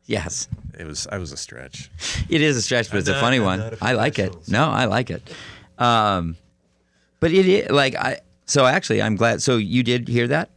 Yes. 0.05 0.49
It 0.77 0.85
was 0.85 1.07
I 1.09 1.17
was 1.17 1.31
a 1.31 1.37
stretch. 1.37 1.89
It 2.27 2.41
is 2.41 2.57
a 2.57 2.61
stretch, 2.61 2.89
but 2.89 2.97
it's 2.99 3.07
a 3.07 3.17
funny 3.19 3.37
I'm 3.37 3.43
one. 3.45 3.59
not 3.59 3.73
a 3.73 3.77
I 3.81 3.93
like 3.93 4.19
it. 4.19 4.35
No, 4.49 4.65
I 4.65 4.85
like 4.85 5.09
it. 5.09 5.21
Um, 5.77 6.35
but 7.21 7.31
it 7.31 7.47
is 7.47 7.69
like 7.69 7.95
I. 7.95 8.19
So 8.45 8.65
actually, 8.65 9.01
I'm 9.01 9.15
glad. 9.15 9.41
So 9.41 9.55
you 9.55 9.81
did 9.83 10.09
hear 10.09 10.27
that, 10.27 10.49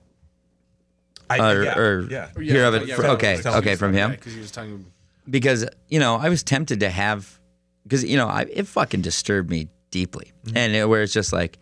I, 1.31 1.39
or, 1.53 1.62
yeah, 1.64 1.79
or 1.79 2.09
yeah. 2.11 2.29
hear 2.41 2.64
of 2.64 2.75
it? 2.75 2.89
yeah, 2.89 2.97
fr- 2.97 3.03
yeah, 3.03 3.11
okay, 3.12 3.41
okay, 3.47 3.75
from 3.77 3.93
him. 3.93 4.11
because 4.11 4.35
he 4.35 4.41
was 4.41 4.51
talking. 4.51 4.85
because 5.31 5.64
you 5.89 6.01
know 6.01 6.17
I 6.17 6.29
was 6.29 6.43
tempted 6.43 6.81
to 6.81 6.89
have 6.91 7.39
because 7.87 8.05
you 8.05 8.16
know 8.16 8.26
I, 8.28 8.47
it 8.53 8.66
fucking 8.66 9.03
disturbed 9.03 9.49
me 9.51 9.68
deeply, 9.91 10.32
Mm-hmm. 10.45 10.57
and 10.57 10.74
it, 10.74 10.89
where 10.89 11.03
it's 11.03 11.12
just 11.12 11.32
like, 11.32 11.59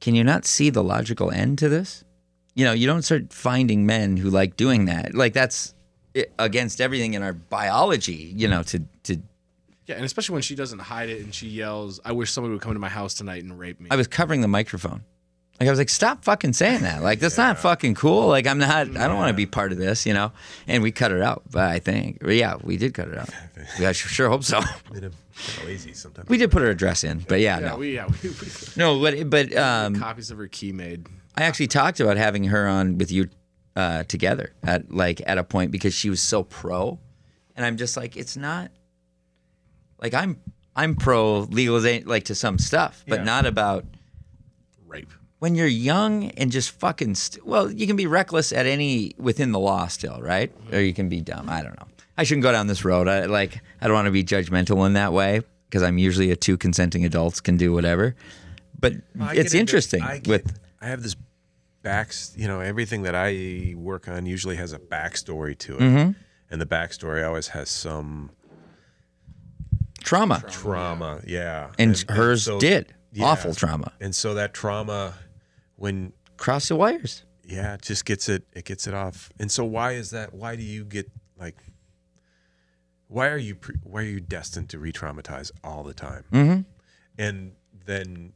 can 0.00 0.14
you 0.14 0.24
not 0.24 0.44
see 0.44 0.70
the 0.70 0.82
logical 0.82 1.30
end 1.30 1.58
to 1.58 1.68
this? 1.68 2.04
You 2.54 2.64
know, 2.64 2.72
you 2.72 2.86
don't 2.86 3.02
start 3.02 3.32
finding 3.32 3.86
men 3.86 4.16
who 4.16 4.28
like 4.30 4.56
doing 4.56 4.86
that. 4.86 5.14
Like 5.14 5.32
that's 5.32 5.74
i 6.16 6.26
against 6.38 6.80
everything 6.80 7.14
in 7.14 7.22
our 7.22 7.32
biology. 7.32 8.32
You 8.36 8.48
know, 8.48 8.62
to 8.64 8.80
to 9.04 9.16
Yeah, 9.86 9.94
and 9.96 10.04
especially 10.04 10.34
when 10.34 10.42
she 10.42 10.54
doesn't 10.56 10.80
hide 10.80 11.08
it 11.08 11.22
and 11.22 11.32
she 11.34 11.46
yells, 11.48 12.00
"I 12.04 12.12
wish 12.12 12.30
somebody 12.32 12.52
would 12.52 12.60
come 12.62 12.72
to 12.74 12.78
my 12.80 12.88
house 12.88 13.14
tonight 13.14 13.42
and 13.44 13.56
rape 13.58 13.80
me." 13.80 13.88
I 13.90 13.96
was 13.96 14.08
covering 14.08 14.40
the 14.40 14.48
microphone. 14.48 15.02
Like 15.60 15.68
I 15.68 15.72
was 15.72 15.78
like, 15.78 15.90
stop 15.90 16.24
fucking 16.24 16.54
saying 16.54 16.80
that. 16.82 17.02
Like 17.02 17.20
that's 17.20 17.36
not 17.36 17.58
fucking 17.58 17.94
cool. 17.94 18.28
Like 18.28 18.46
I'm 18.46 18.56
not. 18.58 18.70
I 18.96 19.06
don't 19.06 19.16
want 19.18 19.28
to 19.28 19.34
be 19.34 19.44
part 19.44 19.72
of 19.72 19.78
this. 19.78 20.06
You 20.06 20.14
know. 20.14 20.32
And 20.66 20.82
we 20.82 20.90
cut 20.90 21.12
it 21.12 21.20
out. 21.20 21.42
But 21.50 21.64
I 21.70 21.78
think, 21.78 22.20
but 22.20 22.34
yeah, 22.34 22.56
we 22.62 22.78
did 22.78 22.94
cut 22.94 23.08
it 23.08 23.18
out. 23.18 23.28
Yeah, 23.78 23.90
I 23.90 23.92
sure, 23.92 24.08
sure 24.08 24.28
hope 24.30 24.42
so. 24.42 24.62
Bit 24.90 25.04
of 25.04 25.14
lazy 25.66 25.92
sometimes. 25.92 26.30
We 26.30 26.38
did 26.38 26.50
put 26.50 26.62
her 26.62 26.70
address 26.70 27.04
in, 27.04 27.18
but 27.28 27.40
yeah, 27.40 27.60
yeah, 27.60 27.68
no, 27.68 27.76
we 27.76 27.94
yeah 27.94 28.06
we, 28.06 28.30
we 28.30 28.36
no, 28.74 28.98
but 28.98 29.28
but 29.28 29.54
um, 29.54 29.96
copies 29.96 30.30
of 30.30 30.38
her 30.38 30.48
key 30.48 30.72
made. 30.72 31.06
I 31.36 31.42
actually 31.42 31.66
talked 31.66 32.00
about 32.00 32.16
having 32.16 32.44
her 32.44 32.66
on 32.66 32.96
with 32.96 33.12
you 33.12 33.28
uh, 33.76 34.04
together 34.04 34.54
at 34.62 34.90
like 34.90 35.20
at 35.26 35.36
a 35.36 35.44
point 35.44 35.72
because 35.72 35.92
she 35.92 36.08
was 36.08 36.22
so 36.22 36.42
pro, 36.42 36.98
and 37.54 37.66
I'm 37.66 37.76
just 37.76 37.98
like, 37.98 38.16
it's 38.16 38.34
not 38.34 38.70
like 40.00 40.14
I'm 40.14 40.40
I'm 40.74 40.96
pro 40.96 41.40
legalization 41.40 42.08
like 42.08 42.24
to 42.24 42.34
some 42.34 42.58
stuff, 42.58 43.04
but 43.06 43.18
Yeah. 43.20 43.24
not 43.24 43.44
about 43.44 43.84
Rape. 44.86 45.12
When 45.40 45.54
you're 45.56 45.66
young 45.66 46.30
and 46.32 46.52
just 46.52 46.70
fucking 46.70 47.14
st- 47.16 47.44
well, 47.44 47.70
you 47.70 47.86
can 47.86 47.96
be 47.96 48.06
reckless 48.06 48.52
at 48.52 48.66
any 48.66 49.14
within 49.18 49.52
the 49.52 49.58
law 49.58 49.88
still, 49.88 50.20
right? 50.22 50.52
Or 50.72 50.78
you 50.80 50.94
can 50.94 51.08
be 51.08 51.20
dumb. 51.20 51.48
I 51.50 51.62
don't 51.62 51.78
know. 51.80 51.86
I 52.16 52.22
shouldn't 52.24 52.42
go 52.44 52.52
down 52.52 52.66
this 52.68 52.84
road. 52.84 53.08
I 53.08 53.24
like 53.26 53.60
I 53.80 53.86
don't 53.86 53.94
want 53.94 54.06
to 54.06 54.12
be 54.12 54.22
judgmental 54.22 54.86
in 54.86 54.92
that 54.92 55.12
way 55.12 55.40
because 55.68 55.82
I'm 55.82 55.98
usually 55.98 56.30
a 56.30 56.36
two 56.36 56.56
consenting 56.56 57.04
adults 57.04 57.40
can 57.40 57.56
do 57.56 57.72
whatever. 57.72 58.14
But 58.78 58.94
I 59.20 59.34
it's 59.36 59.54
interesting 59.54 60.02
I 60.02 60.18
get- 60.18 60.28
with 60.28 60.58
I 60.80 60.86
have 60.86 61.02
this 61.02 61.16
backs. 61.82 62.34
You 62.36 62.46
know, 62.48 62.60
everything 62.60 63.02
that 63.02 63.14
I 63.14 63.74
work 63.76 64.08
on 64.08 64.26
usually 64.26 64.56
has 64.56 64.72
a 64.72 64.78
backstory 64.78 65.56
to 65.58 65.74
it, 65.76 65.80
Mm-hmm. 65.80 66.12
and 66.50 66.60
the 66.60 66.66
backstory 66.66 67.26
always 67.26 67.48
has 67.48 67.70
some 67.70 68.30
trauma. 70.02 70.42
trauma. 70.50 71.20
Yeah, 71.26 71.68
And 71.78 71.96
hers 72.08 72.44
so- 72.44 72.58
did. 72.60 72.94
yeah. 73.12 73.24
Awful 73.26 73.54
trauma. 73.54 73.92
And 74.00 74.14
so 74.14 74.34
that 74.34 74.52
trauma, 74.54 75.14
when 75.80 76.12
Cross 76.36 76.68
the 76.68 76.76
wires. 76.76 77.24
yeah, 77.44 77.74
it 77.74 77.82
just 77.82 78.04
gets 78.04 78.28
it. 78.28 78.44
It 78.54 78.64
gets 78.64 78.86
it 78.86 78.94
off. 78.94 79.30
And 79.40 79.50
so 79.50 79.64
why 79.64 79.92
is 79.92 80.10
that? 80.10 80.32
Why 80.32 80.54
do 80.56 80.62
you 80.62 80.84
get 80.84 81.10
like? 81.38 81.56
Why 83.08 83.28
are 83.28 83.36
you 83.38 83.54
pre- 83.56 83.74
why 83.82 84.00
are 84.02 84.04
you 84.04 84.20
destined 84.20 84.68
to 84.70 84.78
re-traumatize 84.78 85.50
all 85.64 85.82
the 85.82 85.94
time? 85.94 86.24
Mm-hmm. 86.32 86.60
And 87.18 87.52
then 87.84 88.32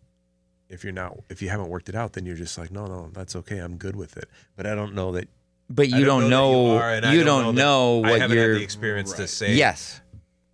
if 0.68 0.82
you're 0.82 0.92
not 0.92 1.18
if 1.30 1.40
you 1.42 1.48
haven't 1.48 1.68
worked 1.68 1.88
it 1.88 1.94
out, 1.94 2.14
then 2.14 2.26
you're 2.26 2.34
just 2.36 2.58
like, 2.58 2.70
no, 2.72 2.86
no, 2.86 3.10
that's 3.12 3.36
okay. 3.36 3.58
I'm 3.58 3.76
good 3.76 3.94
with 3.96 4.16
it. 4.16 4.28
But 4.56 4.66
I 4.66 4.74
don't 4.74 4.94
know 4.94 5.12
that 5.12 5.28
But 5.70 5.88
you 5.88 6.04
don't, 6.04 6.22
that 6.24 6.28
know. 6.30 6.72
you, 6.72 6.78
are, 6.78 6.90
I 7.04 7.12
you 7.12 7.22
don't 7.24 7.54
that- 7.54 7.62
know 7.62 7.98
I 8.04 8.10
what 8.10 8.20
haven't 8.20 8.36
you're. 8.36 8.52
had 8.52 8.60
the 8.60 8.64
experience 8.64 9.12
to 9.14 9.28
say. 9.28 9.54
yes. 9.54 10.00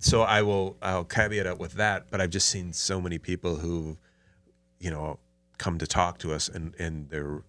So 0.02 0.22
I 0.22 0.42
will. 0.42 0.76
I'll 0.82 1.04
caveat 1.04 1.46
it 1.46 1.58
with 1.58 1.74
that. 1.74 2.10
But 2.10 2.20
I've 2.20 2.30
just 2.30 2.48
seen 2.48 2.72
so 2.72 3.00
many 3.00 3.18
people 3.18 3.56
who, 3.56 3.96
you 4.78 4.90
know, 4.90 5.18
come 5.60 5.78
to 5.78 5.86
talk 5.86 6.18
to 6.18 6.32
us, 6.32 6.48
and 6.48 6.74
and 6.78 7.08
they're 7.10 7.42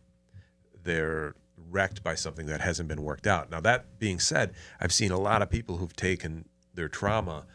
they're 0.83 1.33
wrecked 1.69 2.03
by 2.03 2.15
something 2.15 2.45
that 2.47 2.59
hasn't 2.61 2.89
been 2.89 3.01
worked 3.01 3.25
out. 3.27 3.49
Now 3.49 3.59
that 3.61 3.97
being 3.99 4.19
said, 4.19 4.53
I've 4.79 4.91
seen 4.93 5.11
a 5.11 5.19
lot 5.19 5.41
of 5.41 5.49
people 5.49 5.77
who've 5.77 5.95
taken 5.95 6.45
their 6.75 6.89
trauma, 6.89 7.45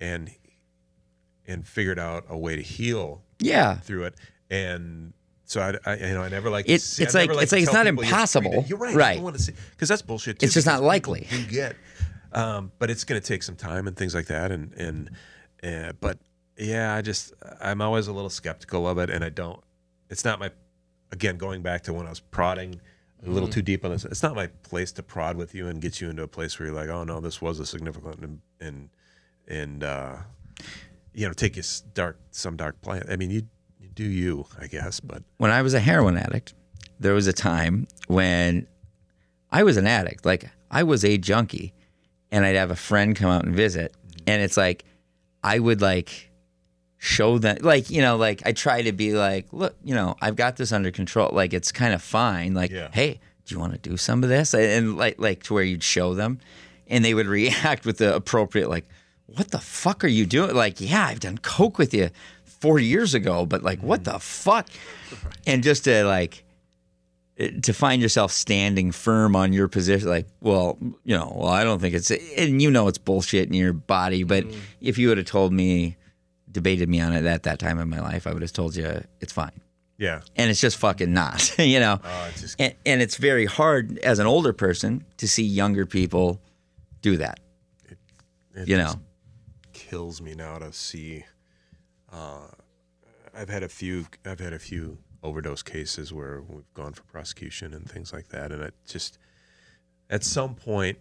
and 0.00 0.30
and 1.46 1.66
figured 1.66 1.98
out 1.98 2.24
a 2.28 2.36
way 2.36 2.56
to 2.56 2.62
heal 2.62 3.22
Yeah. 3.40 3.76
through 3.78 4.04
it, 4.04 4.14
and. 4.50 5.12
So 5.44 5.60
I, 5.60 5.90
I, 5.90 5.96
you 5.96 6.14
know, 6.14 6.22
I 6.22 6.28
never 6.28 6.48
like. 6.48 6.66
It- 6.68 6.78
to 6.78 6.84
see, 6.84 7.02
it's 7.02 7.12
never 7.12 7.34
like- 7.34 7.42
it's 7.42 7.50
like 7.50 7.62
it's 7.64 7.72
not 7.72 7.84
people 7.84 8.04
you're 8.04 8.12
impossible. 8.12 8.64
You're 8.68 8.78
right. 8.78 8.94
Right. 8.94 9.10
I 9.10 9.14
don't 9.14 9.24
want 9.24 9.34
to 9.36 9.42
see 9.42 9.52
because 9.72 9.88
that's 9.88 10.00
bullshit. 10.00 10.38
Too, 10.38 10.44
It's 10.44 10.54
just 10.54 10.64
not 10.64 10.80
likely. 10.80 11.26
do 11.28 11.44
get, 11.46 11.74
um, 12.32 12.70
but 12.78 12.88
it's 12.88 13.02
going 13.02 13.20
to 13.20 13.26
take 13.26 13.42
some 13.42 13.56
time 13.56 13.88
and 13.88 13.96
things 13.96 14.14
like 14.14 14.26
that. 14.26 14.52
And 14.52 14.72
and 14.74 15.10
uh, 15.64 15.92
but 16.00 16.18
yeah, 16.56 16.94
I 16.94 17.02
just 17.02 17.32
I'm 17.60 17.80
always 17.82 18.06
a 18.06 18.12
little 18.12 18.30
skeptical 18.30 18.86
of 18.88 18.98
it, 18.98 19.10
and 19.10 19.24
I 19.24 19.28
don't. 19.28 19.60
It's 20.10 20.24
not 20.24 20.38
my. 20.38 20.50
Again, 21.12 21.38
going 21.38 21.62
back 21.62 21.82
to 21.84 21.92
when 21.92 22.06
I 22.06 22.10
was 22.10 22.20
prodding 22.20 22.80
a 23.24 23.28
little 23.28 23.48
Mm-hmm. 23.48 23.54
too 23.54 23.62
deep 23.62 23.84
on 23.84 23.90
this, 23.90 24.04
it's 24.04 24.22
not 24.22 24.34
my 24.36 24.46
place 24.46 24.92
to 24.92 25.02
prod 25.02 25.36
with 25.36 25.54
you 25.54 25.66
and 25.66 25.80
get 25.80 26.00
you 26.00 26.08
into 26.08 26.22
a 26.22 26.28
place 26.28 26.58
where 26.58 26.68
you're 26.68 26.76
like, 26.76 26.88
oh 26.88 27.02
no, 27.04 27.20
this 27.20 27.42
was 27.42 27.58
a 27.58 27.66
significant 27.66 28.20
and 28.20 28.40
and 28.60 28.88
and 29.48 29.84
uh, 29.84 30.16
you 31.14 31.26
know 31.26 31.32
take 31.32 31.56
you 31.56 31.62
dark 31.94 32.18
some 32.30 32.56
dark 32.56 32.80
plan. 32.82 33.04
I 33.10 33.16
mean, 33.16 33.30
you 33.30 33.42
you 33.80 33.88
do 33.88 34.04
you, 34.04 34.46
I 34.60 34.66
guess, 34.68 35.00
but 35.00 35.22
when 35.38 35.50
I 35.50 35.62
was 35.62 35.74
a 35.74 35.80
heroin 35.80 36.16
addict, 36.16 36.54
there 37.00 37.12
was 37.14 37.26
a 37.26 37.32
time 37.32 37.88
when 38.06 38.68
I 39.50 39.64
was 39.64 39.76
an 39.76 39.86
addict. 39.86 40.24
Like 40.24 40.48
I 40.70 40.84
was 40.84 41.04
a 41.04 41.18
junkie, 41.18 41.74
and 42.30 42.44
I'd 42.44 42.56
have 42.56 42.70
a 42.70 42.76
friend 42.76 43.16
come 43.16 43.30
out 43.30 43.44
and 43.44 43.54
visit, 43.54 43.96
and 44.26 44.40
it's 44.40 44.56
like 44.56 44.84
I 45.42 45.58
would 45.58 45.80
like 45.80 46.29
show 47.02 47.38
them, 47.38 47.56
like 47.62 47.90
you 47.90 48.02
know, 48.02 48.16
like 48.16 48.42
I 48.44 48.52
try 48.52 48.82
to 48.82 48.92
be 48.92 49.14
like, 49.14 49.46
look, 49.52 49.74
you 49.82 49.94
know, 49.94 50.16
I've 50.20 50.36
got 50.36 50.56
this 50.56 50.70
under 50.70 50.90
control. 50.90 51.30
Like 51.32 51.54
it's 51.54 51.72
kind 51.72 51.94
of 51.94 52.02
fine. 52.02 52.52
Like, 52.52 52.70
Yeah. 52.70 52.90
hey, 52.92 53.18
do 53.46 53.54
you 53.54 53.58
want 53.58 53.72
to 53.72 53.78
do 53.78 53.96
some 53.96 54.22
of 54.22 54.28
this? 54.28 54.52
And, 54.52 54.64
and 54.64 54.96
like, 54.98 55.18
like 55.18 55.42
to 55.44 55.54
where 55.54 55.64
you'd 55.64 55.82
show 55.82 56.14
them, 56.14 56.38
and 56.88 57.02
they 57.02 57.14
would 57.14 57.26
react 57.40 57.86
with 57.86 57.96
the 57.96 58.14
appropriate 58.14 58.68
like, 58.68 58.86
what 59.26 59.50
the 59.50 59.58
fuck 59.58 60.04
are 60.04 60.08
you 60.08 60.26
doing? 60.26 60.54
Like, 60.54 60.78
yeah, 60.78 61.06
I've 61.06 61.20
done 61.20 61.38
coke 61.38 61.78
with 61.78 61.94
you 61.94 62.10
four 62.44 62.78
years 62.78 63.14
ago, 63.14 63.46
but 63.46 63.62
like, 63.62 63.82
what 63.82 64.02
mm-hmm. 64.02 64.12
the 64.12 64.18
fuck? 64.18 64.68
And 65.46 65.62
just 65.62 65.84
to 65.84 66.04
like 66.04 66.44
eh, 67.38 67.50
to 67.62 67.72
find 67.72 68.02
yourself 68.02 68.30
standing 68.30 68.92
firm 68.92 69.34
on 69.36 69.54
your 69.54 69.68
position, 69.68 70.06
like, 70.06 70.26
well, 70.42 70.76
you 71.04 71.16
know, 71.16 71.32
well, 71.34 71.48
I 71.48 71.64
don't 71.64 71.80
think 71.80 71.94
it's, 71.94 72.10
and 72.10 72.60
you 72.60 72.70
know, 72.70 72.88
it's 72.88 72.98
bullshit 72.98 73.48
in 73.48 73.54
your 73.54 73.72
body. 73.72 74.22
But 74.22 74.44
mm. 74.44 74.54
if 74.82 74.98
you 74.98 75.08
would 75.08 75.16
have 75.16 75.26
told 75.26 75.54
me, 75.54 75.96
debated 76.52 76.88
me 76.88 77.00
on 77.00 77.12
it 77.12 77.24
at 77.24 77.42
that 77.44 77.58
time 77.58 77.78
in 77.78 77.88
my 77.88 78.00
life, 78.00 78.26
I 78.26 78.32
would 78.32 78.42
have 78.42 78.52
told 78.52 78.74
you 78.76 79.02
it's 79.20 79.32
fine. 79.32 79.52
yeah, 79.98 80.20
And 80.36 80.50
it's 80.50 80.60
just 80.60 80.76
fucking 80.78 81.12
not, 81.12 81.58
you 81.58 81.80
know? 81.80 82.00
oh, 82.02 82.26
it's 82.30 82.40
just 82.40 82.60
And, 82.60 82.74
and 82.86 83.00
it's 83.02 83.16
very 83.16 83.46
hard 83.46 83.98
as 83.98 84.18
an 84.18 84.26
older 84.26 84.52
person 84.52 85.04
to 85.18 85.28
see 85.28 85.44
younger 85.44 85.86
people 85.86 86.40
do 87.02 87.16
that, 87.18 87.40
it 88.54 88.68
you 88.68 88.76
just 88.76 88.96
know? 88.98 89.02
kills 89.72 90.20
me 90.20 90.34
now 90.34 90.58
to 90.58 90.72
see. 90.72 91.24
Uh, 92.12 92.48
I've 93.34 93.48
had 93.48 93.62
a 93.62 93.68
few. 93.68 94.06
I've 94.26 94.40
had 94.40 94.52
a 94.52 94.58
few 94.58 94.98
overdose 95.22 95.62
cases 95.62 96.12
where 96.12 96.42
we've 96.42 96.72
gone 96.74 96.92
for 96.92 97.02
prosecution 97.04 97.72
and 97.74 97.88
things 97.88 98.12
like 98.12 98.28
that, 98.28 98.52
and 98.52 98.62
it 98.62 98.74
just 98.86 99.18
at 100.10 100.24
some 100.24 100.54
point, 100.54 100.98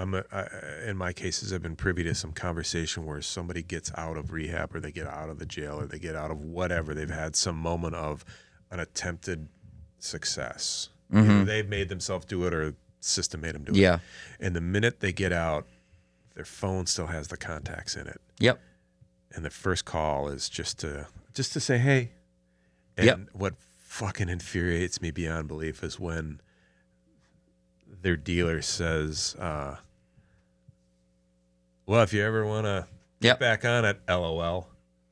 I'm 0.00 0.14
a, 0.14 0.24
I, 0.32 0.46
in 0.88 0.96
my 0.96 1.12
cases, 1.12 1.52
I've 1.52 1.62
been 1.62 1.76
privy 1.76 2.02
to 2.04 2.14
some 2.14 2.32
conversation 2.32 3.04
where 3.04 3.20
somebody 3.20 3.62
gets 3.62 3.92
out 3.96 4.16
of 4.16 4.32
rehab 4.32 4.74
or 4.74 4.80
they 4.80 4.92
get 4.92 5.06
out 5.06 5.28
of 5.28 5.38
the 5.38 5.46
jail 5.46 5.78
or 5.80 5.86
they 5.86 5.98
get 5.98 6.16
out 6.16 6.30
of 6.30 6.40
whatever. 6.40 6.94
They've 6.94 7.10
had 7.10 7.36
some 7.36 7.56
moment 7.56 7.94
of 7.94 8.24
an 8.70 8.80
attempted 8.80 9.48
success. 9.98 10.88
Either 11.12 11.44
they've 11.44 11.68
made 11.68 11.88
themselves 11.88 12.24
do 12.24 12.44
it 12.46 12.54
or 12.54 12.74
system 13.00 13.40
made 13.40 13.54
them 13.54 13.64
do 13.64 13.72
it. 13.72 13.78
Yeah. 13.78 13.98
And 14.38 14.54
the 14.54 14.60
minute 14.60 15.00
they 15.00 15.12
get 15.12 15.32
out, 15.32 15.66
their 16.34 16.44
phone 16.44 16.86
still 16.86 17.08
has 17.08 17.28
the 17.28 17.36
contacts 17.36 17.96
in 17.96 18.06
it, 18.06 18.20
Yep. 18.38 18.60
and 19.34 19.44
the 19.44 19.50
first 19.50 19.84
call 19.84 20.28
is 20.28 20.48
just 20.48 20.78
to 20.80 21.08
just 21.34 21.52
to 21.54 21.60
say 21.60 21.78
hey. 21.78 22.12
And 22.96 23.06
Yep. 23.06 23.18
what 23.32 23.54
fucking 23.78 24.28
infuriates 24.28 25.02
me 25.02 25.10
beyond 25.10 25.48
belief 25.48 25.82
is 25.82 25.98
when 25.98 26.40
their 28.02 28.16
dealer 28.16 28.62
says, 28.62 29.34
uh, 29.38 29.76
"Well, 31.90 32.02
if 32.02 32.12
you 32.12 32.22
ever 32.24 32.46
want 32.46 32.66
to 32.66 32.86
Yep. 33.20 33.38
get 33.38 33.40
back 33.40 33.64
on 33.64 33.84
it, 33.84 33.98
lol." 34.08 34.68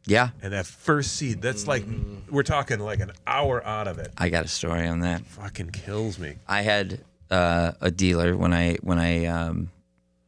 Yeah. 0.07 0.31
And 0.41 0.53
that 0.53 0.65
first 0.65 1.17
seed, 1.17 1.43
that's 1.43 1.67
like 1.67 1.85
we're 2.31 2.45
talking 2.45 2.79
like 2.79 3.01
an 3.01 3.11
hour 3.27 3.65
out 3.67 3.89
of 3.89 3.99
it. 3.99 4.13
I 4.17 4.29
got 4.29 4.45
a 4.45 4.49
story 4.49 4.87
on 4.87 5.01
that. 5.01 5.27
Fucking 5.27 5.71
kills 5.71 6.21
me. 6.21 6.37
I 6.47 6.63
had 6.63 7.01
uh, 7.33 7.73
a 7.81 7.91
dealer 7.91 8.37
when 8.37 8.55
I 8.55 8.75
when 8.77 9.01
I 9.01 9.27
um, 9.27 9.71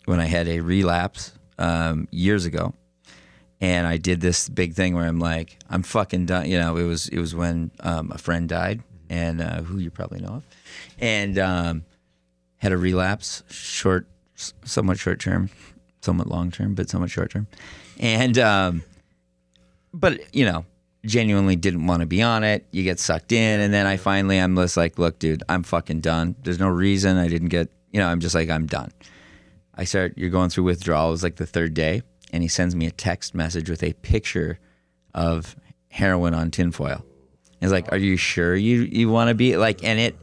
when 0.07 0.19
I 0.19 0.25
had 0.25 0.49
a 0.49 0.59
relapse 0.59 1.33
um, 1.57 2.09
years 2.11 2.47
ago, 2.47 2.75
and 3.61 3.87
I 3.87 3.97
did 3.97 4.21
this 4.21 4.49
big 4.49 4.75
thing 4.75 4.97
where 4.97 5.07
I'm 5.07 5.21
like, 5.21 5.57
I'm 5.71 5.85
fucking 5.85 6.27
done. 6.27 6.51
You 6.51 6.59
know, 6.59 6.77
it 6.77 6.85
was 6.85 7.07
it 7.09 7.21
was 7.21 7.33
when 7.33 7.71
um, 7.79 8.11
a 8.11 8.19
friend 8.19 8.49
died, 8.49 8.83
and 9.09 9.41
uh, 9.41 9.63
who 9.63 9.79
you 9.79 9.91
probably 9.93 10.19
know 10.21 10.35
of, 10.35 10.47
and 10.99 11.39
um, 11.39 11.85
had 12.57 12.73
a 12.73 12.77
relapse 12.77 13.45
short 13.49 14.09
somewhat 14.35 14.99
short 14.99 15.21
term, 15.21 15.49
somewhat 16.01 16.29
long 16.29 16.51
term, 16.51 16.75
but 16.75 16.89
somewhat 16.89 17.11
short 17.11 17.31
term. 17.31 17.47
And 17.99 18.39
um, 18.39 18.83
but 19.93 20.35
you 20.35 20.45
know, 20.45 20.65
genuinely 21.05 21.57
didn't 21.57 21.87
want 21.87 22.01
to 22.01 22.07
be 22.07 22.23
on 22.23 22.45
it. 22.45 22.67
You 22.71 22.83
get 22.83 22.99
sucked 22.99 23.33
in, 23.33 23.61
and 23.61 23.73
then 23.73 23.87
I 23.87 23.97
finally 23.97 24.39
I'm 24.39 24.57
just 24.57 24.77
like, 24.77 24.99
look, 24.99 25.19
dude, 25.19 25.43
I'm 25.49 25.63
fucking 25.63 26.01
done. 26.01 26.37
There's 26.43 26.59
no 26.59 26.69
reason 26.69 27.17
I 27.17 27.29
didn't 27.29 27.49
get. 27.49 27.71
You 27.93 28.01
know, 28.01 28.09
I'm 28.09 28.21
just 28.21 28.35
like, 28.35 28.49
I'm 28.51 28.67
done. 28.67 28.93
I 29.75 29.85
start. 29.85 30.15
You're 30.17 30.31
going 30.31 30.51
through 30.51 30.65
withdrawal. 30.65 31.09
It 31.09 31.13
was 31.13 31.23
like 31.23 31.37
the 31.37 31.47
third 31.47 31.75
day, 31.75 32.03
and 32.33 32.43
he 32.43 32.49
sends 32.49 32.75
me 32.75 32.87
a 32.87 32.91
text 32.91 33.35
message 33.35 33.69
with 33.69 33.83
a 33.83 33.93
picture 33.95 34.59
of 35.15 35.57
heroin 35.89 36.35
on 36.35 36.51
tinfoil. 36.51 37.05
He's 37.61 37.73
like, 37.73 37.91
"Are 37.93 37.99
you 37.99 38.17
sure 38.17 38.55
you 38.55 38.83
you 38.83 39.09
want 39.09 39.29
to 39.29 39.35
be 39.35 39.57
like?" 39.57 39.85
And 39.85 39.99
it 39.99 40.17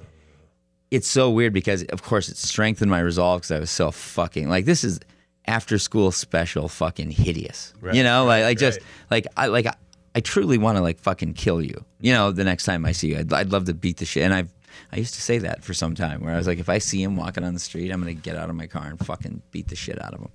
it's 0.89 1.07
so 1.07 1.29
weird 1.29 1.53
because 1.53 1.83
of 1.85 2.01
course 2.01 2.29
it 2.29 2.37
strengthened 2.37 2.89
my 2.89 2.99
resolve 2.99 3.41
because 3.41 3.51
I 3.51 3.59
was 3.59 3.71
so 3.71 3.91
fucking 3.91 4.49
like 4.49 4.65
this 4.65 4.83
is 4.83 4.99
after 5.47 5.77
school 5.79 6.11
special 6.11 6.67
fucking 6.67 7.11
hideous. 7.11 7.73
you 7.95 8.03
know, 8.03 8.25
like 8.25 8.43
like 8.43 8.57
just 8.57 8.79
like 9.09 9.27
I 9.37 9.47
like 9.47 9.65
I, 9.65 9.73
I 10.15 10.19
truly 10.19 10.57
want 10.57 10.77
to 10.77 10.81
like 10.81 10.99
fucking 10.99 11.33
kill 11.35 11.61
you. 11.61 11.85
You 12.01 12.13
know, 12.13 12.31
the 12.31 12.43
next 12.43 12.65
time 12.65 12.85
I 12.85 12.91
see 12.91 13.09
you, 13.09 13.19
I'd, 13.19 13.31
I'd 13.33 13.51
love 13.51 13.65
to 13.65 13.73
beat 13.73 13.97
the 13.97 14.05
shit. 14.05 14.23
And 14.23 14.33
I've 14.33 14.53
I 14.91 14.97
used 14.97 15.13
to 15.15 15.21
say 15.21 15.37
that 15.39 15.63
for 15.63 15.73
some 15.73 15.95
time 15.95 16.23
where 16.23 16.33
I 16.33 16.37
was 16.37 16.47
like, 16.47 16.59
if 16.59 16.69
I 16.69 16.77
see 16.77 17.01
him 17.01 17.15
walking 17.15 17.43
on 17.43 17.53
the 17.53 17.59
street, 17.59 17.91
I'm 17.91 17.99
gonna 17.99 18.13
get 18.13 18.35
out 18.35 18.49
of 18.49 18.55
my 18.55 18.67
car 18.67 18.85
and 18.87 18.99
fucking 19.05 19.41
beat 19.51 19.67
the 19.69 19.75
shit 19.75 20.01
out 20.03 20.13
of 20.13 20.19
him. 20.21 20.29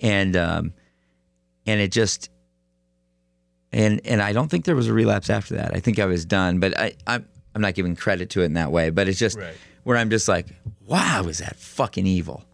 And 0.00 0.36
um, 0.36 0.72
and 1.66 1.80
it 1.80 1.90
just 1.92 2.30
and 3.72 4.00
and 4.04 4.22
I 4.22 4.32
don't 4.32 4.48
think 4.50 4.64
there 4.64 4.76
was 4.76 4.88
a 4.88 4.92
relapse 4.94 5.30
after 5.30 5.56
that. 5.56 5.74
I 5.74 5.80
think 5.80 5.98
I 5.98 6.06
was 6.06 6.24
done, 6.24 6.60
but 6.60 6.78
I 6.78 6.94
I'm 7.06 7.26
I'm 7.54 7.60
not 7.62 7.74
giving 7.74 7.96
credit 7.96 8.30
to 8.30 8.42
it 8.42 8.46
in 8.46 8.54
that 8.54 8.70
way. 8.72 8.90
But 8.90 9.08
it's 9.08 9.18
just 9.18 9.38
Right. 9.38 9.54
where 9.84 9.96
I'm 9.96 10.10
just 10.10 10.28
like, 10.28 10.46
wow, 10.86 11.22
is 11.24 11.38
that 11.38 11.56
fucking 11.56 12.06
evil? 12.06 12.44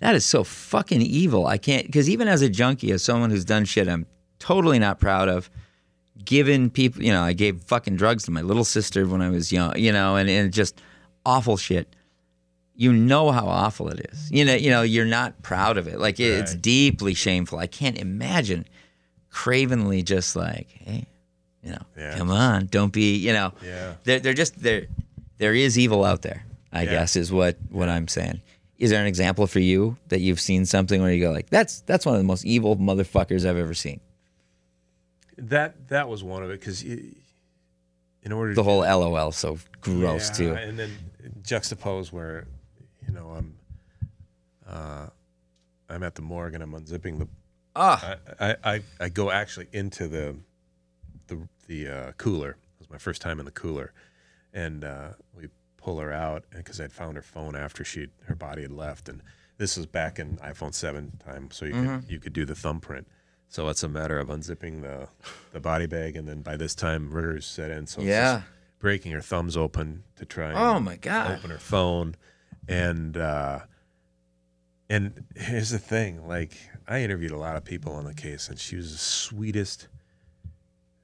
That 0.00 0.14
is 0.14 0.26
so 0.26 0.44
fucking 0.44 1.00
evil. 1.02 1.46
I 1.46 1.56
can't 1.58 1.86
because 1.86 2.10
even 2.10 2.28
as 2.28 2.42
a 2.42 2.48
junkie, 2.48 2.90
as 2.92 3.02
someone 3.02 3.30
who's 3.30 3.44
done 3.44 3.64
shit, 3.64 3.88
I'm 3.88 4.06
totally 4.38 4.78
not 4.78 4.98
proud 5.00 5.28
of. 5.28 5.50
Given 6.24 6.70
people, 6.70 7.02
you 7.02 7.12
know, 7.12 7.22
I 7.22 7.32
gave 7.32 7.60
fucking 7.62 7.96
drugs 7.96 8.24
to 8.24 8.30
my 8.30 8.40
little 8.42 8.64
sister 8.64 9.06
when 9.06 9.20
I 9.20 9.30
was 9.30 9.50
young, 9.52 9.76
you 9.78 9.92
know, 9.92 10.16
and, 10.16 10.28
and 10.30 10.52
just 10.52 10.80
awful 11.26 11.56
shit. 11.56 11.94
You 12.76 12.92
know 12.92 13.30
how 13.30 13.46
awful 13.46 13.88
it 13.88 14.10
is. 14.12 14.30
You 14.32 14.44
know, 14.44 14.54
you 14.54 14.70
know, 14.70 14.82
you're 14.82 15.04
not 15.06 15.42
proud 15.42 15.76
of 15.78 15.86
it. 15.88 15.98
Like 16.00 16.18
it- 16.20 16.38
it's 16.40 16.54
deeply 16.54 17.14
shameful. 17.14 17.58
I 17.58 17.66
can't 17.66 17.98
imagine 17.98 18.66
cravenly 19.30 20.02
just 20.02 20.36
like, 20.36 20.68
hey, 20.70 21.06
you 21.62 21.70
know, 21.72 21.82
Yeah, 21.96 22.16
come 22.16 22.30
on, 22.30 22.66
don't 22.66 22.92
be, 22.92 23.16
you 23.16 23.32
know, 23.32 23.52
Yeah. 23.64 23.94
they're, 24.04 24.20
they're 24.20 24.34
just 24.34 24.60
there. 24.60 24.86
There 25.38 25.54
is 25.54 25.78
evil 25.78 26.04
out 26.04 26.22
there. 26.22 26.44
I 26.72 26.82
Yeah. 26.82 26.90
guess 26.90 27.16
is 27.16 27.32
what 27.32 27.56
what 27.70 27.88
I'm 27.88 28.08
saying. 28.08 28.40
Is 28.78 28.90
there 28.90 29.00
an 29.00 29.06
example 29.06 29.46
for 29.46 29.60
you 29.60 29.96
that 30.08 30.20
you've 30.20 30.40
seen 30.40 30.66
something 30.66 31.00
where 31.00 31.12
you 31.12 31.20
go 31.20 31.30
like, 31.30 31.50
that's 31.50 31.80
that's 31.82 32.04
one 32.04 32.14
of 32.14 32.20
the 32.20 32.26
most 32.26 32.44
evil 32.44 32.76
motherfuckers 32.76 33.48
I've 33.48 33.56
ever 33.56 33.74
seen. 33.74 34.00
That 35.36 35.88
that 35.88 36.08
was 36.08 36.22
one 36.22 36.42
of 36.42 36.50
it 36.50 36.60
because 36.60 36.82
in 38.24 38.32
order 38.32 38.54
The 38.54 38.62
whole 38.62 38.80
LOL 38.80 39.32
so 39.32 39.58
gross 39.80 40.28
Yeah, 40.30 40.34
too. 40.34 40.54
And 40.54 40.78
then 40.78 40.90
juxtapose 41.42 42.10
where, 42.10 42.46
you 43.06 43.12
know, 43.12 43.30
I'm, 43.30 43.54
uh, 44.66 45.06
I'm 45.88 46.02
at 46.02 46.14
the 46.14 46.22
morgue 46.22 46.54
and 46.54 46.62
I'm 46.62 46.72
unzipping 46.72 47.18
the. 47.18 47.28
Ah, 47.76 48.16
I, 48.40 48.50
I, 48.50 48.56
I, 48.64 48.80
I 49.00 49.08
go 49.08 49.30
actually 49.30 49.66
into 49.72 50.08
the, 50.08 50.36
the 51.26 51.48
the 51.66 51.88
uh, 51.88 52.12
cooler. 52.12 52.50
It 52.50 52.78
was 52.78 52.90
my 52.90 52.98
first 52.98 53.20
time 53.20 53.38
in 53.40 53.44
the 53.44 53.50
cooler, 53.50 53.92
and 54.52 54.84
uh, 54.84 55.08
we 55.36 55.48
pull 55.84 55.98
her 56.00 56.10
out 56.12 56.44
because 56.56 56.80
I'd 56.80 56.92
found 56.92 57.14
her 57.16 57.22
phone 57.22 57.54
after 57.54 57.84
she 57.84 58.08
her 58.26 58.34
body 58.34 58.62
had 58.62 58.72
left, 58.72 59.08
and 59.08 59.20
this 59.58 59.76
was 59.76 59.84
back 59.86 60.18
in 60.18 60.36
iPhone 60.38 60.72
seven 60.74 61.12
time, 61.24 61.50
so 61.52 61.66
you 61.66 61.74
Mm-hmm. 61.74 62.00
could 62.00 62.10
you 62.10 62.18
could 62.20 62.32
do 62.32 62.44
the 62.46 62.54
thumbprint. 62.54 63.06
So 63.48 63.68
it's 63.68 63.82
a 63.82 63.88
matter 63.88 64.18
of 64.18 64.28
unzipping 64.28 64.80
the 64.82 65.08
the 65.52 65.60
body 65.60 65.86
bag, 65.86 66.16
and 66.16 66.26
then 66.26 66.40
by 66.40 66.56
this 66.56 66.74
time 66.74 67.12
rigors 67.12 67.46
set 67.46 67.70
in. 67.70 67.86
So 67.86 68.00
Yeah. 68.00 68.42
breaking 68.80 69.12
her 69.12 69.20
thumbs 69.20 69.56
open 69.56 70.04
to 70.16 70.24
try. 70.24 70.48
And 70.50 70.58
Oh, 70.58 70.80
my 70.80 70.96
God. 70.96 71.30
Open 71.38 71.50
her 71.50 71.58
phone, 71.58 72.16
and 72.66 73.16
uh, 73.18 73.60
and 74.88 75.24
here's 75.36 75.70
the 75.70 75.78
thing: 75.78 76.26
like 76.26 76.52
I 76.88 77.02
interviewed 77.02 77.30
a 77.32 77.36
lot 77.38 77.56
of 77.56 77.64
people 77.64 77.92
on 77.92 78.04
the 78.06 78.14
case, 78.14 78.48
and 78.48 78.58
she 78.58 78.76
was 78.76 78.90
the 78.92 78.98
sweetest, 78.98 79.88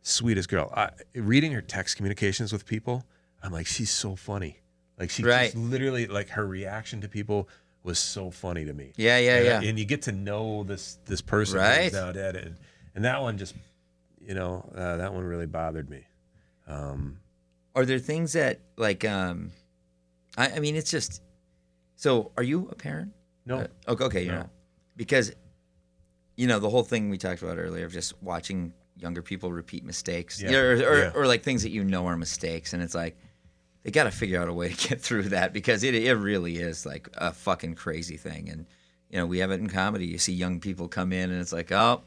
sweetest 0.02 0.48
girl. 0.48 0.72
I, 0.74 0.90
reading 1.14 1.52
her 1.52 1.62
text 1.62 1.96
communications 1.96 2.52
with 2.52 2.66
people, 2.66 3.04
I'm 3.42 3.52
like, 3.52 3.66
she's 3.66 3.90
so 3.90 4.16
funny. 4.16 4.58
Like 5.00 5.10
she 5.10 5.24
Right. 5.24 5.44
just 5.52 5.56
literally 5.56 6.06
like 6.06 6.28
her 6.30 6.46
reaction 6.46 7.00
to 7.00 7.08
people 7.08 7.48
was 7.82 7.98
so 7.98 8.30
funny 8.30 8.66
to 8.66 8.72
me. 8.74 8.92
Yeah, 8.96 9.18
yeah, 9.18 9.36
and, 9.36 9.44
yeah. 9.46 9.68
And 9.70 9.78
you 9.78 9.86
get 9.86 10.02
to 10.02 10.12
know 10.12 10.62
this 10.62 10.98
this 11.06 11.22
person 11.22 11.58
Right. 11.58 11.90
now 11.92 12.12
dead, 12.12 12.36
and, 12.36 12.56
and 12.94 13.04
that 13.06 13.20
one 13.22 13.38
just, 13.38 13.54
you 14.20 14.34
know, 14.34 14.70
uh, 14.76 14.96
that 14.98 15.14
one 15.14 15.24
really 15.24 15.46
bothered 15.46 15.88
me. 15.90 16.04
are 16.68 17.84
there 17.86 17.98
things 17.98 18.34
that 18.34 18.60
like 18.76 19.04
um, 19.04 19.50
I, 20.36 20.50
I 20.52 20.58
mean, 20.60 20.76
it's 20.76 20.90
just. 20.90 21.22
So, 21.96 22.32
are 22.38 22.42
you 22.42 22.66
a 22.70 22.74
parent? 22.74 23.12
No, 23.44 23.58
Uh, 23.60 23.66
okay, 23.92 24.04
okay, 24.04 24.22
you're 24.24 24.32
No. 24.34 24.40
not. 24.40 24.50
Because, 24.96 25.32
you 26.36 26.46
know, 26.46 26.58
the 26.58 26.70
whole 26.70 26.82
thing 26.82 27.10
we 27.10 27.18
talked 27.18 27.42
about 27.42 27.58
earlier 27.58 27.84
of 27.84 27.92
just 27.92 28.14
watching 28.22 28.72
younger 28.96 29.20
people 29.22 29.52
repeat 29.52 29.84
mistakes, 29.84 30.40
Yeah, 30.40 30.56
or, 30.58 30.72
or, 30.72 30.98
yeah. 30.98 31.12
or 31.14 31.26
like 31.26 31.42
things 31.42 31.62
that 31.62 31.70
you 31.70 31.84
know 31.84 32.06
are 32.06 32.16
mistakes, 32.16 32.72
and 32.72 32.82
it's 32.82 32.94
like 32.94 33.18
they 33.82 33.90
got 33.90 34.04
to 34.04 34.10
figure 34.10 34.40
out 34.40 34.48
a 34.48 34.52
way 34.52 34.70
to 34.70 34.88
get 34.88 35.00
through 35.02 35.24
that 35.30 35.52
because 35.52 35.82
it 35.82 35.94
it 35.94 36.14
really 36.14 36.56
is 36.56 36.86
like 36.86 37.08
a 37.14 37.32
fucking 37.32 37.74
crazy 37.74 38.16
thing, 38.16 38.48
and 38.48 38.66
you 39.10 39.18
know 39.18 39.26
we 39.26 39.38
have 39.38 39.50
it 39.50 39.60
in 39.60 39.68
comedy. 39.68 40.06
You 40.06 40.18
see 40.18 40.32
young 40.32 40.60
people 40.60 40.88
come 40.88 41.12
in, 41.12 41.30
and 41.30 41.40
it's 41.40 41.52
like, 41.52 41.72
oh. 41.72 42.02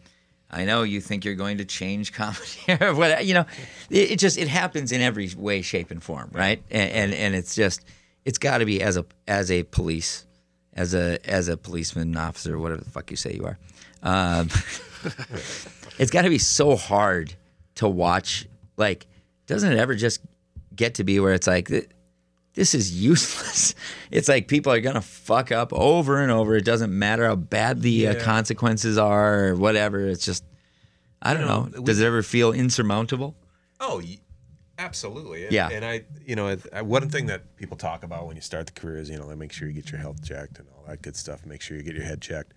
I 0.52 0.66
know 0.66 0.84
you 0.84 1.02
think 1.02 1.26
you're 1.26 1.34
going 1.34 1.58
to 1.58 1.66
change 1.66 2.14
comedy 2.14 2.78
or 2.80 2.94
what 2.94 3.26
you 3.26 3.34
know. 3.34 3.46
It, 3.90 4.12
it 4.12 4.20
just 4.20 4.38
it 4.38 4.48
happens 4.48 4.92
in 4.92 5.02
every 5.02 5.32
way, 5.36 5.64
shape, 5.64 5.90
and 5.90 6.04
form, 6.04 6.30
right? 6.32 6.62
And 6.70 6.92
and, 6.92 7.14
and 7.14 7.34
it's 7.34 7.56
just 7.56 7.84
it's 8.24 8.38
got 8.38 8.60
to 8.60 8.66
be 8.66 8.80
as 8.80 8.96
a 8.96 9.04
as 9.28 9.50
a 9.50 9.64
police 9.64 10.28
as 10.76 10.94
a 10.94 11.18
as 11.30 11.48
a 11.48 11.58
policeman 11.58 12.16
officer, 12.18 12.58
whatever 12.58 12.84
the 12.84 12.90
fuck 12.90 13.12
you 13.12 13.18
say 13.18 13.34
you 13.34 13.46
are. 13.46 13.58
Um, 14.02 14.50
it's 15.98 16.12
got 16.12 16.24
to 16.24 16.30
be 16.30 16.38
so 16.38 16.76
hard 16.76 17.34
to 17.76 17.88
watch. 17.88 18.48
Like, 18.78 19.08
doesn't 19.48 19.72
it 19.72 19.78
ever 19.78 19.96
just 19.96 20.22
get 20.76 20.96
to 20.96 21.04
be 21.04 21.20
where 21.20 21.34
it's 21.34 21.48
like, 21.48 21.70
this 22.54 22.74
is 22.76 22.94
useless? 23.04 23.76
It's 24.12 24.30
like 24.30 24.48
people 24.48 24.72
are 24.72 24.80
gonna 24.80 25.02
fuck 25.02 25.52
up 25.52 25.74
over 25.74 26.22
and 26.22 26.32
over. 26.32 26.56
It 26.56 26.66
doesn't 26.66 26.98
matter 26.98 27.26
how 27.26 27.36
bad 27.36 27.82
the 27.82 28.10
uh, 28.10 28.24
consequences 28.24 28.96
are 28.98 29.46
or 29.48 29.56
whatever. 29.56 30.08
It's 30.08 30.24
just, 30.24 30.44
I 31.22 31.34
don't 31.34 31.48
know, 31.48 31.64
know. 31.64 31.80
we- 31.82 31.86
Does 31.86 32.00
it 32.00 32.06
ever 32.06 32.22
feel 32.22 32.54
insurmountable? 32.54 33.36
Oh, 33.80 34.02
absolutely. 34.78 35.44
And, 35.46 35.52
Yeah. 35.52 35.70
And 35.70 35.84
I, 35.84 36.04
you 36.26 36.36
know, 36.36 36.56
I- 36.72 36.82
one 36.84 37.10
thing 37.10 37.26
that 37.28 37.56
people 37.56 37.76
talk 37.78 38.04
about 38.04 38.28
when 38.28 38.36
you 38.36 38.42
start 38.42 38.68
the 38.68 38.72
career 38.74 38.98
is, 38.98 39.10
you 39.10 39.18
know, 39.18 39.26
like 39.28 39.38
make 39.38 39.52
sure 39.52 39.68
you 39.68 39.74
get 39.74 39.92
your 39.92 40.00
health 40.00 40.24
checked 40.24 40.60
and 40.60 40.68
all 40.78 40.84
that 40.88 41.02
good 41.02 41.16
stuff. 41.16 41.46
Make 41.46 41.62
sure 41.62 41.76
you 41.78 41.84
get 41.84 41.96
your 41.96 42.06
head 42.06 42.22
checked. 42.22 42.54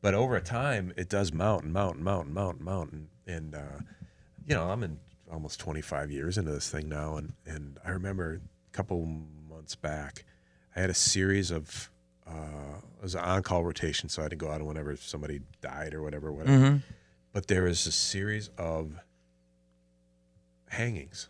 But 0.00 0.14
over 0.14 0.38
time, 0.40 0.92
it 0.96 1.08
does 1.08 1.32
mount 1.32 1.64
and 1.64 1.72
mount 1.72 1.96
and 1.96 2.04
mount 2.04 2.26
and 2.26 2.34
mount 2.34 2.56
and 2.56 2.64
mount. 2.64 2.92
And, 2.92 3.08
and 3.26 3.54
uh, 3.54 3.80
you 4.46 4.54
know, 4.54 4.70
I'm 4.70 4.82
in 4.82 4.98
almost 5.30 5.58
25 5.60 6.10
years 6.10 6.38
into 6.38 6.52
this 6.52 6.70
thing 6.70 6.88
now. 6.88 7.16
And, 7.16 7.34
and 7.44 7.78
I 7.84 7.90
remember 7.90 8.34
a 8.34 8.76
couple 8.76 9.04
months 9.04 9.74
back, 9.74 10.24
I 10.74 10.80
had 10.80 10.90
a 10.90 10.94
series 10.94 11.50
of, 11.50 11.90
uh, 12.26 12.78
it 12.98 13.02
was 13.02 13.14
an 13.14 13.22
on-call 13.22 13.64
rotation, 13.64 14.08
so 14.08 14.22
I 14.22 14.24
had 14.24 14.30
to 14.30 14.36
go 14.36 14.50
out 14.50 14.62
whenever 14.62 14.96
somebody 14.96 15.40
died 15.60 15.94
or 15.94 16.02
whatever, 16.02 16.32
whatever. 16.32 16.82
But 17.32 17.46
there 17.48 17.64
was 17.64 17.86
a 17.86 17.92
series 17.92 18.48
of 18.58 18.92
hangings, 20.68 21.28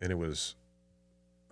and 0.00 0.10
it 0.12 0.16
was 0.16 0.54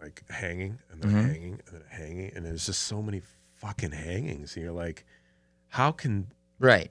like 0.00 0.22
hanging 0.28 0.78
and 0.90 1.00
then 1.02 1.10
Mhm. 1.12 1.22
hanging 1.24 1.52
and 1.66 1.76
then 1.76 1.84
hanging, 1.88 2.32
and 2.34 2.44
there's 2.44 2.66
just 2.66 2.82
so 2.82 3.00
many 3.02 3.22
fucking 3.56 3.92
hangings. 3.92 4.56
And 4.56 4.64
you're 4.64 4.72
like, 4.72 5.04
how 5.68 5.92
can 5.92 6.32
Right. 6.58 6.90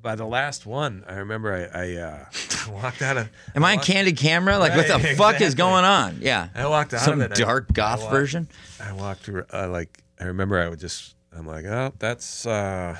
By 0.00 0.14
the 0.14 0.24
last 0.26 0.64
one, 0.66 1.04
I 1.08 1.14
remember 1.16 1.52
I, 1.74 1.80
I 1.84 1.96
uh, 1.96 2.24
walked 2.72 3.02
out 3.02 3.16
of. 3.16 3.28
Am 3.54 3.64
I 3.64 3.72
on 3.72 3.76
walked- 3.78 3.86
candid 3.88 4.16
camera? 4.16 4.58
Like, 4.58 4.74
what 4.76 4.86
the 4.86 4.94
Right, 4.94 5.16
fuck 5.16 5.40
is 5.40 5.54
going 5.54 5.84
on? 5.84 6.18
Yeah. 6.20 6.48
I 6.54 6.66
walked 6.68 6.94
out 6.94 7.00
Some 7.00 7.14
of 7.14 7.20
it. 7.20 7.24
and 7.24 7.34
I- 7.34 7.36
dark 7.36 7.72
goth 7.72 8.00
I 8.00 8.02
walked- 8.04 8.12
version. 8.14 8.48
I 8.80 8.92
walked 8.92 9.22
through. 9.22 9.44
Uh, 9.52 9.68
like 9.68 10.02
I 10.20 10.24
remember, 10.24 10.58
I 10.60 10.68
would 10.68 10.80
just. 10.80 11.14
I'm 11.36 11.46
like, 11.46 11.64
oh, 11.66 11.92
that's 11.98 12.46
uh, 12.46 12.96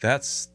that's 0.00 0.48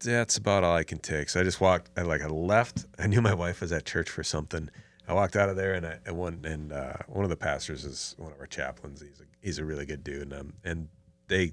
that's 0.00 0.36
about 0.36 0.64
all 0.64 0.74
I 0.76 0.84
can 0.84 0.98
take. 0.98 1.28
So 1.28 1.40
I 1.40 1.44
just 1.44 1.60
walked. 1.60 1.90
I 1.96 2.02
like 2.02 2.22
I 2.22 2.26
left. 2.26 2.86
I 2.98 3.06
knew 3.06 3.20
my 3.20 3.34
wife 3.34 3.60
was 3.60 3.72
at 3.72 3.84
church 3.84 4.08
for 4.08 4.22
something. 4.22 4.70
I 5.06 5.12
walked 5.14 5.36
out 5.36 5.48
of 5.48 5.56
there, 5.56 5.74
and 5.74 5.86
I 5.86 5.98
and 6.06 6.16
one 6.16 6.40
and 6.44 6.72
uh, 6.72 6.94
one 7.06 7.24
of 7.24 7.30
the 7.30 7.36
pastors 7.36 7.84
is 7.84 8.14
one 8.18 8.32
of 8.32 8.38
our 8.40 8.46
chaplains. 8.46 9.00
He's 9.00 9.20
a 9.20 9.24
he's 9.40 9.58
a 9.58 9.64
really 9.64 9.86
good 9.86 10.02
dude, 10.04 10.22
and 10.22 10.32
um, 10.32 10.52
and 10.64 10.88
they 11.28 11.52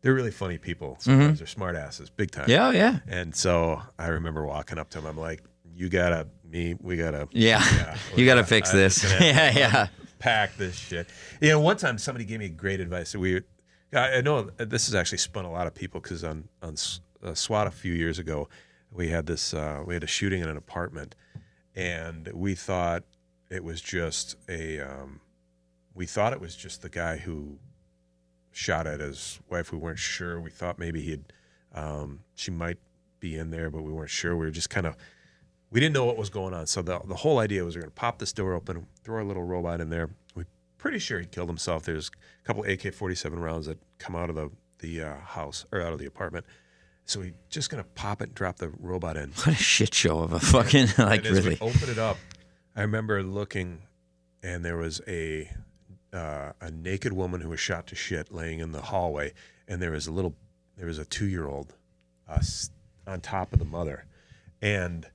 they're 0.00 0.14
really 0.14 0.30
funny 0.30 0.58
people. 0.58 0.96
Sometimes 1.00 1.38
they're 1.38 1.46
smart 1.46 1.74
asses, 1.76 2.10
big 2.10 2.30
time. 2.30 2.44
Mm-hmm. 2.46 2.50
Yeah, 2.52 2.70
yeah. 2.72 2.98
And 3.08 3.34
so 3.34 3.82
I 3.98 4.08
remember 4.08 4.46
walking 4.46 4.78
up 4.78 4.90
to 4.90 4.98
him. 4.98 5.06
I'm 5.06 5.18
like, 5.18 5.42
you 5.74 5.88
gotta 5.88 6.28
me. 6.44 6.74
We 6.80 6.96
gotta. 6.96 7.28
Yeah. 7.32 7.96
we 8.16 8.22
you 8.22 8.26
gotta- 8.28 8.44
fix 8.44 8.70
I'm 8.72 8.78
this. 8.78 9.00
just 9.00 9.18
gonna 9.18 9.32
have 9.32 9.54
yeah, 9.56 9.70
yeah. 9.72 9.88
pack 10.18 10.56
this 10.56 10.76
shit. 10.76 11.08
You 11.40 11.50
know, 11.50 11.60
one 11.60 11.76
time 11.76 11.98
somebody 11.98 12.24
gave 12.24 12.38
me 12.40 12.48
great 12.48 12.80
advice. 12.80 13.14
We 13.14 13.42
I 13.92 14.16
I 14.16 14.20
know 14.20 14.42
this 14.56 14.86
has 14.86 14.94
actually 14.94 15.18
spun 15.18 15.44
a 15.44 15.50
lot 15.52 15.66
of 15.66 15.74
people 15.74 16.00
because 16.00 16.24
on 16.24 16.48
on 16.62 16.74
uh, 17.22 17.34
SWAT 17.34 17.66
a 17.66 17.70
few 17.70 17.92
years 17.92 18.18
ago, 18.18 18.48
we 18.90 19.08
had 19.08 19.26
this 19.26 19.52
uh, 19.54 19.82
we 19.86 19.94
had 19.94 20.04
a 20.04 20.08
shooting 20.08 20.42
in 20.42 20.48
an 20.48 20.56
apartment, 20.56 21.14
and 21.74 22.28
we 22.34 22.54
thought 22.54 23.04
it 23.50 23.64
was 23.64 23.80
just 23.80 24.36
a 24.48 24.80
um, 24.80 25.20
we 25.94 26.06
thought 26.06 26.32
it 26.32 26.40
was 26.40 26.54
just 26.54 26.82
the 26.82 26.88
guy 26.88 27.16
who 27.18 27.58
shot 28.52 28.86
at 28.86 29.00
his 29.00 29.40
wife. 29.50 29.72
We 29.72 29.78
weren't 29.78 29.98
sure. 29.98 30.40
We 30.40 30.50
thought 30.50 30.78
maybe 30.78 31.00
he'd 31.02 31.32
um, 31.74 32.20
she 32.34 32.50
might 32.50 32.78
be 33.20 33.36
in 33.36 33.50
there, 33.50 33.70
but 33.70 33.82
we 33.82 33.92
weren't 33.92 34.10
sure. 34.10 34.36
We 34.36 34.46
were 34.46 34.50
just 34.50 34.70
kind 34.70 34.86
of 34.86 34.96
we 35.70 35.80
didn't 35.80 35.94
know 35.94 36.04
what 36.04 36.16
was 36.16 36.30
going 36.30 36.54
on. 36.54 36.66
So 36.66 36.82
the 36.82 37.00
the 37.04 37.16
whole 37.16 37.38
idea 37.38 37.64
was 37.64 37.76
we 37.76 37.80
are 37.80 37.82
going 37.82 37.90
to 37.90 37.94
pop 37.94 38.18
this 38.18 38.32
door 38.32 38.54
open, 38.54 38.86
throw 39.04 39.16
our 39.16 39.24
little 39.24 39.44
robot 39.44 39.80
in 39.80 39.90
there. 39.90 40.10
We 40.34 40.44
pretty 40.78 40.98
sure 40.98 41.20
he 41.20 41.26
killed 41.26 41.48
himself. 41.48 41.84
There's 41.84 42.10
a 42.42 42.46
couple 42.46 42.64
AK 42.64 42.94
forty 42.94 43.14
seven 43.14 43.38
rounds 43.38 43.66
that 43.66 43.78
come 43.98 44.16
out 44.16 44.30
of 44.30 44.36
the 44.36 44.50
the 44.78 45.02
uh, 45.02 45.16
house 45.20 45.66
or 45.72 45.80
out 45.80 45.92
of 45.92 45.98
the 45.98 46.06
apartment. 46.06 46.46
So 47.04 47.20
we 47.20 47.32
just 47.48 47.70
gonna 47.70 47.84
pop 47.84 48.20
it 48.20 48.28
and 48.28 48.34
drop 48.34 48.56
the 48.56 48.70
robot 48.80 49.16
in. 49.16 49.30
What 49.30 49.48
a 49.48 49.54
shit 49.54 49.94
show 49.94 50.20
of 50.20 50.32
a 50.32 50.40
fucking 50.40 50.88
like 50.98 51.24
and 51.24 51.36
as 51.36 51.44
really. 51.44 51.58
we 51.60 51.66
open 51.66 51.88
it 51.90 51.98
up, 51.98 52.18
I 52.76 52.82
remember 52.82 53.22
looking, 53.22 53.82
and 54.42 54.64
there 54.64 54.76
was 54.76 55.00
a 55.08 55.50
uh, 56.12 56.52
a 56.60 56.70
naked 56.70 57.12
woman 57.12 57.40
who 57.40 57.48
was 57.50 57.60
shot 57.60 57.86
to 57.88 57.94
shit 57.94 58.32
laying 58.32 58.60
in 58.60 58.72
the 58.72 58.80
hallway, 58.82 59.32
and 59.66 59.80
there 59.82 59.90
was 59.90 60.06
a 60.06 60.12
little 60.12 60.34
there 60.76 60.86
was 60.86 60.98
a 60.98 61.04
two 61.04 61.26
year 61.26 61.46
old 61.46 61.74
uh, 62.28 62.40
on 63.06 63.20
top 63.20 63.52
of 63.52 63.58
the 63.58 63.64
mother, 63.64 64.04
and 64.62 65.06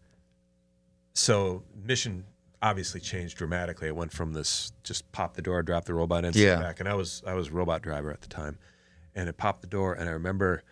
so 1.14 1.64
mission 1.86 2.26
obviously 2.62 3.00
changed 3.00 3.38
dramatically. 3.38 3.88
It 3.88 3.96
went 3.96 4.12
from 4.12 4.34
this 4.34 4.72
just 4.84 5.12
pop 5.12 5.36
the 5.36 5.42
door, 5.42 5.62
drop 5.64 5.86
the 5.86 5.94
robot 5.94 6.26
in, 6.26 6.34
Yeah. 6.36 6.60
back, 6.60 6.80
and 6.80 6.88
I 6.90 6.94
was 6.96 7.24
I 7.26 7.34
was 7.34 7.50
robot 7.52 7.82
driver 7.82 8.12
at 8.12 8.22
the 8.22 8.28
time, 8.30 8.58
and 9.16 9.28
it 9.30 9.38
popped 9.38 9.62
the 9.62 9.68
door, 9.68 9.94
and 9.94 10.08
I 10.10 10.14
remember 10.14 10.64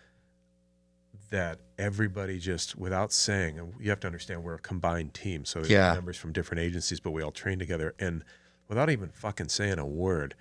that 1.30 1.58
everybody 1.78 2.38
just 2.38 2.76
without 2.76 3.10
saying, 3.12 3.74
you 3.80 3.88
have 3.88 4.00
to 4.00 4.06
understand 4.06 4.44
we're 4.44 4.54
a 4.54 4.58
combined 4.58 5.14
team, 5.14 5.44
so 5.46 5.60
there's 5.60 5.70
Yeah. 5.72 5.94
members 5.94 6.16
from 6.18 6.32
different 6.32 6.60
agencies, 6.60 7.00
but 7.00 7.10
we 7.12 7.22
all 7.22 7.30
train 7.30 7.58
together, 7.58 7.94
and 7.98 8.22
without 8.68 8.90
even 8.90 9.10
fucking 9.10 9.48
saying 9.48 9.78
a 9.78 9.86
word, 9.86 10.34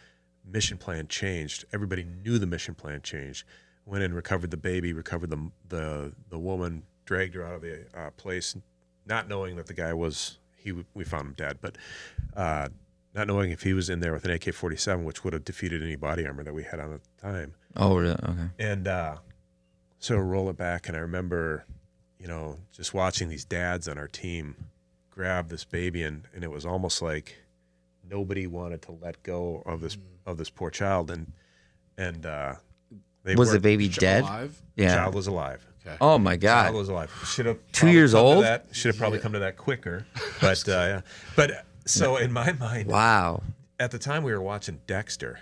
mission 0.45 0.77
plan 0.77 1.07
changed. 1.07 1.65
Everybody 1.73 2.05
knew 2.23 2.39
the 2.39 2.47
mission 2.47 2.75
plan 2.75 3.01
changed. 3.01 3.45
Went 3.85 4.03
in, 4.03 4.13
recovered 4.13 4.51
the 4.51 4.57
baby, 4.57 4.93
recovered 4.93 5.29
the 5.29 5.51
the 5.67 6.13
the 6.29 6.39
woman, 6.39 6.83
dragged 7.05 7.35
her 7.35 7.45
out 7.45 7.55
of 7.55 7.61
the 7.61 7.85
uh, 7.95 8.11
place, 8.11 8.55
not 9.05 9.27
knowing 9.27 9.55
that 9.55 9.67
the 9.67 9.73
guy 9.73 9.93
was 9.93 10.37
he. 10.55 10.73
We 10.93 11.03
found 11.03 11.27
him 11.27 11.33
dead, 11.35 11.57
but 11.61 11.77
uh, 12.35 12.69
not 13.13 13.27
knowing 13.27 13.51
if 13.51 13.63
he 13.63 13.73
was 13.73 13.89
in 13.89 13.99
there 13.99 14.13
with 14.13 14.25
an 14.25 14.31
AK-47, 14.31 15.03
which 15.03 15.23
would 15.23 15.33
have 15.33 15.43
defeated 15.43 15.83
any 15.83 15.95
body 15.95 16.25
armor 16.25 16.43
that 16.43 16.53
we 16.53 16.63
had 16.63 16.79
on 16.79 16.93
at 16.93 17.01
the 17.03 17.21
time. 17.21 17.53
Oh, 17.75 17.97
really? 17.97 18.13
okay. 18.13 18.49
And 18.59 18.87
uh, 18.87 19.17
so 19.99 20.17
roll 20.17 20.49
it 20.49 20.57
back, 20.57 20.87
and 20.87 20.95
I 20.95 21.01
remember, 21.01 21.65
you 22.19 22.27
know, 22.27 22.57
just 22.71 22.93
watching 22.93 23.29
these 23.29 23.43
dads 23.45 23.87
on 23.87 23.97
our 23.97 24.07
team 24.07 24.55
grab 25.09 25.49
this 25.49 25.65
baby, 25.65 26.03
and, 26.03 26.27
and 26.33 26.43
it 26.43 26.51
was 26.51 26.65
almost 26.65 27.01
like 27.01 27.35
nobody 28.11 28.45
wanted 28.47 28.81
to 28.83 28.91
let 29.01 29.23
go 29.23 29.63
of 29.65 29.81
this 29.81 29.97
of 30.25 30.37
this 30.37 30.49
poor 30.49 30.69
child, 30.69 31.09
and 31.09 31.31
and 31.97 32.25
uh, 32.25 32.55
they 33.23 33.35
Was 33.35 33.49
the 33.49 33.55
worked- 33.55 33.63
baby 33.63 33.87
dead? 33.87 34.23
Alive? 34.23 34.61
Yeah. 34.75 34.95
Child 34.95 35.15
was 35.15 35.27
alive. 35.27 35.65
Oh 35.99 36.19
my 36.19 36.33
Child 36.37 36.41
god. 36.41 36.73
was 36.75 36.89
alive. 36.89 37.11
Should 37.25 37.47
have 37.47 37.57
Two 37.71 37.79
probably 37.81 37.93
years 37.93 38.11
come 38.13 38.21
to 38.21 38.25
old? 38.35 38.43
That 38.43 38.67
should 38.71 38.89
have 38.89 38.97
probably 38.99 39.17
come 39.17 39.33
to 39.33 39.39
that 39.39 39.57
quicker, 39.57 40.05
but 40.41 40.67
uh, 40.69 40.71
yeah. 40.71 41.01
But 41.35 41.65
so 41.85 42.17
in 42.17 42.31
my 42.31 42.51
mind, 42.53 42.87
Wow. 42.87 43.41
at 43.79 43.89
the 43.89 43.97
time 43.97 44.23
we 44.23 44.31
were 44.31 44.41
watching 44.43 44.79
Dexter, 44.85 45.39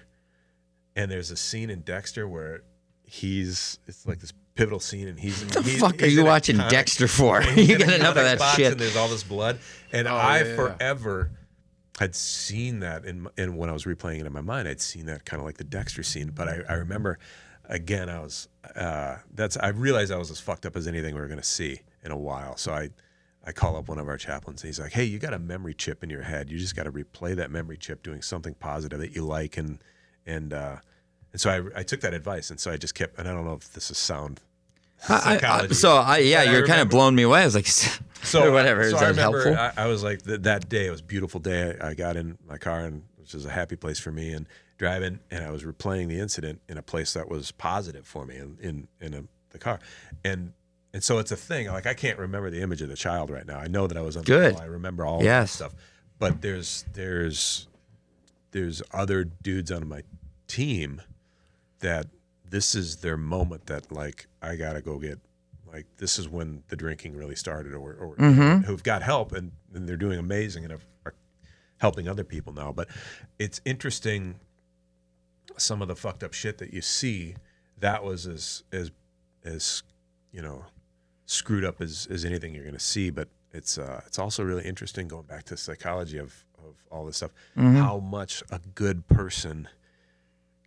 and 0.95 1.11
there's 1.11 1.29
a 1.29 1.35
scene 1.35 1.69
in 1.69 1.81
Dexter 1.81 2.25
where 2.25 2.61
he's 3.03 3.79
it's 3.85 4.05
like 4.07 4.19
this 4.19 4.31
pivotal 4.55 4.79
scene, 4.79 5.09
and 5.09 5.19
he's 5.19 5.43
What 5.43 5.65
the 5.65 5.71
he's, 5.71 5.79
fuck 5.81 6.01
are 6.01 6.05
you 6.05 6.23
watching 6.23 6.55
comic- 6.55 6.71
Dexter 6.71 7.09
for? 7.09 7.41
you 7.55 7.77
get 7.77 7.81
enough 7.93 8.15
of 8.15 8.23
that 8.23 8.39
box 8.39 8.55
shit. 8.55 8.71
And 8.71 8.79
there's 8.79 8.95
all 8.95 9.09
this 9.09 9.23
blood, 9.23 9.59
and 9.91 10.07
Oh, 10.07 10.15
I 10.15 10.39
yeah, 10.39 10.45
yeah. 10.45 10.55
forever 10.55 11.31
had 11.99 12.15
seen 12.15 12.79
that 12.79 13.05
in 13.05 13.27
in 13.37 13.55
when 13.57 13.69
I 13.69 13.73
was 13.73 13.85
replaying 13.85 14.19
it 14.21 14.25
in 14.25 14.33
my 14.33 14.41
mind. 14.41 14.67
I'd 14.67 14.81
seen 14.81 15.05
that 15.05 15.25
kind 15.25 15.39
of 15.39 15.45
like 15.45 15.57
the 15.57 15.63
Dexter 15.63 16.03
scene, 16.03 16.31
but 16.33 16.47
I, 16.47 16.61
I 16.67 16.73
remember 16.73 17.19
again 17.65 18.09
I 18.09 18.19
was 18.19 18.47
uh, 18.75 19.17
that's 19.33 19.57
I 19.57 19.69
realized 19.69 20.11
I 20.11 20.17
was 20.17 20.31
as 20.31 20.39
fucked 20.39 20.65
up 20.65 20.75
as 20.75 20.87
anything 20.87 21.13
we 21.15 21.21
were 21.21 21.27
going 21.27 21.39
to 21.39 21.45
see 21.45 21.81
in 22.03 22.11
a 22.11 22.17
while. 22.17 22.57
So 22.57 22.73
I 22.73 22.89
I 23.45 23.51
call 23.51 23.75
up 23.77 23.87
one 23.87 23.99
of 23.99 24.07
our 24.07 24.17
chaplains 24.17 24.61
and 24.63 24.67
he's 24.69 24.79
like, 24.79 24.91
"Hey, 24.93 25.03
you 25.05 25.19
got 25.19 25.33
a 25.33 25.39
memory 25.39 25.73
chip 25.73 26.03
in 26.03 26.09
your 26.09 26.23
head. 26.23 26.49
You 26.49 26.57
just 26.57 26.75
got 26.75 26.83
to 26.83 26.91
replay 26.91 27.35
that 27.35 27.51
memory 27.51 27.77
chip 27.77 28.03
doing 28.03 28.21
something 28.21 28.53
positive 28.55 28.99
that 28.99 29.15
you 29.15 29.23
like." 29.25 29.57
And 29.57 29.79
and 30.25 30.53
uh, 30.53 30.77
and 31.31 31.39
so 31.41 31.49
I 31.49 31.79
I 31.79 31.83
took 31.83 32.01
that 32.01 32.13
advice 32.13 32.49
and 32.49 32.59
so 32.59 32.71
I 32.71 32.77
just 32.77 32.95
kept 32.95 33.17
and 33.19 33.27
I 33.27 33.33
don't 33.33 33.45
know 33.45 33.53
if 33.53 33.71
this 33.73 33.91
is 33.91 33.97
sound 33.97 34.41
I- 35.07 35.39
I- 35.43 35.67
so 35.73 35.95
I, 35.95 36.17
yeah, 36.17 36.43
But 36.45 36.51
you're 36.51 36.67
kind 36.67 36.81
of 36.81 36.89
blowing 36.89 37.15
me 37.15 37.23
away. 37.23 37.41
I 37.41 37.45
was 37.45 37.55
like, 37.55 37.67
so 38.23 38.43
or 38.47 38.51
whatever. 38.51 38.83
So 38.89 38.95
Is 38.95 39.01
I 39.01 39.05
that 39.05 39.09
remember 39.11 39.53
helpful? 39.53 39.81
I, 39.83 39.85
I 39.85 39.87
was 39.87 40.03
like 40.03 40.23
th- 40.23 40.41
that 40.41 40.69
day. 40.69 40.87
It 40.87 40.91
was 40.91 40.99
a 41.01 41.03
beautiful 41.03 41.39
day. 41.39 41.77
I, 41.81 41.89
I 41.89 41.93
got 41.93 42.15
in 42.15 42.37
my 42.47 42.57
car 42.57 42.81
and 42.81 43.03
which 43.17 43.33
was 43.33 43.45
a 43.45 43.49
happy 43.51 43.75
place 43.75 43.99
for 43.99 44.11
me, 44.11 44.33
and 44.33 44.47
driving, 44.77 45.19
and 45.29 45.43
I 45.43 45.51
was 45.51 45.63
replaying 45.63 46.07
the 46.07 46.19
incident 46.19 46.61
in 46.67 46.77
a 46.77 46.81
place 46.81 47.13
that 47.13 47.29
was 47.29 47.51
positive 47.51 48.07
for 48.07 48.25
me 48.25 48.37
in 48.37 48.57
in 48.61 48.87
in 48.99 49.13
a, 49.13 49.23
the 49.51 49.59
car, 49.59 49.79
and 50.23 50.53
and 50.93 51.03
so 51.03 51.19
it's 51.19 51.31
a 51.31 51.35
thing. 51.35 51.67
Like 51.67 51.85
I 51.85 51.93
can't 51.93 52.17
remember 52.17 52.49
the 52.49 52.61
image 52.61 52.81
of 52.81 52.89
the 52.89 52.95
child 52.95 53.29
right 53.29 53.45
now. 53.45 53.59
I 53.59 53.67
know 53.67 53.85
that 53.87 53.97
I 53.97 54.01
was 54.01 54.17
on 54.17 54.23
Good. 54.23 54.55
I 54.59 54.65
remember 54.65 55.05
all 55.05 55.23
Yes. 55.23 55.51
that 55.51 55.55
stuff, 55.55 55.73
but 56.17 56.41
there's 56.41 56.85
there's 56.93 57.67
there's 58.51 58.81
other 58.91 59.23
dudes 59.23 59.71
on 59.71 59.87
my 59.87 60.01
team 60.47 61.01
that 61.81 62.07
this 62.49 62.73
is 62.73 62.97
their 62.97 63.15
moment 63.17 63.67
that 63.67 63.91
like 63.91 64.25
I 64.41 64.55
gotta 64.55 64.81
go 64.81 64.97
get 64.97 65.19
like 65.71 65.85
this 65.97 66.17
is 66.19 66.27
when 66.27 66.63
the 66.69 66.75
drinking 66.75 67.15
really 67.15 67.35
started 67.35 67.73
or, 67.73 67.93
or 67.93 68.15
who've 68.65 68.83
got 68.83 69.01
help 69.03 69.31
and, 69.31 69.51
and 69.73 69.87
they're 69.87 69.97
doing 69.97 70.19
amazing 70.19 70.63
and 70.63 70.73
are 71.05 71.13
helping 71.77 72.07
other 72.07 72.23
people 72.23 72.53
now. 72.53 72.71
But 72.71 72.87
it's 73.37 73.61
interesting 73.65 74.39
some 75.57 75.81
of 75.81 75.87
the 75.87 75.95
fucked 75.95 76.23
up 76.23 76.33
shit 76.33 76.57
that 76.59 76.73
you 76.73 76.81
see 76.81 77.35
that 77.79 78.03
was 78.03 78.27
as 78.27 78.63
as 78.71 78.91
as 79.43 79.83
you 80.31 80.41
know 80.41 80.65
screwed 81.25 81.63
up 81.63 81.81
as, 81.81 82.07
as 82.09 82.25
anything 82.25 82.53
you're 82.53 82.63
going 82.63 82.73
to 82.73 82.79
see. 82.79 83.09
But 83.09 83.29
it's 83.53 83.77
uh 83.77 84.01
it's 84.05 84.19
also 84.19 84.43
really 84.43 84.65
interesting 84.65 85.07
going 85.07 85.25
back 85.25 85.43
to 85.45 85.57
psychology 85.57 86.17
of 86.17 86.45
of 86.57 86.75
all 86.91 87.05
this 87.05 87.17
stuff 87.17 87.31
how 87.77 87.99
much 87.99 88.43
a 88.51 88.59
good 88.75 89.07
person 89.07 89.67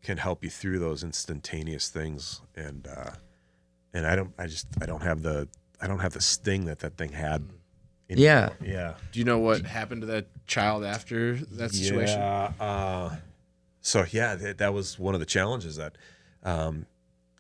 can 0.03 0.17
help 0.17 0.43
you 0.43 0.51
through 0.51 0.79
those 0.79 1.05
instantaneous 1.05 1.89
things. 1.89 2.41
And 2.57 2.87
uh 2.87 3.11
and 3.95 4.07
I 4.07 4.17
don't 4.17 4.33
I 4.39 4.47
just 4.47 4.67
I 4.81 4.87
don't 4.87 5.03
have 5.03 5.23
the 5.23 5.49
I 5.81 5.87
don't 5.87 5.99
have 6.01 6.13
the 6.13 6.21
sting 6.21 6.65
that 6.67 6.79
that 6.81 6.97
thing 6.97 7.11
had 7.13 7.45
Yeah. 8.09 8.51
anymore. 8.51 8.57
yeah 8.77 8.95
Do 9.13 9.19
you 9.19 9.25
know 9.25 9.39
what 9.39 9.65
happened 9.67 10.03
to 10.03 10.07
that 10.09 10.27
child 10.47 10.85
after 10.85 11.37
that 11.37 11.73
situation? 11.73 12.21
yeah. 12.21 12.53
Uh, 12.61 13.17
so 13.81 14.05
yeah, 14.11 14.35
that, 14.37 14.59
that 14.59 14.73
was 14.75 14.99
one 14.99 15.15
of 15.15 15.21
the 15.21 15.27
challenges 15.27 15.77
that 15.77 15.97
um, 16.45 16.87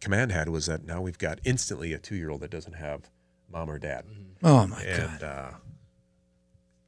command 0.00 0.32
had 0.32 0.48
was 0.48 0.66
that 0.66 0.84
now 0.84 1.00
we've 1.00 1.18
got 1.18 1.38
instantly 1.44 1.92
a 1.92 1.98
two-year-old 1.98 2.40
that 2.40 2.50
doesn't 2.50 2.74
have 2.74 3.08
mom 3.50 3.70
or 3.70 3.78
dad, 3.78 4.04
oh 4.42 4.66
my 4.66 4.82
god. 4.84 5.22
uh, 5.22 5.50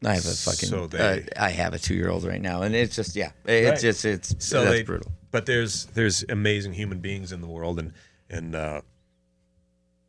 I 0.06 0.14
have 0.16 0.26
a 0.26 0.32
fucking. 0.32 0.68
So 0.68 0.86
they- 0.86 0.98
uh, 0.98 1.20
I 1.36 1.50
have 1.50 1.72
a 1.72 1.78
two 1.78 1.94
year 1.94 2.10
old 2.10 2.24
right 2.24 2.40
now, 2.40 2.62
and 2.62 2.74
it's 2.74 2.94
just 2.96 3.14
yeah, 3.16 3.30
it's 3.46 3.70
Right. 3.70 3.80
just 3.80 4.04
it's 4.04 4.34
so 4.44 4.64
that's 4.64 4.76
they, 4.76 4.82
brutal. 4.82 5.12
But 5.30 5.46
there's 5.46 5.86
there's 5.94 6.24
amazing 6.28 6.74
human 6.74 6.98
beings 7.00 7.32
in 7.32 7.40
the 7.40 7.46
world, 7.46 7.78
and 7.78 7.92
and 8.28 8.54
uh, 8.54 8.80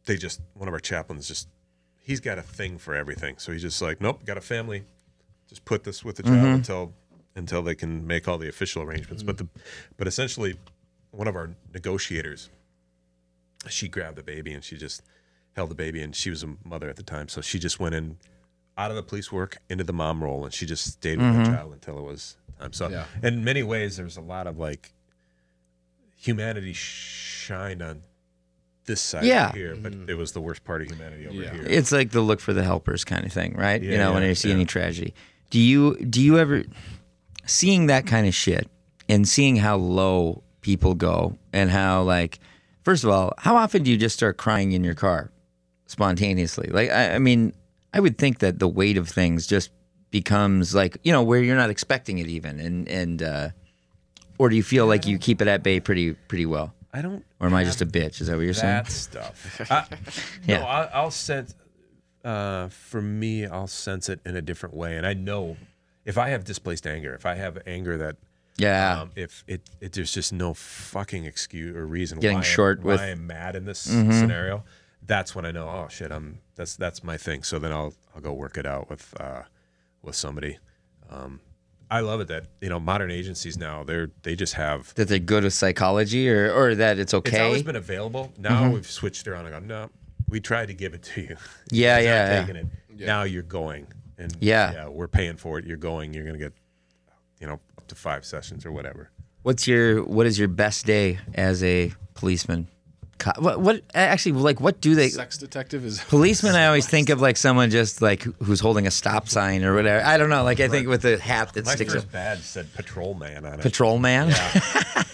they 0.05 0.17
just 0.17 0.41
one 0.53 0.67
of 0.67 0.73
our 0.73 0.79
chaplains 0.79 1.27
just 1.27 1.47
he's 2.01 2.19
got 2.19 2.37
a 2.37 2.41
thing 2.41 2.77
for 2.77 2.95
everything. 2.95 3.35
So 3.37 3.51
he's 3.51 3.63
just 3.63 3.81
like, 3.81 3.99
nope, 3.99 4.25
got 4.25 4.37
a 4.37 4.41
family. 4.41 4.83
Just 5.49 5.65
put 5.65 5.83
this 5.83 6.03
with 6.03 6.17
the 6.17 6.23
child 6.23 6.37
mm-hmm. 6.37 6.53
until 6.55 6.93
until 7.35 7.61
they 7.61 7.75
can 7.75 8.07
make 8.07 8.27
all 8.27 8.37
the 8.37 8.47
official 8.47 8.81
arrangements. 8.81 9.23
But 9.23 9.37
the 9.37 9.47
but 9.97 10.07
essentially, 10.07 10.55
one 11.11 11.27
of 11.27 11.35
our 11.35 11.51
negotiators, 11.73 12.49
she 13.69 13.87
grabbed 13.87 14.17
the 14.17 14.23
baby 14.23 14.53
and 14.53 14.63
she 14.63 14.77
just 14.77 15.01
held 15.55 15.69
the 15.69 15.75
baby, 15.75 16.01
and 16.01 16.15
she 16.15 16.29
was 16.29 16.43
a 16.43 16.55
mother 16.65 16.89
at 16.89 16.97
the 16.97 17.03
time, 17.03 17.29
so 17.29 17.41
she 17.41 17.57
just 17.57 17.79
went 17.79 17.95
in 17.95 18.17
out 18.77 18.91
of 18.91 18.97
the 18.97 19.03
police 19.03 19.31
work 19.31 19.57
into 19.69 19.83
the 19.83 19.93
mom 19.93 20.21
role, 20.23 20.43
and 20.43 20.53
she 20.53 20.65
just 20.65 20.85
stayed 20.85 21.17
with 21.17 21.33
the 21.33 21.43
mm-hmm. 21.43 21.53
child 21.53 21.73
until 21.73 21.97
it 21.97 22.03
was 22.03 22.35
time. 22.59 22.73
So 22.73 22.89
Yeah. 22.89 23.05
in 23.23 23.43
many 23.43 23.63
ways, 23.63 23.97
there's 23.97 24.17
a 24.17 24.21
lot 24.21 24.47
of 24.47 24.57
like 24.57 24.93
humanity 26.17 26.73
shined 26.73 27.81
on 27.81 28.01
this 28.85 29.01
side 29.01 29.25
Yeah. 29.25 29.51
here, 29.53 29.75
but 29.75 29.93
it 30.07 30.15
was 30.15 30.31
the 30.33 30.41
worst 30.41 30.63
part 30.63 30.81
of 30.81 30.87
humanity 30.89 31.27
over 31.27 31.35
Yeah. 31.41 31.51
here. 31.53 31.63
It's 31.67 31.91
like 31.91 32.11
the 32.11 32.21
look 32.21 32.39
for 32.39 32.53
the 32.53 32.63
helpers 32.63 33.03
kind 33.03 33.25
of 33.25 33.31
thing, 33.33 33.53
right? 33.55 33.81
you 33.81 33.91
Yeah, 33.91 33.97
know, 33.97 34.13
when 34.13 34.23
you 34.23 34.35
see 34.35 34.49
yeah. 34.49 34.55
any 34.55 34.65
tragedy. 34.65 35.13
Do 35.49 35.59
you 35.59 35.95
do 36.05 36.21
you 36.21 36.37
ever 36.39 36.63
seeing 37.45 37.87
that 37.87 38.05
kind 38.07 38.27
of 38.27 38.33
shit 38.35 38.67
and 39.07 39.27
seeing 39.27 39.55
how 39.57 39.77
low 39.77 40.43
people 40.61 40.95
go 40.95 41.37
and 41.53 41.69
how 41.69 42.03
like 42.03 42.39
first 42.83 43.03
of 43.03 43.09
all, 43.09 43.33
how 43.37 43.55
often 43.55 43.83
do 43.83 43.91
you 43.91 43.97
just 43.97 44.15
start 44.15 44.37
crying 44.37 44.71
in 44.71 44.83
your 44.83 44.95
car 44.95 45.31
spontaneously? 45.87 46.69
Like 46.71 46.89
I, 46.91 47.15
I 47.15 47.19
mean, 47.19 47.53
I 47.93 47.99
would 47.99 48.17
think 48.17 48.39
that 48.39 48.59
the 48.59 48.67
weight 48.67 48.97
of 48.97 49.07
things 49.09 49.47
just 49.47 49.71
becomes 50.11 50.73
like, 50.75 50.97
you 51.03 51.11
know, 51.11 51.23
where 51.23 51.41
you're 51.41 51.55
not 51.55 51.69
expecting 51.69 52.19
it 52.19 52.27
even 52.27 52.59
and 52.59 52.87
and 52.87 53.23
uh 53.23 53.49
or 54.37 54.49
do 54.49 54.55
you 54.55 54.63
feel 54.63 54.85
like 54.85 55.05
you 55.07 55.17
keep 55.17 55.41
it 55.41 55.47
at 55.47 55.63
bay 55.63 55.79
pretty 55.79 56.13
pretty 56.13 56.45
well? 56.45 56.73
I 56.97 57.01
don't. 57.01 57.25
Or 57.39 57.47
am 57.47 57.53
I 57.53 57.63
just 57.65 57.81
a 57.81 57.85
bitch? 57.85 58.21
Is 58.21 58.27
that 58.27 58.37
what 58.37 58.45
you're 58.45 58.53
saying? 58.53 58.83
that 58.83 58.91
stuff? 58.91 59.61
I, 59.69 59.85
Yeah. 60.47 60.59
No, 60.59 60.65
I, 60.65 60.83
I'll 60.93 61.11
sense. 61.11 61.53
Uh, 62.23 62.69
for 62.69 63.01
me, 63.01 63.45
I'll 63.45 63.67
sense 63.67 64.09
it 64.09 64.19
in 64.25 64.35
a 64.35 64.41
different 64.41 64.73
way, 64.75 64.97
and 64.97 65.05
I 65.05 65.13
know 65.13 65.57
if 66.05 66.17
I 66.17 66.29
have 66.29 66.43
displaced 66.43 66.87
anger, 66.87 67.13
if 67.13 67.25
I 67.25 67.35
have 67.35 67.59
anger 67.67 67.97
that, 67.97 68.15
Yeah. 68.57 69.01
um, 69.01 69.11
if 69.15 69.43
it, 69.47 69.61
it 69.81 69.91
there's 69.91 70.11
just 70.13 70.33
no 70.33 70.53
fucking 70.55 71.25
excuse 71.25 71.75
or 71.75 71.85
reason 71.85 72.19
Getting 72.19 72.37
why, 72.37 72.43
short 72.43 72.79
I'm, 72.79 72.85
with- 72.85 72.99
Mm-hmm. 72.99 73.05
why 73.07 73.11
I'm 73.11 73.27
mad 73.27 73.55
in 73.55 73.65
this 73.65 73.79
scenario. 73.79 74.63
That's 75.03 75.35
when 75.35 75.45
I 75.45 75.51
know. 75.51 75.67
Oh 75.67 75.87
shit, 75.89 76.11
I'm 76.11 76.39
that's 76.55 76.75
that's 76.75 77.03
my 77.03 77.15
thing. 77.17 77.43
So 77.43 77.59
then 77.59 77.71
I'll 77.71 77.93
I'll 78.15 78.21
go 78.21 78.33
work 78.33 78.57
it 78.57 78.65
out 78.65 78.89
with 78.89 79.13
uh, 79.19 79.43
with 80.01 80.15
somebody. 80.15 80.57
Um, 81.11 81.41
I 81.89 81.99
love 81.99 82.19
it 82.21 82.27
that 82.29 82.47
you 82.61 82.69
know 82.69 82.79
modern 82.79 83.11
agencies 83.11 83.57
now 83.57 83.83
they're 83.83 84.09
they 84.23 84.35
just 84.35 84.53
have 84.53 84.93
that 84.95 85.07
they're 85.07 85.19
good 85.19 85.43
with 85.43 85.53
psychology 85.53 86.29
or, 86.29 86.51
or 86.51 86.75
that 86.75 86.99
it's 86.99 87.13
okay. 87.13 87.31
it's 87.31 87.39
always 87.39 87.63
been 87.63 87.75
available. 87.75 88.31
Now 88.37 88.63
mm-hmm. 88.63 88.73
we've 88.73 88.89
switched 88.89 89.27
around 89.27 89.45
and 89.45 89.53
go, 89.53 89.75
no, 89.75 89.89
we 90.27 90.39
tried 90.39 90.67
to 90.67 90.73
give 90.73 90.93
it 90.93 91.03
to 91.03 91.21
you. 91.21 91.37
Yeah, 91.71 91.99
You're 91.99 92.09
not 92.09 92.13
yeah, 92.13 92.29
yeah. 92.33 92.39
taking 92.41 92.55
it. 92.55 92.67
Now 93.05 93.23
you're 93.23 93.43
going, 93.43 93.87
and 94.17 94.35
Yeah. 94.39 94.73
yeah, 94.73 94.87
we're 94.87 95.07
paying 95.07 95.37
for 95.37 95.59
it. 95.59 95.65
You're 95.65 95.77
going. 95.77 96.13
You're 96.13 96.25
gonna 96.25 96.37
get, 96.37 96.53
you 97.39 97.47
know, 97.47 97.59
up 97.77 97.87
to 97.87 97.95
five 97.95 98.25
sessions 98.25 98.65
or 98.65 98.71
whatever. 98.71 99.09
What's 99.43 99.67
your 99.67 100.03
what 100.03 100.25
is 100.25 100.39
your 100.39 100.47
best 100.47 100.85
day 100.85 101.19
as 101.33 101.63
a 101.63 101.93
policeman? 102.13 102.67
Co- 103.17 103.31
What 103.39 103.61
what 103.61 103.81
actually 103.93 104.33
like 104.33 104.59
what 104.59 104.81
do 104.81 104.93
they 104.93 105.07
Sex 105.09 105.37
detective 105.37 105.85
is 105.85 105.99
policemen? 106.09 106.55
I 106.55 106.65
always 106.67 106.85
think 106.87 107.09
of 107.09 107.21
like 107.21 107.37
someone 107.37 107.69
just 107.69 108.01
like 108.01 108.23
who's 108.43 108.59
holding 108.59 108.87
a 108.87 108.91
stop 108.91 109.29
sign 109.29 109.63
or 109.63 109.73
whatever. 109.73 110.05
I 110.05 110.17
don't 110.17 110.29
know. 110.29 110.43
Like 110.43 110.59
I 110.59 110.67
think 110.67 110.87
with 110.89 111.01
the 111.01 111.17
hat 111.17 111.53
that 111.53 111.65
My 111.65 111.75
sticks 111.75 111.93
first 111.93 112.07
up. 112.07 112.11
badge 112.11 112.41
said 112.41 112.73
patrolman 112.73 113.45
on 113.45 113.53
it. 113.59 113.61
Patrol 113.61 113.99
man. 113.99 114.29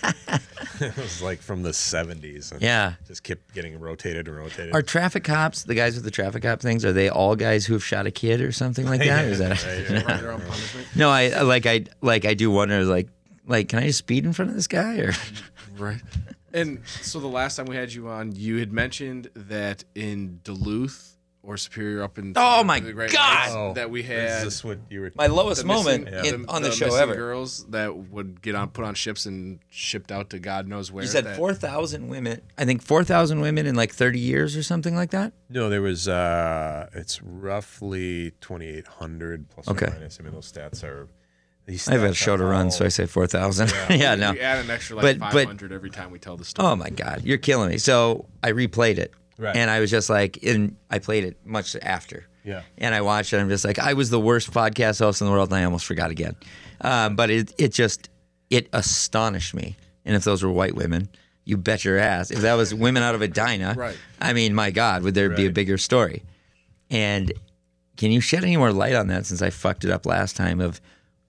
it 0.82 0.98
was 0.98 1.22
like 1.22 1.42
from 1.42 1.62
the 1.62 1.70
'70s. 1.72 2.52
and 2.52 2.62
Yeah. 2.62 2.94
just 3.08 3.24
kept 3.24 3.54
getting 3.54 3.80
rotated 3.80 4.28
and 4.28 4.36
rotated. 4.36 4.74
Are 4.74 4.82
traffic 4.82 5.24
cops 5.24 5.64
the 5.64 5.76
guys 5.76 5.94
with 5.96 6.04
the 6.04 6.12
traffic 6.12 6.42
cop 6.44 6.60
things? 6.60 6.84
Are 6.84 6.94
they 6.94 7.10
all 7.10 7.36
guys 7.36 7.66
who've 7.68 7.84
shot 7.84 8.08
a 8.08 8.12
kid 8.12 8.42
or 8.42 8.52
something 8.52 8.86
like 8.88 9.02
that? 9.02 9.26
Or 9.26 9.30
is 9.30 9.40
that 9.40 9.64
Right, 9.64 9.90
right, 9.90 10.06
right. 10.08 10.22
their 10.22 10.40
no? 10.96 11.10
I 11.12 11.30
I- 11.30 11.42
like 11.42 11.66
I 11.68 11.86
like 12.02 12.26
I 12.26 12.34
do 12.34 12.50
wonder 12.50 12.84
like 12.84 13.10
like 13.46 13.70
can 13.70 13.78
I 13.80 13.88
just 13.88 14.00
speed 14.00 14.26
in 14.26 14.34
front 14.34 14.50
of 14.50 14.56
this 14.56 14.68
guy 14.68 14.98
or 14.98 15.14
Right. 15.78 16.02
And 16.54 16.82
so 17.02 17.20
the 17.20 17.28
last 17.28 17.56
time 17.56 17.66
we 17.66 17.76
had 17.76 17.94
you 17.94 18.08
on, 18.10 18.34
you 18.36 18.58
had 18.58 18.72
mentioned 18.72 19.30
that 19.36 19.84
in 19.96 20.40
Duluth 20.44 21.08
or 21.44 21.58
Superior 21.58 22.04
up 22.04 22.20
in 22.20 22.34
Oh 22.36 22.64
my 22.64 22.80
the 22.80 22.94
Great 22.94 23.12
God! 23.12 23.40
Lakes, 23.46 23.56
Oh, 23.56 23.74
that 23.74 23.90
we 23.90 24.04
had 24.04 24.46
this 24.46 24.64
what 24.64 24.78
you 24.92 25.02
were? 25.02 25.12
my 25.16 25.26
lowest 25.26 25.62
the 25.62 25.68
moment 25.68 26.06
missing- 26.12 26.42
in, 26.42 26.46
on 26.48 26.62
the, 26.62 26.72
show 26.72 26.86
missing 26.86 27.02
ever? 27.02 27.16
Girls 27.16 27.66
that 27.70 27.96
would 27.98 28.44
get 28.44 28.54
on 28.54 28.70
put 28.70 28.86
on 28.86 28.94
ships 28.94 29.26
and 29.26 29.58
shipped 29.68 30.12
out 30.12 30.30
to 30.30 30.40
God 30.40 30.68
knows 30.68 30.92
where. 30.92 31.04
You 31.04 31.10
said 31.10 31.24
that- 31.26 31.38
four 31.38 31.56
thousand 31.56 32.10
women. 32.10 32.42
I 32.60 32.66
think 32.66 32.84
four 32.84 33.04
thousand 33.04 33.40
women 33.42 33.66
in 33.66 33.74
like 33.74 33.92
thirty 33.92 34.20
years 34.20 34.56
or 34.56 34.62
something 34.62 34.96
like 34.96 35.10
that. 35.12 35.34
No, 35.50 35.68
there 35.68 35.82
was. 35.82 36.08
uh 36.08 36.90
It's 36.94 37.20
roughly 37.24 38.34
2,800 38.42 39.50
plus 39.50 39.68
Okay. 39.68 39.88
or 39.88 39.92
minus. 39.92 40.20
I 40.20 40.24
mean, 40.24 40.34
those 40.34 40.52
stats 40.52 40.84
are. 40.84 41.08
These 41.68 41.88
I 41.88 41.94
have 41.94 42.04
a 42.04 42.14
show 42.14 42.36
to 42.38 42.44
run, 42.44 42.66
all- 42.66 42.72
so 42.72 42.86
I 42.86 42.90
say 42.90 43.06
four 43.06 43.28
thousand. 43.28 43.72
Yeah, 43.90 44.16
no. 44.24 44.32
We 44.34 44.40
add 44.40 44.64
an 44.66 44.70
extra 44.72 44.96
like 44.98 45.20
but- 45.20 45.32
500 45.34 45.72
every 45.72 45.90
time 45.90 46.12
we 46.12 46.20
tell 46.20 46.38
the 46.38 46.46
story. 46.46 46.68
Oh 46.68 46.76
my 46.76 46.90
god, 46.90 47.22
you're 47.24 47.38
killing 47.38 47.70
me. 47.70 47.78
So 47.78 48.26
I 48.44 48.52
replayed 48.52 48.98
it, 48.98 49.14
Right. 49.38 49.56
and 49.56 49.70
I 49.70 49.80
was 49.80 49.90
just 49.92 50.10
like, 50.10 50.38
in 50.38 50.76
I 50.90 51.00
played 51.00 51.24
it 51.24 51.38
much 51.46 51.76
after. 51.82 52.28
Yeah. 52.44 52.64
And 52.80 52.96
I 52.96 53.02
watched 53.02 53.34
it. 53.34 53.38
I'm 53.38 53.50
just 53.50 53.64
like, 53.64 53.78
I 53.78 53.94
was 53.94 54.10
the 54.10 54.20
worst 54.20 54.52
podcast 54.52 54.98
host 55.00 55.22
in 55.22 55.28
the 55.28 55.32
world, 55.34 55.50
and 55.50 55.58
I 55.58 55.64
almost 55.64 55.86
forgot 55.86 56.10
again. 56.10 56.36
Um, 56.82 57.16
but 57.16 57.30
it 57.30 57.54
it 57.60 57.72
just 57.72 58.10
it 58.50 58.68
astonished 58.74 59.54
me. 59.54 59.78
And 60.04 60.16
if 60.16 60.24
those 60.24 60.42
were 60.44 60.52
white 60.52 60.74
women, 60.76 61.08
you 61.46 61.56
bet 61.58 61.86
your 61.86 62.00
ass. 62.00 62.32
If 62.32 62.40
that 62.42 62.56
was 62.56 62.74
women 62.86 63.04
out 63.04 63.14
of 63.14 63.22
Edina, 63.22 63.76
Right. 63.78 63.96
I 64.20 64.34
mean, 64.34 64.56
my 64.56 64.72
God, 64.72 65.04
would 65.04 65.14
there 65.14 65.30
be 65.30 65.46
a 65.46 65.52
bigger 65.52 65.78
story? 65.78 66.24
And 66.90 67.32
can 67.98 68.12
you 68.12 68.20
shed 68.20 68.44
any 68.44 68.58
more 68.58 68.74
light 68.74 68.96
on 68.96 69.08
that 69.08 69.28
since 69.28 69.42
I 69.44 69.52
fucked 69.52 69.86
it 69.86 69.92
up 69.92 70.06
last 70.08 70.36
time 70.36 70.60
of 70.60 70.82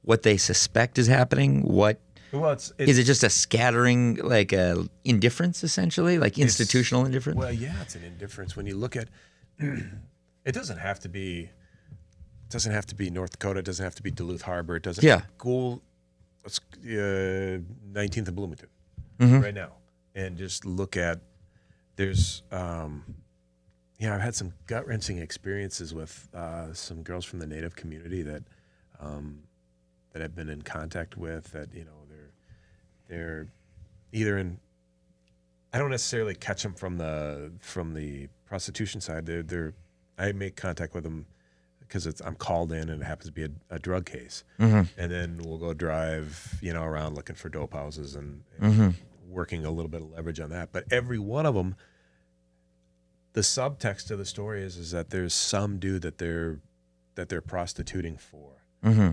what 0.02 0.22
they 0.22 0.36
suspect 0.36 0.98
is 0.98 1.06
happening? 1.06 1.62
What 1.62 2.00
Well, 2.32 2.52
it's, 2.52 2.72
is 2.78 2.98
it 2.98 3.04
just 3.04 3.22
a 3.22 3.30
scattering, 3.30 4.16
like 4.16 4.52
a 4.52 4.88
indifference, 5.04 5.62
essentially, 5.64 6.18
like 6.18 6.38
institutional 6.38 7.04
indifference? 7.04 7.38
Well, 7.38 7.52
yeah, 7.52 7.74
it's 7.82 7.94
an 7.94 8.04
indifference 8.04 8.56
when 8.56 8.66
you 8.66 8.76
look 8.76 8.96
at. 8.96 9.08
it 9.58 10.52
doesn't 10.52 10.78
have 10.78 11.00
to 11.00 11.08
be. 11.08 11.40
It 11.42 12.50
doesn't 12.50 12.72
have 12.72 12.86
to 12.86 12.94
be 12.94 13.10
North 13.10 13.32
Dakota. 13.32 13.60
It 13.60 13.64
doesn't 13.64 13.84
have 13.84 13.94
to 13.94 14.02
be 14.02 14.10
Duluth 14.10 14.42
Harbor. 14.42 14.76
It 14.76 14.82
doesn't. 14.82 15.04
Yeah. 15.04 15.22
Go. 15.38 15.80
Let's 16.44 16.60
nineteenth 16.84 18.28
and 18.28 18.36
Bloomington 18.36 18.68
Mm-hmm. 19.20 19.40
right 19.40 19.54
now, 19.54 19.72
and 20.14 20.36
just 20.36 20.64
look 20.66 20.96
at. 20.96 21.20
There's. 21.96 22.42
um 22.50 23.04
yeah, 23.98 24.16
I've 24.16 24.20
had 24.20 24.34
some 24.34 24.52
gut 24.66 24.84
wrenching 24.88 25.18
experiences 25.18 25.94
with 25.94 26.28
uh, 26.34 26.72
some 26.72 27.04
girls 27.04 27.24
from 27.24 27.38
the 27.38 27.46
Native 27.46 27.76
community 27.76 28.22
that 28.22 28.42
um, 28.98 29.44
that 30.12 30.22
I've 30.22 30.34
been 30.34 30.48
in 30.48 30.62
contact 30.62 31.16
with. 31.16 31.52
That 31.52 31.74
you 31.74 31.84
know 31.84 32.06
they're 32.08 32.32
they're 33.08 33.46
either 34.12 34.38
in 34.38 34.58
I 35.72 35.78
don't 35.78 35.90
necessarily 35.90 36.34
catch 36.34 36.62
them 36.62 36.74
from 36.74 36.98
the 36.98 37.52
from 37.60 37.94
the 37.94 38.28
prostitution 38.46 39.00
side. 39.00 39.26
They're, 39.26 39.42
they're 39.42 39.74
I 40.18 40.32
make 40.32 40.56
contact 40.56 40.94
with 40.94 41.04
them 41.04 41.26
because 41.80 42.06
it's 42.06 42.20
I'm 42.20 42.34
called 42.34 42.72
in 42.72 42.88
and 42.90 43.02
it 43.02 43.04
happens 43.04 43.26
to 43.26 43.32
be 43.32 43.44
a, 43.44 43.50
a 43.70 43.78
drug 43.78 44.04
case, 44.04 44.44
mm-hmm. 44.60 44.82
and 45.00 45.10
then 45.12 45.40
we'll 45.42 45.58
go 45.58 45.72
drive 45.72 46.58
you 46.60 46.72
know 46.72 46.82
around 46.82 47.14
looking 47.14 47.36
for 47.36 47.48
dope 47.48 47.72
houses 47.72 48.14
and, 48.14 48.42
and 48.60 48.72
mm-hmm. 48.72 48.90
working 49.32 49.64
a 49.64 49.70
little 49.70 49.90
bit 49.90 50.02
of 50.02 50.10
leverage 50.10 50.40
on 50.40 50.50
that. 50.50 50.72
But 50.72 50.84
every 50.90 51.18
one 51.18 51.46
of 51.46 51.54
them, 51.54 51.74
the 53.32 53.40
subtext 53.40 54.10
of 54.10 54.18
the 54.18 54.26
story 54.26 54.62
is 54.62 54.76
is 54.76 54.90
that 54.90 55.08
there's 55.08 55.32
some 55.32 55.78
dude 55.78 56.02
that 56.02 56.18
they're 56.18 56.60
that 57.14 57.30
they're 57.30 57.40
prostituting 57.40 58.18
for. 58.18 58.64
Mm-hmm. 58.84 59.10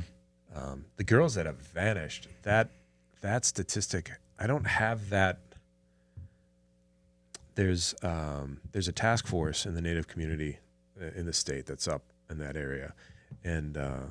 Um, 0.55 0.85
the 0.97 1.03
girls 1.03 1.35
that 1.35 1.45
have 1.45 1.57
vanished, 1.57 2.27
that 2.43 2.69
that 3.21 3.45
statistic, 3.45 4.11
I 4.39 4.47
don't 4.47 4.65
have 4.65 5.09
that. 5.09 5.39
There's 7.55 7.93
um, 8.01 8.61
there's 8.71 8.88
a 8.88 8.93
task 8.93 9.27
force 9.27 9.65
in 9.65 9.76
the 9.76 9.81
Native 9.81 10.07
community 10.07 10.57
uh, 10.99 11.07
in 11.15 11.26
the 11.26 11.34
state 11.34 11.65
that's 11.65 11.88
up 11.88 12.03
in 12.30 12.39
that 12.39 12.55
area, 12.55 12.93
and 13.43 13.77
uh, 13.77 14.05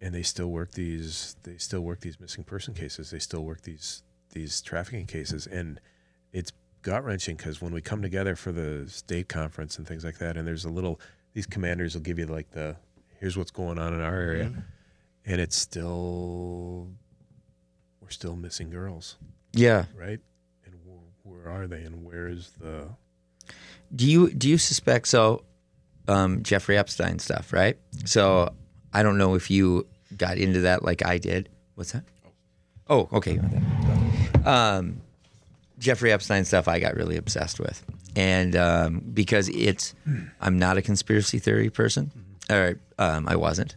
and 0.00 0.14
they 0.14 0.22
still 0.22 0.48
work 0.48 0.72
these 0.72 1.36
they 1.42 1.56
still 1.56 1.80
work 1.80 2.00
these 2.00 2.20
missing 2.20 2.44
person 2.44 2.74
cases. 2.74 3.10
They 3.10 3.18
still 3.18 3.44
work 3.44 3.62
these 3.62 4.02
these 4.32 4.60
trafficking 4.60 5.06
cases, 5.06 5.46
and 5.46 5.80
it's 6.32 6.52
gut 6.82 7.04
wrenching 7.04 7.36
because 7.36 7.62
when 7.62 7.72
we 7.72 7.80
come 7.80 8.02
together 8.02 8.36
for 8.36 8.52
the 8.52 8.88
state 8.88 9.28
conference 9.28 9.78
and 9.78 9.86
things 9.86 10.04
like 10.04 10.18
that, 10.18 10.36
and 10.36 10.46
there's 10.46 10.64
a 10.64 10.70
little 10.70 11.00
these 11.32 11.46
commanders 11.46 11.94
will 11.94 12.02
give 12.02 12.18
you 12.18 12.26
like 12.26 12.50
the 12.50 12.76
here's 13.20 13.36
what's 13.36 13.50
going 13.50 13.78
on 13.78 13.94
in 13.94 14.00
our 14.00 14.14
area, 14.14 14.52
and 15.24 15.40
it's 15.40 15.56
still 15.56 16.88
we're 18.00 18.10
still 18.10 18.36
missing 18.36 18.70
girls, 18.70 19.16
Yeah. 19.52 19.86
right? 19.98 20.20
And 20.64 20.74
wh- 20.86 21.26
where 21.26 21.48
are 21.48 21.66
they? 21.66 21.82
And 21.82 22.04
where 22.04 22.28
is 22.28 22.50
the 22.60 22.88
Do 23.94 24.08
you 24.10 24.30
do 24.30 24.48
you 24.48 24.58
suspect 24.58 25.08
so? 25.08 25.44
Um, 26.08 26.42
Jeffrey 26.44 26.78
Epstein 26.78 27.18
stuff, 27.18 27.52
right? 27.52 27.76
So 28.04 28.54
I 28.92 29.02
don't 29.02 29.18
know 29.18 29.34
if 29.34 29.50
you 29.50 29.86
got 30.16 30.38
into 30.38 30.60
that 30.60 30.84
like 30.84 31.04
I 31.04 31.18
did. 31.18 31.48
What's 31.74 31.92
that? 31.92 32.04
Oh, 32.88 33.08
okay. 33.12 33.40
Um, 34.44 35.00
Jeffrey 35.78 36.12
Epstein 36.12 36.44
stuff 36.44 36.68
I 36.68 36.78
got 36.78 36.94
really 36.94 37.16
obsessed 37.16 37.58
with, 37.58 37.84
and 38.14 38.54
um, 38.54 39.02
because 39.12 39.48
it's 39.48 39.94
I'm 40.40 40.58
not 40.58 40.76
a 40.78 40.82
conspiracy 40.82 41.38
theory 41.40 41.68
person, 41.70 42.12
or 42.50 42.80
um, 42.98 43.28
I 43.28 43.36
wasn't, 43.36 43.76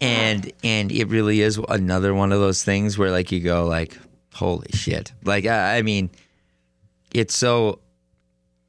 and 0.00 0.52
and 0.62 0.92
it 0.92 1.08
really 1.08 1.40
is 1.40 1.58
another 1.68 2.14
one 2.14 2.32
of 2.32 2.40
those 2.40 2.64
things 2.64 2.98
where 2.98 3.10
like 3.10 3.32
you 3.32 3.40
go 3.40 3.64
like 3.66 3.96
holy 4.34 4.70
shit, 4.72 5.12
like 5.24 5.46
I, 5.46 5.78
I 5.78 5.82
mean, 5.82 6.10
it's 7.12 7.36
so 7.36 7.78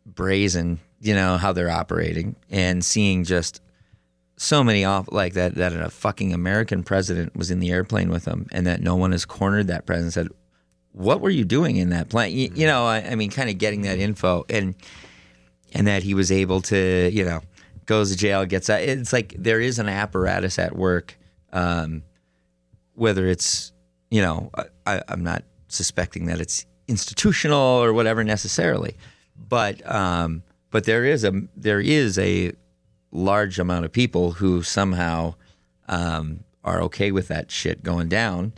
brazen, 0.06 0.80
you 1.02 1.14
know, 1.14 1.38
how 1.38 1.52
they're 1.52 1.70
operating 1.70 2.36
and 2.50 2.86
seeing 2.86 3.24
just 3.24 3.62
so 4.38 4.64
many 4.64 4.86
off 4.86 5.08
like 5.12 5.34
that 5.34 5.56
that 5.56 5.74
a 5.74 5.90
fucking 5.90 6.34
American 6.34 6.84
president 6.84 7.36
was 7.36 7.52
in 7.52 7.60
the 7.60 7.72
airplane 7.72 8.10
with 8.10 8.26
them 8.26 8.48
and 8.52 8.68
that 8.68 8.82
no 8.82 8.96
one 8.96 9.12
has 9.12 9.26
cornered 9.26 9.68
that 9.68 9.86
president 9.86 10.16
and 10.16 10.28
said, 10.28 10.38
What 10.92 11.22
were 11.22 11.30
you 11.30 11.46
doing 11.46 11.78
in 11.78 11.90
that 11.90 12.10
plane? 12.10 12.36
You, 12.36 12.52
you 12.54 12.68
know, 12.68 12.86
I, 12.86 12.98
I 12.98 13.16
mean 13.16 13.32
kind 13.32 13.50
of 13.50 13.58
getting 13.58 13.84
that 13.84 14.00
info 14.00 14.46
and 14.50 14.76
and 15.74 15.88
that 15.88 16.04
he 16.04 16.14
was 16.14 16.32
able 16.32 16.62
to, 16.62 17.10
you 17.12 17.26
know, 17.26 17.42
goes 17.86 18.12
to 18.12 18.18
jail, 18.18 18.46
gets 18.46 18.70
out. 18.70 18.82
It's 18.82 19.14
like 19.14 19.36
there 19.38 19.62
is 19.62 19.80
an 19.80 19.90
apparatus 19.90 20.60
at 20.60 20.76
work, 20.76 21.18
um, 21.54 22.04
whether 22.94 23.28
it's, 23.28 23.72
you 24.10 24.22
know, 24.22 24.52
I, 24.86 25.02
I'm 25.08 25.24
not 25.24 25.44
suspecting 25.68 26.26
that 26.28 26.40
it's 26.40 26.66
institutional 26.88 27.58
or 27.58 27.94
whatever 27.94 28.24
necessarily, 28.24 28.96
but 29.50 29.86
um, 29.90 30.44
but 30.72 30.86
there 30.86 31.06
is 31.06 31.24
a 31.24 31.32
there 31.56 31.80
is 31.80 32.18
a 32.20 32.54
large 33.12 33.60
amount 33.60 33.86
of 33.86 33.92
people 33.92 34.32
who 34.32 34.62
somehow 34.62 35.36
um, 35.88 36.44
are 36.64 36.82
okay 36.84 37.12
with 37.12 37.28
that 37.30 37.52
shit 37.52 37.84
going 37.84 38.10
down, 38.10 38.54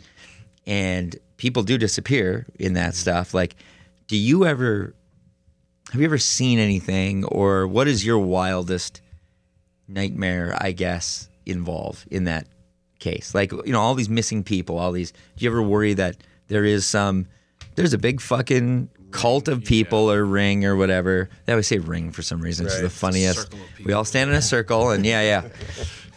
and 0.66 1.16
people 1.36 1.62
do 1.62 1.78
disappear 1.78 2.46
in 2.58 2.74
that 2.74 2.94
stuff. 2.94 3.34
Like, 3.34 3.56
do 4.06 4.16
you 4.16 4.46
ever 4.46 4.94
have 5.92 6.00
you 6.00 6.06
ever 6.06 6.18
seen 6.18 6.58
anything, 6.58 7.24
or 7.24 7.66
what 7.66 7.88
is 7.88 8.04
your 8.04 8.18
wildest 8.18 9.00
nightmare? 9.88 10.56
I 10.60 10.72
guess 10.72 11.28
involve 11.46 12.04
in 12.10 12.24
that 12.24 12.46
case, 12.98 13.34
like 13.34 13.52
you 13.52 13.72
know, 13.72 13.80
all 13.80 13.94
these 13.94 14.08
missing 14.08 14.44
people, 14.44 14.78
all 14.78 14.92
these. 14.92 15.12
Do 15.12 15.44
you 15.44 15.50
ever 15.50 15.62
worry 15.62 15.94
that 15.94 16.16
there 16.48 16.64
is 16.64 16.86
some? 16.86 17.26
There's 17.74 17.92
a 17.92 17.98
big 17.98 18.20
fucking 18.20 18.90
cult 19.10 19.48
of 19.48 19.64
people 19.64 20.10
or 20.10 20.24
ring 20.24 20.64
or 20.66 20.76
whatever. 20.76 21.30
They 21.46 21.52
always 21.52 21.66
say 21.68 21.78
ring 21.78 22.10
for 22.10 22.22
some 22.22 22.40
reason. 22.40 22.66
It's 22.66 22.74
Right. 22.74 22.82
the 22.82 22.90
funniest. 22.90 23.40
circle 23.42 23.58
of 23.60 23.84
We 23.86 23.92
all 23.92 24.04
stand 24.04 24.30
in 24.30 24.36
a 24.36 24.42
circle, 24.42 24.90
and 24.90 25.04
yeah, 25.06 25.22
yeah. 25.22 25.48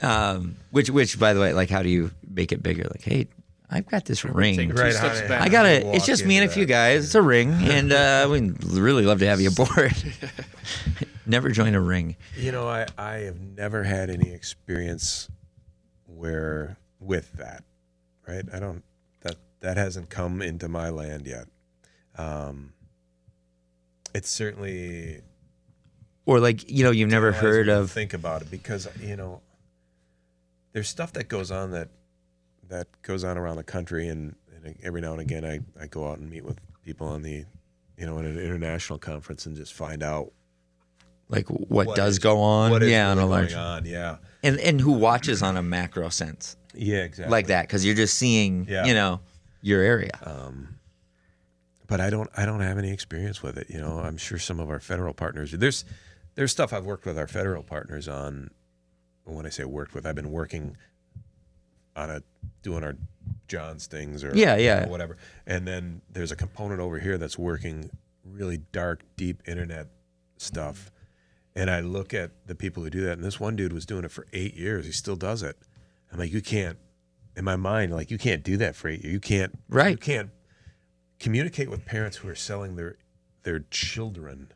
Um, 0.04 0.56
which, 0.72 0.90
which, 0.90 1.20
by 1.20 1.34
the 1.34 1.40
way, 1.40 1.54
like, 1.54 1.70
how 1.70 1.84
do 1.84 1.90
you 1.90 2.10
make 2.28 2.52
it 2.52 2.64
bigger? 2.64 2.86
Like, 2.90 3.04
hey, 3.04 3.28
I've 3.74 3.88
got 3.88 4.04
this 4.06 4.26
ring. 4.26 4.58
Take 4.58 4.70
two 4.70 4.76
Right, 4.76 4.94
steps 4.94 5.22
back. 5.22 5.42
I 5.42 5.48
got 5.50 5.66
it. 5.66 5.86
It's 5.86 6.06
just 6.06 6.26
me 6.26 6.38
and 6.38 6.46
a 6.50 6.52
few 6.54 6.66
guys. 6.66 7.06
It's 7.06 7.16
a 7.16 7.22
ring, 7.22 7.52
and 7.62 7.92
uh, 7.94 8.28
we'd 8.30 8.62
really 8.66 9.06
love 9.06 9.20
to 9.20 9.28
have 9.28 9.40
you 9.40 9.50
aboard. 9.50 9.94
Never 11.26 11.50
join 11.50 11.74
a 11.76 11.80
ring. 11.80 12.18
You 12.36 12.52
know, 12.52 12.68
I, 12.68 12.86
I 12.98 13.14
have 13.20 13.40
never 13.40 13.84
had 13.84 14.10
any 14.10 14.32
experience 14.34 15.30
where 16.06 16.78
with 17.00 17.32
that, 17.34 17.64
right? 18.28 18.44
I 18.54 18.60
don't 18.60 18.84
that 19.22 19.36
that 19.62 19.78
hasn't 19.78 20.10
come 20.10 20.42
into 20.42 20.68
my 20.68 20.90
land 20.90 21.26
yet. 21.28 21.46
Um, 22.18 22.74
it's 24.14 24.30
certainly 24.30 25.22
Or 26.26 26.40
like, 26.42 26.70
you 26.70 26.84
know, 26.84 26.92
you've 26.92 27.10
never 27.10 27.32
heard 27.32 27.70
of. 27.70 27.92
think 27.92 28.14
about 28.14 28.42
it 28.42 28.52
because 28.52 28.88
you 29.00 29.16
know 29.16 29.42
there's 30.74 30.90
stuff 30.90 31.14
that 31.14 31.28
goes 31.30 31.52
on 31.52 31.72
that 31.72 31.90
that 32.72 32.88
goes 33.04 33.24
on 33.24 33.38
around 33.38 33.58
the 33.58 33.64
country 33.64 34.08
and, 34.08 34.36
and 34.64 34.76
every 34.82 35.02
now 35.02 35.12
and 35.12 35.22
again 35.22 35.46
I, 35.46 35.60
I 35.82 35.88
go 35.88 36.08
out 36.10 36.18
and 36.20 36.30
meet 36.30 36.44
with 36.44 36.58
people 36.84 37.06
on 37.08 37.22
the 37.22 37.46
you 37.98 38.06
know 38.06 38.18
in 38.18 38.26
an 38.26 38.40
international 38.40 38.98
conference 38.98 39.46
and 39.46 39.56
just 39.56 39.74
find 39.74 40.02
out 40.02 40.32
like 41.28 41.48
what, 41.50 41.88
what 41.88 41.96
does 41.96 42.14
is- 42.14 42.20
go 42.20 42.40
on 42.40 42.72
what 42.72 42.82
is 42.84 42.90
yeah 42.90 43.10
really 43.10 43.22
on 43.22 43.26
a 43.28 43.30
large 43.30 43.50
going 43.50 43.62
on 43.62 43.86
yeah 43.86 44.18
and 44.44 44.60
and 44.60 44.82
who 44.82 44.92
watches 44.94 45.44
on 45.44 45.58
a 45.58 45.62
macro 45.64 46.10
sense 46.10 46.56
yeah 46.74 47.04
exactly 47.04 47.32
like 47.32 47.48
that 47.48 47.64
because 47.68 47.86
you're 47.86 47.96
just 47.96 48.18
seeing 48.18 48.66
Yeah. 48.68 48.86
you 48.86 48.94
know 48.94 49.20
your 49.62 49.82
area 49.82 50.12
um, 50.24 50.80
but 51.88 52.00
I 52.00 52.10
don't 52.10 52.30
I 52.38 52.46
don't 52.46 52.62
have 52.62 52.78
any 52.78 52.92
experience 52.92 53.44
with 53.44 53.58
it. 53.58 53.70
You 53.70 53.80
know, 53.82 54.00
I'm 54.00 54.16
sure 54.16 54.40
some 54.40 54.62
of 54.62 54.70
our 54.70 54.80
federal 54.80 55.14
partners 55.14 55.52
there's 55.52 55.84
there's 56.36 56.52
stuff 56.52 56.72
I've 56.72 56.86
worked 56.86 57.06
with 57.06 57.18
our 57.20 57.28
federal 57.28 57.64
partners 57.64 58.08
on. 58.08 58.50
When 59.26 59.46
I 59.46 59.50
say 59.50 59.66
worked 59.66 59.94
with, 59.94 60.06
I've 60.06 60.16
been 60.16 60.32
working 60.32 60.78
on 61.96 62.10
a 62.10 62.22
doing 62.64 62.84
our 62.84 62.96
John's 63.48 63.88
things 63.88 64.24
or 64.24 64.32
Yeah, 64.36 64.56
yeah. 64.58 64.86
or 64.86 64.90
whatever. 64.90 65.18
And 65.46 65.68
then 65.68 66.02
there's 66.10 66.32
a 66.32 66.36
component 66.36 66.80
over 66.80 67.00
here 67.00 67.18
that's 67.18 67.38
working 67.38 67.90
really 68.26 68.58
dark, 68.72 69.04
deep 69.18 69.42
internet 69.48 69.88
stuff. 70.38 70.92
And 71.56 71.70
I 71.70 71.82
look 71.82 72.14
at 72.14 72.48
the 72.48 72.56
people 72.56 72.82
who 72.84 72.90
do 72.90 73.02
that, 73.02 73.14
and 73.14 73.24
this 73.24 73.40
one 73.40 73.56
dude 73.58 73.74
was 73.74 73.86
doing 73.86 74.06
it 74.06 74.12
for 74.12 74.26
eight 74.32 74.56
years. 74.56 74.86
He 74.86 74.92
still 74.94 75.18
does 75.18 75.44
it. 75.44 75.58
I'm 76.12 76.18
like, 76.20 76.32
you 76.32 76.42
can't. 76.42 76.78
In 77.36 77.44
my 77.46 77.56
mind, 77.56 77.94
like 77.94 78.10
you 78.12 78.18
can't 78.18 78.44
do 78.44 78.58
that 78.58 78.76
for 78.76 78.88
eight 78.90 79.02
years. 79.04 79.14
You 79.14 79.20
can't. 79.20 79.58
Right. 79.70 79.92
You 79.92 79.98
can't 79.98 80.30
communicate 81.20 81.70
with 81.70 81.86
parents 81.86 82.18
who 82.18 82.28
are 82.30 82.36
selling 82.36 82.76
their 82.76 82.98
their 83.44 83.60
children 83.72 84.52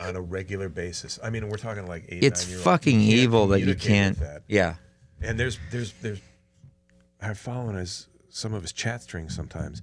on 0.00 0.16
a 0.16 0.20
regular 0.20 0.68
basis. 0.68 1.18
I 1.22 1.30
mean, 1.30 1.48
we're 1.48 1.56
talking 1.56 1.86
like 1.86 2.04
eight. 2.08 2.22
it's 2.24 2.44
fucking 2.62 3.00
evil 3.00 3.46
that 3.48 3.60
you 3.60 3.74
can't 3.74 4.18
that. 4.20 4.42
yeah 4.48 4.76
And 5.22 5.38
there's 5.40 5.58
there's 5.70 5.92
there's 6.02 6.20
I've 7.20 7.38
followed 7.38 7.74
his 7.76 8.08
some 8.28 8.52
of 8.54 8.62
his 8.62 8.72
chat 8.72 9.02
strings 9.02 9.34
sometimes, 9.34 9.82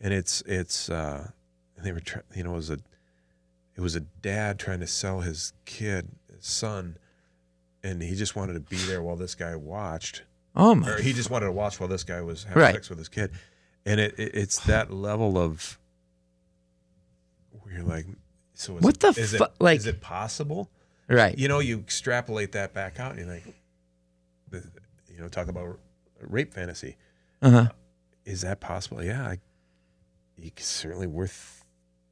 and 0.00 0.12
it's 0.12 0.42
it's 0.42 0.90
uh, 0.90 1.30
they 1.82 1.92
were 1.92 2.00
try, 2.00 2.22
you 2.34 2.44
know 2.44 2.52
it 2.52 2.56
was 2.56 2.70
a 2.70 2.78
it 3.76 3.80
was 3.80 3.96
a 3.96 4.00
dad 4.00 4.58
trying 4.58 4.80
to 4.80 4.86
sell 4.86 5.20
his 5.20 5.52
kid 5.64 6.08
his 6.34 6.46
son, 6.46 6.98
and 7.82 8.02
he 8.02 8.14
just 8.14 8.36
wanted 8.36 8.52
to 8.54 8.60
be 8.60 8.76
there 8.76 9.02
while 9.02 9.16
this 9.16 9.34
guy 9.34 9.56
watched, 9.56 10.22
oh 10.54 10.74
my 10.74 10.90
or 10.90 11.00
he 11.00 11.12
just 11.14 11.30
wanted 11.30 11.46
to 11.46 11.52
watch 11.52 11.80
while 11.80 11.88
this 11.88 12.04
guy 12.04 12.20
was 12.20 12.44
having 12.44 12.60
Right. 12.62 12.74
sex 12.74 12.90
with 12.90 12.98
his 12.98 13.08
kid, 13.08 13.30
and 13.86 13.98
it, 13.98 14.14
it 14.18 14.34
it's 14.34 14.58
that 14.66 14.92
level 14.92 15.38
of 15.38 15.78
where 17.62 17.74
you're 17.74 17.82
like, 17.82 18.06
so 18.54 18.76
is 18.76 18.82
What 18.82 18.96
it, 18.96 19.00
the 19.14 19.36
it, 19.44 19.50
like- 19.60 19.78
is 19.78 19.86
it 19.86 20.00
possible? 20.00 20.70
right 21.08 21.38
you 21.38 21.46
know, 21.48 21.60
you 21.60 21.78
extrapolate 21.78 22.52
that 22.52 22.74
back 22.74 22.98
out, 23.00 23.12
and 23.12 23.20
you're 23.24 23.34
like, 23.34 23.54
you 25.16 25.22
know, 25.22 25.28
talk 25.28 25.48
about 25.48 25.78
rape 26.20 26.52
fantasy. 26.52 26.96
uh-huh 27.42 27.68
Is 28.24 28.42
that 28.42 28.60
possible? 28.60 29.02
Yeah, 29.02 29.22
I, 29.26 29.38
you 30.38 30.50
can 30.50 30.64
certainly 30.64 31.06
worth. 31.06 31.64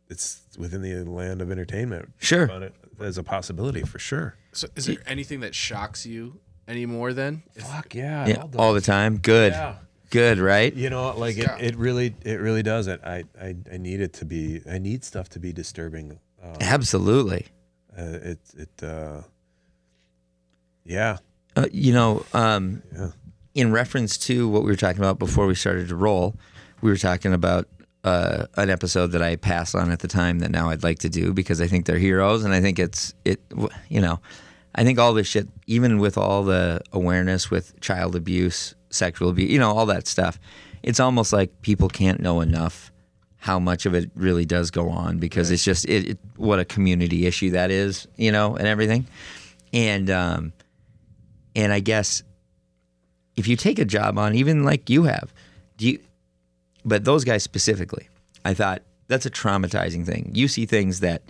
It's 0.08 0.42
within 0.58 0.82
the 0.82 1.02
land 1.04 1.40
of 1.40 1.50
entertainment. 1.50 2.12
Sure. 2.18 2.50
on 2.50 2.62
it 2.62 2.74
as 3.00 3.18
a 3.18 3.22
possibility 3.22 3.82
for 3.82 3.98
sure. 3.98 4.36
So 4.52 4.68
is 4.76 4.86
there 4.86 4.98
anything 5.06 5.40
that 5.40 5.54
shocks 5.54 6.06
you 6.06 6.38
anymore 6.68 7.12
then? 7.12 7.42
Fuck 7.58 7.94
yeah, 7.94 8.26
yeah 8.26 8.44
all 8.56 8.74
the 8.74 8.80
time 8.80 9.18
good 9.18 9.52
Yeah. 9.52 9.76
good 10.10 10.38
right 10.38 10.72
You 10.74 10.90
know, 10.90 11.16
like 11.16 11.38
it, 11.38 11.50
it 11.58 11.76
really, 11.76 12.14
it 12.22 12.38
really 12.40 12.62
does 12.62 12.86
it. 12.86 13.00
I, 13.02 13.24
I, 13.40 13.56
I 13.72 13.76
need 13.78 14.00
it 14.00 14.12
to 14.14 14.24
be. 14.24 14.60
I 14.70 14.78
need 14.78 15.04
stuff 15.04 15.28
to 15.30 15.38
be 15.40 15.52
disturbing. 15.52 16.20
Uh, 16.42 16.56
absolutely 16.60 17.46
uh, 17.96 18.02
it, 18.02 18.38
it, 18.56 18.82
uh, 18.82 19.22
yeah, 20.84 21.16
uh, 21.56 21.66
you 21.72 21.92
know 21.92 22.24
um 22.32 22.82
yeah. 22.96 23.10
in 23.54 23.72
reference 23.72 24.18
to 24.18 24.48
what 24.48 24.62
we 24.62 24.70
were 24.70 24.76
talking 24.76 25.00
about 25.00 25.18
before 25.18 25.46
we 25.46 25.54
started 25.54 25.88
to 25.88 25.96
roll, 25.96 26.36
we 26.80 26.90
were 26.90 26.96
talking 26.96 27.32
about 27.32 27.68
uh, 28.04 28.46
an 28.56 28.68
episode 28.68 29.08
that 29.12 29.22
I 29.22 29.36
passed 29.36 29.74
on 29.74 29.90
at 29.90 30.00
the 30.00 30.08
time 30.08 30.40
that 30.40 30.50
now 30.50 30.68
I'd 30.68 30.82
like 30.82 30.98
to 31.00 31.08
do 31.08 31.32
because 31.32 31.60
I 31.60 31.66
think 31.66 31.86
they're 31.86 31.98
heroes, 31.98 32.44
and 32.44 32.52
I 32.52 32.60
think 32.60 32.78
it's 32.78 33.14
it. 33.24 33.40
You 33.88 34.00
know, 34.00 34.20
I 34.74 34.84
think 34.84 34.98
all 34.98 35.14
this 35.14 35.26
shit, 35.26 35.48
even 35.66 35.98
with 35.98 36.18
all 36.18 36.44
the 36.44 36.80
awareness 36.92 37.50
with 37.50 37.80
child 37.80 38.14
abuse, 38.14 38.74
sexual 38.90 39.30
abuse, 39.30 39.50
you 39.50 39.58
know, 39.58 39.70
all 39.70 39.86
that 39.86 40.06
stuff, 40.06 40.38
it's 40.82 41.00
almost 41.00 41.32
like 41.32 41.62
people 41.62 41.88
can't 41.88 42.20
know 42.20 42.40
enough 42.42 42.92
how 43.38 43.58
much 43.58 43.86
of 43.86 43.94
it 43.94 44.10
really 44.14 44.44
does 44.44 44.70
go 44.70 44.88
on 44.88 45.18
because 45.18 45.50
it's 45.50 45.64
just 45.64 45.86
it, 45.86 46.10
it 46.10 46.18
what 46.36 46.58
a 46.58 46.64
community 46.64 47.26
issue 47.26 47.50
that 47.50 47.70
is, 47.70 48.06
you 48.16 48.30
know, 48.30 48.54
and 48.54 48.66
everything, 48.68 49.06
and 49.72 50.10
um, 50.10 50.52
and 51.54 51.72
I 51.72 51.80
guess 51.80 52.22
if 53.36 53.46
you 53.48 53.56
take 53.56 53.78
a 53.78 53.84
job 53.84 54.18
on, 54.18 54.34
even 54.34 54.64
like 54.64 54.88
you 54.90 55.04
have, 55.04 55.32
do 55.76 55.86
you? 55.88 55.98
But 56.84 57.04
those 57.04 57.24
guys 57.24 57.42
specifically, 57.42 58.08
I 58.44 58.54
thought 58.54 58.82
that's 59.08 59.26
a 59.26 59.30
traumatizing 59.30 60.04
thing. 60.06 60.30
You 60.34 60.48
see 60.48 60.66
things 60.66 61.00
that 61.00 61.22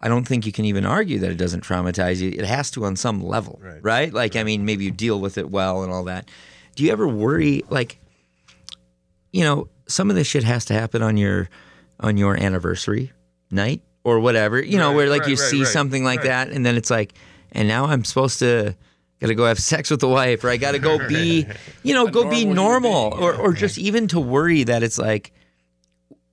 I 0.00 0.08
don't 0.08 0.26
think 0.26 0.44
you 0.46 0.52
can 0.52 0.64
even 0.64 0.84
argue 0.84 1.18
that 1.20 1.30
it 1.30 1.36
doesn't 1.38 1.64
traumatize 1.64 2.20
you. 2.20 2.30
It 2.30 2.44
has 2.44 2.70
to 2.72 2.84
on 2.84 2.96
some 2.96 3.22
level, 3.22 3.58
Right. 3.62 3.80
right? 3.82 4.12
Like, 4.12 4.36
I 4.36 4.42
mean, 4.44 4.64
maybe 4.64 4.84
you 4.84 4.90
deal 4.90 5.20
with 5.20 5.38
it 5.38 5.50
well 5.50 5.82
and 5.82 5.92
all 5.92 6.04
that. 6.04 6.28
Do 6.76 6.84
you 6.84 6.92
ever 6.92 7.08
worry, 7.08 7.62
like, 7.70 7.98
you 9.32 9.42
know, 9.44 9.68
some 9.86 10.10
of 10.10 10.16
this 10.16 10.26
shit 10.26 10.44
has 10.44 10.64
to 10.66 10.74
happen 10.74 11.02
on 11.02 11.16
your 11.16 11.48
on 12.00 12.16
your 12.16 12.36
anniversary 12.40 13.10
night 13.50 13.82
or 14.04 14.20
whatever, 14.20 14.62
you 14.62 14.78
know, 14.78 14.88
Right, 14.90 14.96
where 14.96 15.08
like 15.10 15.22
right, 15.22 15.30
you 15.30 15.36
right, 15.36 15.50
see 15.50 15.58
right, 15.64 15.66
something 15.68 16.04
like 16.04 16.20
right. 16.20 16.26
that, 16.28 16.48
and 16.50 16.64
then 16.64 16.76
it's 16.76 16.90
like, 16.90 17.14
and 17.52 17.66
now 17.66 17.86
I'm 17.86 18.04
supposed 18.04 18.38
to 18.38 18.76
gotta 19.20 19.34
go 19.34 19.46
have 19.46 19.58
sex 19.58 19.90
with 19.90 20.00
the 20.00 20.08
wife, 20.08 20.44
or 20.44 20.48
I 20.50 20.56
gotta 20.56 20.78
go 20.78 21.06
be, 21.08 21.46
you 21.82 21.94
know, 21.94 22.06
A 22.06 22.10
go 22.10 22.28
be 22.30 22.44
normal 22.44 22.90
normal, 22.90 23.10
being, 23.10 23.22
or 23.22 23.32
yeah. 23.34 23.40
or 23.40 23.52
just 23.52 23.78
even 23.78 24.08
to 24.08 24.20
worry 24.20 24.64
that 24.64 24.82
it's 24.82 24.98
like, 24.98 25.32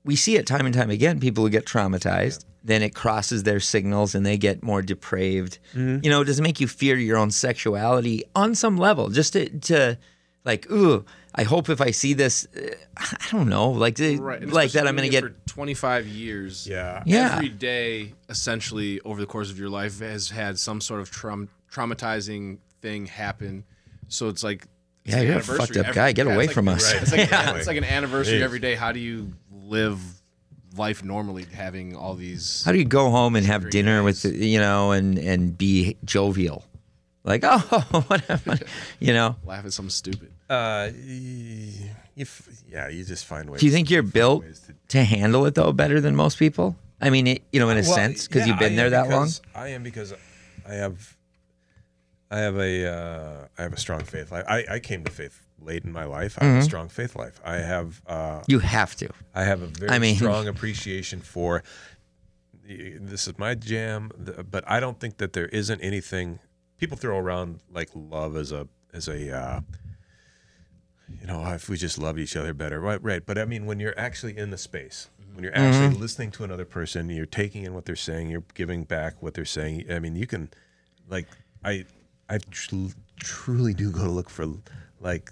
we 0.04 0.16
see 0.16 0.36
it 0.38 0.46
time 0.46 0.66
and 0.66 0.76
time 0.76 0.90
again. 0.90 1.20
People 1.20 1.44
who 1.44 1.50
get 1.50 1.66
traumatized, 1.66 2.46
then 2.64 2.82
it 2.84 2.94
crosses 2.94 3.44
their 3.44 3.60
signals 3.60 4.14
and 4.16 4.26
they 4.26 4.38
get 4.38 4.62
more 4.64 4.82
depraved. 4.82 5.58
Mm-hmm. 5.74 6.04
You 6.04 6.10
know, 6.12 6.24
does 6.24 6.40
it 6.40 6.44
make 6.44 6.60
you 6.60 6.68
fear 6.68 6.96
your 6.96 7.18
own 7.18 7.32
sexuality 7.32 8.24
on 8.36 8.54
some 8.56 8.78
level? 8.78 9.10
Just 9.10 9.34
to, 9.34 9.50
to 9.62 9.98
like, 10.44 10.70
ooh, 10.72 11.04
I 11.34 11.44
hope 11.44 11.70
if 11.70 11.82
I 11.82 11.90
see 11.92 12.14
this, 12.14 12.48
uh, 12.56 12.76
I 12.98 13.28
don't 13.32 13.50
know, 13.50 13.72
like, 13.72 13.98
Right. 14.00 14.48
like 14.48 14.72
that, 14.74 14.88
I'm 14.88 14.96
gonna 14.96 15.10
get. 15.10 15.24
for 15.24 15.30
25 15.48 16.06
years. 16.08 16.68
Yeah. 16.68 17.02
Yeah. 17.06 17.34
Every 17.34 17.50
day, 17.50 18.14
essentially, 18.30 19.02
over 19.02 19.20
the 19.20 19.28
course 19.28 19.50
of 19.50 19.58
your 19.58 19.70
life, 19.70 20.00
has 20.02 20.30
had 20.30 20.60
some 20.60 20.82
sort 20.82 21.02
of 21.02 21.10
traum- 21.10 21.50
traumatizing 21.72 22.60
thing 22.82 23.06
happen. 23.08 23.64
So 24.08 24.30
it's 24.30 24.44
like, 24.44 24.68
it's 25.06 25.14
Yeah, 25.16 25.22
an 25.22 25.28
you're 25.28 25.38
a 25.38 25.42
fucked 25.44 25.78
up 25.78 25.86
every- 25.88 25.94
guy. 25.94 26.12
Get 26.12 26.28
yeah, 26.28 26.34
away 26.34 26.46
it's 26.46 26.50
like- 26.50 26.56
from 26.56 26.68
us. 26.68 26.94
Right. 26.94 27.02
It's 27.02 27.12
like, 27.12 27.30
Yeah. 27.32 27.56
it's 27.56 27.68
like 27.68 27.78
an 27.78 27.84
anniversary 27.84 28.40
Jeez. 28.40 28.44
every 28.44 28.60
day. 28.60 28.76
How 28.76 28.92
do 28.92 29.00
you 29.00 29.34
live 29.52 30.00
life 30.78 31.04
normally, 31.04 31.46
having 31.54 31.96
all 31.96 32.16
these? 32.16 32.64
How 32.66 32.72
do 32.72 32.78
you 32.78 32.86
go 32.86 33.10
home 33.10 33.36
and 33.36 33.46
have 33.46 33.62
Three 33.64 33.72
dinner 33.72 34.04
with 34.04 34.26
you 34.26 34.60
know 34.60 34.92
and 34.92 35.18
and 35.18 35.58
be 35.58 35.96
jovial, 36.04 36.66
like 37.24 37.42
oh 37.46 37.60
whatever, 38.08 38.58
you 39.00 39.14
know? 39.14 39.36
laugh 39.46 39.66
at 39.66 39.74
something 39.74 39.90
stupid? 39.90 40.32
Uh, 40.50 40.90
y- 40.94 41.92
you, 42.16 42.22
f- 42.22 42.48
yeah, 42.70 42.88
you 42.90 43.04
just 43.04 43.26
find 43.26 43.50
ways. 43.50 43.60
Do 43.62 43.66
you 43.66 43.72
think 43.72 43.90
you're 43.90 44.04
find 44.04 44.14
built 44.14 44.44
to- 44.68 44.74
to 44.90 45.04
handle 45.04 45.46
it 45.46 45.56
though 45.56 45.72
better 45.72 46.00
than 46.02 46.16
most 46.16 46.38
people? 46.38 46.76
I 47.02 47.10
mean, 47.10 47.28
it, 47.28 47.44
you 47.52 47.60
know, 47.60 47.70
in 47.70 47.78
a 47.78 47.82
Well, 47.82 47.94
sense, 47.94 48.28
because 48.28 48.42
yeah, 48.42 48.48
you've 48.54 48.60
been 48.60 48.74
I 48.74 48.76
there 48.76 48.90
that 48.92 49.10
long. 49.10 49.30
I 49.54 49.70
am 49.70 49.84
because 49.84 50.14
I 50.68 50.74
have. 50.76 51.15
I 52.36 52.40
have 52.40 52.58
a 52.58 52.74
uh, 52.96 53.48
I 53.58 53.62
have 53.66 53.74
a 53.74 53.78
strong 53.86 54.02
faith 54.04 54.32
life. 54.32 54.46
I, 54.48 54.66
I 54.76 54.80
came 54.80 55.04
to 55.06 55.12
faith 55.12 55.36
late 55.70 55.84
in 55.86 55.92
my 55.92 56.06
life. 56.18 56.38
I 56.42 56.46
have 56.46 56.60
a 56.62 56.64
strong 56.64 56.90
faith 56.90 57.16
life. 57.16 57.40
I 57.46 57.58
have 57.74 58.02
uh, 58.08 58.42
You 58.48 58.60
have 58.60 58.96
to. 58.98 59.08
I 59.34 59.44
have 59.44 59.62
a 59.62 59.68
very 59.68 59.92
I 59.92 60.00
mean- 60.00 60.16
strong 60.18 60.48
appreciation 60.48 61.22
for. 61.22 61.64
This 62.68 63.28
is 63.28 63.38
my 63.38 63.54
jam, 63.56 64.12
but 64.52 64.64
I 64.68 64.80
don't 64.80 65.00
think 65.00 65.18
that 65.18 65.34
there 65.34 65.46
isn't 65.48 65.80
anything. 65.82 66.40
People 66.80 66.98
throw 66.98 67.18
around 67.18 67.60
like 67.72 67.90
love 67.94 68.36
as 68.36 68.52
a 68.52 68.68
as 68.94 69.08
a. 69.08 69.20
Uh, 69.42 69.60
you 71.22 71.28
know, 71.28 71.46
if 71.54 71.70
we 71.70 71.78
just 71.78 72.00
love 72.00 72.18
each 72.18 72.36
other 72.36 72.54
better, 72.54 72.80
right? 72.82 73.02
Right. 73.04 73.24
But 73.26 73.38
I 73.38 73.46
mean, 73.46 73.66
when 73.68 73.80
you're 73.80 73.98
actually 73.98 74.36
in 74.36 74.50
the 74.50 74.58
space, 74.58 75.10
when 75.34 75.44
you're 75.44 75.56
actually 75.56 75.90
Mm-hmm. 75.94 76.02
listening 76.02 76.32
to 76.32 76.44
another 76.44 76.66
person, 76.66 77.10
you're 77.10 77.28
taking 77.28 77.64
in 77.64 77.76
what 77.76 77.86
they're 77.86 77.96
saying, 77.96 78.30
you're 78.32 78.44
giving 78.56 78.84
back 78.84 79.22
what 79.22 79.36
they're 79.36 79.46
saying. 79.46 79.86
I 79.92 80.00
mean, 80.00 80.16
you 80.16 80.26
can, 80.26 80.50
like, 81.08 81.28
I, 81.64 81.86
I 82.30 82.38
tr- 82.40 82.88
truly 83.18 83.74
do 83.74 83.92
go 83.92 84.04
to 84.04 84.10
look 84.10 84.30
for, 84.30 84.46
like, 85.00 85.32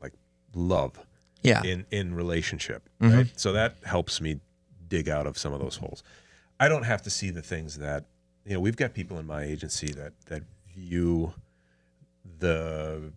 like 0.00 0.12
love 0.54 0.98
Yeah. 1.42 1.62
in 1.64 1.86
in 1.90 2.14
relationship 2.14 2.88
Mm-hmm. 3.00 3.14
right 3.16 3.32
so 3.36 3.52
that 3.52 3.76
helps 3.84 4.20
me 4.20 4.40
dig 4.88 5.08
out 5.08 5.26
of 5.26 5.36
some 5.38 5.52
of 5.52 5.60
those 5.60 5.76
holes 5.76 6.02
i 6.58 6.66
don't 6.68 6.84
have 6.84 7.02
to 7.02 7.10
see 7.10 7.30
the 7.30 7.42
things 7.42 7.78
that 7.78 8.06
you 8.44 8.54
know 8.54 8.60
we've 8.60 8.76
got 8.76 8.92
people 8.94 9.18
in 9.20 9.26
my 9.26 9.42
agency 9.44 9.92
that 9.92 10.12
that 10.26 10.42
view 10.74 11.32
the 12.38 13.12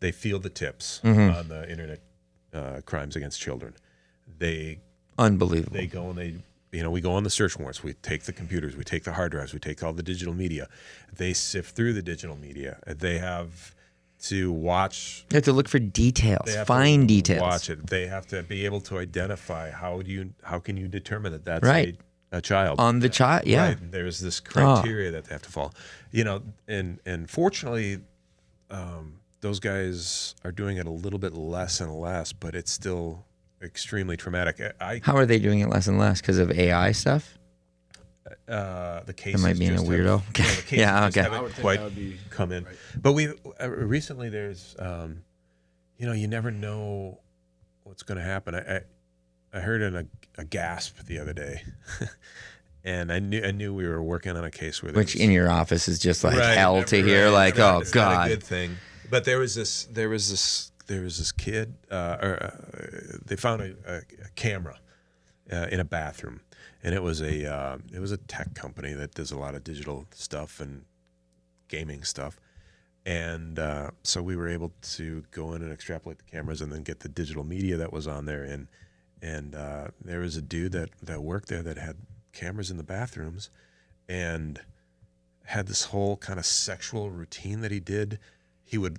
they 0.00 0.12
feel 0.12 0.38
the 0.38 0.50
tips 0.50 1.00
Mm-hmm. 1.04 1.36
on 1.38 1.48
the 1.48 1.70
internet 1.70 2.00
uh, 2.52 2.80
crimes 2.84 3.16
against 3.16 3.40
children 3.40 3.74
they 4.38 4.80
Unbelievable. 5.18 5.76
they 5.76 5.86
go 5.86 6.10
and 6.10 6.18
they 6.18 6.36
you 6.72 6.82
know 6.82 6.90
we 6.90 7.00
go 7.00 7.12
on 7.12 7.22
the 7.24 7.30
search 7.30 7.58
warrants 7.58 7.82
we 7.82 7.94
take 7.94 8.24
the 8.24 8.32
computers 8.32 8.76
we 8.76 8.84
take 8.84 9.04
the 9.04 9.12
hard 9.12 9.32
drives 9.32 9.52
we 9.54 9.58
take 9.58 9.82
all 9.82 9.92
the 9.92 10.02
digital 10.02 10.34
media 10.34 10.68
they 11.16 11.32
sift 11.32 11.74
through 11.74 11.92
the 11.92 12.02
digital 12.02 12.36
media 12.36 12.78
they 12.86 13.18
have 13.18 13.74
to 14.20 14.50
watch 14.52 15.24
They 15.28 15.36
have 15.36 15.44
to 15.44 15.52
look 15.52 15.68
for 15.68 15.78
details, 15.78 16.46
they 16.46 16.52
have 16.54 16.66
fine 16.66 17.02
to 17.02 17.06
details. 17.06 17.40
Watch 17.40 17.70
it. 17.70 17.86
They 17.86 18.08
have 18.08 18.26
to 18.28 18.42
be 18.42 18.64
able 18.64 18.80
to 18.82 18.98
identify 18.98 19.70
how 19.70 20.02
do 20.02 20.10
you 20.10 20.34
how 20.42 20.58
can 20.58 20.76
you 20.76 20.88
determine 20.88 21.30
that 21.32 21.44
that's 21.44 21.62
Right. 21.64 21.96
a, 22.32 22.38
a 22.38 22.40
child 22.40 22.80
on 22.80 22.98
the 22.98 23.08
child. 23.08 23.46
Yeah. 23.46 23.62
Oh. 23.62 23.68
Right. 23.68 23.92
There's 23.92 24.18
this 24.18 24.40
criteria 24.40 25.12
that 25.12 25.26
they 25.26 25.34
have 25.34 25.42
to 25.42 25.50
follow. 25.50 25.70
You 26.10 26.24
know, 26.24 26.42
and 26.66 26.98
and 27.06 27.30
fortunately, 27.30 28.00
um, 28.70 29.20
those 29.40 29.60
guys 29.60 30.34
are 30.44 30.50
doing 30.50 30.78
it 30.78 30.86
a 30.86 30.90
little 30.90 31.20
bit 31.20 31.34
less 31.34 31.80
and 31.80 31.94
less, 31.94 32.32
but 32.32 32.56
it's 32.56 32.72
still 32.72 33.24
extremely 33.62 34.16
traumatic. 34.16 34.60
I 34.80 35.00
How 35.04 35.16
are 35.16 35.26
they 35.26 35.38
doing 35.38 35.60
it 35.60 35.68
less 35.68 35.86
and 35.86 35.98
less 35.98 36.20
because 36.20 36.38
of 36.38 36.50
AI 36.50 36.92
stuff? 36.92 37.34
uh, 38.46 39.00
the 39.04 39.14
cases 39.14 39.42
might 39.42 39.58
be 39.58 39.66
in 39.66 39.72
a 39.72 39.76
just 39.76 39.86
have- 39.86 39.98
weirdo. 40.00 40.22
yeah, 40.38 40.44
the 40.68 40.76
Yeah, 40.76 41.06
okay. 41.06 41.22
haven't 41.22 41.38
I 41.38 41.42
would 41.42 41.52
think 41.52 41.62
quite 41.62 41.78
that 41.78 41.84
would 41.84 41.96
be 41.96 42.18
come 42.30 42.52
in. 42.52 42.66
But 43.00 43.12
we 43.12 43.28
uh, 43.60 43.68
recently 43.70 44.28
there's 44.28 44.76
um, 44.78 45.22
you 45.96 46.06
know 46.06 46.12
you 46.12 46.28
never 46.28 46.50
know 46.50 47.20
what's 47.84 48.02
going 48.02 48.18
to 48.18 48.24
happen. 48.24 48.54
I, 48.54 48.76
I 48.76 48.80
I 49.54 49.60
heard 49.60 49.80
in 49.82 49.96
a, 49.96 50.04
a 50.36 50.44
gasp 50.44 50.98
the 51.06 51.18
other 51.18 51.32
day, 51.32 51.62
and 52.84 53.10
I 53.10 53.18
knew 53.18 53.42
I 53.42 53.50
knew 53.50 53.72
we 53.74 53.86
were 53.88 54.02
working 54.02 54.36
on 54.36 54.44
a 54.44 54.50
case 54.50 54.82
where 54.82 54.92
Which 54.92 55.14
was- 55.14 55.22
in 55.22 55.30
your 55.30 55.50
office 55.50 55.88
is 55.88 55.98
just 55.98 56.22
like 56.22 56.36
Right, 56.36 56.56
hell 56.58 56.82
to 56.82 57.02
hear. 57.02 57.26
right. 57.26 57.32
Like, 57.32 57.50
It's 57.54 57.58
not- 57.58 57.74
oh 57.76 57.80
it's 57.80 57.94
not 57.94 58.12
a 58.12 58.14
god. 58.16 58.28
good 58.28 58.42
thing. 58.42 58.76
But 59.10 59.24
there 59.24 59.38
was 59.38 59.54
this 59.54 59.84
there 59.84 60.10
was 60.10 60.30
this 60.30 60.70
there 60.88 61.02
was 61.02 61.18
this 61.18 61.32
kid 61.32 61.74
uh, 61.90 62.16
or 62.20 62.42
uh, 62.42 63.18
they 63.24 63.36
found 63.36 63.62
a, 63.62 63.74
a, 63.86 63.96
a 63.98 64.28
camera 64.34 64.78
uh, 65.52 65.66
in 65.70 65.80
a 65.80 65.84
bathroom, 65.84 66.40
and 66.82 66.94
it 66.94 67.02
was 67.02 67.20
a 67.20 67.50
uh, 67.50 67.78
it 67.92 68.00
was 68.00 68.12
a 68.12 68.16
tech 68.16 68.54
company 68.54 68.92
that 68.94 69.14
does 69.14 69.30
a 69.30 69.38
lot 69.38 69.54
of 69.54 69.62
digital 69.62 70.06
stuff 70.10 70.60
and 70.60 70.84
gaming 71.68 72.02
stuff. 72.02 72.40
And 73.06 73.58
uh, 73.58 73.92
so 74.02 74.22
we 74.22 74.36
were 74.36 74.48
able 74.48 74.72
to 74.82 75.24
go 75.30 75.54
in 75.54 75.62
and 75.62 75.72
extrapolate 75.72 76.18
the 76.18 76.24
cameras 76.24 76.60
and 76.60 76.70
then 76.70 76.82
get 76.82 77.00
the 77.00 77.08
digital 77.08 77.44
media 77.44 77.76
that 77.76 77.92
was 77.92 78.06
on 78.06 78.26
there. 78.26 78.42
And 78.42 78.68
and 79.22 79.54
uh, 79.54 79.88
there 80.04 80.20
was 80.20 80.36
a 80.36 80.42
dude 80.42 80.72
that 80.72 80.90
that 81.02 81.22
worked 81.22 81.48
there 81.48 81.62
that 81.62 81.78
had 81.78 81.96
cameras 82.32 82.70
in 82.70 82.76
the 82.76 82.82
bathrooms, 82.82 83.50
and 84.08 84.60
had 85.44 85.66
this 85.66 85.84
whole 85.84 86.16
kind 86.16 86.38
of 86.38 86.46
sexual 86.46 87.10
routine 87.10 87.60
that 87.60 87.70
he 87.70 87.80
did. 87.80 88.18
He 88.64 88.76
would 88.76 88.98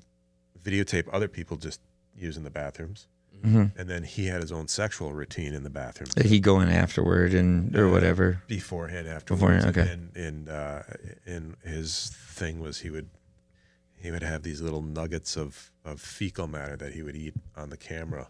videotape 0.64 1.08
other 1.12 1.28
people 1.28 1.58
just 1.58 1.80
using 2.18 2.44
the 2.44 2.50
bathrooms, 2.50 3.08
Mhm. 3.46 3.72
and 3.78 3.90
then 3.90 4.04
he 4.04 4.26
had 4.28 4.42
his 4.42 4.52
own 4.52 4.68
sexual 4.68 5.14
routine 5.14 5.54
in 5.54 5.64
the 5.64 5.70
bathroom 5.70 6.10
Did 6.16 6.26
he 6.26 6.40
go 6.42 6.60
in 6.60 6.68
afterward 6.70 7.34
and 7.34 7.74
or 7.76 7.88
Uh, 7.88 7.92
whatever? 7.92 8.42
beforehand, 8.48 9.08
afterwards. 9.08 9.42
Beforehand, 9.42 9.78
okay. 9.78 9.90
And 9.92 10.16
and, 10.18 10.50
uh, 10.50 10.84
and 11.26 11.56
his 11.64 12.10
thing 12.10 12.60
was 12.60 12.80
he 12.80 12.90
would 12.90 13.10
he 13.96 14.12
would 14.12 14.24
have 14.24 14.44
these 14.44 14.62
little 14.62 14.82
nuggets 14.82 15.38
of 15.38 15.72
of 15.86 16.02
fecal 16.02 16.48
matter 16.48 16.76
that 16.78 16.94
he 16.94 17.02
would 17.02 17.16
eat 17.16 17.34
on 17.56 17.70
the 17.70 17.78
camera 17.78 18.28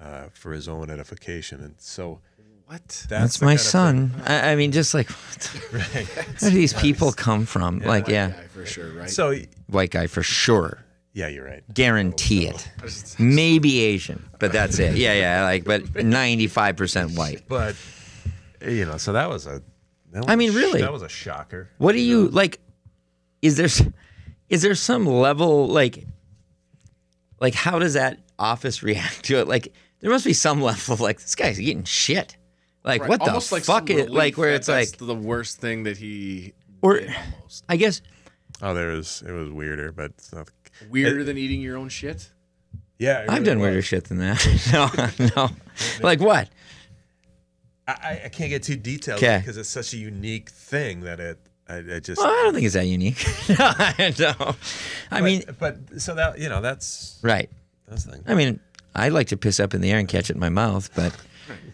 uh, 0.00 0.28
for 0.34 0.52
his 0.52 0.68
own 0.68 0.90
edification, 0.90 1.60
and 1.62 1.74
so 1.78 2.20
what? 2.66 2.80
that's, 2.88 3.06
That's 3.08 3.40
my 3.42 3.56
son. 3.56 4.12
I, 4.26 4.52
I 4.52 4.56
mean, 4.56 4.72
just 4.72 4.94
like 4.94 5.08
thing- 5.08 5.80
right? 5.80 6.06
where 6.40 6.50
do 6.50 6.56
these 6.56 6.72
people 6.74 7.12
come 7.12 7.44
from? 7.46 7.78
Like, 7.80 8.06
White 8.06 8.12
yeah, 8.12 8.30
guy 8.30 8.46
for 8.48 8.66
sure, 8.66 8.90
right? 8.92 9.10
So 9.10 9.38
white 9.68 9.90
guy 9.90 10.06
for 10.08 10.22
sure. 10.22 10.84
Yeah, 11.12 11.28
you're 11.28 11.44
right. 11.44 11.62
Guarantee 11.74 12.46
it. 12.46 12.70
Oh, 12.82 12.86
Maybe 13.18 13.80
Asian, 13.80 14.24
but 14.38 14.52
that's 14.52 14.78
it. 14.78 14.96
Yeah, 14.96 15.12
yeah. 15.14 15.42
Like, 15.44 15.64
but 15.64 16.04
ninety 16.04 16.46
five 16.46 16.76
percent 16.76 17.12
white. 17.12 17.42
But 17.48 17.76
you 18.66 18.84
know, 18.86 18.96
so 18.96 19.12
that 19.12 19.28
was 19.28 19.46
a. 19.46 19.62
That 20.12 20.20
was 20.24 20.26
I 20.28 20.36
mean, 20.36 20.50
a 20.50 20.52
sh- 20.52 20.56
really. 20.56 20.80
that 20.82 20.92
was 20.92 21.02
a 21.02 21.08
shocker. 21.08 21.68
What 21.78 21.92
do 21.92 22.00
you 22.00 22.28
like? 22.28 22.60
Is 23.42 23.56
there 23.56 23.66
s- 23.66 23.82
is 24.48 24.62
there 24.62 24.74
some 24.74 25.06
level 25.06 25.68
like 25.68 26.06
like 27.40 27.54
how 27.54 27.78
does 27.78 27.94
that 27.94 28.18
office 28.38 28.82
react 28.82 29.24
to 29.24 29.38
it? 29.38 29.48
Like 29.48 29.72
there 30.00 30.10
must 30.10 30.24
be 30.24 30.32
some 30.32 30.60
level 30.62 30.94
of 30.94 31.00
like 31.00 31.20
this 31.20 31.34
guy's 31.34 31.60
eating 31.60 31.84
shit. 31.84 32.36
Like 32.84 33.02
Right, 33.02 33.10
what 33.10 33.20
the 33.20 33.26
almost 33.28 33.52
like 33.52 33.64
fuck 33.64 33.88
some 33.88 33.98
is 33.98 34.08
like 34.08 34.36
where 34.36 34.50
that 34.50 34.56
it's 34.56 34.68
like 34.68 34.96
the 34.98 35.14
worst 35.14 35.60
thing 35.60 35.84
that 35.84 35.96
he 35.96 36.52
Or- 36.82 36.98
did 37.00 37.10
almost 37.36 37.64
I 37.68 37.76
guess 37.76 38.02
Oh, 38.60 38.74
there 38.74 38.88
was 38.88 39.22
it 39.26 39.32
was 39.32 39.50
weirder, 39.50 39.92
but 39.92 40.06
it's 40.12 40.32
not. 40.32 40.48
Weirder 40.90 41.24
than 41.24 41.36
eating 41.38 41.60
your 41.60 41.76
own 41.76 41.88
shit. 41.88 42.30
Yeah, 42.98 43.20
it 43.24 43.30
I've 43.30 43.44
done 43.44 43.58
was. 43.58 43.66
weirder 43.66 43.82
shit 43.82 44.04
than 44.04 44.18
that. 44.18 44.38
no, 45.26 45.34
no. 45.36 45.50
Like 46.02 46.20
what? 46.20 46.48
I, 47.88 47.92
I- 47.92 48.20
I 48.26 48.28
can't 48.28 48.50
get 48.50 48.62
too 48.62 48.76
detailed 48.76 49.20
'Kay. 49.20 49.38
because 49.38 49.56
it's 49.56 49.68
such 49.68 49.92
a 49.94 49.96
unique 49.96 50.50
thing 50.50 51.00
that 51.00 51.18
it. 51.20 51.38
I, 51.68 51.76
I 51.78 52.00
just. 52.00 52.20
Well, 52.20 52.28
I 52.30 52.42
don't 52.44 52.54
think 52.54 52.66
it's 52.66 52.74
that 52.74 52.86
unique. 52.86 53.24
no, 53.48 53.56
no. 54.18 54.54
I 55.10 55.20
but, 55.20 55.22
mean, 55.22 55.42
but 55.58 56.00
so 56.00 56.14
that 56.14 56.38
you 56.38 56.48
know 56.48 56.60
that's 56.60 57.18
right. 57.22 57.48
that's 57.88 58.04
the 58.04 58.12
thing. 58.12 58.24
I 58.26 58.34
mean, 58.34 58.60
I 58.94 59.08
like 59.08 59.28
to 59.28 59.36
piss 59.36 59.58
up 59.60 59.72
in 59.74 59.80
the 59.80 59.90
air 59.90 59.98
and 59.98 60.08
catch 60.08 60.28
it 60.30 60.34
in 60.34 60.40
my 60.40 60.48
mouth, 60.50 60.90
but 60.94 61.16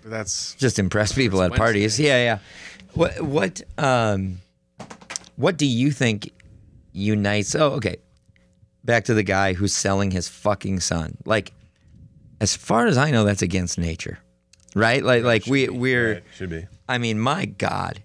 But 0.03 0.11
that's 0.11 0.55
just 0.55 0.79
impress 0.79 1.13
people 1.13 1.41
at 1.43 1.51
Wednesday. 1.51 1.59
parties. 1.65 1.99
Yeah, 2.01 2.23
yeah. 2.23 2.39
What 2.95 3.21
what 3.21 3.63
um 3.79 4.39
what 5.37 5.57
do 5.57 5.67
you 5.67 5.91
think 5.91 6.31
unites 6.93 7.55
oh 7.55 7.73
okay. 7.73 7.97
Back 8.89 9.05
to 9.05 9.13
the 9.15 9.23
guy 9.23 9.53
who's 9.53 9.75
selling 9.77 10.13
his 10.13 10.29
fucking 10.29 10.81
son. 10.81 11.19
Like 11.27 11.53
as 12.41 12.57
far 12.57 12.87
as 12.87 12.97
I 12.97 13.11
know 13.11 13.25
that's 13.25 13.43
against 13.43 13.79
nature. 13.79 14.19
Right? 14.75 15.05
Like 15.05 15.25
like 15.25 15.45
we 15.47 15.69
we're 15.69 16.15
Right, 16.15 16.25
should 16.35 16.49
be. 16.49 16.67
I 16.89 16.97
mean, 16.97 17.19
my 17.19 17.45
God, 17.45 18.03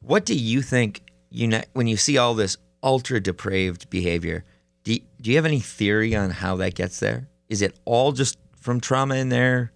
what 0.00 0.24
do 0.24 0.34
you 0.36 0.62
think 0.62 1.02
You 1.30 1.48
know, 1.48 1.62
when 1.72 1.88
you 1.88 1.96
see 1.96 2.16
all 2.16 2.34
this 2.34 2.56
ultra 2.80 3.18
depraved 3.20 3.90
behavior? 3.90 4.44
Do 4.84 4.92
you, 4.94 5.00
do 5.20 5.30
you 5.30 5.36
have 5.36 5.46
any 5.46 5.58
theory 5.60 6.14
on 6.14 6.30
how 6.30 6.56
that 6.56 6.74
gets 6.76 7.00
there? 7.00 7.28
Is 7.48 7.60
it 7.60 7.74
all 7.84 8.12
just 8.12 8.38
from 8.54 8.80
trauma 8.80 9.16
in 9.16 9.30
their 9.30 9.72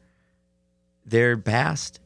their 1.05 1.37
past? 1.37 1.99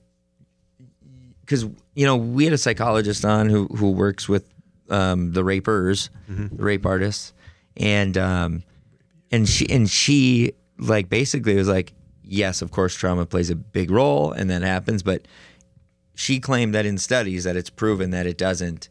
Because 1.40 1.64
you 1.94 2.06
know, 2.06 2.16
we 2.16 2.44
had 2.44 2.54
a 2.54 2.58
psychologist 2.58 3.26
on 3.26 3.50
who 3.50 3.66
who 3.66 3.90
works 3.90 4.26
with 4.26 4.48
um, 4.88 5.32
the 5.32 5.44
rapers, 5.44 6.08
the 6.28 6.62
rape 6.62 6.86
artists, 6.86 7.34
and 7.78 8.16
um, 8.18 8.62
and 9.30 9.48
she 9.48 9.68
and 9.70 9.88
she 9.88 10.52
like 10.78 11.08
basically 11.08 11.54
was 11.54 11.68
like, 11.68 11.92
yes, 12.22 12.62
of 12.62 12.70
course, 12.70 12.94
trauma 12.94 13.26
plays 13.26 13.50
a 13.50 13.56
big 13.56 13.90
role, 13.90 14.32
and 14.32 14.50
that 14.50 14.62
happens, 14.62 15.02
but 15.02 15.26
she 16.14 16.40
claimed 16.40 16.74
that 16.74 16.84
in 16.84 16.98
studies 16.98 17.44
that 17.44 17.56
it's 17.56 17.70
proven 17.70 18.10
that 18.10 18.26
it 18.26 18.36
doesn't 18.36 18.88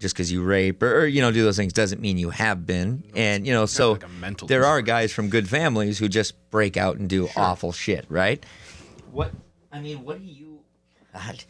just 0.00 0.14
because 0.14 0.32
you 0.32 0.42
rape 0.42 0.82
or, 0.82 1.02
or, 1.02 1.06
you 1.06 1.20
know 1.20 1.30
do 1.30 1.44
those 1.44 1.56
things 1.56 1.72
doesn't 1.72 2.00
mean 2.00 2.18
you 2.18 2.30
have 2.30 2.66
been. 2.66 3.04
And 3.14 3.46
you 3.46 3.52
know 3.52 3.66
so 3.66 3.92
like 3.92 4.04
a 4.04 4.08
mental 4.08 4.48
there 4.48 4.64
are 4.64 4.82
guys 4.82 5.12
from 5.12 5.28
good 5.28 5.48
families 5.48 5.98
who 5.98 6.08
just 6.08 6.34
break 6.50 6.76
out 6.76 6.96
and 6.96 7.08
do 7.08 7.28
awful 7.36 7.72
shit 7.72 8.06
right? 8.08 8.44
What 9.12 9.32
i 9.72 9.78
mean 9.80 10.02
what 10.04 10.18
do 10.18 10.24
you 10.24 10.58
God, 11.12 11.44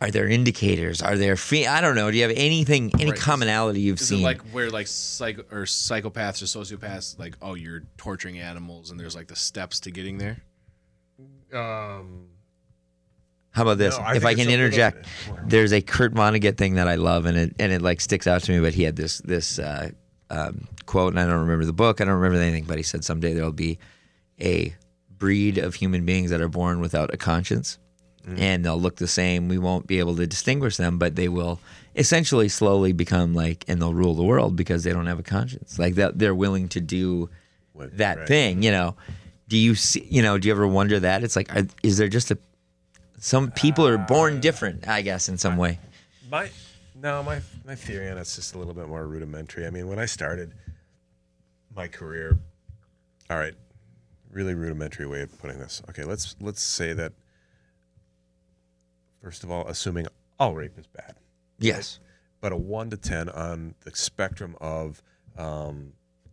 are 0.00 0.10
there 0.10 0.28
indicators 0.28 1.02
are 1.02 1.16
there 1.16 1.36
fe- 1.36 1.66
i 1.66 1.80
don't 1.80 1.94
know 1.96 2.10
do 2.10 2.16
you 2.16 2.22
have 2.22 2.36
anything 2.36 2.90
any 3.00 3.10
Right. 3.10 3.18
commonality 3.20 3.80
you've 3.80 4.00
Is 4.00 4.08
seen 4.08 4.20
it 4.20 4.24
like 4.24 4.40
where 4.52 4.70
like 4.70 4.86
psych 4.86 5.38
or 5.52 5.62
psychopaths 5.64 6.40
or 6.42 6.46
sociopaths 6.46 7.18
like 7.18 7.34
oh 7.42 7.54
you're 7.54 7.82
torturing 7.96 8.38
animals 8.38 8.90
and 8.90 8.98
there's 9.00 9.16
like 9.16 9.26
the 9.28 9.36
steps 9.36 9.80
to 9.80 9.90
getting 9.90 10.18
there? 10.18 10.38
Um, 11.52 12.26
How 13.52 13.62
about 13.62 13.78
this? 13.78 13.96
No, 13.96 14.04
I 14.04 14.16
if 14.16 14.24
I 14.24 14.34
can 14.34 14.48
interject, 14.50 15.06
there's 15.46 15.72
a 15.72 15.80
Kurt 15.80 16.14
Vonnegut 16.14 16.56
thing 16.58 16.74
that 16.74 16.86
I 16.86 16.96
love, 16.96 17.24
and 17.26 17.36
it 17.38 17.54
and 17.58 17.72
it 17.72 17.80
like 17.82 18.00
sticks 18.00 18.26
out 18.26 18.42
to 18.44 18.52
me. 18.52 18.60
But 18.60 18.74
he 18.74 18.82
had 18.82 18.96
this 18.96 19.18
this 19.18 19.58
uh, 19.58 19.90
um, 20.30 20.68
quote, 20.86 21.12
and 21.14 21.18
I 21.20 21.24
don't 21.26 21.40
remember 21.40 21.64
the 21.64 21.72
book, 21.72 22.00
I 22.00 22.04
don't 22.04 22.14
remember 22.14 22.38
anything, 22.40 22.64
but 22.64 22.76
he 22.76 22.82
said 22.82 23.02
someday 23.04 23.32
there'll 23.32 23.50
be 23.52 23.78
a 24.40 24.76
breed 25.18 25.58
of 25.58 25.74
human 25.74 26.04
beings 26.04 26.30
that 26.30 26.40
are 26.42 26.48
born 26.50 26.80
without 26.80 27.12
a 27.12 27.16
conscience, 27.16 27.78
Mm-hmm. 28.28 28.42
and 28.42 28.64
they'll 28.64 28.80
look 28.80 28.96
the 28.96 29.06
same. 29.08 29.48
We 29.48 29.58
won't 29.58 29.86
be 29.86 29.98
able 30.00 30.16
to 30.16 30.26
distinguish 30.26 30.76
them, 30.76 30.98
but 30.98 31.16
they 31.16 31.28
will 31.28 31.60
essentially 31.96 32.48
slowly 32.48 32.92
become 32.92 33.34
like, 33.34 33.64
and 33.68 33.80
they'll 33.80 33.94
rule 33.94 34.14
the 34.14 34.22
world 34.22 34.54
because 34.54 34.84
they 34.84 34.92
don't 34.92 35.06
have 35.06 35.18
a 35.18 35.22
conscience. 35.22 35.78
Like 35.78 35.94
that, 35.94 36.18
they're 36.18 36.34
willing 36.34 36.68
to 36.68 36.80
do 36.80 37.30
What- 37.72 37.96
that 37.96 38.18
right. 38.18 38.28
thing. 38.28 38.62
You 38.62 38.70
know, 38.70 38.96
do 39.48 39.56
you 39.56 39.74
see? 39.74 40.06
You 40.10 40.20
know, 40.22 40.36
do 40.36 40.46
you 40.48 40.52
ever 40.54 40.66
wonder 40.66 41.00
that? 41.00 41.24
It's 41.24 41.36
like, 41.36 41.54
are, 41.56 41.66
is 41.82 41.96
there 41.96 42.08
just 42.08 42.30
a 42.30 42.38
some 43.20 43.50
people 43.50 43.86
are 43.86 43.98
born 43.98 44.36
uh, 44.36 44.40
different? 44.40 44.86
I 44.86 45.02
guess 45.02 45.28
in 45.28 45.38
some 45.38 45.56
way. 45.56 45.78
My 46.30 46.50
no, 46.94 47.22
my 47.22 47.40
my 47.64 47.74
theory 47.74 48.10
on 48.10 48.18
it's 48.18 48.36
just 48.36 48.54
a 48.54 48.58
little 48.58 48.74
bit 48.74 48.88
more 48.88 49.06
rudimentary. 49.06 49.66
I 49.66 49.70
mean, 49.70 49.88
when 49.88 49.98
I 49.98 50.06
started 50.06 50.52
my 51.74 51.88
career, 51.88 52.38
all 53.30 53.38
right, 53.38 53.54
really 54.30 54.54
rudimentary 54.54 55.06
way 55.06 55.22
of 55.22 55.36
putting 55.38 55.58
this. 55.58 55.80
Okay, 55.88 56.04
let's 56.04 56.36
let's 56.40 56.62
say 56.62 56.92
that 56.92 57.12
first 59.22 59.44
of 59.44 59.50
all, 59.50 59.66
assuming 59.68 60.06
all 60.38 60.54
rape 60.54 60.78
is 60.78 60.86
bad, 60.86 61.16
Yes. 61.58 61.98
but 62.40 62.52
a 62.52 62.56
one 62.56 62.90
to 62.90 62.96
ten 62.96 63.28
on 63.28 63.74
the 63.84 63.90
spectrum 63.94 64.56
of 64.60 65.02
um, 65.36 65.92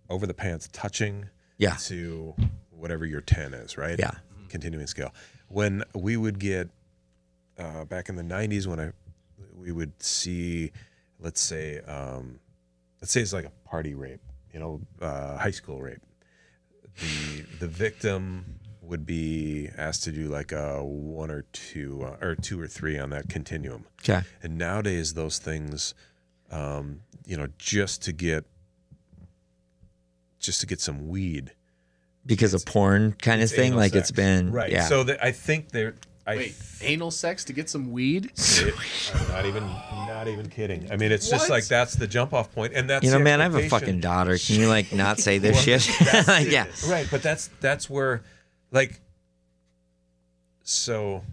over 0.10 0.26
the 0.28 0.34
pants 0.34 0.70
touching 0.72 1.30
Yeah. 1.57 1.76
to 1.86 2.36
whatever 2.72 3.06
your 3.06 3.22
10 3.22 3.53
is, 3.53 3.78
right? 3.78 3.98
Yeah. 3.98 4.12
Continuing 4.49 4.88
scale. 4.88 5.14
When 5.48 5.84
we 5.94 6.18
would 6.18 6.40
get 6.40 6.70
uh, 7.57 7.86
back 7.86 8.10
in 8.10 8.16
the 8.16 8.24
90s, 8.24 8.68
when 8.68 8.80
I 8.80 8.91
we 9.57 9.72
would 9.72 9.94
see, 10.02 10.72
let's 11.20 11.41
say, 11.41 11.80
um, 11.82 12.40
let's 13.02 13.12
say 13.12 13.22
it's 13.22 13.34
like 13.34 13.45
a 13.45 13.52
party 13.68 13.95
rape, 13.95 14.22
you 14.53 14.60
know, 14.60 14.82
uh, 15.02 15.38
high 15.38 15.52
school 15.52 15.82
rape. 15.82 16.02
The 16.99 17.41
the 17.60 17.68
victim 17.68 18.60
would 18.86 19.06
be 19.06 19.70
asked 19.78 20.03
to 20.03 20.12
do 20.12 20.28
like 20.28 20.52
a 20.52 20.84
one 20.84 21.32
or 21.32 21.44
two 21.53 22.03
uh, 22.03 22.26
or 22.26 22.36
two 22.36 22.60
or 22.60 22.68
three 22.68 22.98
on 22.98 23.10
that 23.12 23.30
continuum. 23.30 23.86
Okay. 24.02 24.22
And 24.44 24.57
nowadays, 24.57 25.14
those 25.14 25.40
things, 25.40 25.94
um, 26.52 27.02
you 27.26 27.36
know, 27.38 27.48
just 27.57 28.03
to 28.03 28.12
get, 28.14 28.45
just 30.40 30.62
to 30.62 30.68
get 30.68 30.80
some 30.80 31.07
weed, 31.07 31.52
Because 32.26 32.53
of 32.53 32.66
porn 32.66 33.14
kind 33.14 33.41
of 33.41 33.49
thing, 33.49 33.68
anal 33.68 33.80
like 33.80 33.95
it's 33.95 34.12
been 34.12 34.52
right. 34.52 34.72
Yeah. 34.72 34.86
So 34.88 35.03
that 35.03 35.24
I 35.24 35.32
think 35.32 35.70
they're. 35.70 35.95
I 36.28 36.38
Wait, 36.38 36.56
anal 36.82 37.12
sex 37.12 37.44
to 37.45 37.53
get 37.53 37.70
some 37.70 37.91
weed? 37.91 38.32
I'm 39.14 39.28
not 39.28 39.45
even 39.45 39.64
not 40.07 40.28
even 40.28 40.49
kidding. 40.49 40.91
I 40.91 40.95
mean, 40.98 41.12
it's 41.12 41.30
just 41.30 41.52
like 41.52 41.68
that's 41.68 41.94
the 41.94 42.07
jump 42.07 42.34
off 42.34 42.52
point, 42.52 42.74
and 42.74 42.90
that's 42.90 43.06
you 43.06 43.12
know, 43.12 43.20
man, 43.20 43.41
I 43.41 43.44
have 43.44 43.53
a 43.53 43.70
fucking 43.70 43.99
daughter. 43.99 44.36
Can 44.40 44.60
you 44.60 44.68
like 44.68 44.91
not 44.91 45.20
say 45.20 45.38
this 45.38 45.53
Well, 45.68 45.78
shit? 45.80 45.95
that's 46.03 46.28
it. 46.48 46.52
yeah. 46.52 46.66
Right, 46.90 47.07
but 47.12 47.22
that's 47.22 47.52
that's 47.62 47.91
where, 47.91 48.24
like, 48.76 49.02
so, 50.64 51.23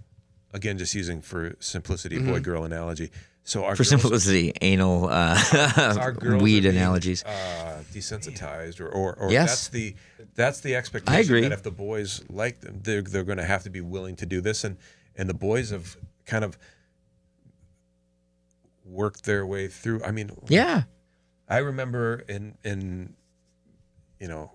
again, 0.55 0.79
just 0.79 0.95
using 0.95 1.21
for 1.21 1.55
simplicity, 1.61 2.19
boy 2.19 2.41
girl 2.41 2.65
analogy. 2.65 3.11
So 3.45 3.65
our 3.65 3.73
Mm-hmm. 3.73 3.83
For 3.83 3.91
girls- 3.91 4.03
simplicity, 4.03 4.53
anal 4.61 5.09
uh, 5.11 6.13
weed 6.41 6.61
being, 6.63 6.77
analogies. 6.77 7.25
uh, 7.25 7.83
desensitized, 7.93 8.81
or 8.81 8.89
or, 8.89 9.15
or 9.19 9.33
Yes. 9.33 9.49
that's 9.51 9.69
the 9.69 9.95
that's 10.37 10.61
the 10.61 10.77
expectation. 10.77 11.17
I 11.19 11.21
agree. 11.25 11.41
That 11.43 11.53
if 11.53 11.63
the 11.65 11.73
boys 11.73 12.23
like 12.31 12.61
them, 12.61 12.81
they're 12.85 13.03
they're 13.03 13.25
going 13.25 13.39
to 13.39 13.45
have 13.45 13.65
to 13.65 13.71
be 13.71 13.81
willing 13.81 14.15
to 14.17 14.27
do 14.27 14.41
this, 14.41 14.63
and 14.65 14.77
and 15.17 15.29
the 15.29 15.35
boys 15.35 15.71
have 15.71 15.97
kind 16.25 16.45
of 16.45 16.57
worked 18.85 19.25
their 19.25 19.45
way 19.47 19.69
through. 19.69 20.03
I 20.05 20.11
mean, 20.13 20.31
Yeah. 20.49 20.83
I 21.49 21.59
remember 21.59 22.25
in 22.29 22.57
in 22.65 23.15
you 24.21 24.29
know 24.29 24.53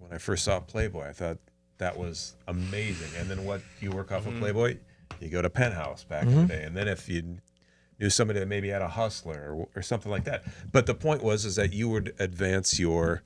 when 0.00 0.12
I 0.12 0.18
first 0.18 0.44
saw 0.44 0.58
Playboy, 0.60 1.08
I 1.08 1.12
thought 1.12 1.38
that 1.78 1.96
was 1.98 2.34
amazing. 2.48 3.10
And 3.18 3.28
then 3.28 3.44
what 3.44 3.60
you 3.80 3.90
work 3.90 4.12
off 4.12 4.26
of 4.26 4.34
Playboy, 4.38 4.78
you 5.20 5.28
go 5.28 5.42
to 5.42 5.50
Penthouse 5.50 6.04
back 6.04 6.24
in 6.24 6.34
the 6.34 6.44
day, 6.54 6.62
and 6.64 6.76
then 6.76 6.88
if 6.88 7.08
you 7.08 7.38
knew 8.00 8.10
somebody 8.10 8.40
that 8.40 8.46
maybe 8.48 8.68
had 8.68 8.82
a 8.82 8.88
hustler 8.88 9.54
or, 9.54 9.68
or 9.76 9.82
something 9.82 10.10
like 10.10 10.24
that. 10.24 10.44
But 10.72 10.86
the 10.86 10.94
point 10.94 11.22
was 11.22 11.44
is 11.44 11.56
that 11.56 11.72
you 11.72 11.88
would 11.88 12.14
advance 12.18 12.78
your 12.78 13.22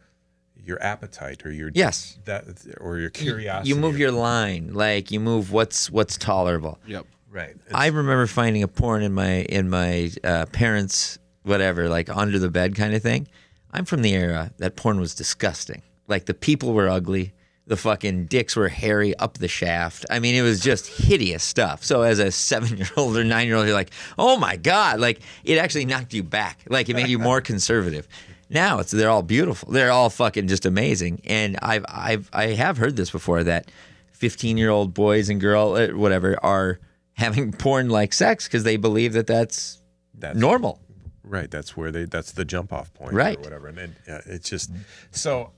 your 0.55 0.83
appetite 0.83 1.47
or 1.47 1.53
your 1.53 1.71
Yes. 1.75 2.19
that 2.27 2.45
or 2.81 2.99
your 2.99 3.11
curiosity. 3.11 3.69
You 3.71 3.77
move 3.77 3.99
your 3.99 4.11
line, 4.11 4.75
like 4.75 5.11
you 5.11 5.21
move 5.21 5.53
what's 5.53 5.91
what's 5.91 6.19
tolerable. 6.19 6.79
Yep. 6.87 7.07
right. 7.31 7.57
I 7.73 7.87
remember 7.87 8.27
finding 8.27 8.63
a 8.63 8.69
porn 8.69 9.03
in 9.03 9.13
my 9.15 9.43
in 9.43 9.71
my 9.71 10.11
uh, 10.25 10.47
parents' 10.53 11.19
whatever, 11.45 11.89
like 11.89 12.09
under 12.15 12.39
the 12.39 12.51
bed 12.51 12.75
kind 12.75 12.95
of 12.95 13.03
thing. 13.03 13.29
I'm 13.73 13.85
from 13.85 14.03
the 14.03 14.15
era 14.15 14.53
that 14.59 14.77
porn 14.77 14.99
was 15.01 15.15
disgusting. 15.15 15.83
Like 16.07 16.27
the 16.27 16.35
people 16.35 16.73
were 16.75 16.89
ugly, 16.89 17.33
the 17.69 17.77
fucking 17.77 18.27
dicks 18.27 18.57
were 18.57 18.69
hairy 18.69 19.15
up 19.19 19.39
the 19.39 19.47
shaft. 19.47 20.07
I 20.11 20.19
mean, 20.19 20.35
it 20.35 20.43
was 20.43 20.59
just 20.61 20.87
hideous 20.87 21.45
stuff. 21.45 21.85
So 21.85 22.03
as 22.03 22.19
a 22.19 22.33
seven 22.33 22.79
year 22.79 22.89
old 22.97 23.17
or 23.17 23.25
nine 23.25 23.47
year 23.47 23.57
old, 23.57 23.67
you're 23.67 23.75
like, 23.75 23.93
oh 24.19 24.37
my 24.39 24.57
god! 24.57 24.99
Like 25.01 25.21
it 25.45 25.59
actually 25.59 25.85
knocked 25.85 26.15
you 26.15 26.23
back. 26.23 26.61
Like 26.69 26.89
it 26.89 26.97
made 26.97 27.09
you 27.09 27.19
more 27.19 27.41
conservative. 27.41 28.09
Now 28.51 28.79
it's 28.79 28.91
they're 28.91 29.11
all 29.11 29.23
beautiful. 29.23 29.71
They're 29.71 29.93
all 29.93 30.09
fucking 30.09 30.49
just 30.49 30.65
amazing. 30.65 31.21
And 31.25 31.59
I've 31.61 31.85
I've 31.89 32.31
I 32.33 32.47
have 32.49 32.79
heard 32.79 32.97
this 32.97 33.11
before 33.11 33.45
that 33.45 33.71
15 34.13 34.57
year 34.57 34.71
old 34.71 34.95
boys 34.95 35.29
and 35.29 35.41
girl 35.41 35.75
uh, 35.75 35.89
whatever 35.89 36.43
are 36.43 36.81
having 37.13 37.53
porn 37.65 37.91
like 37.91 38.15
sex 38.15 38.47
because 38.47 38.65
they 38.65 38.79
believe 38.79 39.13
that 39.13 39.27
that's 39.27 39.81
That's 40.15 40.39
normal. 40.39 40.81
Right. 41.23 41.51
That's 41.51 41.77
where 41.77 41.93
they. 41.93 42.05
That's 42.05 42.33
the 42.33 42.47
jump 42.47 42.73
off 42.73 42.95
point. 42.95 43.13
Right. 43.13 43.37
Or 43.37 43.43
whatever. 43.43 43.69
And 43.69 43.79
it, 43.79 43.95
it's 44.07 44.49
just 44.49 44.71
so 45.11 45.53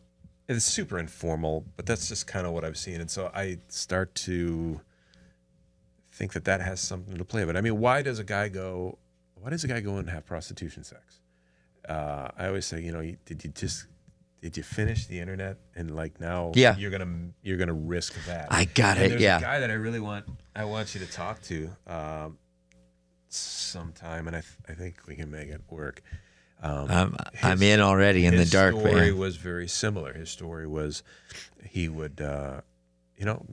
it's 0.57 0.65
super 0.65 0.99
informal, 0.99 1.65
but 1.77 1.87
that's 1.87 2.09
just 2.09 2.27
kind 2.27 2.47
of 2.47 2.53
what 2.53 2.65
I've 2.65 2.77
seen. 2.77 3.01
And 3.01 3.11
so 3.11 3.31
I 3.35 3.59
start 3.69 4.15
to 4.27 4.81
think 6.13 6.33
that 6.33 6.45
that 6.45 6.61
has 6.61 6.81
something 6.81 7.17
to 7.17 7.25
play. 7.25 7.45
But 7.45 7.57
I 7.57 7.61
mean, 7.61 7.79
why 7.79 8.03
does 8.03 8.19
a 8.19 8.25
guy 8.25 8.49
go? 8.49 8.99
Why 9.37 9.51
does 9.51 9.65
a 9.65 9.69
guy 9.69 9.81
go 9.81 9.97
and 9.97 10.11
have 10.11 10.27
prostitution 10.27 10.85
sex? 10.85 11.21
Uh, 11.89 12.29
I 12.37 12.47
always 12.49 12.67
say, 12.67 12.81
you 12.83 12.93
know, 12.93 13.01
did 13.25 13.43
you 13.45 13.51
just 13.51 13.87
did 14.43 14.57
you 14.57 14.63
finish 14.63 15.07
the 15.07 15.19
internet 15.19 15.59
and 15.77 15.95
like 15.95 16.21
now 16.21 16.53
Yeah. 16.55 16.77
you're 16.77 16.91
gonna 16.91 17.31
you're 17.43 17.57
gonna 17.57 17.73
risk 17.73 18.15
that? 18.27 18.49
I 18.51 18.65
got 18.67 18.97
And 18.97 19.07
it, 19.07 19.09
There's 19.11 19.23
yeah. 19.23 19.39
a 19.39 19.41
guy 19.41 19.61
that 19.61 19.71
I 19.71 19.75
really 19.75 20.01
want 20.01 20.27
I 20.55 20.65
want 20.65 20.95
you 20.95 21.01
to 21.01 21.11
talk 21.11 21.41
to 21.43 21.71
um, 21.87 22.39
sometime, 23.29 24.27
and 24.27 24.37
I 24.37 24.41
th- 24.41 24.59
I 24.69 24.73
think 24.73 24.97
we 25.07 25.15
can 25.17 25.31
make 25.31 25.49
it 25.49 25.63
work. 25.71 26.03
I'm, 26.63 27.17
I'm 27.43 27.63
in 27.63 27.81
already 27.81 28.27
in 28.27 28.37
the 28.37 28.45
dark. 28.45 28.75
his 28.75 28.83
story 28.83 29.11
man. 29.11 29.19
was 29.19 29.37
very 29.37 29.67
similar. 29.69 30.13
His 30.13 30.29
story 30.31 30.67
was 30.67 31.03
he 31.65 31.89
would, 31.89 32.21
uh, 32.21 32.61
you 33.17 33.25
know, 33.25 33.45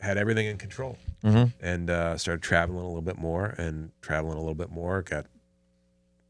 had 0.00 0.16
everything 0.18 0.46
in 0.46 0.58
control 0.58 0.96
Mm-hmm. 1.24 1.64
and 1.64 1.88
uh, 1.88 2.18
started 2.18 2.42
traveling 2.42 2.80
a 2.80 2.86
little 2.88 3.00
bit 3.02 3.16
more 3.16 3.46
and 3.56 3.92
traveling 4.00 4.34
a 4.36 4.40
little 4.40 4.56
bit 4.56 4.70
more. 4.72 5.02
Got 5.02 5.26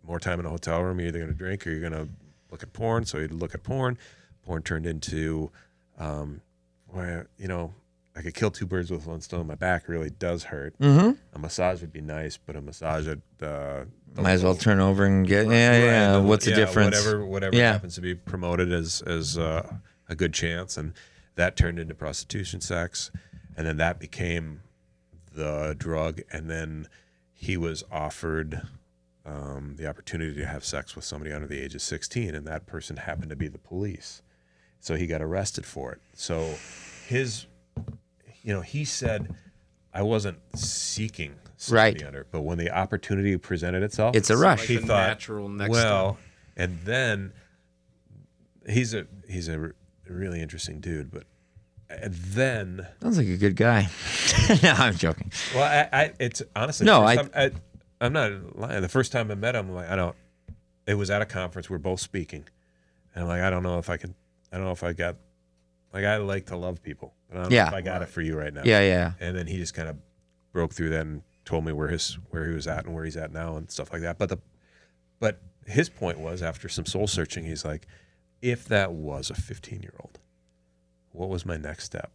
more 0.06 0.20
time 0.20 0.38
in 0.38 0.44
a 0.44 0.50
hotel 0.50 0.82
room. 0.82 0.98
You're 1.00 1.08
either 1.08 1.18
going 1.20 1.32
to 1.32 1.36
drink 1.38 1.66
or 1.66 1.70
you're 1.70 1.80
going 1.88 1.92
to 2.06 2.08
look 2.50 2.62
at 2.62 2.74
porn. 2.74 3.06
So 3.06 3.18
he'd 3.18 3.32
look 3.32 3.54
at 3.54 3.62
porn. 3.62 3.96
Porn 4.44 4.62
turned 4.62 4.84
into, 4.84 5.50
um, 5.98 6.42
where 6.88 7.28
you 7.38 7.48
know, 7.48 7.72
I 8.14 8.20
could 8.20 8.34
kill 8.34 8.50
two 8.50 8.66
birds 8.66 8.90
with 8.90 9.06
one 9.06 9.20
stone. 9.22 9.46
My 9.46 9.54
back 9.54 9.88
really 9.88 10.10
does 10.10 10.44
hurt. 10.44 10.78
Mm-hmm. 10.78 11.12
A 11.34 11.38
massage 11.38 11.80
would 11.80 11.92
be 11.92 12.02
nice, 12.02 12.36
but 12.36 12.56
a 12.56 12.60
massage 12.60 13.08
at 13.08 13.18
uh, 13.40 13.84
the 14.14 14.22
Might 14.22 14.32
as 14.32 14.44
well 14.44 14.54
turn 14.54 14.80
over 14.80 15.04
and 15.06 15.26
get. 15.26 15.46
Yeah, 15.46 15.78
yeah. 15.82 16.12
the- 16.12 16.22
What's 16.22 16.44
the 16.44 16.52
difference? 16.54 16.96
Whatever, 16.98 17.24
whatever 17.26 17.56
Yeah. 17.56 17.72
happens 17.72 17.94
to 17.94 18.00
be 18.02 18.14
promoted 18.14 18.70
as 18.72 19.02
as 19.06 19.38
uh, 19.38 19.76
a 20.08 20.14
good 20.14 20.34
chance, 20.34 20.76
and 20.76 20.92
that 21.36 21.56
turned 21.56 21.78
into 21.78 21.94
prostitution 21.94 22.60
sex, 22.60 23.10
and 23.56 23.66
then 23.66 23.78
that 23.78 23.98
became 23.98 24.60
the 25.34 25.74
drug, 25.78 26.20
and 26.30 26.50
then 26.50 26.88
he 27.32 27.56
was 27.56 27.82
offered 27.90 28.60
um, 29.24 29.76
the 29.78 29.86
opportunity 29.88 30.34
to 30.34 30.44
have 30.46 30.64
sex 30.64 30.94
with 30.94 31.04
somebody 31.06 31.32
under 31.32 31.46
the 31.46 31.58
age 31.58 31.74
of 31.74 31.80
sixteen, 31.80 32.34
and 32.34 32.46
that 32.46 32.66
person 32.66 32.98
happened 32.98 33.30
to 33.30 33.36
be 33.36 33.48
the 33.48 33.56
police, 33.58 34.20
so 34.80 34.96
he 34.96 35.06
got 35.06 35.22
arrested 35.22 35.64
for 35.64 35.92
it. 35.92 36.00
So 36.12 36.56
his, 37.06 37.46
you 38.42 38.52
know, 38.54 38.60
he 38.60 38.84
said. 38.84 39.34
I 39.94 40.00
wasn't 40.00 40.38
seeking 40.56 41.34
somebody 41.58 41.98
Right. 41.98 42.06
under, 42.06 42.26
but 42.30 42.40
when 42.40 42.56
the 42.56 42.70
opportunity 42.70 43.36
presented 43.36 43.82
itself, 43.82 44.16
It's 44.16 44.30
a 44.30 44.38
rush. 44.38 44.60
Like 44.60 44.68
he 44.68 44.76
the 44.76 44.86
thought, 44.86 45.06
natural 45.06 45.50
next 45.50 45.68
well, 45.70 46.16
and 46.56 46.78
then 46.86 47.34
he's 48.66 48.94
a 48.94 49.06
he's 49.28 49.48
a 49.48 49.72
really 50.08 50.40
interesting 50.40 50.80
dude, 50.80 51.10
but 51.10 51.24
and 51.90 52.14
then 52.14 52.86
Sounds 53.02 53.18
like 53.18 53.26
a 53.26 53.36
good 53.36 53.54
guy. 53.54 53.90
no, 54.62 54.70
I'm 54.70 54.94
joking. 54.94 55.30
well, 55.54 55.64
I, 55.64 55.88
I 56.04 56.12
it's 56.18 56.40
honestly 56.56 56.86
No, 56.86 57.00
the 57.00 57.06
I- 57.06 57.16
first 57.16 57.32
time- 57.34 57.52
I, 58.00 58.06
am 58.06 58.12
not 58.14 58.58
lying. 58.58 58.80
The 58.80 58.88
first 58.88 59.12
time 59.12 59.30
I 59.30 59.34
met 59.34 59.54
him, 59.54 59.68
I'm 59.68 59.74
like 59.74 59.90
I 59.90 59.96
don't. 59.96 60.16
It 60.86 60.94
was 60.94 61.10
at 61.10 61.20
a 61.20 61.26
conference. 61.26 61.68
We're 61.68 61.76
both 61.76 62.00
speaking, 62.00 62.44
and 63.14 63.24
I'm 63.24 63.28
like 63.28 63.42
I 63.42 63.50
don't 63.50 63.62
know 63.62 63.78
if 63.78 63.90
I 63.90 63.98
can. 63.98 64.14
I 64.50 64.56
don't 64.56 64.64
know 64.64 64.72
if 64.72 64.82
I 64.82 64.94
got. 64.94 65.16
Like 65.92 66.04
I 66.04 66.16
like 66.16 66.46
to 66.46 66.56
love 66.56 66.82
people, 66.82 67.14
but 67.30 67.46
I 67.46 67.48
Yeah. 67.54 67.70
I 67.72 67.80
got 67.82 68.02
it 68.02 68.08
for 68.08 68.22
you 68.22 68.36
right 68.38 68.52
now. 68.52 68.62
Yeah, 68.64 68.80
yeah. 68.80 69.12
and 69.20 69.36
then 69.36 69.46
he 69.46 69.56
just 69.58 69.74
kind 69.74 69.88
of 69.88 69.96
broke 70.52 70.72
through 70.72 70.90
that 70.90 71.02
and 71.02 71.22
told 71.44 71.64
me 71.64 71.72
where 71.72 71.88
his 71.88 72.18
where 72.30 72.46
he 72.48 72.54
was 72.54 72.66
at 72.66 72.84
and 72.84 72.94
where 72.94 73.04
he's 73.04 73.16
at 73.16 73.32
now 73.32 73.56
and 73.56 73.70
stuff 73.70 73.92
like 73.92 74.02
that. 74.02 74.18
But 74.18 74.28
the 74.28 74.38
but 75.20 75.40
his 75.66 75.88
point 75.88 76.18
was 76.18 76.42
after 76.42 76.68
some 76.68 76.86
soul 76.86 77.06
searching, 77.06 77.44
he's 77.44 77.64
like, 77.64 77.86
if 78.40 78.64
that 78.66 78.92
was 78.92 79.30
a 79.30 79.34
15 79.34 79.80
year 79.82 79.94
old, 80.00 80.18
what 81.12 81.28
was 81.28 81.46
my 81.46 81.56
next 81.56 81.84
step? 81.84 82.10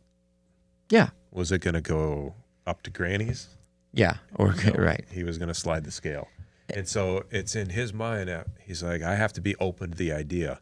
Yeah. 0.89 1.09
Was 1.31 1.51
it 1.51 1.59
going 1.59 1.73
to 1.75 1.81
go 1.81 2.35
up 2.65 2.81
to 2.83 2.89
grannies? 2.89 3.47
Yeah. 3.93 4.15
Or 4.35 4.53
right. 4.75 5.05
He 5.11 5.23
was 5.23 5.37
going 5.37 5.47
to 5.47 5.53
slide 5.53 5.83
the 5.85 5.91
scale. 5.91 6.27
And 6.69 6.87
so 6.87 7.23
it's 7.31 7.55
in 7.55 7.69
his 7.69 7.93
mind. 7.93 8.29
uh, 8.29 8.43
He's 8.61 8.83
like, 8.83 9.01
I 9.01 9.15
have 9.15 9.31
to 9.33 9.41
be 9.41 9.55
open 9.57 9.91
to 9.91 9.97
the 9.97 10.11
idea 10.11 10.59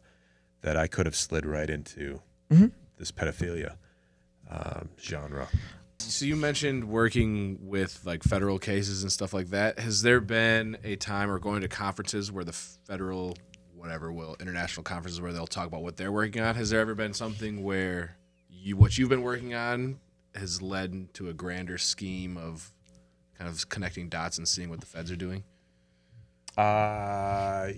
that 0.62 0.76
I 0.76 0.86
could 0.86 1.06
have 1.06 1.16
slid 1.16 1.44
right 1.44 1.68
into 1.68 2.20
this 2.96 3.12
pedophilia 3.12 3.76
um, 4.50 4.88
genre. 5.00 5.48
So 5.98 6.24
you 6.24 6.36
mentioned 6.36 6.84
working 6.84 7.58
with 7.62 8.00
like 8.04 8.22
federal 8.22 8.58
cases 8.58 9.02
and 9.02 9.10
stuff 9.10 9.32
like 9.32 9.48
that. 9.48 9.78
Has 9.78 10.02
there 10.02 10.20
been 10.20 10.76
a 10.84 10.96
time 10.96 11.30
or 11.30 11.38
going 11.38 11.62
to 11.62 11.68
conferences 11.68 12.30
where 12.30 12.44
the 12.44 12.52
federal, 12.52 13.36
whatever, 13.74 14.12
will 14.12 14.36
international 14.40 14.84
conferences 14.84 15.20
where 15.20 15.32
they'll 15.32 15.46
talk 15.46 15.66
about 15.66 15.82
what 15.82 15.96
they're 15.96 16.12
working 16.12 16.42
on? 16.42 16.54
Has 16.54 16.70
there 16.70 16.80
ever 16.80 16.94
been 16.94 17.14
something 17.14 17.62
where 17.62 18.16
you 18.48 18.76
what 18.76 18.96
you've 18.98 19.08
been 19.08 19.22
working 19.22 19.54
on 19.54 19.98
has 20.34 20.60
led 20.60 21.12
to 21.14 21.28
a 21.28 21.32
grander 21.32 21.78
scheme 21.78 22.36
of 22.36 22.72
kind 23.38 23.48
of 23.50 23.68
connecting 23.68 24.08
dots 24.08 24.38
and 24.38 24.46
seeing 24.46 24.70
what 24.70 24.80
the 24.80 24.86
feds 24.86 25.10
are 25.10 25.16
doing? 25.16 25.44
Uh, 26.56 27.72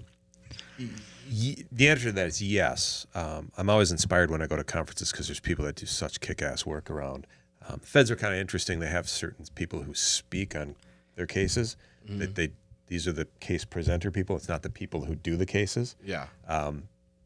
the 1.72 1.88
answer 1.88 2.04
to 2.04 2.12
that 2.12 2.26
is 2.26 2.42
yes. 2.42 3.06
Um, 3.14 3.50
I'm 3.56 3.68
always 3.68 3.90
inspired 3.90 4.30
when 4.30 4.42
I 4.42 4.46
go 4.46 4.56
to 4.56 4.64
conferences 4.64 5.10
because 5.10 5.26
there's 5.28 5.40
people 5.40 5.64
that 5.64 5.76
do 5.76 5.86
such 5.86 6.20
kick-ass 6.20 6.64
work 6.64 6.90
around. 6.90 7.26
Um, 7.68 7.80
feds 7.80 8.10
are 8.10 8.16
kind 8.16 8.32
of 8.34 8.40
interesting. 8.40 8.78
They 8.80 8.88
have 8.88 9.08
certain 9.08 9.44
people 9.54 9.82
who 9.82 9.94
speak 9.94 10.56
on 10.56 10.74
their 11.16 11.26
cases. 11.26 11.76
That 12.18 12.34
they 12.36 12.50
these 12.86 13.06
are 13.06 13.12
the 13.12 13.26
case 13.40 13.66
presenter 13.66 14.10
people. 14.10 14.34
It's 14.36 14.48
not 14.48 14.62
the 14.62 14.70
people 14.70 15.04
who 15.04 15.14
do 15.14 15.36
the 15.36 15.44
cases. 15.44 15.94
Yeah. 16.02 16.26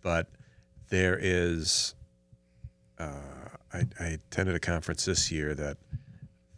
But 0.03 0.29
there 0.89 1.17
is. 1.21 1.95
Uh, 2.99 3.13
I, 3.73 3.87
I 4.01 4.05
attended 4.07 4.55
a 4.57 4.61
conference 4.61 5.05
this 5.05 5.31
year 5.31 5.55
that 5.55 5.77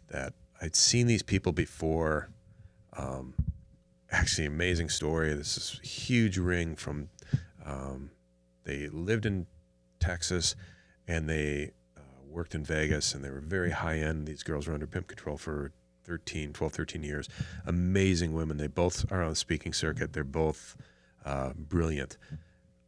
that 0.09 0.33
I'd 0.61 0.75
seen 0.75 1.05
these 1.07 1.21
people 1.23 1.51
before. 1.51 2.29
Um, 2.97 3.35
actually, 4.15 4.47
amazing 4.47 4.89
story. 4.89 5.33
This 5.33 5.57
is 5.57 5.79
a 5.83 5.87
huge 5.87 6.37
ring 6.37 6.75
from. 6.75 7.09
Um, 7.65 8.11
they 8.63 8.87
lived 8.89 9.25
in 9.25 9.45
Texas, 9.99 10.55
and 11.07 11.29
they 11.29 11.71
uh, 11.97 12.01
worked 12.27 12.55
in 12.55 12.63
Vegas, 12.63 13.13
and 13.13 13.23
they 13.23 13.29
were 13.29 13.39
very 13.41 13.71
high 13.71 13.97
end. 13.99 14.27
These 14.27 14.43
girls 14.43 14.67
were 14.67 14.73
under 14.73 14.87
pimp 14.87 15.07
control 15.07 15.37
for 15.37 15.71
13, 16.05 16.53
12, 16.53 16.73
13 16.73 17.03
years. 17.03 17.29
Amazing 17.65 18.33
women. 18.33 18.57
They 18.57 18.67
both 18.67 19.11
are 19.11 19.23
on 19.23 19.29
the 19.31 19.35
speaking 19.35 19.73
circuit. 19.73 20.13
They're 20.13 20.23
both 20.23 20.75
uh, 21.25 21.53
brilliant 21.57 22.17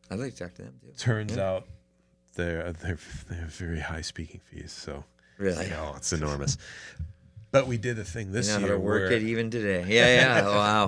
I'd 0.10 0.20
like 0.20 0.36
to 0.36 0.44
talk 0.44 0.54
to 0.56 0.64
them 0.64 0.76
too. 0.82 0.94
turns 0.98 1.38
out 1.38 1.66
they're, 2.36 2.72
they're 2.72 2.98
they 3.30 3.36
have 3.36 3.54
very 3.54 3.80
high 3.80 4.02
speaking 4.02 4.40
fees. 4.44 4.72
So 4.72 5.04
Really? 5.38 5.66
I 5.66 5.70
know 5.70 5.94
it's 5.96 6.14
enormous. 6.14 6.58
But 7.52 7.68
we 7.68 7.78
did 7.78 7.98
a 7.98 8.04
thing 8.04 8.32
this 8.32 8.48
You 8.48 8.54
know 8.54 8.60
how 8.60 8.66
year 8.68 8.76
to 8.76 8.80
work 8.80 9.02
where, 9.04 9.12
it 9.12 9.24
even 9.24 9.50
today. 9.50 9.86
Yeah, 9.88 10.08
yeah. 10.16 10.42
wow. 10.48 10.86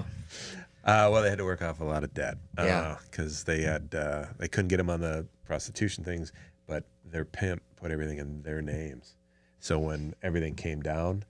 uh, 0.83 1.09
well, 1.11 1.23
they 1.23 1.29
had 1.29 1.37
to 1.37 1.45
work 1.45 1.61
off 1.61 1.79
a 1.79 1.85
lot 1.85 2.03
of 2.03 2.13
debt. 2.13 2.37
Yeah. 2.57 2.97
because 3.09 3.43
they 3.45 3.61
had 3.61 3.95
uh, 3.95 4.25
they 4.37 4.47
couldn't 4.47 4.67
get 4.67 4.77
them 4.77 4.89
on 4.89 5.01
the 5.01 5.25
prostitution 5.45 6.03
things, 6.03 6.31
but 6.67 6.83
their 7.05 7.25
pimp 7.25 7.61
put 7.77 7.91
everything 7.91 8.17
in 8.17 8.43
their 8.43 8.61
names. 8.61 9.15
So 9.59 9.79
when 9.79 10.13
everything 10.21 10.55
came 10.55 10.81
down, 10.81 11.23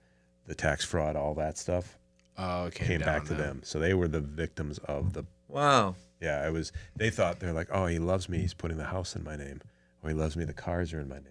the 0.46 0.54
tax 0.54 0.84
fraud, 0.84 1.16
all 1.16 1.34
that 1.34 1.58
stuff 1.58 1.98
Oh, 2.36 2.66
it 2.66 2.74
came, 2.74 3.00
back 3.00 3.24
to 3.24 3.30
down 3.30 3.38
them. 3.38 3.60
So 3.64 3.78
they 3.78 3.92
were 3.94 4.08
the 4.08 4.20
victims 4.20 4.78
of 4.78 5.12
the 5.12 5.24
Wow. 5.48 5.96
Yeah, 6.20 6.46
it 6.46 6.52
was. 6.52 6.72
They 6.96 7.10
thought 7.10 7.40
they're 7.40 7.52
like, 7.52 7.68
oh, 7.72 7.86
he 7.86 7.98
loves 7.98 8.28
me. 8.28 8.38
He's 8.38 8.54
putting 8.54 8.76
the 8.76 8.84
house 8.84 9.16
in 9.16 9.24
my 9.24 9.36
name, 9.36 9.60
or 10.02 10.10
he 10.10 10.14
loves 10.14 10.36
me. 10.36 10.44
The 10.44 10.52
cars 10.52 10.92
are 10.92 11.00
in 11.00 11.08
my 11.08 11.16
name. 11.16 11.24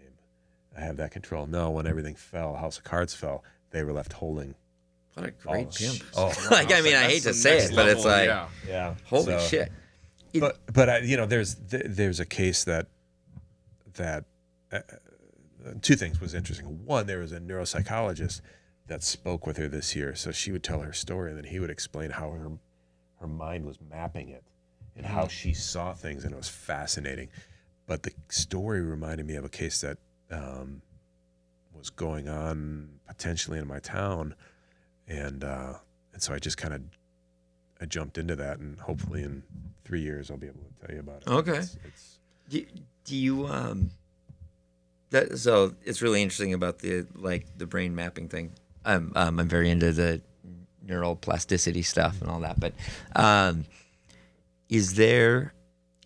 I 0.76 0.82
have 0.82 0.98
that 0.98 1.12
control. 1.12 1.46
No, 1.48 1.70
when 1.70 1.88
everything 1.88 2.16
fell, 2.16 2.56
House 2.56 2.78
of 2.78 2.84
Cards 2.84 3.14
fell. 3.14 3.44
They 3.72 3.84
were 3.84 3.94
left 3.94 4.14
holding. 4.14 4.56
What 5.14 5.26
a 5.28 5.32
great 5.32 5.68
Oh, 5.68 5.72
pimp. 5.78 6.04
oh, 6.16 6.48
like, 6.52 6.72
I 6.72 6.82
mean, 6.82 6.96
I 6.96 7.04
hate 7.04 7.24
to 7.24 7.34
say 7.34 7.58
it, 7.60 7.72
but 7.76 7.88
it's 7.90 8.06
like, 8.06 8.28
yeah. 8.28 8.48
yeah. 8.68 8.96
holy 9.06 9.26
So- 9.26 9.40
shit. 9.40 9.72
It- 10.34 10.40
But 10.40 10.60
but 10.72 10.90
I, 10.90 10.98
you 11.00 11.18
know, 11.18 11.26
there's 11.26 11.56
th- 11.56 11.86
there's 11.88 12.20
a 12.20 12.26
case 12.26 12.64
that 12.66 12.88
that 13.96 14.26
uh, 14.72 14.78
uh, 14.78 15.74
two 15.82 15.96
things 15.96 16.22
was 16.22 16.34
interesting. 16.36 16.86
One, 16.86 17.08
there 17.08 17.20
was 17.20 17.32
a 17.32 17.40
neuropsychologist 17.40 18.42
that 18.88 19.04
spoke 19.04 19.46
with 19.48 19.58
her 19.58 19.68
this 19.68 19.96
year, 19.96 20.14
so 20.16 20.32
she 20.32 20.52
would 20.52 20.64
tell 20.64 20.82
her 20.82 20.94
story, 20.94 21.30
and 21.32 21.38
then 21.38 21.46
he 21.46 21.60
would 21.60 21.72
explain 21.72 22.12
how 22.12 22.30
her 22.32 22.52
her 23.20 23.28
mind 23.28 23.66
was 23.66 23.78
mapping 23.90 24.30
it 24.30 24.44
and 24.96 25.06
how 25.06 25.28
she 25.28 25.54
saw 25.54 25.94
things, 25.94 26.24
and 26.24 26.34
it 26.34 26.38
was 26.38 26.48
fascinating. 26.50 27.30
But 27.88 28.04
the 28.04 28.12
story 28.30 28.82
reminded 28.82 29.26
me 29.26 29.34
of 29.36 29.44
a 29.44 29.50
case 29.50 29.82
that 29.82 29.98
um, 30.32 30.82
was 31.80 31.90
going 31.90 32.28
on 32.28 32.90
potentially 33.08 33.58
in 33.58 33.68
my 33.68 33.80
town, 33.80 34.36
and 35.08 35.44
uh, 35.44 35.74
and 36.14 36.22
so 36.22 36.34
I 36.34 36.40
just 36.40 36.58
kind 36.58 36.74
of 36.74 36.82
I 37.82 37.86
jumped 37.86 38.18
into 38.18 38.36
that, 38.36 38.60
and 38.60 38.80
hopefully 38.80 39.24
in 39.24 39.44
three 39.84 40.02
years 40.02 40.30
I'll 40.30 40.38
be 40.38 40.48
able 40.48 40.62
to 40.62 40.86
tell 40.86 40.94
you 40.94 41.02
about 41.02 41.24
it. 41.24 41.28
Okay. 41.28 41.58
It's, 41.58 41.78
it's, 41.84 42.20
Do, 42.50 42.66
do 43.06 43.16
you 43.16 43.48
um 43.48 43.92
that 45.10 45.40
so 45.40 45.74
it's 45.84 46.02
really 46.02 46.22
interesting 46.22 46.54
about 46.54 46.80
the 46.80 47.08
like 47.16 47.48
the 47.58 47.66
brain 47.66 47.96
mapping 47.96 48.28
thing. 48.28 48.52
I'm 48.86 49.12
um, 49.16 49.40
I'm 49.40 49.48
very 49.48 49.70
into 49.70 49.92
the 49.92 50.22
neural 50.86 51.16
plasticity 51.16 51.82
stuff 51.82 52.22
and 52.22 52.30
all 52.30 52.42
that. 52.42 52.60
But 52.60 52.74
um, 53.16 53.66
is 54.70 54.96
there 54.96 55.54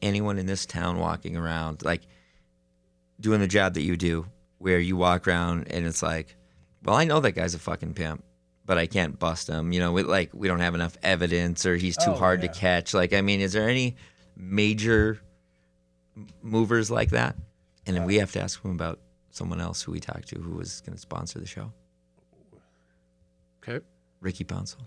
anyone 0.02 0.38
in 0.38 0.46
this 0.46 0.66
town 0.66 1.00
walking 1.00 1.38
around 1.38 1.84
like 1.84 2.02
doing 3.20 3.40
the 3.40 3.48
job 3.48 3.74
that 3.76 3.82
you 3.82 3.96
do, 3.96 4.26
where 4.64 4.80
you 4.80 4.96
walk 4.98 5.28
around 5.28 5.68
and 5.72 5.86
it's 5.86 6.02
like, 6.02 6.36
well, 6.84 6.96
I 6.96 7.04
know 7.04 7.20
that 7.20 7.34
guy's 7.34 7.54
a 7.54 7.60
fucking 7.60 7.94
pimp. 7.94 8.24
But 8.66 8.78
I 8.78 8.88
can't 8.88 9.20
bust 9.20 9.50
him, 9.50 9.74
you 9.74 9.82
know. 9.82 9.92
We, 9.92 10.04
like 10.04 10.30
we 10.34 10.48
don't 10.48 10.62
have 10.62 10.74
enough 10.74 10.96
evidence, 11.04 11.66
or 11.66 11.76
he's 11.76 11.98
too 11.98 12.12
Oh, 12.12 12.16
hard 12.16 12.42
yeah. 12.42 12.50
to 12.50 12.58
catch. 12.58 12.94
Like, 12.94 13.12
I 13.12 13.20
mean, 13.20 13.42
is 13.42 13.52
there 13.52 13.68
any 13.68 13.98
major 14.38 15.20
movers 16.42 16.90
like 16.90 17.10
that. 17.10 17.36
And 17.86 17.96
then 17.98 18.06
we 18.06 18.16
have 18.20 18.32
to 18.34 18.42
ask 18.42 18.64
him 18.64 18.72
about 18.72 19.00
someone 19.32 19.60
else 19.60 19.82
who 19.82 19.92
we 19.92 20.00
talked 20.00 20.30
to 20.30 20.40
who 20.40 20.52
was 20.56 20.80
going 20.82 20.94
to 20.96 21.02
sponsor 21.02 21.40
the 21.40 21.46
show, 21.46 21.74
Okay. 23.62 23.84
Ricky 24.22 24.44
Pouncil. 24.44 24.78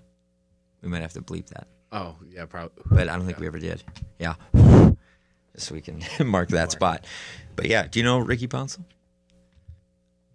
We 0.82 0.88
might 0.88 1.02
have 1.02 1.12
to 1.14 1.20
bleep 1.22 1.48
that, 1.48 1.66
Oh, 1.92 2.16
yeah, 2.30 2.46
probably. 2.46 2.82
but 2.90 3.08
I 3.08 3.16
don't 3.16 3.26
think 3.26 3.38
we 3.38 3.46
ever 3.46 3.58
did. 3.58 3.82
Yeah, 4.18 4.34
just 4.54 4.96
so 5.66 5.74
we 5.74 5.80
can 5.80 6.00
mark 6.24 6.48
that 6.50 6.70
spot. 6.72 7.04
But 7.56 7.66
yeah, 7.66 7.86
do 7.86 7.98
you 7.98 8.04
know 8.04 8.18
Ricky 8.20 8.46
Pouncil? 8.48 8.84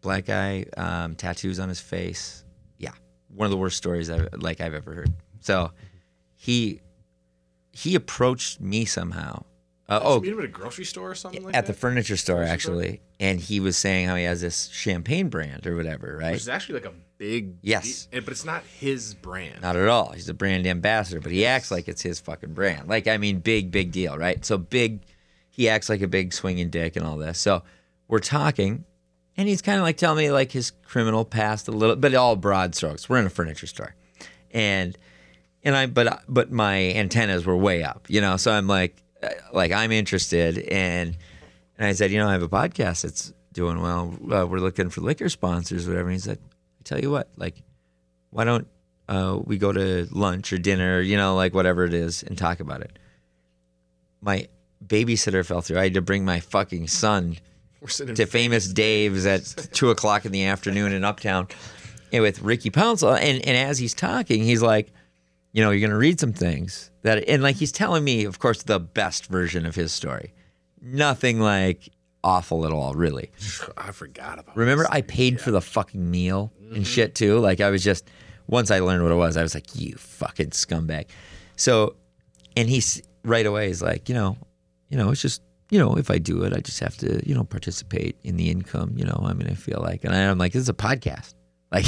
Black 0.01 0.25
guy, 0.25 0.65
um, 0.77 1.15
tattoos 1.15 1.59
on 1.59 1.69
his 1.69 1.79
face. 1.79 2.43
Yeah, 2.77 2.91
one 3.29 3.45
of 3.45 3.51
the 3.51 3.57
worst 3.57 3.77
stories 3.77 4.09
I 4.09 4.27
like 4.37 4.59
I've 4.61 4.73
ever 4.73 4.93
heard. 4.93 5.13
So 5.39 5.71
he 6.35 6.81
he 7.71 7.95
approached 7.95 8.59
me 8.59 8.85
somehow. 8.85 9.43
Uh, 9.87 9.99
Oh, 10.03 10.19
meet 10.21 10.31
him 10.31 10.39
at 10.39 10.45
a 10.45 10.47
grocery 10.47 10.85
store 10.85 11.11
or 11.11 11.15
something 11.15 11.43
like 11.43 11.55
at 11.55 11.65
that? 11.65 11.73
the 11.73 11.77
furniture 11.77 12.15
store 12.17 12.37
Grocery 12.37 12.59
store? 12.59 12.73
actually, 12.75 13.01
and 13.19 13.39
he 13.39 13.59
was 13.59 13.75
saying 13.77 14.07
how 14.07 14.15
he 14.15 14.23
has 14.23 14.39
this 14.41 14.69
champagne 14.69 15.27
brand 15.29 15.67
or 15.67 15.75
whatever, 15.75 16.17
right? 16.19 16.31
Which 16.31 16.41
is 16.41 16.49
actually 16.49 16.75
like 16.79 16.85
a 16.85 16.93
big. 17.17 17.57
Yes. 17.61 18.07
But 18.11 18.29
it's 18.29 18.45
not 18.45 18.63
his 18.79 19.13
brand. 19.13 19.61
Not 19.61 19.75
at 19.75 19.87
all. 19.89 20.13
He's 20.13 20.29
a 20.29 20.33
brand 20.33 20.65
ambassador, 20.65 21.19
but 21.19 21.31
he 21.31 21.45
acts 21.45 21.71
like 21.71 21.87
it's 21.89 22.01
his 22.01 22.19
fucking 22.21 22.53
brand. 22.53 22.87
Like 22.87 23.07
I 23.07 23.17
mean, 23.17 23.39
big, 23.39 23.69
big 23.69 23.91
deal, 23.91 24.17
right? 24.17 24.43
So 24.45 24.57
big. 24.57 25.01
He 25.49 25.67
acts 25.67 25.89
like 25.89 26.01
a 26.01 26.07
big 26.07 26.31
swinging 26.33 26.69
dick 26.69 26.95
and 26.95 27.05
all 27.05 27.17
this. 27.17 27.37
So 27.37 27.61
we're 28.07 28.19
talking, 28.19 28.85
and 29.41 29.49
he's 29.49 29.63
kind 29.63 29.79
of 29.79 29.83
like 29.83 29.97
telling 29.97 30.23
me 30.23 30.31
like 30.31 30.51
his 30.51 30.71
criminal 30.85 31.25
past 31.25 31.67
a 31.67 31.71
little, 31.71 31.95
but 31.95 32.13
all 32.13 32.35
broad 32.35 32.75
strokes. 32.75 33.09
We're 33.09 33.17
in 33.17 33.25
a 33.25 33.29
furniture 33.31 33.65
store, 33.65 33.95
and 34.51 34.95
and 35.63 35.75
I 35.75 35.87
but 35.87 36.23
but 36.29 36.51
my 36.51 36.91
antennas 36.93 37.43
were 37.43 37.57
way 37.57 37.83
up, 37.83 38.05
you 38.07 38.21
know. 38.21 38.37
So 38.37 38.51
I'm 38.51 38.67
like, 38.67 39.01
uh, 39.23 39.29
like 39.51 39.71
I'm 39.71 39.91
interested, 39.91 40.59
and 40.59 41.17
and 41.79 41.87
I 41.87 41.93
said, 41.93 42.11
you 42.11 42.19
know, 42.19 42.29
I 42.29 42.33
have 42.33 42.43
a 42.43 42.49
podcast 42.49 43.01
that's 43.01 43.33
doing 43.51 43.81
well. 43.81 44.13
Uh, 44.31 44.45
we're 44.45 44.59
looking 44.59 44.91
for 44.91 45.01
liquor 45.01 45.27
sponsors, 45.27 45.87
whatever. 45.87 46.09
And 46.09 46.13
he 46.13 46.19
said, 46.19 46.37
I 46.79 46.83
tell 46.83 46.99
you 46.99 47.09
what, 47.09 47.29
like, 47.35 47.63
why 48.29 48.43
don't 48.43 48.67
uh, 49.09 49.39
we 49.43 49.57
go 49.57 49.71
to 49.71 50.07
lunch 50.11 50.53
or 50.53 50.59
dinner, 50.59 51.01
you 51.01 51.17
know, 51.17 51.35
like 51.35 51.55
whatever 51.55 51.83
it 51.85 51.95
is, 51.95 52.21
and 52.21 52.37
talk 52.37 52.59
about 52.59 52.81
it. 52.81 52.99
My 54.21 54.49
babysitter 54.85 55.43
fell 55.43 55.61
through. 55.61 55.79
I 55.79 55.83
had 55.85 55.95
to 55.95 56.01
bring 56.01 56.25
my 56.25 56.39
fucking 56.41 56.89
son. 56.89 57.37
To 57.87 58.25
Famous 58.25 58.67
Dave's 58.67 59.25
at 59.25 59.43
two 59.71 59.89
o'clock 59.89 60.25
in 60.25 60.31
the 60.31 60.45
afternoon 60.45 60.93
in 60.93 61.03
Uptown 61.03 61.47
and 62.11 62.21
with 62.23 62.41
Ricky 62.41 62.69
Pouncil. 62.69 63.13
And, 63.13 63.45
and 63.45 63.57
as 63.57 63.79
he's 63.79 63.93
talking, 63.93 64.43
he's 64.43 64.61
like, 64.61 64.91
you 65.51 65.61
know, 65.63 65.71
you're 65.71 65.81
going 65.81 65.91
to 65.91 65.97
read 65.97 66.19
some 66.19 66.33
things 66.33 66.91
that, 67.01 67.27
and 67.27 67.43
like 67.43 67.55
he's 67.55 67.71
telling 67.71 68.03
me, 68.03 68.25
of 68.25 68.39
course, 68.39 68.63
the 68.63 68.79
best 68.79 69.27
version 69.27 69.65
of 69.65 69.75
his 69.75 69.91
story. 69.91 70.33
Nothing 70.81 71.39
like 71.39 71.89
awful 72.23 72.65
at 72.65 72.71
all, 72.71 72.93
really. 72.93 73.31
I 73.77 73.91
forgot 73.91 74.39
about. 74.39 74.55
Remember. 74.55 74.87
I 74.89 75.01
paid 75.01 75.41
for 75.41 75.51
the 75.51 75.61
fucking 75.61 76.09
meal 76.09 76.51
and 76.59 76.73
mm-hmm. 76.73 76.83
shit 76.83 77.15
too. 77.15 77.39
Like 77.39 77.61
I 77.61 77.69
was 77.69 77.83
just 77.83 78.09
once 78.47 78.71
I 78.71 78.79
learned 78.79 79.03
what 79.03 79.11
it 79.11 79.15
was, 79.15 79.37
I 79.37 79.43
was 79.43 79.53
like, 79.53 79.75
"You 79.75 79.95
fucking 79.95 80.49
scumbag." 80.49 81.05
So, 81.55 81.95
and 82.57 82.67
he's 82.67 83.01
right 83.23 83.45
away 83.45 83.67
He's 83.67 83.81
like, 83.81 84.09
you 84.09 84.15
know, 84.15 84.37
you 84.89 84.97
know, 84.97 85.11
it's 85.11 85.21
just, 85.21 85.41
you 85.71 85.79
know, 85.79 85.95
if 85.95 86.11
I 86.11 86.17
do 86.17 86.43
it, 86.43 86.53
I 86.53 86.59
just 86.59 86.81
have 86.81 86.97
to, 86.97 87.27
you 87.27 87.33
know, 87.33 87.45
participate 87.45 88.17
in 88.23 88.35
the 88.35 88.51
income. 88.51 88.93
You 88.97 89.05
know, 89.05 89.17
I 89.23 89.29
mean, 89.29 89.47
gonna 89.47 89.55
feel 89.55 89.79
like, 89.81 90.03
and 90.03 90.13
I'm 90.13 90.37
like, 90.37 90.51
this 90.51 90.61
is 90.61 90.69
a 90.69 90.73
podcast. 90.73 91.33
Like, 91.73 91.85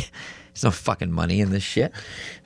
there's 0.53 0.64
no 0.64 0.72
fucking 0.72 1.11
money 1.11 1.41
in 1.41 1.49
this 1.49 1.61
shit. 1.61 1.91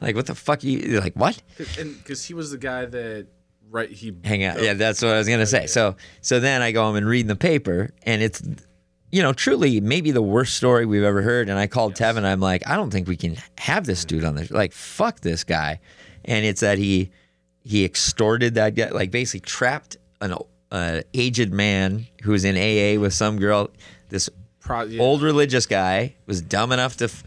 Like, 0.01 0.15
what 0.15 0.25
the 0.25 0.33
fuck? 0.33 0.63
You 0.63 0.79
you're 0.79 1.01
like 1.01 1.13
what? 1.13 1.39
And 1.77 1.95
because 1.95 2.25
he 2.25 2.33
was 2.33 2.49
the 2.49 2.57
guy 2.57 2.85
that 2.85 3.27
right 3.69 3.91
he 3.91 4.11
hang 4.23 4.43
out. 4.43 4.59
Yeah, 4.59 4.73
that's 4.73 5.03
what 5.03 5.11
I 5.13 5.19
was 5.19 5.29
gonna 5.29 5.45
say. 5.45 5.67
So 5.67 5.97
so 6.21 6.39
then 6.39 6.63
I 6.63 6.71
go 6.71 6.81
home 6.81 6.95
and 6.95 7.05
read 7.05 7.27
the 7.27 7.35
paper, 7.35 7.91
and 8.01 8.23
it's 8.23 8.41
you 9.11 9.21
know 9.21 9.33
truly 9.33 9.79
maybe 9.81 10.09
the 10.09 10.23
worst 10.23 10.55
story 10.55 10.87
we've 10.87 11.03
ever 11.03 11.21
heard. 11.21 11.47
And 11.47 11.59
I 11.59 11.67
called 11.67 11.93
Tevin. 11.93 12.23
I'm 12.23 12.39
like, 12.39 12.67
I 12.67 12.75
don't 12.75 12.89
think 12.89 13.07
we 13.07 13.17
can 13.17 13.37
have 13.59 13.85
this 13.85 14.03
dude 14.03 14.23
on 14.23 14.33
this. 14.33 14.49
Like, 14.49 14.73
fuck 14.73 15.19
this 15.19 15.43
guy. 15.43 15.79
And 16.25 16.43
it's 16.43 16.61
that 16.61 16.79
he 16.79 17.11
he 17.61 17.85
extorted 17.85 18.55
that 18.55 18.73
guy, 18.73 18.89
like 18.89 19.11
basically 19.11 19.41
trapped 19.41 19.97
an 20.21 20.33
uh, 20.71 21.01
aged 21.13 21.51
man 21.51 22.07
who 22.23 22.31
was 22.31 22.43
in 22.45 22.55
AA 22.55 22.99
with 22.99 23.13
some 23.13 23.37
girl. 23.39 23.69
This 24.09 24.29
Pro- 24.59 24.83
yeah. 24.83 25.01
old 25.01 25.21
religious 25.21 25.65
guy 25.65 26.15
was 26.25 26.41
dumb 26.41 26.71
enough 26.71 26.97
to 26.97 27.05
f- 27.05 27.23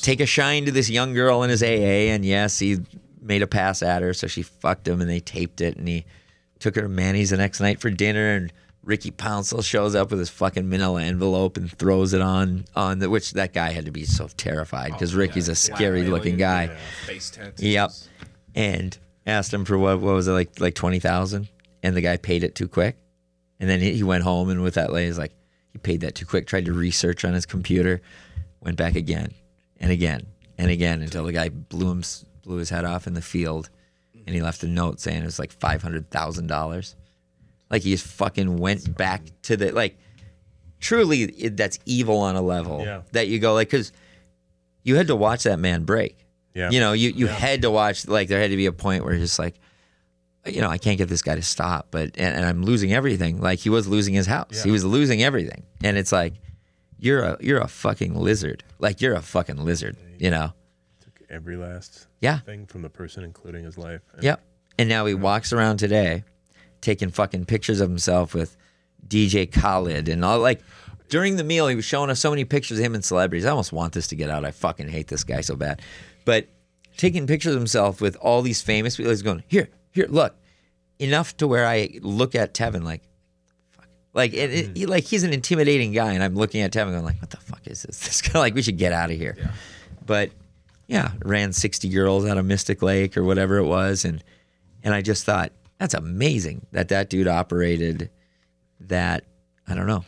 take 0.00 0.20
a 0.20 0.26
shine 0.26 0.64
to 0.66 0.72
this 0.72 0.88
young 0.90 1.12
girl 1.14 1.42
in 1.42 1.50
his 1.50 1.62
AA, 1.62 2.10
and 2.12 2.24
yes, 2.24 2.58
he 2.58 2.78
made 3.20 3.42
a 3.42 3.46
pass 3.46 3.82
at 3.82 4.02
her, 4.02 4.12
so 4.14 4.26
she 4.26 4.42
fucked 4.42 4.86
him, 4.88 5.00
and 5.00 5.08
they 5.08 5.20
taped 5.20 5.60
it, 5.60 5.76
and 5.76 5.86
he 5.88 6.04
took 6.58 6.76
her 6.76 6.82
to 6.82 6.88
Manny's 6.88 7.30
the 7.30 7.36
next 7.36 7.60
night 7.60 7.80
for 7.80 7.90
dinner, 7.90 8.34
and 8.36 8.52
Ricky 8.82 9.10
Pouncil 9.10 9.64
shows 9.64 9.94
up 9.94 10.10
with 10.10 10.18
his 10.18 10.28
fucking 10.28 10.68
manila 10.68 11.02
envelope 11.02 11.56
and 11.56 11.70
throws 11.70 12.12
it 12.12 12.20
on 12.20 12.66
on 12.76 12.98
the 12.98 13.08
which 13.08 13.32
that 13.32 13.54
guy 13.54 13.70
had 13.70 13.86
to 13.86 13.90
be 13.90 14.04
so 14.04 14.28
terrified 14.36 14.92
because 14.92 15.14
Ricky's 15.14 15.48
a 15.48 15.54
scary 15.54 16.04
looking 16.04 16.36
guy. 16.36 16.66
face 17.06 17.30
tattoos. 17.30 17.62
Yep. 17.62 17.90
And 18.54 18.98
asked 19.26 19.54
him 19.54 19.64
for 19.64 19.78
what 19.78 20.00
what 20.00 20.14
was 20.14 20.28
it 20.28 20.32
like 20.32 20.60
like 20.60 20.74
twenty 20.74 20.98
thousand, 21.00 21.48
and 21.84 21.94
the 21.94 22.00
guy 22.00 22.16
paid 22.16 22.42
it 22.42 22.54
too 22.56 22.66
quick, 22.66 22.96
and 23.60 23.68
then 23.70 23.78
he, 23.80 23.92
he 23.92 24.02
went 24.02 24.24
home 24.24 24.48
and 24.48 24.62
with 24.62 24.74
that 24.74 24.92
lady 24.92 25.06
he's 25.06 25.18
like 25.18 25.34
he 25.72 25.78
paid 25.78 26.00
that 26.00 26.14
too 26.16 26.26
quick. 26.26 26.46
Tried 26.46 26.64
to 26.64 26.72
research 26.72 27.24
on 27.24 27.34
his 27.34 27.46
computer, 27.46 28.00
went 28.60 28.76
back 28.76 28.96
again 28.96 29.32
and 29.78 29.92
again 29.92 30.26
and 30.58 30.70
again 30.70 31.02
until 31.02 31.24
the 31.24 31.32
guy 31.32 31.48
blew 31.50 31.90
him 31.90 32.02
blew 32.42 32.56
his 32.56 32.70
head 32.70 32.84
off 32.84 33.06
in 33.06 33.14
the 33.14 33.22
field, 33.22 33.70
and 34.26 34.34
he 34.34 34.40
left 34.42 34.62
a 34.64 34.66
note 34.66 34.98
saying 35.00 35.22
it 35.22 35.26
was 35.26 35.38
like 35.38 35.52
five 35.52 35.82
hundred 35.82 36.10
thousand 36.10 36.46
dollars. 36.48 36.96
Like 37.70 37.82
he 37.82 37.90
just 37.92 38.06
fucking 38.06 38.56
went 38.56 38.96
back 38.96 39.22
to 39.42 39.56
the 39.56 39.70
like. 39.72 39.98
Truly, 40.80 41.22
it, 41.22 41.56
that's 41.56 41.78
evil 41.86 42.18
on 42.18 42.36
a 42.36 42.42
level 42.42 42.82
Yeah. 42.84 43.02
that 43.12 43.28
you 43.28 43.38
go 43.38 43.54
like 43.54 43.68
because 43.68 43.90
you 44.82 44.96
had 44.96 45.06
to 45.06 45.16
watch 45.16 45.44
that 45.44 45.58
man 45.58 45.84
break. 45.84 46.26
Yeah. 46.54 46.68
You 46.70 46.78
know, 46.80 46.92
you, 46.92 47.08
you 47.10 47.26
had 47.26 47.62
to 47.62 47.70
watch 47.70 48.06
like 48.06 48.28
there 48.28 48.38
had 48.38 48.50
to 48.50 48.56
be 48.56 48.66
a 48.66 48.72
point 48.72 49.02
where 49.02 49.16
just 49.16 49.38
like, 49.38 49.54
you 50.46 50.60
know, 50.60 50.68
I 50.68 50.78
can't 50.78 50.98
get 50.98 51.08
this 51.08 51.22
guy 51.22 51.34
to 51.36 51.42
stop, 51.42 51.88
but 51.90 52.10
and, 52.18 52.36
and 52.36 52.44
I'm 52.44 52.62
losing 52.64 52.92
everything. 52.92 53.40
Like 53.40 53.58
he 53.60 53.70
was 53.70 53.86
losing 53.88 54.14
his 54.14 54.26
house. 54.26 54.62
He 54.62 54.70
was 54.70 54.84
losing 54.84 55.22
everything. 55.22 55.62
And 55.82 55.96
it's 55.96 56.12
like, 56.12 56.34
you're 56.98 57.22
a 57.22 57.36
you're 57.40 57.60
a 57.60 57.68
fucking 57.68 58.14
lizard. 58.14 58.62
Like 58.78 59.00
you're 59.00 59.14
a 59.14 59.22
fucking 59.22 59.56
lizard, 59.56 59.96
you 60.18 60.30
know? 60.30 60.52
Took 61.02 61.20
every 61.30 61.56
last 61.56 62.06
Yeah. 62.20 62.40
thing 62.40 62.66
from 62.66 62.82
the 62.82 62.90
person, 62.90 63.24
including 63.24 63.64
his 63.64 63.76
life. 63.78 64.00
And 64.14 64.22
Yep. 64.24 64.42
And 64.78 64.88
now 64.88 65.06
he 65.06 65.14
walks 65.14 65.52
around 65.52 65.78
today 65.78 66.24
taking 66.80 67.10
fucking 67.10 67.44
pictures 67.46 67.80
of 67.80 67.88
himself 67.88 68.34
with 68.34 68.56
DJ 69.06 69.50
Khaled 69.50 70.08
and 70.08 70.24
all 70.24 70.38
like 70.40 70.60
during 71.08 71.36
the 71.36 71.44
meal 71.44 71.68
he 71.68 71.76
was 71.76 71.84
showing 71.84 72.10
us 72.10 72.20
so 72.20 72.30
many 72.30 72.44
pictures 72.44 72.78
of 72.78 72.84
him 72.84 72.94
and 72.94 73.04
celebrities. 73.04 73.44
I 73.46 73.50
almost 73.50 73.72
want 73.72 73.92
this 73.94 74.06
to 74.08 74.16
get 74.16 74.30
out. 74.30 74.44
I 74.44 74.50
fucking 74.50 74.88
hate 74.88 75.08
this 75.08 75.24
guy 75.24 75.40
so 75.42 75.56
bad. 75.56 75.80
But 76.24 76.48
taking 76.96 77.26
pictures 77.26 77.54
of 77.54 77.60
himself 77.60 78.00
with 78.00 78.16
all 78.16 78.42
these 78.42 78.62
famous 78.62 78.96
people 78.96 79.10
he's 79.10 79.22
going, 79.22 79.42
"Here, 79.48 79.68
here, 79.94 80.06
look." 80.08 80.36
Enough 81.00 81.36
to 81.38 81.48
where 81.48 81.66
I 81.66 81.98
look 82.02 82.36
at 82.36 82.54
Tevin 82.54 82.84
like 82.84 83.02
fuck. 83.70 83.88
Like 84.12 84.32
it, 84.32 84.52
it, 84.52 84.76
he, 84.76 84.86
like 84.86 85.02
he's 85.02 85.24
an 85.24 85.32
intimidating 85.32 85.90
guy 85.90 86.12
and 86.12 86.22
I'm 86.22 86.36
looking 86.36 86.60
at 86.60 86.72
Tevin 86.72 86.92
going 86.92 87.04
like, 87.04 87.20
"What 87.20 87.30
the 87.30 87.36
fuck 87.38 87.66
is 87.66 87.82
this?" 87.82 87.98
This 88.06 88.22
guy 88.22 88.38
like 88.38 88.54
we 88.54 88.62
should 88.62 88.78
get 88.78 88.92
out 88.92 89.10
of 89.10 89.16
here. 89.16 89.36
But 90.06 90.30
yeah, 90.86 91.10
ran 91.24 91.52
60 91.52 91.88
girls 91.88 92.26
out 92.26 92.38
of 92.38 92.46
Mystic 92.46 92.80
Lake 92.80 93.16
or 93.16 93.24
whatever 93.24 93.56
it 93.58 93.64
was 93.64 94.04
and 94.04 94.22
and 94.84 94.94
I 94.94 95.02
just 95.02 95.24
thought 95.24 95.50
that's 95.78 95.94
amazing 95.94 96.66
that 96.72 96.88
that 96.88 97.10
dude 97.10 97.26
operated 97.26 98.10
that 98.80 99.24
I 99.66 99.74
don't 99.74 99.86
know. 99.86 100.04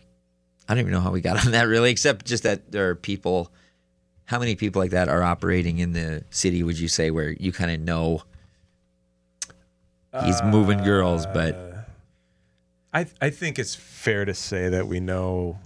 I 0.68 0.74
don't 0.74 0.80
even 0.80 0.92
know 0.92 1.00
how 1.00 1.10
we 1.10 1.20
got 1.20 1.44
on 1.44 1.52
that 1.52 1.64
really 1.64 1.90
except 1.90 2.26
just 2.26 2.44
that 2.44 2.70
there 2.70 2.88
are 2.90 2.94
people 2.94 3.50
how 4.26 4.38
many 4.38 4.54
people 4.54 4.80
like 4.80 4.90
that 4.90 5.08
are 5.08 5.22
operating 5.22 5.78
in 5.78 5.92
the 5.92 6.24
city 6.30 6.62
would 6.62 6.78
you 6.78 6.88
say 6.88 7.10
where 7.10 7.30
you 7.30 7.52
kind 7.52 7.70
of 7.70 7.80
know 7.80 8.22
he's 10.24 10.42
moving 10.42 10.78
girls 10.82 11.26
uh, 11.26 11.32
but 11.34 11.88
I 12.94 13.06
I 13.20 13.30
think 13.30 13.58
it's 13.58 13.74
fair 13.74 14.24
to 14.24 14.34
say 14.34 14.68
that 14.70 14.86
we 14.86 15.00
know 15.00 15.58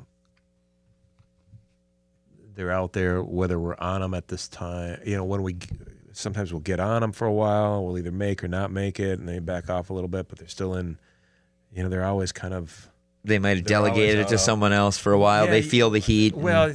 they're 2.54 2.70
out 2.70 2.92
there 2.92 3.22
whether 3.22 3.58
we're 3.58 3.76
on 3.78 4.00
them 4.00 4.14
at 4.14 4.28
this 4.28 4.48
time. 4.48 5.00
You 5.04 5.16
know, 5.16 5.24
when 5.24 5.42
we 5.42 5.56
sometimes 6.12 6.52
we'll 6.52 6.60
get 6.60 6.80
on 6.80 7.00
them 7.02 7.12
for 7.12 7.26
a 7.26 7.32
while, 7.32 7.84
we'll 7.84 7.98
either 7.98 8.10
make 8.10 8.42
or 8.42 8.48
not 8.48 8.70
make 8.70 8.98
it, 9.00 9.18
and 9.18 9.28
they 9.28 9.38
back 9.38 9.70
off 9.70 9.90
a 9.90 9.92
little 9.92 10.08
bit, 10.08 10.28
but 10.28 10.38
they're 10.38 10.48
still 10.48 10.74
in. 10.74 10.98
You 11.72 11.84
know, 11.84 11.88
they're 11.88 12.04
always 12.04 12.32
kind 12.32 12.52
of 12.52 12.88
they 13.24 13.38
might 13.38 13.58
have 13.58 13.66
delegated 13.66 14.18
it 14.18 14.28
to 14.28 14.34
out. 14.34 14.40
someone 14.40 14.72
else 14.72 14.98
for 14.98 15.12
a 15.12 15.18
while 15.18 15.44
Yeah, 15.44 15.50
they 15.52 15.62
feel 15.62 15.90
the 15.90 15.98
heat 16.00 16.32
and- 16.34 16.42
well 16.42 16.74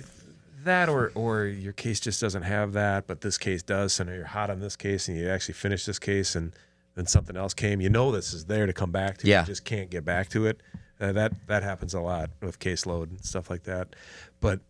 that 0.64 0.89
or 0.89 1.11
or 1.15 1.45
your 1.45 1.73
case 1.73 1.99
just 1.99 2.22
doesn't 2.22 2.43
have 2.43 2.73
that, 2.73 3.06
but 3.07 3.22
this 3.22 3.38
case 3.38 3.61
does. 3.61 3.93
So 3.93 4.03
now 4.06 4.14
you're 4.14 4.26
hot 4.26 4.49
on 4.49 4.60
this 4.61 4.76
case, 4.76 5.07
and 5.07 5.18
you 5.18 5.30
actually 5.30 5.53
finish 5.56 5.85
this 5.85 5.99
case, 5.99 6.35
and 6.35 6.53
then 6.95 7.05
something 7.05 7.35
else 7.38 7.53
came. 7.53 7.81
You 7.81 7.89
know 7.89 8.11
this 8.11 8.34
is 8.34 8.45
there 8.45 8.65
to 8.65 8.73
come 8.73 8.91
back 8.91 9.17
to. 9.19 9.27
Yeah. 9.27 9.41
You 9.41 9.47
just 9.47 9.65
can't 9.65 9.89
get 9.89 10.03
back 10.05 10.30
to 10.30 10.47
it. 10.47 10.61
Uh, 10.99 11.11
that 11.11 11.34
that 11.47 11.61
happens 11.63 11.93
a 11.93 11.99
lot 11.99 12.30
with 12.41 12.57
caseload 12.59 13.09
and 13.09 13.23
stuff 13.23 13.49
like 13.49 13.63
that. 13.63 13.95
But 14.39 14.61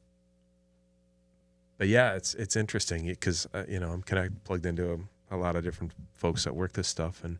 but 1.77 1.87
yeah, 1.87 2.13
it's 2.15 2.33
it's 2.35 2.55
interesting 2.55 3.05
because 3.07 3.47
uh, 3.53 3.63
you 3.67 3.79
know 3.79 3.91
I'm 3.91 4.01
of 4.25 4.43
plugged 4.43 4.65
into 4.65 4.93
a, 5.31 5.35
a 5.35 5.37
lot 5.37 5.55
of 5.55 5.63
different 5.63 5.91
folks 6.13 6.43
that 6.45 6.55
work 6.55 6.73
this 6.73 6.87
stuff, 6.87 7.23
and 7.23 7.39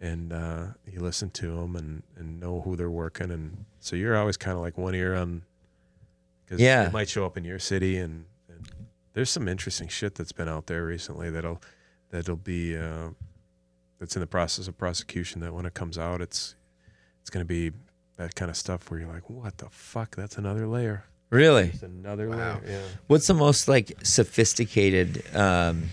and 0.00 0.32
uh, 0.32 0.66
you 0.90 1.00
listen 1.00 1.30
to 1.30 1.54
them 1.54 1.76
and 1.76 2.02
and 2.16 2.40
know 2.40 2.60
who 2.62 2.76
they're 2.76 2.90
working, 2.90 3.30
and 3.30 3.64
so 3.80 3.94
you're 3.96 4.16
always 4.16 4.36
kind 4.36 4.56
of 4.56 4.62
like 4.62 4.76
one 4.78 4.94
ear 4.94 5.14
on 5.14 5.42
because 6.44 6.60
Yeah. 6.60 6.86
it 6.86 6.92
might 6.92 7.08
show 7.08 7.24
up 7.24 7.36
in 7.38 7.44
your 7.44 7.58
city, 7.58 7.96
and, 7.98 8.24
and 8.48 8.66
there's 9.12 9.30
some 9.30 9.48
interesting 9.48 9.88
shit 9.88 10.14
that's 10.16 10.32
been 10.32 10.48
out 10.48 10.66
there 10.66 10.84
recently 10.84 11.30
that'll 11.30 11.60
that'll 12.10 12.36
be 12.36 12.76
uh, 12.76 13.10
that's 14.04 14.16
in 14.16 14.20
the 14.20 14.26
process 14.26 14.68
of 14.68 14.76
prosecution. 14.76 15.40
That 15.40 15.54
when 15.54 15.64
it 15.64 15.72
comes 15.72 15.96
out, 15.96 16.20
it's 16.20 16.54
it's 17.22 17.30
going 17.30 17.40
to 17.42 17.48
be 17.48 17.72
that 18.18 18.34
kind 18.34 18.50
of 18.50 18.56
stuff 18.56 18.90
where 18.90 19.00
you're 19.00 19.08
like, 19.08 19.30
what 19.30 19.56
the 19.56 19.70
fuck? 19.70 20.14
That's 20.14 20.36
another 20.36 20.66
layer. 20.66 21.04
really 21.30 21.70
It's 21.72 21.82
another 21.82 22.28
layer. 22.28 22.60
Yeah. 22.66 22.82
What's 23.06 23.26
the 23.26 23.34
most 23.34 23.66
like 23.66 23.96
sophisticated 24.02 25.24
um, 25.34 25.84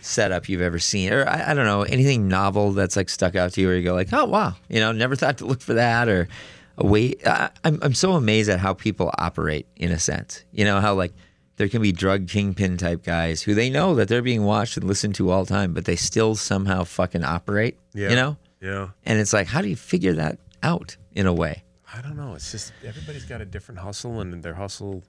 setup 0.00 0.48
you've 0.48 0.62
ever 0.62 0.80
seen, 0.80 1.12
or 1.12 1.28
I, 1.28 1.52
I 1.52 1.54
don't 1.54 1.64
know, 1.64 1.82
anything 1.82 2.26
novel 2.26 2.72
that's 2.72 2.96
like 2.96 3.08
stuck 3.08 3.36
out 3.36 3.52
to 3.52 3.60
you, 3.60 3.68
where 3.68 3.76
you 3.76 3.84
go 3.84 3.94
like, 3.94 4.12
oh 4.12 4.24
wow, 4.24 4.56
you 4.68 4.80
know, 4.80 4.90
never 4.90 5.14
thought 5.14 5.38
to 5.38 5.46
look 5.46 5.60
for 5.60 5.74
that, 5.74 6.08
or 6.08 6.26
wait. 6.76 7.24
I, 7.24 7.50
I'm 7.62 7.78
I'm 7.82 7.94
so 7.94 8.14
amazed 8.14 8.50
at 8.50 8.58
how 8.58 8.74
people 8.74 9.12
operate 9.16 9.68
in 9.76 9.92
a 9.92 9.98
sense. 10.00 10.44
You 10.50 10.64
know 10.64 10.80
how 10.80 10.94
like 10.94 11.12
there 11.60 11.68
can 11.68 11.82
be 11.82 11.92
drug 11.92 12.26
kingpin 12.26 12.78
type 12.78 13.02
guys 13.04 13.42
who 13.42 13.52
they 13.54 13.68
know 13.68 13.94
that 13.94 14.08
they're 14.08 14.22
being 14.22 14.44
watched 14.44 14.78
and 14.78 14.86
listened 14.86 15.14
to 15.14 15.28
all 15.30 15.44
the 15.44 15.50
time, 15.50 15.74
but 15.74 15.84
they 15.84 15.94
still 15.94 16.34
somehow 16.34 16.82
fucking 16.84 17.22
operate. 17.22 17.76
Yeah. 17.92 18.08
You 18.08 18.16
know, 18.16 18.36
Yeah. 18.62 18.88
and 19.04 19.18
it's 19.20 19.34
like, 19.34 19.46
how 19.46 19.60
do 19.60 19.68
you 19.68 19.76
figure 19.76 20.14
that 20.14 20.38
out 20.62 20.96
in 21.12 21.26
a 21.26 21.34
way? 21.34 21.62
I 21.94 22.00
don't 22.00 22.16
know. 22.16 22.34
It's 22.34 22.50
just 22.50 22.72
everybody's 22.82 23.26
got 23.26 23.42
a 23.42 23.44
different 23.44 23.80
hustle, 23.80 24.22
and 24.22 24.42
their 24.42 24.54
hustle. 24.54 25.04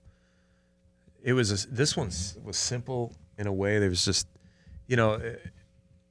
It 1.23 1.32
was 1.32 1.64
a, 1.64 1.68
this 1.69 1.95
one 1.95 2.07
was 2.44 2.57
simple 2.57 3.15
in 3.38 3.48
a 3.48 3.53
way. 3.53 3.80
There 3.80 3.88
was 3.90 4.03
just, 4.03 4.28
you 4.88 4.98
know, 4.98 5.14
eh, 5.14 5.36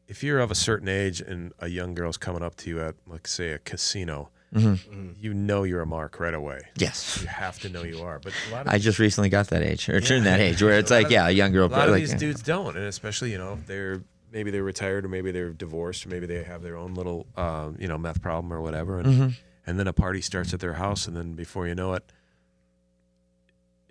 if 0.08 0.22
you're 0.22 0.38
of 0.38 0.50
a 0.50 0.54
certain 0.54 0.88
age 0.88 1.20
and 1.20 1.52
a 1.58 1.68
young 1.68 1.92
girl's 1.94 2.16
coming 2.16 2.42
up 2.42 2.54
to 2.56 2.70
you 2.70 2.80
at, 2.80 2.94
like, 3.06 3.28
say, 3.28 3.50
a 3.52 3.58
casino, 3.58 4.30
you 4.52 5.32
know 5.34 5.62
you're 5.62 5.80
a 5.82 5.86
mark 5.86 6.18
right 6.18 6.34
away. 6.34 6.60
Yes. 6.76 7.20
You 7.22 7.28
have 7.28 7.58
to 7.60 7.68
know 7.68 7.82
you 7.84 8.02
are. 8.02 8.18
But 8.18 8.32
a 8.48 8.52
lot 8.52 8.66
of 8.66 8.72
I 8.72 8.78
just 8.78 8.98
recently 8.98 9.28
got 9.28 9.48
that 9.48 9.62
age, 9.62 9.88
or 9.88 10.00
turned 10.00 10.26
that 10.26 10.40
age, 10.40 10.60
where 10.62 10.78
it's 10.78 10.90
like, 10.90 11.06
of- 11.06 11.12
yeah, 11.12 11.28
a 11.28 11.30
young 11.30 11.52
girl. 11.52 11.66
a 11.66 11.68
lot 11.68 11.88
of 11.88 11.92
like, 11.94 12.00
these 12.02 12.14
dudes 12.14 12.42
don't, 12.42 12.76
and 12.76 12.86
especially 12.86 13.30
you 13.32 13.38
know 13.38 13.52
if 13.54 13.66
they're 13.66 14.02
maybe 14.32 14.50
they're 14.50 14.62
retired 14.64 15.04
or 15.04 15.08
maybe 15.08 15.30
they're 15.32 15.52
divorced 15.52 16.06
or 16.06 16.08
maybe 16.08 16.26
they 16.26 16.42
have 16.44 16.62
their 16.62 16.76
own 16.76 16.94
little 16.94 17.26
um, 17.36 17.76
you 17.80 17.86
know 17.88 17.96
meth 17.98 18.20
problem 18.22 18.52
or 18.52 18.60
whatever, 18.60 18.98
and 18.98 19.06
Mm-hmm. 19.08 19.28
and 19.66 19.78
then 19.78 19.86
a 19.86 19.92
party 19.92 20.20
starts 20.20 20.52
at 20.52 20.60
their 20.60 20.74
house, 20.74 21.06
and 21.06 21.16
then 21.16 21.34
before 21.34 21.68
you 21.68 21.74
know 21.76 21.94
it, 21.94 22.10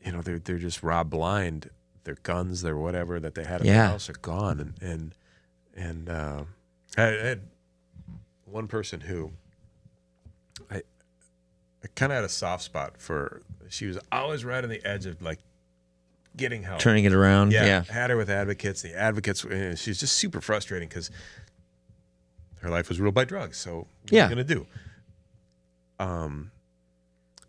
you 0.06 0.12
know 0.12 0.22
they're 0.22 0.40
they're 0.40 0.58
just 0.58 0.84
robbed 0.84 1.10
blind. 1.10 1.70
Their 2.06 2.16
guns, 2.24 2.62
their 2.64 2.78
whatever 2.78 3.20
that 3.20 3.36
they 3.36 3.44
had 3.44 3.62
at 3.62 3.68
Yeah. 3.68 3.74
their 3.74 3.88
house 3.88 4.10
are 4.10 4.14
gone, 4.14 4.60
and 4.60 4.74
and 4.82 5.16
and 5.76 6.10
uh, 6.10 6.44
I, 6.98 7.04
I 7.04 7.08
had 7.12 7.42
one 8.46 8.68
person 8.68 9.02
who 9.02 9.32
I 10.72 10.78
I 11.84 11.88
kind 11.96 12.12
of 12.12 12.18
had 12.18 12.24
a 12.26 12.30
soft 12.30 12.64
spot 12.64 12.96
for. 13.00 13.42
She 13.70 13.86
was 13.86 13.98
always 14.12 14.44
right 14.44 14.64
on 14.64 14.70
the 14.70 14.84
edge 14.86 15.06
of 15.06 15.22
like 15.22 15.40
getting 16.36 16.64
help. 16.64 16.80
turning 16.80 17.06
it 17.06 17.14
around. 17.14 17.52
Yeah, 17.52 17.66
Yeah. 17.66 17.84
had 17.84 18.10
her 18.10 18.18
with 18.18 18.30
advocates. 18.30 18.82
The 18.82 18.96
advocates, 18.96 19.44
uh, 19.46 19.76
she's 19.76 20.00
just 20.00 20.16
super 20.16 20.42
frustrating 20.42 20.88
because 20.90 21.12
her 22.62 22.70
life 22.70 22.90
was 22.90 23.00
ruled 23.00 23.14
by 23.16 23.26
drugs. 23.26 23.58
So 23.58 23.78
what 24.02 24.12
Yeah. 24.12 24.26
are 24.26 24.30
you 24.30 24.36
gonna 24.36 24.44
do? 24.44 24.68
Um, 26.00 26.52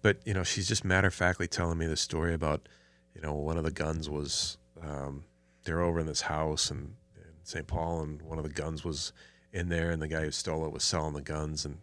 but 0.03 0.19
you 0.25 0.35
know, 0.35 0.43
she's 0.43 0.69
just 0.69 0.85
matter 0.85 1.09
of 1.09 1.15
factly 1.15 1.47
telling 1.47 1.79
me 1.79 1.87
the 1.87 1.97
story 1.97 2.35
about, 2.35 2.69
you 3.15 3.21
know, 3.21 3.35
one 3.35 3.57
of 3.59 3.65
the 3.65 3.71
guns 3.71 4.09
was 4.09 4.59
um, 4.83 5.25
they're 5.65 5.81
over 5.81 6.01
in 6.01 6.07
this 6.07 6.23
house 6.23 6.71
and 6.71 6.95
in 7.17 7.23
St. 7.45 7.67
Paul, 7.67 8.03
and 8.03 8.23
one 8.23 8.39
of 8.39 8.45
the 8.45 8.51
guns 8.51 8.85
was 8.85 9.13
in 9.53 9.69
there, 9.69 9.91
and 9.91 10.01
the 10.01 10.09
guy 10.09 10.23
who 10.23 10.31
stole 10.31 10.65
it 10.65 10.73
was 10.73 10.85
selling 10.85 11.15
the 11.15 11.21
guns, 11.23 11.65
and 11.65 11.79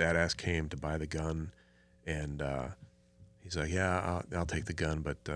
badass 0.00 0.36
came 0.36 0.68
to 0.70 0.76
buy 0.76 0.96
the 0.98 1.06
gun, 1.06 1.52
and 2.06 2.40
uh, 2.42 2.68
he's 3.42 3.56
like, 3.56 3.70
"Yeah, 3.70 4.00
I'll, 4.00 4.38
I'll 4.38 4.46
take 4.46 4.64
the 4.64 4.72
gun, 4.72 5.00
but 5.02 5.18
uh, 5.28 5.32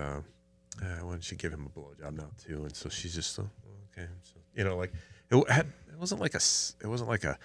uh, 0.81 0.85
why 1.01 1.11
don't 1.11 1.31
you 1.31 1.37
give 1.37 1.53
him 1.53 1.67
a 1.67 1.79
blowjob 1.79 2.13
now 2.15 2.29
too?" 2.43 2.63
And 2.63 2.75
so 2.75 2.89
she's 2.89 3.13
just, 3.15 3.37
oh, 3.39 3.49
okay, 3.91 4.07
so, 4.23 4.39
you 4.55 4.63
know, 4.63 4.75
like 4.77 4.91
it 5.31 5.49
had, 5.49 5.67
it 5.91 5.97
wasn't 5.99 6.21
like 6.21 6.33
a 6.33 6.41
it 6.81 6.87
wasn't 6.87 7.09
like 7.09 7.23
a 7.23 7.37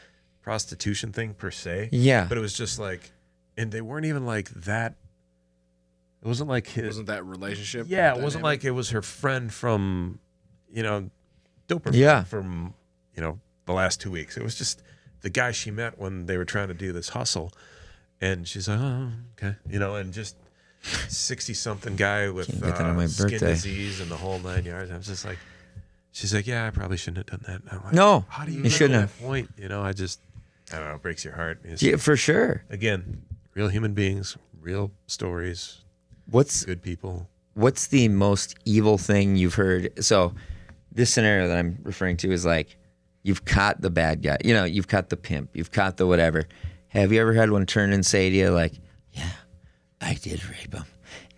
prostitution 0.43 1.13
thing 1.13 1.35
per 1.35 1.51
se, 1.51 1.91
Yeah. 1.93 2.27
but 2.29 2.39
it 2.39 2.41
was 2.41 2.55
just 2.55 2.79
like, 2.79 3.13
and 3.57 3.71
they 3.71 3.81
weren't 3.83 4.07
even 4.07 4.25
like 4.25 4.49
that. 4.51 4.95
It 6.23 6.29
wasn't 6.29 6.49
like 6.51 6.67
his, 6.67 6.85
Wasn't 6.87 7.07
that 7.09 7.25
relationship? 7.25 7.87
yeah, 7.89 8.11
it 8.15 8.23
wasn't 8.23 8.43
dynamic? 8.43 8.61
like 8.61 8.65
it 8.65 8.71
was 8.73 8.91
her 8.91 9.03
friend 9.03 9.53
from, 9.53 10.19
you 10.73 10.83
know, 10.83 11.11
Doper 11.69 11.95
Yeah. 11.95 12.25
from, 12.25 12.75
you 13.15 13.23
know, 13.23 13.39
the 13.67 13.73
last 13.73 14.01
two 14.01 14.11
weeks. 14.11 14.37
It 14.37 14.43
was 14.43 14.55
just 14.57 14.83
the 15.23 15.31
guy 15.31 15.51
she 15.53 15.71
met 15.71 15.99
when 15.99 16.27
they 16.27 16.37
were 16.37 16.45
trying 16.45 16.69
to 16.69 16.75
do 16.75 16.93
this 16.93 17.11
hustle. 17.11 17.53
And 18.21 18.47
she's 18.47 18.69
like, 18.69 18.79
oh, 18.81 19.09
okay. 19.39 19.57
You 19.69 19.79
know, 19.79 19.95
and 19.97 20.13
just 20.13 20.37
60 21.09 21.55
something 21.55 21.97
guy 21.97 22.29
with 22.31 22.49
Can't 22.49 22.61
get 22.63 22.77
that 22.77 22.87
on 22.87 22.99
uh, 22.99 23.09
skin 23.09 23.39
disease 23.39 24.01
and 24.01 24.11
the 24.11 24.17
whole 24.17 24.39
nine 24.39 24.65
yards. 24.65 24.91
I 24.91 24.97
was 24.97 25.07
just 25.07 25.25
like, 25.25 25.39
she's 26.13 26.35
like, 26.35 26.47
yeah, 26.47 26.67
I 26.67 26.71
probably 26.71 26.97
shouldn't 26.97 27.31
have 27.31 27.41
done 27.41 27.63
that. 27.71 27.85
Like, 27.85 27.95
No, 27.95 28.25
how 28.29 28.45
do 28.45 28.53
you, 28.53 28.63
you 28.63 28.71
shouldn't 28.71 29.01
that 29.11 29.25
point? 29.25 29.51
You 29.57 29.69
know, 29.69 29.83
I 29.83 29.93
just, 29.93 30.21
I 30.73 30.77
don't 30.79 30.89
know, 30.89 30.95
it 30.97 31.03
breaks 31.03 31.25
your 31.25 31.35
heart. 31.35 31.61
It's- 31.65 31.83
Yeah, 31.83 31.97
for 31.97 32.17
sure. 32.17 32.65
Again, 32.71 33.23
real 33.55 33.69
human 33.69 33.95
beings, 33.95 34.37
real 34.61 34.91
stories, 35.07 35.79
What's 36.31 36.65
good 36.65 36.83
people. 36.83 37.29
what's 37.55 37.89
the 37.89 38.09
most 38.09 38.55
evil 38.65 38.99
thing 38.99 39.35
you've 39.37 39.55
heard? 39.55 40.05
So, 40.05 40.33
this 40.93 41.13
scenario 41.13 41.49
that 41.49 41.57
I'm 41.57 41.79
referring 41.83 42.17
to 42.19 42.31
is 42.33 42.45
like 42.45 42.77
you've 43.23 43.45
caught 43.45 43.81
the 43.81 43.91
bad 43.91 44.23
guy. 44.23 44.39
You 44.45 44.55
know, 44.55 44.65
you've 44.65 44.89
caught 44.89 45.09
the 45.09 45.17
pimp. 45.17 45.51
You've 45.55 45.71
caught 45.71 45.97
the 45.97 46.07
whatever. 46.07 46.47
Have 46.89 47.13
you 47.13 47.21
ever 47.21 47.33
had 47.33 47.51
one 47.51 47.67
turn 47.67 47.93
and 47.93 48.05
say 48.05 48.31
to 48.31 48.37
you 48.37 48.51
like, 48.51 48.73
"Yeah, 49.13 49.31
I 50.01 50.15
did 50.15 50.45
rape 50.49 50.75
him, 50.75 50.85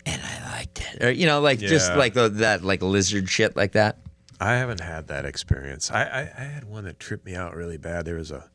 and 0.07 0.23
I 0.23 0.59
liked 0.59 0.81
it," 0.81 1.05
or 1.05 1.11
you 1.11 1.27
know, 1.27 1.41
like 1.41 1.59
just 1.59 1.95
like 1.95 2.15
the, 2.15 2.29
that 2.29 2.63
like 2.63 2.83
lizard 2.83 3.29
shit 3.29 3.57
like 3.57 3.73
that? 3.73 3.99
I 4.41 4.55
haven't 4.55 4.81
had 4.81 5.07
that 5.09 5.25
experience. 5.25 5.91
I, 5.91 6.03
I, 6.03 6.21
I 6.37 6.45
had 6.45 6.65
one 6.65 6.85
that 6.85 6.99
tripped 6.99 7.25
me 7.25 7.37
out 7.37 7.55
really 7.55 7.77
bad. 7.77 8.05
There 8.05 8.17
was 8.17 8.31
a 8.31 8.51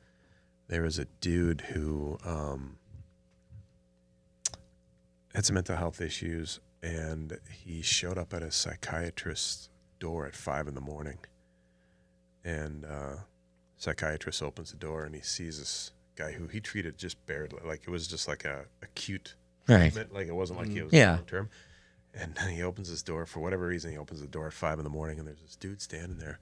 there 0.68 0.82
was 0.82 1.00
a 1.00 1.06
dude 1.22 1.62
who 1.62 2.18
um, 2.26 2.78
had 5.34 5.46
some 5.46 5.54
mental 5.54 5.78
health 5.78 6.02
issues, 6.02 6.60
and 6.84 7.40
he 7.50 7.82
showed 7.82 8.18
up 8.18 8.34
at 8.34 8.44
a 8.44 8.52
psychiatrist's 8.52 9.70
door 10.00 10.26
at 10.26 10.36
five 10.36 10.68
in 10.68 10.76
the 10.76 10.82
morning. 10.82 11.20
And 12.48 12.86
uh, 12.86 13.16
psychiatrist 13.76 14.42
opens 14.42 14.72
the 14.72 14.78
door, 14.78 15.04
and 15.04 15.14
he 15.14 15.20
sees 15.22 15.60
this 15.60 15.92
guy 16.16 16.32
who 16.32 16.48
he 16.48 16.62
treated 16.62 16.98
just 16.98 17.24
barely, 17.26 17.58
like 17.66 17.82
it 17.86 17.90
was 17.90 18.08
just 18.08 18.28
like 18.28 18.46
a 18.46 18.66
acute 18.82 19.36
Right. 19.68 19.92
treatment, 19.92 20.14
like 20.14 20.28
it 20.28 20.34
wasn't 20.36 20.60
like 20.60 20.70
he 20.70 20.82
was 20.82 20.94
Yeah. 20.94 21.16
long 21.16 21.26
term. 21.26 21.50
And 22.14 22.34
then 22.36 22.50
he 22.52 22.64
opens 22.64 22.88
his 22.88 23.04
door 23.04 23.26
for 23.26 23.42
whatever 23.42 23.68
reason. 23.68 23.92
He 23.92 23.98
opens 23.98 24.22
the 24.22 24.28
door 24.28 24.48
at 24.48 24.54
five 24.54 24.78
in 24.80 24.86
the 24.86 24.90
morning, 24.90 25.20
and 25.20 25.28
there's 25.28 25.42
this 25.42 25.58
dude 25.58 25.82
standing 25.82 26.20
there, 26.20 26.40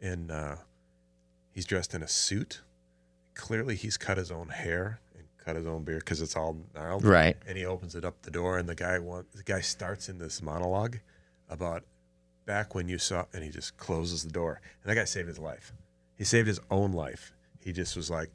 and 0.00 0.30
uh, 0.30 0.56
he's 1.52 1.64
dressed 1.64 1.94
in 1.94 2.02
a 2.02 2.08
suit. 2.08 2.60
Clearly, 3.34 3.76
he's 3.76 3.96
cut 3.96 4.18
his 4.18 4.30
own 4.30 4.50
hair 4.50 5.00
and 5.16 5.24
cut 5.42 5.56
his 5.56 5.66
own 5.66 5.84
beard 5.84 6.00
because 6.00 6.20
it's 6.20 6.36
all 6.36 6.58
gnarled. 6.74 7.02
Right. 7.04 7.36
And 7.48 7.56
he 7.56 7.64
opens 7.64 7.94
it 7.94 8.04
up 8.04 8.20
the 8.22 8.30
door, 8.30 8.58
and 8.58 8.68
the 8.68 8.74
guy 8.74 8.98
want, 8.98 9.32
the 9.32 9.42
guy 9.42 9.62
starts 9.62 10.08
in 10.10 10.18
this 10.18 10.42
monologue 10.42 10.98
about 11.48 11.82
back 12.46 12.74
when 12.74 12.88
you 12.88 12.98
saw, 12.98 13.26
and 13.34 13.42
he 13.44 13.50
just 13.50 13.76
closes 13.76 14.22
the 14.22 14.30
door. 14.30 14.60
And 14.82 14.90
that 14.90 14.94
guy 14.94 15.04
saved 15.04 15.28
his 15.28 15.38
life. 15.38 15.72
He 16.16 16.24
saved 16.24 16.48
his 16.48 16.60
own 16.70 16.92
life. 16.92 17.32
He 17.62 17.72
just 17.72 17.96
was 17.96 18.08
like, 18.10 18.30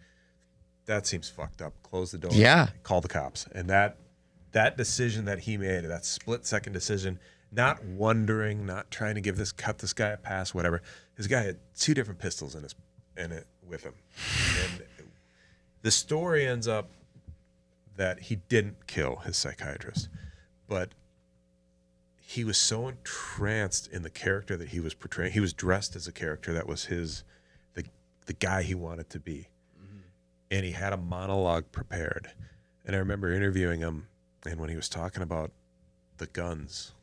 "That 0.86 1.08
seems 1.08 1.30
fucked 1.30 1.62
up." 1.62 1.74
Close 1.82 2.12
the 2.12 2.18
door. 2.18 2.32
Yeah. 2.34 2.68
Call 2.84 3.02
the 3.02 3.08
cops. 3.08 3.48
And 3.54 3.70
that 3.70 3.98
that 4.52 4.78
decision 4.78 5.26
that 5.26 5.40
he 5.40 5.58
made, 5.58 5.86
that 5.86 6.06
split 6.06 6.46
second 6.46 6.74
decision, 6.74 7.20
not 7.52 7.84
wondering, 7.84 8.66
not 8.66 8.92
trying 8.92 9.16
to 9.16 9.22
give 9.22 9.38
this 9.38 9.52
cut 9.52 9.80
this 9.80 9.94
guy 9.94 10.10
a 10.10 10.18
pass, 10.18 10.54
whatever. 10.54 10.82
This 11.16 11.28
guy 11.28 11.42
had 11.42 11.60
two 11.76 11.94
different 11.94 12.20
pistols 12.20 12.56
in 12.56 12.64
his 12.64 12.76
in 13.18 13.32
it 13.32 13.48
with 13.68 13.84
him, 13.84 13.94
and 14.64 14.84
the 15.82 15.92
story 15.92 16.46
ends 16.46 16.68
up 16.68 16.90
that 17.98 18.20
he 18.20 18.36
didn't 18.36 18.88
kill 18.88 19.18
his 19.18 19.38
psychiatrist, 19.38 20.10
but 20.68 20.94
he 22.32 22.46
was 22.46 22.58
so 22.58 22.88
entranced 22.88 23.92
in 23.92 24.04
the 24.04 24.10
character 24.10 24.56
that 24.56 24.70
he 24.70 24.80
was 24.80 24.94
portraying. 24.94 25.34
He 25.34 25.42
was 25.42 25.52
dressed 25.52 25.98
as 25.98 26.08
a 26.08 26.14
character 26.14 26.54
that 26.54 26.66
was 26.66 26.86
his, 26.86 27.26
the 27.74 27.84
the 28.26 28.32
guy 28.34 28.64
he 28.64 28.74
wanted 28.74 29.10
to 29.10 29.20
be, 29.20 29.50
mm-hmm. 29.78 29.98
and 30.50 30.64
he 30.64 30.72
had 30.72 30.94
a 30.94 30.98
monologue 30.98 31.66
prepared. 31.74 32.32
And 32.86 32.96
I 32.96 33.00
remember 33.00 33.34
interviewing 33.34 33.82
him, 33.82 34.08
and 34.46 34.62
when 34.62 34.70
he 34.70 34.78
was 34.78 34.88
talking 34.88 35.22
about 35.22 35.52
the 36.20 36.28
guns 36.28 36.94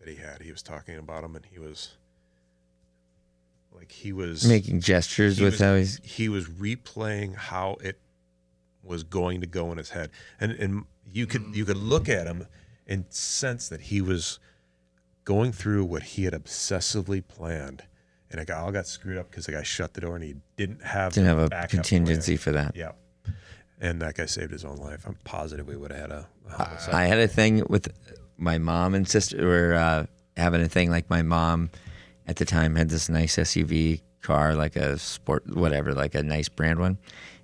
that 0.00 0.08
he 0.08 0.16
had, 0.16 0.42
he 0.42 0.50
was 0.50 0.60
talking 0.60 0.98
about 0.98 1.22
them, 1.22 1.36
and 1.36 1.46
he 1.46 1.60
was 1.60 1.94
like 3.72 3.92
he 3.92 4.12
was 4.12 4.44
Making 4.44 4.80
gestures 4.80 5.38
he 5.38 5.44
with 5.44 5.54
was, 5.54 5.60
how 5.60 5.76
he's 5.76 6.00
he 6.02 6.28
was 6.28 6.46
replaying 6.46 7.36
how 7.36 7.76
it 7.80 8.00
was 8.82 9.04
going 9.04 9.40
to 9.40 9.46
go 9.46 9.70
in 9.70 9.78
his 9.78 9.90
head, 9.90 10.10
and 10.40 10.50
and 10.50 10.84
you 11.08 11.28
could 11.28 11.54
you 11.54 11.64
could 11.64 11.76
look 11.76 12.08
at 12.08 12.26
him 12.26 12.48
and 12.88 13.04
sense 13.10 13.68
that 13.68 13.82
he 13.82 14.00
was 14.00 14.40
going 15.24 15.52
through 15.52 15.84
what 15.84 16.02
he 16.02 16.24
had 16.24 16.34
obsessively 16.34 17.26
planned, 17.26 17.84
and 18.30 18.40
it 18.40 18.46
got, 18.46 18.58
all 18.58 18.72
got 18.72 18.86
screwed 18.86 19.18
up 19.18 19.30
because 19.30 19.46
the 19.46 19.52
guy 19.52 19.62
shut 19.62 19.94
the 19.94 20.00
door 20.00 20.16
and 20.16 20.24
he 20.24 20.34
didn't 20.56 20.82
have 20.82 21.12
didn't 21.12 21.28
have 21.28 21.52
a 21.52 21.66
contingency 21.68 22.36
plan. 22.36 22.38
for 22.38 22.52
that. 22.52 22.76
Yeah, 22.76 22.92
and 23.80 24.00
that 24.02 24.14
guy 24.14 24.26
saved 24.26 24.52
his 24.52 24.64
own 24.64 24.76
life. 24.76 25.04
I'm 25.06 25.16
positive 25.24 25.66
we 25.66 25.76
would 25.76 25.90
have 25.90 26.00
had 26.00 26.10
a. 26.10 26.28
a. 26.58 26.78
I 26.92 27.04
had 27.04 27.18
a 27.18 27.28
thing 27.28 27.64
with 27.68 27.88
my 28.36 28.58
mom 28.58 28.94
and 28.94 29.08
sister 29.08 29.44
were 29.44 29.74
uh, 29.74 30.06
having 30.36 30.60
a 30.60 30.68
thing 30.68 30.90
like 30.90 31.08
my 31.08 31.22
mom 31.22 31.70
at 32.26 32.36
the 32.36 32.44
time 32.44 32.74
had 32.74 32.88
this 32.88 33.08
nice 33.08 33.36
SUV 33.36 34.00
car, 34.22 34.54
like 34.54 34.76
a 34.76 34.98
sport, 34.98 35.46
whatever, 35.46 35.94
like 35.94 36.14
a 36.14 36.22
nice 36.22 36.48
brand 36.48 36.78
one, 36.80 36.98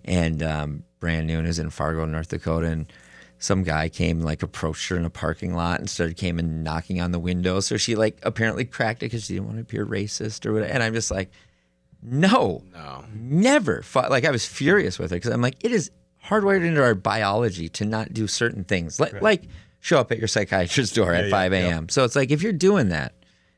and 0.05 0.43
um, 0.43 0.85
brand 0.99 1.27
new 1.27 1.39
and 1.39 1.47
is 1.47 1.59
in 1.59 1.71
Fargo, 1.71 2.05
North 2.07 2.29
Dakota. 2.29 2.67
And 2.67 2.93
some 3.41 3.65
guy 3.65 3.89
came, 3.89 4.21
like, 4.21 4.43
approached 4.45 4.89
her 4.91 4.97
in 4.97 5.05
a 5.05 5.11
parking 5.11 5.55
lot 5.55 5.81
and 5.81 5.91
started 5.91 6.17
came 6.17 6.39
and 6.39 6.63
knocking 6.63 7.01
on 7.01 7.11
the 7.11 7.19
window. 7.19 7.59
So 7.61 7.77
she 7.77 7.97
like 7.97 8.19
apparently 8.23 8.65
cracked 8.65 9.03
it 9.03 9.07
because 9.07 9.25
she 9.25 9.33
didn't 9.35 9.47
want 9.47 9.57
to 9.57 9.63
appear 9.63 9.85
racist 9.85 10.47
or 10.47 10.53
whatever. 10.53 10.73
And 10.73 10.83
I'm 10.83 10.95
just 10.95 11.11
like, 11.11 11.31
no, 12.03 12.63
No. 12.73 13.05
never 13.13 13.83
fu- 13.83 14.01
like 14.09 14.25
I 14.25 14.31
was 14.31 14.47
furious 14.47 14.99
with 14.99 15.11
her 15.11 15.17
because 15.17 15.33
I'm 15.33 15.43
like, 15.43 15.57
it 15.65 15.73
is 15.73 15.91
hardwired 16.25 16.65
into 16.65 16.83
our 16.83 16.95
biology 16.95 17.69
to 17.71 17.85
not 17.85 18.13
do 18.13 18.27
certain 18.27 18.65
things, 18.65 19.01
like 19.01 19.21
like 19.21 19.43
show 19.81 19.99
up 19.99 20.13
at 20.13 20.19
your 20.19 20.29
psychiatrist's 20.29 20.95
door 20.95 21.13
at 21.15 21.25
yeah, 21.25 21.31
5 21.31 21.53
yeah. 21.53 21.59
a.m. 21.59 21.89
So 21.89 22.05
it's 22.05 22.17
like 22.17 22.31
if 22.31 22.43
you're 22.43 22.53
doing 22.53 22.89
that, 22.91 23.15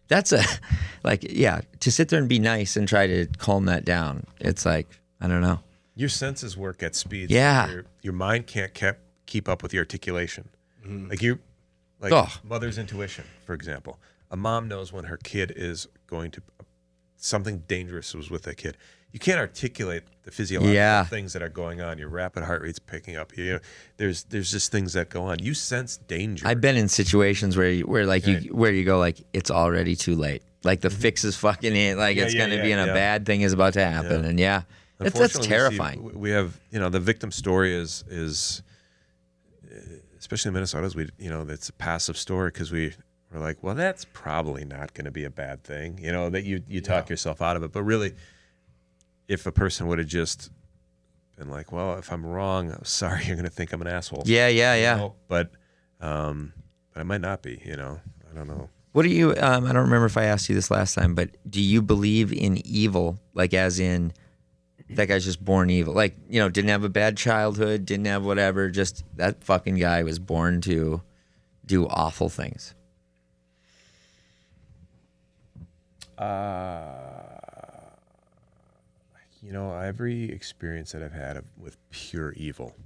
that's 0.08 0.32
a 0.32 0.42
like 1.04 1.24
yeah, 1.28 1.60
to 1.80 1.90
sit 1.92 2.08
there 2.08 2.18
and 2.18 2.28
be 2.28 2.38
nice 2.38 2.76
and 2.76 2.88
try 2.88 3.06
to 3.06 3.26
calm 3.38 3.66
that 3.66 3.84
down. 3.84 4.24
It's 4.40 4.64
like 4.66 4.88
I 5.20 5.28
don't 5.28 5.40
know. 5.40 5.60
Your 5.94 6.08
senses 6.08 6.56
work 6.56 6.82
at 6.82 6.94
speeds. 6.94 7.30
Yeah. 7.30 7.70
Your, 7.70 7.84
your 8.00 8.12
mind 8.14 8.46
can't 8.46 8.72
keep 8.72 8.96
keep 9.32 9.48
up 9.48 9.62
with 9.62 9.72
your 9.72 9.80
articulation. 9.80 10.50
Mm-hmm. 10.84 11.08
Like 11.08 11.22
you, 11.22 11.38
like 12.00 12.12
Oh. 12.12 12.28
mother's 12.44 12.76
intuition, 12.76 13.24
for 13.46 13.54
example. 13.54 13.98
A 14.30 14.36
mom 14.36 14.68
knows 14.68 14.92
when 14.92 15.04
her 15.04 15.16
kid 15.16 15.52
is 15.56 15.88
going 16.06 16.30
to 16.32 16.42
something 17.16 17.62
dangerous 17.68 18.14
was 18.14 18.30
with 18.30 18.42
that 18.42 18.56
kid. 18.56 18.76
You 19.12 19.18
can't 19.18 19.38
articulate 19.38 20.02
the 20.24 20.30
physiological 20.30 20.74
Yeah. 20.74 21.04
things 21.04 21.32
that 21.34 21.42
are 21.42 21.48
going 21.48 21.80
on. 21.80 21.96
Your 21.98 22.08
rapid 22.08 22.42
heart 22.44 22.62
rate's 22.62 22.78
picking 22.78 23.16
up. 23.16 23.36
You 23.36 23.44
know, 23.52 23.58
there's 23.96 24.24
there's 24.24 24.50
just 24.50 24.72
things 24.72 24.92
that 24.94 25.08
go 25.08 25.22
on. 25.22 25.38
You 25.38 25.54
sense 25.54 25.96
danger. 25.96 26.46
I've 26.46 26.60
been 26.60 26.76
in 26.76 26.88
situations 26.88 27.56
where 27.56 27.70
you, 27.70 27.84
where 27.84 28.04
like 28.04 28.26
Right. 28.26 28.42
you 28.42 28.54
where 28.54 28.72
you 28.72 28.84
go 28.84 28.98
like 28.98 29.18
it's 29.32 29.50
already 29.50 29.96
too 29.96 30.14
late. 30.14 30.42
Like 30.64 30.80
the 30.80 30.88
mm-hmm. 30.88 31.00
fix 31.00 31.24
is 31.24 31.36
fucking 31.36 31.74
in. 31.74 31.96
Like 31.96 32.16
Yeah, 32.16 32.24
it's 32.24 32.34
yeah, 32.34 32.48
gonna 32.48 32.62
be 32.62 32.72
in 32.72 32.78
a 32.78 32.86
bad 32.86 33.24
thing 33.24 33.42
is 33.42 33.52
about 33.52 33.74
to 33.74 33.84
happen. 33.84 34.24
And 34.24 34.38
yeah, 34.40 34.62
that's, 34.98 35.18
that's 35.18 35.38
we 35.38 35.44
see-. 35.44 35.98
We 35.98 36.30
have, 36.30 36.58
you 36.70 36.80
know, 36.80 36.88
the 36.88 37.00
victim 37.00 37.30
story 37.30 37.74
is 37.74 38.04
is, 38.08 38.62
especially 40.22 40.50
in 40.50 40.54
Minnesota, 40.54 40.86
is 40.86 40.94
we, 40.94 41.08
you 41.18 41.28
know, 41.28 41.44
it's 41.48 41.68
a 41.68 41.72
passive 41.72 42.16
story 42.16 42.50
because 42.50 42.70
we 42.70 42.94
we're 43.32 43.40
like, 43.40 43.60
well, 43.60 43.74
that's 43.74 44.06
probably 44.12 44.64
not 44.64 44.94
going 44.94 45.06
to 45.06 45.10
be 45.10 45.24
a 45.24 45.30
bad 45.30 45.64
thing, 45.64 45.98
you 46.00 46.12
know, 46.12 46.30
that 46.30 46.44
you 46.44 46.62
you 46.68 46.80
talk 46.80 47.10
yourself 47.10 47.42
out 47.42 47.56
of 47.56 47.64
it. 47.64 47.72
But 47.72 47.82
really, 47.82 48.14
if 49.26 49.46
a 49.46 49.52
person 49.52 49.88
would 49.88 49.98
have 49.98 50.06
just 50.06 50.50
been 51.36 51.50
like, 51.50 51.72
well, 51.72 51.98
if 51.98 52.12
I'm 52.12 52.24
wrong, 52.24 52.70
I'm 52.70 52.84
sorry, 52.84 53.24
you're 53.26 53.34
going 53.34 53.48
to 53.48 53.50
think 53.50 53.72
I'm 53.72 53.80
an 53.80 53.88
asshole. 53.88 54.22
yeah, 54.26 54.46
yeah, 54.46 54.76
yeah. 54.76 54.94
You 54.94 55.00
know, 55.00 55.14
but 55.26 55.50
um, 56.00 56.52
but 56.94 57.00
I 57.00 57.02
might 57.02 57.20
not 57.20 57.42
be, 57.42 57.60
you 57.64 57.74
know, 57.76 58.00
I 58.30 58.36
don't 58.36 58.46
know. 58.46 58.68
What 58.92 59.02
do 59.02 59.08
you? 59.08 59.30
Um, 59.38 59.64
I 59.64 59.72
don't 59.72 59.82
remember 59.82 60.06
if 60.06 60.16
I 60.16 60.24
asked 60.24 60.48
you 60.48 60.54
this 60.54 60.70
last 60.70 60.94
time, 60.94 61.16
but 61.16 61.30
do 61.50 61.60
you 61.60 61.82
believe 61.82 62.32
in 62.32 62.64
evil, 62.64 63.18
like 63.34 63.54
as 63.54 63.80
in 63.80 64.12
that 64.96 65.06
guy's 65.06 65.24
just 65.24 65.44
born 65.44 65.70
evil. 65.70 65.94
Like 65.94 66.16
you 66.28 66.40
know, 66.40 66.48
didn't 66.48 66.70
have 66.70 66.84
a 66.84 66.88
bad 66.88 67.16
childhood, 67.16 67.84
didn't 67.86 68.06
have 68.06 68.24
whatever. 68.24 68.70
Just 68.70 69.04
that 69.16 69.42
fucking 69.44 69.76
guy 69.76 70.02
was 70.02 70.18
born 70.18 70.60
to 70.62 71.02
do 71.66 71.86
awful 71.88 72.28
things. 72.28 72.74
You 79.42 79.52
know, 79.52 79.74
every 79.76 80.30
experience 80.30 80.92
that 80.92 81.02
I've 81.02 81.12
had 81.12 81.36
of, 81.36 81.44
with 81.58 81.76
pure 81.90 82.32
evil, 82.34 82.76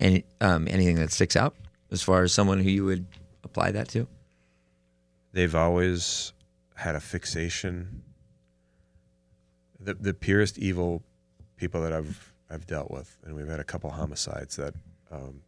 Any 0.00 0.24
um, 0.40 0.66
anything 0.68 0.96
that 0.96 1.12
sticks 1.12 1.36
out 1.36 1.54
as 1.92 2.02
far 2.02 2.22
as 2.22 2.32
someone 2.32 2.58
who 2.60 2.70
you 2.70 2.84
would 2.84 3.06
apply 3.44 3.70
that 3.72 3.88
to? 3.90 4.06
they've 5.32 5.54
always 5.54 6.32
had 6.74 6.96
a 6.96 7.00
fixation. 7.00 8.02
The 9.80 9.94
the 9.94 10.14
purest 10.14 10.58
evil 10.58 11.02
people 11.56 11.80
that 11.82 11.92
I've 11.92 12.32
I've 12.50 12.66
dealt 12.66 12.90
with, 12.90 13.16
and 13.24 13.34
we've 13.36 13.48
had 13.48 13.60
a 13.60 13.64
couple 13.64 13.90
homicides 13.90 14.56
that 14.56 14.74
um, 15.10 15.42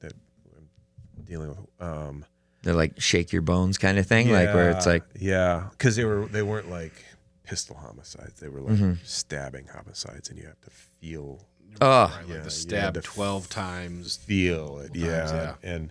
that 0.00 0.12
I'm 0.56 1.24
dealing 1.24 1.48
with. 1.50 1.58
Um, 1.80 2.24
They're 2.62 2.74
like 2.74 3.00
shake 3.00 3.32
your 3.32 3.42
bones 3.42 3.78
kind 3.78 3.98
of 3.98 4.06
thing, 4.06 4.30
like 4.30 4.52
where 4.54 4.70
it's 4.70 4.86
like 4.86 5.04
yeah, 5.18 5.68
because 5.70 5.96
they 5.96 6.04
were 6.04 6.26
they 6.26 6.42
weren't 6.42 6.70
like 6.70 7.04
pistol 7.44 7.76
homicides; 7.76 8.40
they 8.40 8.48
were 8.48 8.60
like 8.60 8.74
Mm-hmm. 8.78 8.92
stabbing 9.04 9.66
homicides, 9.66 10.28
and 10.30 10.38
you 10.38 10.46
have 10.46 10.60
to 10.62 10.70
feel 10.70 11.44
oh 11.80 12.14
Right, 12.18 12.28
like 12.28 12.44
the 12.44 12.50
stab 12.50 12.84
had 12.84 12.94
to 12.94 13.00
12 13.02 13.48
times. 13.48 14.16
feel 14.16 14.78
it. 14.80 14.94
Yeah. 14.94 15.26
Times, 15.26 15.56
And 15.62 15.90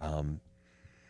um, 0.00 0.40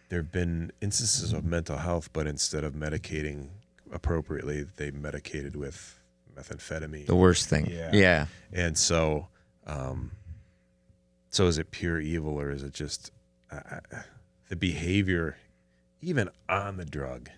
there 0.08 0.20
have 0.20 0.32
been 0.32 0.72
instances 0.80 1.32
of 1.32 1.44
mental 1.44 1.76
health, 1.78 2.10
but 2.12 2.26
instead 2.26 2.64
of 2.64 2.72
medicating 2.74 3.48
appropriately, 3.92 4.64
they 4.76 4.90
medicated 4.90 5.56
with 5.56 5.98
methamphetamine. 6.36 7.06
the 7.06 7.16
worst 7.16 7.48
thing. 7.48 7.66
Yeah. 7.70 7.90
yeah. 7.92 8.26
And 8.52 8.76
so, 8.78 9.28
um, 9.66 10.12
so 11.30 11.46
is 11.46 11.58
it 11.58 11.70
pure 11.70 12.00
evil 12.00 12.40
or 12.40 12.50
is 12.50 12.62
it 12.62 12.72
just 12.74 13.10
uh, 13.50 13.80
the 14.48 14.56
behavior, 14.56 15.36
even 16.00 16.28
on 16.48 16.76
the 16.76 16.84
drug? 16.84 17.28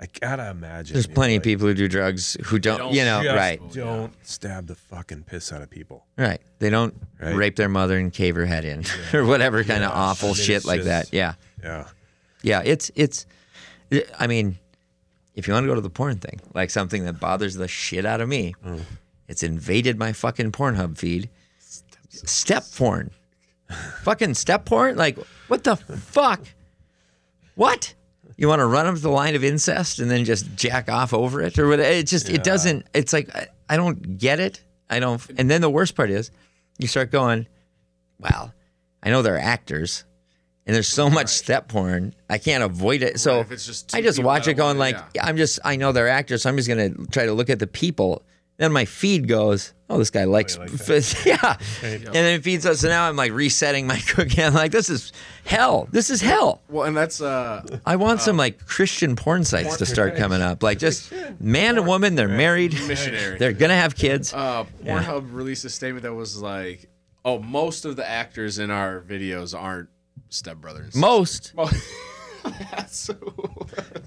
I 0.00 0.06
gotta 0.20 0.50
imagine. 0.50 0.94
There's 0.94 1.06
you 1.06 1.10
know, 1.10 1.14
plenty 1.14 1.36
of 1.36 1.42
people 1.44 1.66
who 1.68 1.72
do 1.74 1.88
drugs 1.88 2.36
who 2.46 2.58
don't, 2.58 2.78
don't 2.78 2.92
you 2.94 3.04
know, 3.04 3.22
just 3.22 3.36
right, 3.36 3.72
Don't 3.72 4.12
stab 4.26 4.66
the 4.66 4.74
fucking 4.74 5.22
piss 5.22 5.52
out 5.52 5.62
of 5.62 5.70
people. 5.70 6.04
right. 6.18 6.40
They 6.58 6.68
don't 6.68 6.94
Right. 7.20 7.34
rape 7.34 7.56
their 7.56 7.68
mother 7.68 7.96
and 7.96 8.12
cave 8.12 8.34
her 8.34 8.44
head 8.44 8.64
in 8.64 8.84
or 9.14 9.24
whatever 9.24 9.62
kind 9.64 9.84
of 9.84 9.92
awful 9.92 10.30
I 10.30 10.32
mean, 10.32 10.42
shit 10.42 10.56
it's 10.56 10.66
like 10.66 10.82
that. 10.82 11.12
Yeah. 11.12 11.34
Yeah. 11.62 11.86
Yeah, 12.42 12.62
it's 12.64 12.90
it's. 12.94 13.24
I 14.18 14.26
mean, 14.26 14.58
if 15.34 15.46
you 15.48 15.54
want 15.54 15.64
to 15.64 15.68
go 15.68 15.74
to 15.74 15.80
the 15.80 15.90
porn 15.90 16.16
thing, 16.18 16.40
like 16.54 16.70
something 16.70 17.04
that 17.04 17.18
bothers 17.20 17.54
the 17.54 17.68
shit 17.68 18.04
out 18.06 18.20
of 18.20 18.28
me, 18.28 18.54
Mm. 18.64 18.82
it's 19.28 19.42
invaded 19.42 19.98
my 19.98 20.12
fucking 20.12 20.52
Pornhub 20.52 20.96
feed. 20.98 21.28
Step 22.08 22.64
porn, 22.76 23.10
fucking 24.02 24.34
step 24.34 24.64
porn. 24.64 24.96
Like, 24.96 25.18
what 25.48 25.64
the 25.64 25.76
fuck? 25.76 26.40
What? 27.56 27.94
You 28.36 28.48
want 28.48 28.60
to 28.60 28.66
run 28.66 28.86
up 28.86 28.96
the 28.96 29.10
line 29.10 29.34
of 29.36 29.44
incest 29.44 29.98
and 30.00 30.10
then 30.10 30.24
just 30.24 30.54
jack 30.56 30.88
off 30.90 31.12
over 31.14 31.40
it 31.40 31.58
or 31.58 31.68
what? 31.68 31.78
It 31.80 32.06
just 32.06 32.28
it 32.28 32.42
doesn't. 32.44 32.86
It's 32.94 33.12
like 33.12 33.34
I, 33.34 33.46
I 33.68 33.76
don't 33.76 34.18
get 34.18 34.40
it. 34.40 34.62
I 34.90 34.98
don't. 35.00 35.20
And 35.38 35.50
then 35.50 35.60
the 35.60 35.70
worst 35.70 35.94
part 35.94 36.10
is, 36.10 36.30
you 36.78 36.86
start 36.88 37.10
going, 37.10 37.46
well, 38.18 38.52
I 39.02 39.10
know 39.10 39.22
they're 39.22 39.38
actors, 39.38 40.04
and 40.66 40.74
there's 40.74 40.88
so 40.88 41.10
much 41.10 41.28
step 41.28 41.68
porn, 41.68 42.14
I 42.30 42.38
can't 42.38 42.62
avoid 42.64 43.02
it. 43.02 43.20
So 43.20 43.40
if 43.40 43.52
it's 43.52 43.66
just 43.66 43.94
I 43.94 44.00
just 44.00 44.22
watch 44.22 44.48
it 44.48 44.54
going 44.54 44.78
like, 44.78 44.96
yeah. 45.14 45.26
I'm 45.26 45.36
just, 45.36 45.58
I 45.64 45.76
know 45.76 45.92
they're 45.92 46.08
actors, 46.08 46.42
so 46.42 46.50
I'm 46.50 46.56
just 46.56 46.68
gonna 46.68 46.90
try 47.10 47.26
to 47.26 47.32
look 47.32 47.50
at 47.50 47.58
the 47.58 47.66
people. 47.66 48.22
Then 48.56 48.72
my 48.72 48.84
feed 48.84 49.26
goes, 49.26 49.74
oh, 49.90 49.98
this 49.98 50.10
guy 50.10 50.24
likes, 50.24 50.56
yeah, 51.26 51.56
and 51.82 52.04
then 52.04 52.38
it 52.38 52.44
feeds 52.44 52.64
us. 52.64 52.80
So 52.80 52.88
now 52.88 53.08
I'm 53.08 53.16
like 53.16 53.32
resetting 53.32 53.88
my 53.88 53.98
cookie. 54.08 54.42
I'm 54.44 54.54
like, 54.54 54.70
this 54.70 54.88
is 54.88 55.12
hell. 55.44 55.88
This 55.90 56.08
is 56.08 56.20
hell. 56.20 56.62
Well, 56.68 56.84
and 56.86 56.96
that's 56.96 57.20
uh, 57.20 57.66
I 57.84 57.96
want 57.96 58.20
some 58.20 58.36
like 58.36 58.64
Christian 58.64 59.16
porn 59.16 59.44
sites 59.44 59.78
to 59.78 59.86
start 59.86 60.14
coming 60.14 60.40
up. 60.40 60.62
Like 60.62 60.78
just 60.78 61.12
man 61.40 61.76
and 61.78 61.86
woman, 61.86 62.14
they're 62.14 62.28
married, 62.28 62.74
missionary. 62.86 63.38
they're 63.38 63.52
gonna 63.52 63.74
have 63.74 63.96
kids. 63.96 64.32
uh, 64.32 64.64
Pornhub 64.84 65.34
released 65.34 65.64
a 65.64 65.70
statement 65.70 66.04
that 66.04 66.14
was 66.14 66.40
like, 66.40 66.88
"Oh, 67.24 67.40
most 67.40 67.84
of 67.84 67.96
the 67.96 68.08
actors 68.08 68.60
in 68.60 68.70
our 68.70 69.00
videos 69.00 69.52
aren't 69.60 69.88
stepbrothers." 70.42 70.94
Most. 70.94 71.52
That's 72.72 72.96
so- 72.98 73.16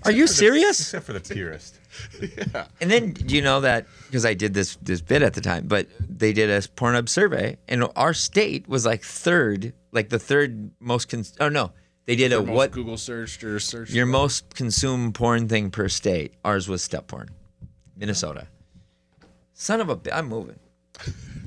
Are 0.05 0.11
you 0.11 0.27
serious? 0.27 0.79
Except 0.79 1.05
for 1.07 1.13
the 1.13 1.19
purest. 1.19 1.79
And 2.79 2.91
then 2.91 3.11
do 3.13 3.35
you 3.35 3.41
know 3.41 3.61
that 3.61 3.87
because 4.05 4.25
I 4.25 4.35
did 4.35 4.53
this 4.53 4.75
this 4.83 5.01
bit 5.01 5.23
at 5.23 5.33
the 5.33 5.41
time, 5.41 5.67
but 5.67 5.87
they 6.07 6.33
did 6.33 6.49
a 6.51 6.59
Pornhub 6.59 7.09
survey, 7.09 7.57
and 7.67 7.85
our 7.95 8.13
state 8.13 8.67
was 8.69 8.85
like 8.85 9.01
third, 9.03 9.73
like 9.91 10.09
the 10.09 10.19
third 10.19 10.69
most. 10.79 11.09
Cons- 11.09 11.33
oh 11.39 11.49
no, 11.49 11.71
they 12.05 12.15
did 12.15 12.31
a 12.31 12.39
what 12.39 12.71
Google 12.71 12.97
searched 12.97 13.43
or 13.43 13.59
searched 13.59 13.91
your 13.93 14.05
most 14.05 14.53
consumed 14.53 15.15
porn 15.15 15.47
thing 15.47 15.71
per 15.71 15.89
state. 15.89 16.35
Ours 16.45 16.69
was 16.69 16.83
step 16.83 17.07
porn, 17.07 17.29
Minnesota. 17.97 18.45
Son 19.53 19.81
of 19.81 19.89
a, 19.89 19.95
bi- 19.95 20.11
I'm 20.13 20.27
moving. 20.27 20.59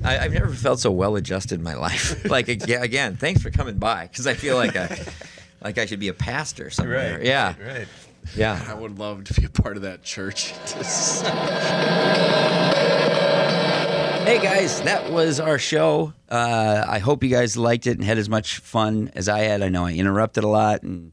I, 0.03 0.19
I've 0.19 0.33
never 0.33 0.49
felt 0.53 0.79
so 0.79 0.91
well 0.91 1.15
adjusted 1.15 1.55
in 1.59 1.63
my 1.63 1.75
life. 1.75 2.25
Like 2.29 2.47
again, 2.49 3.17
thanks 3.17 3.41
for 3.41 3.51
coming 3.51 3.77
by 3.77 4.07
because 4.07 4.27
I 4.27 4.33
feel 4.33 4.55
like 4.55 4.75
a, 4.75 4.95
like 5.63 5.77
I 5.77 5.85
should 5.85 5.99
be 5.99 6.07
a 6.07 6.13
pastor 6.13 6.69
somewhere. 6.69 7.21
Yeah, 7.23 7.55
Right. 7.61 7.87
yeah. 8.35 8.63
I 8.67 8.73
would 8.73 8.97
love 8.99 9.25
to 9.25 9.33
be 9.33 9.45
a 9.45 9.49
part 9.49 9.75
of 9.77 9.83
that 9.83 10.03
church. 10.03 10.53
Hey 14.21 14.39
guys, 14.39 14.79
that 14.83 15.11
was 15.11 15.39
our 15.39 15.57
show. 15.57 16.13
Uh, 16.29 16.85
I 16.87 16.99
hope 16.99 17.23
you 17.23 17.29
guys 17.29 17.57
liked 17.57 17.87
it 17.87 17.97
and 17.97 18.03
had 18.05 18.19
as 18.19 18.29
much 18.29 18.59
fun 18.59 19.11
as 19.15 19.27
I 19.27 19.39
had. 19.39 19.63
I 19.63 19.69
know 19.69 19.85
I 19.87 19.93
interrupted 19.93 20.43
a 20.43 20.47
lot, 20.47 20.83
and 20.83 21.11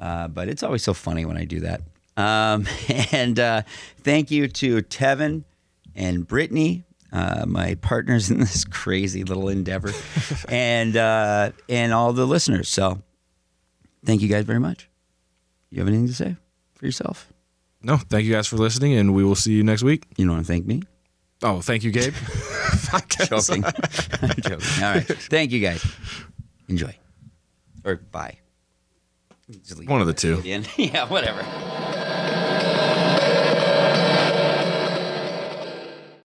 uh, 0.00 0.28
but 0.28 0.48
it's 0.48 0.62
always 0.62 0.82
so 0.82 0.94
funny 0.94 1.26
when 1.26 1.36
I 1.36 1.44
do 1.44 1.60
that. 1.60 1.82
Um, 2.16 2.66
and 3.12 3.38
uh, 3.38 3.62
thank 4.00 4.30
you 4.30 4.48
to 4.48 4.78
Tevin 4.82 5.44
and 5.94 6.26
Brittany, 6.26 6.84
uh, 7.12 7.44
my 7.46 7.74
partners 7.76 8.30
in 8.30 8.38
this 8.40 8.64
crazy 8.64 9.24
little 9.24 9.48
endeavor, 9.48 9.92
and 10.48 10.96
uh, 10.96 11.52
and 11.68 11.92
all 11.92 12.12
the 12.12 12.26
listeners. 12.26 12.68
So, 12.68 13.02
thank 14.04 14.22
you 14.22 14.28
guys 14.28 14.44
very 14.44 14.60
much. 14.60 14.88
You 15.70 15.80
have 15.80 15.88
anything 15.88 16.06
to 16.06 16.14
say 16.14 16.36
for 16.74 16.86
yourself? 16.86 17.32
no, 17.82 17.96
thank 17.96 18.24
you 18.24 18.32
guys 18.32 18.46
for 18.46 18.56
listening, 18.56 18.94
and 18.94 19.14
we 19.14 19.22
will 19.24 19.34
see 19.36 19.52
you 19.52 19.62
next 19.62 19.82
week. 19.82 20.06
You 20.16 20.26
don't 20.26 20.34
want 20.34 20.46
to 20.46 20.52
thank 20.52 20.66
me? 20.66 20.82
Oh, 21.42 21.60
thank 21.60 21.84
you, 21.84 21.90
Gabe. 21.92 22.14
I'm 22.92 23.02
joking. 23.08 23.64
I'm 23.64 24.30
joking. 24.40 24.82
All 24.82 24.94
right. 24.94 25.06
Thank 25.06 25.52
you 25.52 25.60
guys. 25.60 25.84
Enjoy. 26.68 26.94
Or 27.84 27.96
bye. 27.96 28.38
One 29.86 30.00
of 30.00 30.06
the 30.06 30.12
two. 30.14 30.38
at 30.38 30.42
the 30.42 30.52
end. 30.52 30.68
yeah, 30.76 31.06
whatever. 31.08 31.44